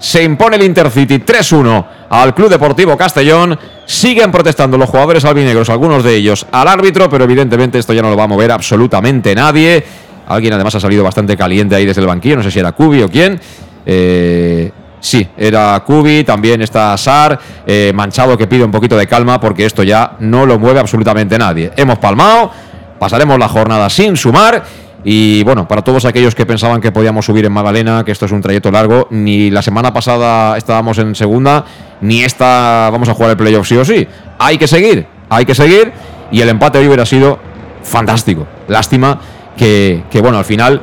[0.00, 3.56] Se impone el Intercity 3-1 al Club Deportivo Castellón.
[3.86, 8.10] Siguen protestando los jugadores albinegros, algunos de ellos al árbitro, pero evidentemente esto ya no
[8.10, 9.84] lo va a mover absolutamente nadie.
[10.26, 13.00] Alguien además ha salido bastante caliente ahí desde el banquillo, no sé si era Cubi
[13.02, 13.40] o quién.
[13.86, 14.72] Eh,
[15.02, 19.66] sí, era Cubi, también está Sar, eh, Manchado que pide un poquito de calma porque
[19.66, 21.72] esto ya no lo mueve absolutamente nadie.
[21.76, 22.50] Hemos palmado,
[22.98, 24.62] pasaremos la jornada sin sumar
[25.04, 28.32] y bueno, para todos aquellos que pensaban que podíamos subir en Magdalena, que esto es
[28.32, 31.64] un trayecto largo, ni la semana pasada estábamos en segunda,
[32.00, 34.06] ni esta vamos a jugar el playoff sí o sí.
[34.38, 35.92] Hay que seguir, hay que seguir
[36.30, 37.40] y el empate hoy hubiera sido
[37.82, 38.46] fantástico.
[38.68, 39.20] Lástima
[39.56, 40.80] que, bueno, al final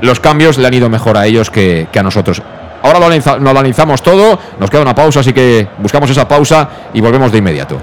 [0.00, 2.40] los cambios le han ido mejor a ellos que a nosotros.
[2.88, 6.68] Ahora lo, analiza- lo analizamos todo, nos queda una pausa, así que buscamos esa pausa
[6.94, 7.78] y volvemos de inmediato.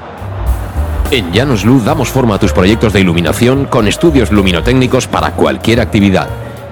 [1.11, 5.79] En Llanos Luz damos forma a tus proyectos de iluminación con estudios luminotécnicos para cualquier
[5.79, 6.27] actividad.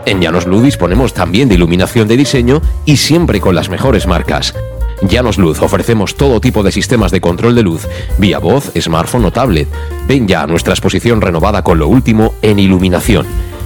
[0.08, 4.56] En Llanos Luz disponemos también de iluminación de diseño y siempre con las mejores marcas.
[5.04, 7.88] Llanos Luz ofrecemos todo tipo de sistemas de control de luz,
[8.18, 9.68] vía voz, smartphone o tablet.
[10.08, 13.28] Ven ya a nuestra exposición renovada con lo último en iluminación.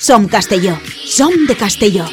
[0.00, 0.78] Som Castelló.
[1.04, 2.04] Som de Castelló.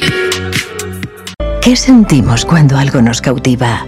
[1.62, 3.86] ¿Qué sentimos cuando algo nos cautiva?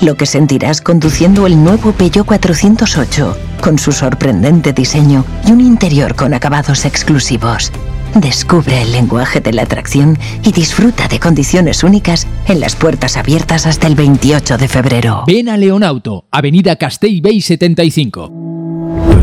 [0.00, 6.16] Lo que sentirás conduciendo el nuevo Peugeot 408, con su sorprendente diseño y un interior
[6.16, 7.70] con acabados exclusivos.
[8.14, 13.66] Descubre el lenguaje de la atracción y disfruta de condiciones únicas en las puertas abiertas
[13.66, 15.24] hasta el 28 de febrero.
[15.26, 18.30] Ven a Leonauto, Avenida Castell Bay 75.
[18.30, 19.22] Bar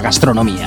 [0.00, 0.66] gastronomía.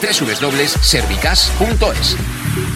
[0.00, 2.75] www.servicas.es.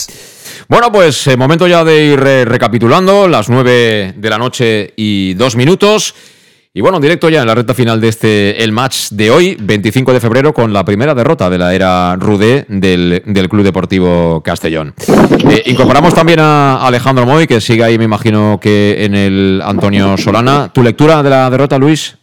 [0.67, 5.55] Bueno, pues eh, momento ya de ir recapitulando, las 9 de la noche y dos
[5.55, 6.15] minutos.
[6.73, 10.13] Y bueno, directo ya en la recta final de este el match de hoy, 25
[10.13, 14.93] de febrero, con la primera derrota de la era Rudé del, Club Deportivo Castellón.
[15.49, 20.17] Eh, incorporamos también a Alejandro Moy, que sigue ahí, me imagino que en el Antonio
[20.17, 20.71] Solana.
[20.73, 22.15] ¿Tu lectura de la derrota, Luis?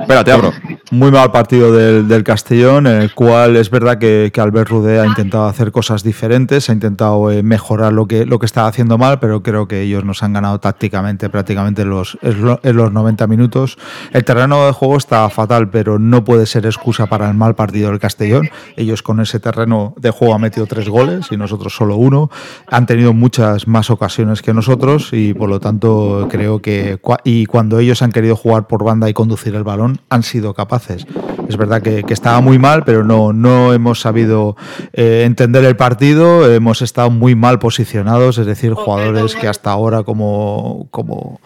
[0.00, 0.52] Espérate, abro
[0.92, 5.46] muy mal partido del, Castellón, en el cual es verdad que, Albert Rudé ha intentado
[5.46, 9.42] hacer cosas diferentes, ha intentado eh, mejorar lo que, lo que estaba haciendo mal, pero
[9.42, 13.78] creo que ellos nos han ganado tácticamente prácticamente en los, en los 90 minutos.
[14.12, 17.88] El terreno de juego está fatal, pero no puede ser excusa para el mal partido
[17.88, 18.50] del Castellón.
[18.76, 22.30] Ellos con ese terreno de juego han metido tres goles y nosotros solo uno.
[22.66, 27.78] Han tenido muchas más ocasiones que nosotros y por lo tanto creo que y cuando
[27.78, 29.71] ellos han querido jugar por banda y conducir el balón
[30.08, 31.06] han sido capaces.
[31.48, 34.56] Es verdad que, estaba muy mal, pero no, no hemos sabido
[34.92, 40.02] eh, entender el partido, hemos estado muy mal posicionados, es decir, jugadores que hasta ahora
[40.02, 41.40] como, como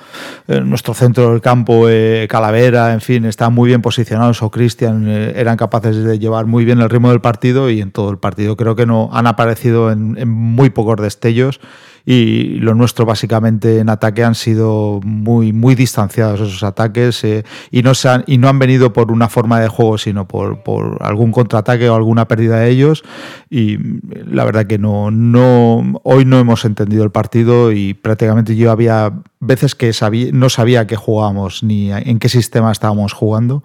[0.49, 4.51] en eh, nuestro centro del campo, eh, Calavera, en fin, están muy bien posicionados o
[4.51, 8.19] Cristian eran capaces de llevar muy bien el ritmo del partido y en todo el
[8.19, 11.61] partido creo que no han aparecido en, en muy pocos destellos
[12.09, 17.83] y lo nuestro básicamente en ataque han sido muy, muy distanciados esos ataques eh, y,
[17.83, 20.99] no se han, y no han venido por una forma de juego, sino por, por
[21.01, 23.03] algún contraataque o alguna pérdida de ellos.
[23.51, 23.79] Y
[24.25, 29.13] la verdad que no, no, hoy no hemos entendido el partido y prácticamente yo había
[29.41, 33.65] veces que sabía, no sabía qué jugábamos ni en qué sistema estábamos jugando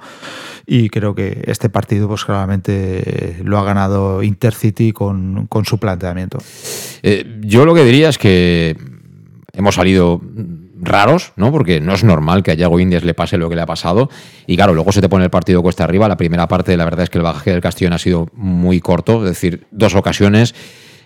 [0.66, 6.38] y creo que este partido pues claramente lo ha ganado Intercity con, con su planteamiento.
[7.04, 8.78] Eh, yo lo que diría es que
[9.54, 10.22] hemos salido
[10.82, 11.52] raros, ¿no?
[11.52, 14.10] Porque no es normal que a Yago Indias le pase lo que le ha pasado.
[14.48, 16.08] Y claro, luego se te pone el partido cuesta arriba.
[16.08, 19.24] La primera parte, la verdad es que el bagaje del Castellón ha sido muy corto,
[19.24, 20.56] es decir, dos ocasiones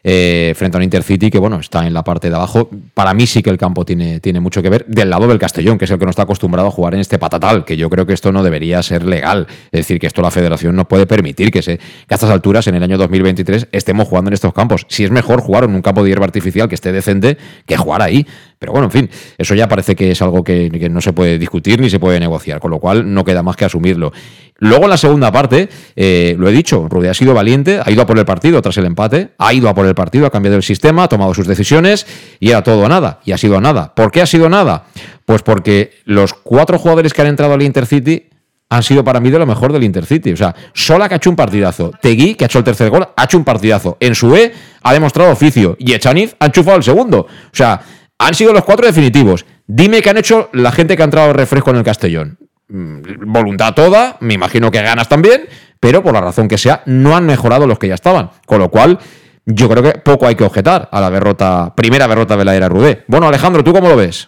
[0.08, 2.70] eh, frente a un Intercity que, bueno, está en la parte de abajo.
[2.94, 5.80] Para mí sí que el campo tiene, tiene mucho que ver del lado del Castellón,
[5.80, 8.06] que es el que no está acostumbrado a jugar en este patatal, que yo creo
[8.06, 9.48] que esto no debería ser legal.
[9.72, 12.68] Es decir, que esto la federación no puede permitir que, se, que a estas alturas,
[12.68, 14.86] en el año 2023, estemos jugando en estos campos.
[14.90, 18.04] Si es mejor jugar en un campo de hierba artificial que esté decente que jugar
[18.04, 18.28] ahí.
[18.60, 21.80] Pero bueno, en fin, eso ya parece que es algo que, no se puede discutir
[21.80, 24.14] ni se puede negociar, con lo cual no queda más que asumirlo.
[24.58, 28.02] Luego en la segunda parte, eh, lo he dicho, Rudy ha sido valiente, ha ido
[28.02, 30.58] a por el partido tras el empate, ha ido a por el partido, ha cambiado
[30.58, 32.06] el sistema, ha tomado sus decisiones
[32.40, 33.96] y era todo a nada, y ha sido a nada.
[33.96, 34.86] ¿Por qué ha sido nada?
[35.26, 38.30] Pues porque los cuatro jugadores que han entrado al Intercity
[38.70, 40.34] han sido para mí de lo mejor del Intercity.
[40.34, 43.08] O sea, Sola que ha hecho un partidazo, Tegui que ha hecho el tercer gol,
[43.16, 44.52] ha hecho un partidazo, en su E
[44.82, 47.20] ha demostrado oficio y Echaniz ha enchufado el segundo.
[47.20, 47.82] O sea,
[48.18, 49.46] han sido los cuatro definitivos.
[49.68, 52.38] Dime qué han hecho la gente que ha entrado al refresco en el Castellón.
[52.68, 55.48] Mm, voluntad toda, me imagino que ganas también,
[55.80, 58.32] pero por la razón que sea, no han mejorado los que ya estaban.
[58.46, 59.00] Con lo cual,
[59.46, 62.68] yo creo que poco hay que objetar a la derrota, primera derrota de la era
[62.68, 63.04] Rudé.
[63.08, 64.28] Bueno, Alejandro, ¿tú cómo lo ves?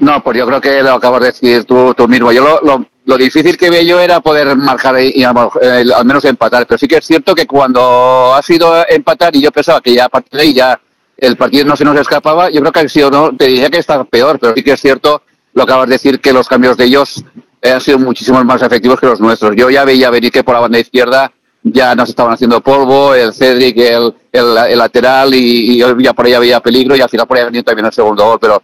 [0.00, 2.32] No, pues yo creo que lo acabas de decir tú, mismo.
[2.32, 6.66] Yo lo, difícil que veo yo era poder marcar y, al menos empatar.
[6.66, 10.06] Pero sí que es cierto que cuando ha sido empatar y yo pensaba que ya
[10.06, 10.80] a partir de ahí ya
[11.16, 12.50] el partido no se nos escapaba.
[12.50, 14.80] Yo creo que ha sido, no, te diría que está peor, pero sí que es
[14.80, 15.22] cierto,
[15.54, 17.24] lo acabas de decir, que los cambios de ellos
[17.60, 19.54] eh, han sido muchísimo más efectivos que los nuestros.
[19.56, 21.32] Yo ya veía venir que por la banda izquierda
[21.62, 26.34] ya nos estaban haciendo polvo, el Cedric, el, el, lateral, y, y, ya por ahí
[26.34, 28.38] había peligro, y al final por ahí venía también el segundo gol.
[28.40, 28.62] Pero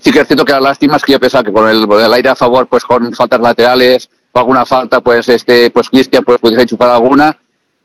[0.00, 2.12] sí que es cierto que la lástima es que yo pensaba que con el, el
[2.12, 6.38] aire a favor, pues con faltas laterales o alguna falta, pues este, pues Cristian pues
[6.38, 7.36] pudiese enchufar alguna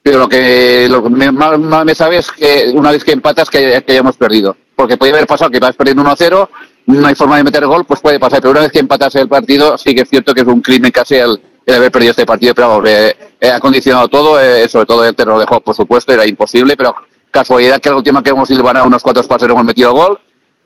[0.07, 3.83] pero lo que, lo que más, me sabe es que una vez que empatas que,
[3.85, 4.55] que hayamos perdido.
[4.73, 6.49] Porque puede haber pasado que vas perdiendo 1-0,
[6.85, 8.39] no hay forma de meter gol, pues puede pasar.
[8.39, 10.91] Pero una vez que empatas el partido, sí que es cierto que es un crimen
[10.91, 11.37] casi el,
[11.67, 12.55] haber perdido este partido.
[12.55, 16.25] Pero eh, ha condicionado todo, eh, sobre todo el terreno de juego, por supuesto, era
[16.25, 16.75] imposible.
[16.75, 16.95] Pero
[17.31, 20.19] casualidad que la última que hemos ido a unos cuantos pases hemos metido gol.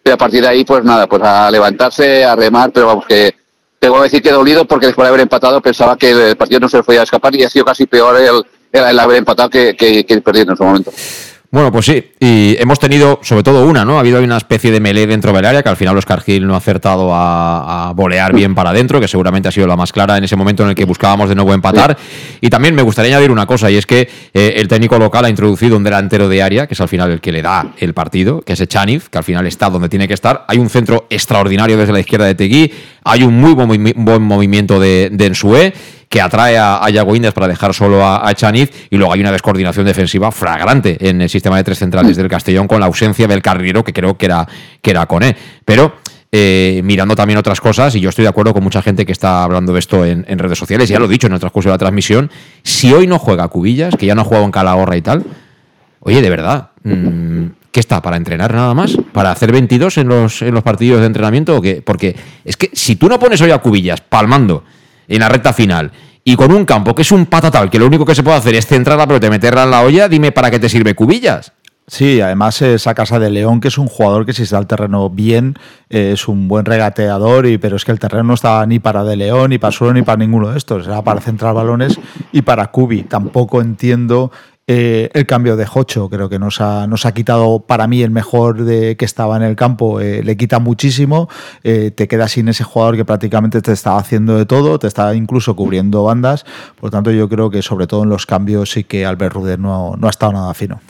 [0.04, 3.36] Pero a partir de ahí, pues nada, pues a levantarse, a remar, pero vamos que
[3.82, 6.70] tengo que decir que dolido porque después de haber empatado pensaba que el partido no
[6.70, 10.22] se le podía escapar y ha sido casi peor el, el, haber empatado que, que,
[10.22, 10.92] perder en su momento.
[11.54, 13.98] Bueno, pues sí, y hemos tenido sobre todo una, ¿no?
[13.98, 16.54] Ha habido una especie de melee dentro del área que al final Oscar Gil no
[16.54, 20.18] ha acertado a, a bolear bien para adentro, que seguramente ha sido la más clara
[20.18, 21.98] en ese momento en el que buscábamos de nuevo empatar.
[22.40, 25.30] Y también me gustaría añadir una cosa, y es que eh, el técnico local ha
[25.30, 28.40] introducido un delantero de área, que es al final el que le da el partido,
[28.40, 30.46] que es Echanif, que al final está donde tiene que estar.
[30.48, 32.72] Hay un centro extraordinario desde la izquierda de Tegui,
[33.04, 35.74] hay un muy buen, movimiento de, de Ensue
[36.12, 39.32] que atrae a, Yago Indias para dejar solo a, a, Chaniz y luego hay una
[39.32, 43.42] descoordinación defensiva fragrante en el sistema de tres centrales del Castellón con la ausencia del
[43.42, 44.46] carrilero que creo que era,
[44.82, 45.38] que era Coné.
[45.64, 45.96] Pero
[46.30, 49.42] eh, mirando también otras cosas, y yo estoy de acuerdo con mucha gente que está
[49.46, 51.78] hablando de esto en, redes sociales, ya lo he dicho en el transcurso de la
[51.78, 52.30] transmisión,
[52.62, 55.24] si hoy no juega Cubillas, que ya no ha jugado en Calahorra y tal,
[56.02, 58.02] oye, de verdad, mm, ¿Qué está?
[58.02, 58.98] ¿Para entrenar nada más?
[59.14, 61.82] ¿Para hacer 22 en los, en los partidos de entrenamiento o qué?
[61.82, 64.66] Porque es que si tú no pones hoy a Cubillas palmando
[65.16, 65.92] en la recta final
[66.24, 68.56] y con un campo que es un patatal, que lo único que se puede hacer
[68.56, 71.54] es centrar pelota y meterla en la olla, dime para qué te sirve Cubillas.
[71.88, 75.10] Sí, además esa casa de León, que es un jugador que si está al terreno
[75.10, 75.56] bien,
[75.90, 79.04] eh, es un buen regateador, y, pero es que el terreno no estaba ni para
[79.04, 80.88] de León, ni para Suelo, ni para ninguno de estos.
[80.88, 82.00] Era para centrar balones
[82.32, 83.04] y para Cubi.
[83.04, 84.32] Tampoco entiendo
[84.68, 86.10] eh, el cambio de Jocho.
[86.10, 89.44] Creo que nos ha, nos ha quitado para mí el mejor de que estaba en
[89.44, 90.00] el campo.
[90.00, 91.30] Eh, le quita muchísimo.
[91.62, 95.56] te quedas sin ese jugador que prácticamente te estaba haciendo de todo, te estaba incluso
[95.56, 96.46] cubriendo bandas.
[96.80, 99.96] Por tanto, yo creo que sobre todo en los cambios sí que Albert Ruder no,
[99.98, 100.82] no ha estado nada fino.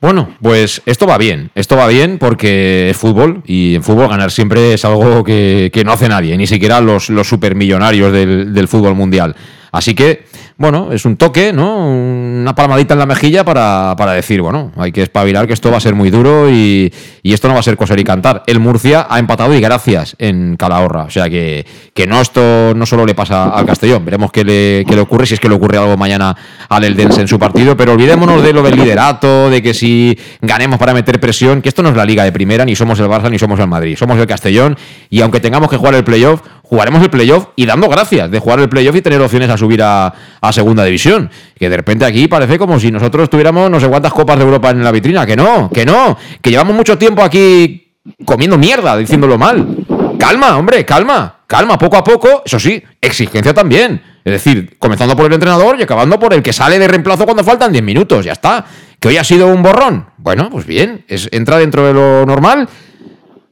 [0.00, 1.50] Bueno, pues esto va bien.
[1.54, 5.92] Esto va bien porque es fútbol y en fútbol ganar siempre es algo que, no
[5.92, 9.36] hace nadie, ni siquiera los, los supermillonarios del, del fútbol mundial.
[9.72, 10.24] Así que
[10.60, 11.88] bueno, es un toque, ¿no?
[11.88, 15.80] Una palmadita en la mejilla para, decir, bueno, hay que espabilar que esto va a
[15.80, 16.92] ser muy duro y,
[17.24, 18.42] esto no va a ser coser y cantar.
[18.46, 21.04] El Murcia ha empatado y gracias en Calahorra.
[21.04, 21.64] O sea que,
[21.94, 24.04] que no esto no solo le pasa al Castellón.
[24.04, 26.36] Veremos qué le, qué le ocurre, si es que le ocurre algo mañana
[26.68, 27.74] al Eldense en su partido.
[27.74, 31.82] Pero olvidémonos de lo del liderato, de que si ganemos para meter presión, que esto
[31.82, 33.96] no es la liga de primera, ni somos el Barça, ni somos el Madrid.
[33.96, 34.76] Somos el Castellón
[35.08, 38.60] y aunque tengamos que jugar el playoff, jugaremos el playoff y dando gracias de jugar
[38.60, 40.14] el playoff y tener opciones a subir a,
[40.52, 41.30] segunda división.
[41.56, 44.70] Que de repente aquí parece como si nosotros tuviéramos no sé cuántas copas de Europa
[44.70, 45.26] en la vitrina.
[45.26, 49.66] Que no, que no, que llevamos mucho tiempo aquí comiendo mierda, diciéndolo mal.
[50.18, 52.42] Calma, hombre, calma, calma, poco a poco.
[52.44, 54.02] Eso sí, exigencia también.
[54.24, 57.42] Es decir, comenzando por el entrenador y acabando por el que sale de reemplazo cuando
[57.42, 58.24] faltan 10 minutos.
[58.24, 58.64] Ya está.
[58.98, 60.06] Que hoy ha sido un borrón.
[60.18, 62.68] Bueno, pues bien, es, entra dentro de lo normal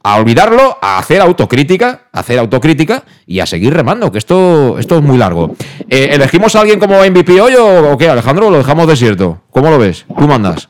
[0.02, 5.02] a olvidarlo, a hacer autocrítica, hacer autocrítica y a seguir remando, que esto, esto es
[5.02, 5.54] muy largo.
[5.88, 8.50] Eh, ¿Elegimos a alguien como MVP hoy o, qué, Alejandro?
[8.50, 9.42] ¿Lo dejamos desierto?
[9.50, 10.06] ¿Cómo lo ves?
[10.06, 10.68] ¿Tú mandas?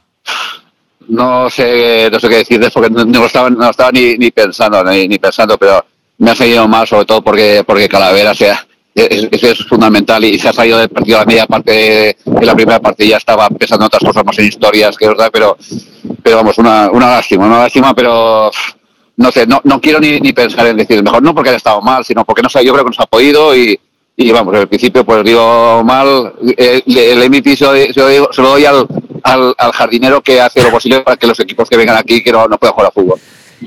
[1.09, 5.19] No sé, no sé qué decir porque no, no estaba, estaba ni, ni pensando, ni,
[5.19, 5.85] pensando, pero
[6.19, 10.53] me ha seguido más, sobre todo porque, porque Calavera sea, es, fundamental y se ha
[10.53, 14.03] salido del partido la media parte de, la primera parte ya estaba pensando en otras
[14.03, 15.57] cosas más en historias que verdad pero
[16.21, 18.51] pero vamos una lástima una lástima pero
[19.19, 21.83] no sé, no, no quiero ni, ni pensar en decir mejor, no porque haya estado
[21.83, 23.79] mal, sino porque no sé, yo creo que nos ha podido y,
[24.17, 28.87] y vamos, el principio pues digo mal, eh, el, MVP se lo, doy al,
[29.25, 32.47] al, jardinero que hace lo posible para que los equipos que vengan aquí que no,
[32.47, 33.19] no puedan jugar a fútbol.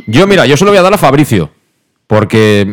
[0.08, 1.52] Yo mira, yo se lo voy a dar a Fabricio,
[2.08, 2.66] porque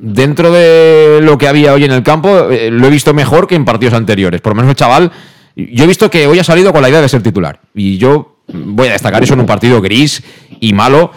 [0.00, 3.54] dentro de lo que había hoy en el campo, eh, lo he visto mejor que
[3.54, 4.42] en partidos anteriores.
[4.42, 5.10] Por lo menos el chaval,
[5.56, 7.58] yo he visto que hoy ha salido con la idea de ser titular.
[7.74, 10.22] Y yo voy a destacar eso en un partido gris
[10.60, 11.10] y malo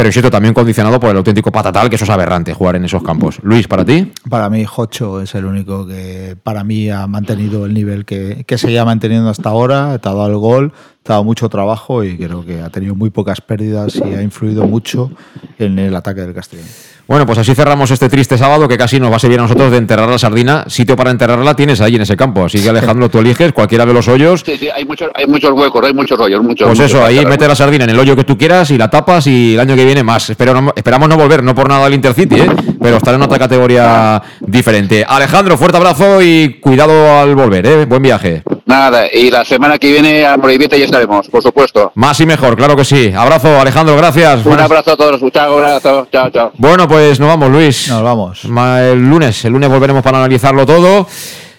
[0.00, 3.02] pero cierto, también condicionado por el auténtico patatal, que eso es aberrante jugar en esos
[3.02, 3.38] campos.
[3.42, 4.10] Luis, ¿para ti?
[4.30, 8.56] Para mí, Jocho es el único que para mí ha mantenido el nivel que, que
[8.56, 10.72] seguía manteniendo hasta ahora, ha dado al gol,
[11.04, 15.10] dado mucho trabajo y creo que ha tenido muy pocas pérdidas y ha influido mucho
[15.58, 16.66] en el ataque del Castellón.
[17.10, 19.72] Bueno, pues así cerramos este triste sábado que casi nos va a servir a nosotros
[19.72, 20.64] de enterrar la sardina.
[20.68, 22.44] Sitio para enterrarla tienes ahí en ese campo.
[22.44, 24.44] Así que Alejandro, tú eliges cualquiera de los hoyos.
[24.46, 26.40] Sí, sí, hay muchos, hay muchos huecos, hay muchos hoyos.
[26.40, 28.88] Muchos, pues eso, ahí mete la sardina en el hoyo que tú quieras y la
[28.88, 30.30] tapas y el año que viene más.
[30.30, 32.50] esperamos no volver, no por nada al Intercity, ¿eh?
[32.80, 35.04] pero estar en otra categoría diferente.
[35.04, 37.66] Alejandro, fuerte abrazo y cuidado al volver.
[37.66, 37.86] ¿eh?
[37.86, 38.44] Buen viaje.
[38.70, 41.90] Nada, y la semana que viene a Moribete ya estaremos, por supuesto.
[41.96, 43.12] Más y mejor, claro que sí.
[43.12, 44.46] Abrazo, Alejandro, gracias.
[44.46, 46.52] Un abrazo a todos, chao, un abrazo, chao, chao.
[46.56, 47.88] Bueno, pues nos vamos, Luis.
[47.88, 48.44] Nos vamos.
[48.44, 51.04] El lunes, el lunes volveremos para analizarlo todo.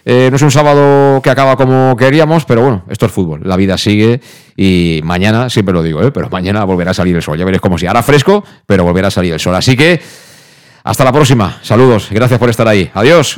[0.05, 3.41] Eh, no es un sábado que acaba como queríamos, pero bueno, esto es fútbol.
[3.43, 4.21] La vida sigue
[4.55, 6.13] y mañana, siempre lo digo, ¿eh?
[6.13, 7.37] pero mañana volverá a salir el sol.
[7.37, 9.53] Ya veréis como si ahora fresco, pero volverá a salir el sol.
[9.53, 9.99] Así que
[10.85, 11.59] hasta la próxima.
[11.61, 12.07] Saludos.
[12.09, 12.89] Gracias por estar ahí.
[12.93, 13.37] Adiós.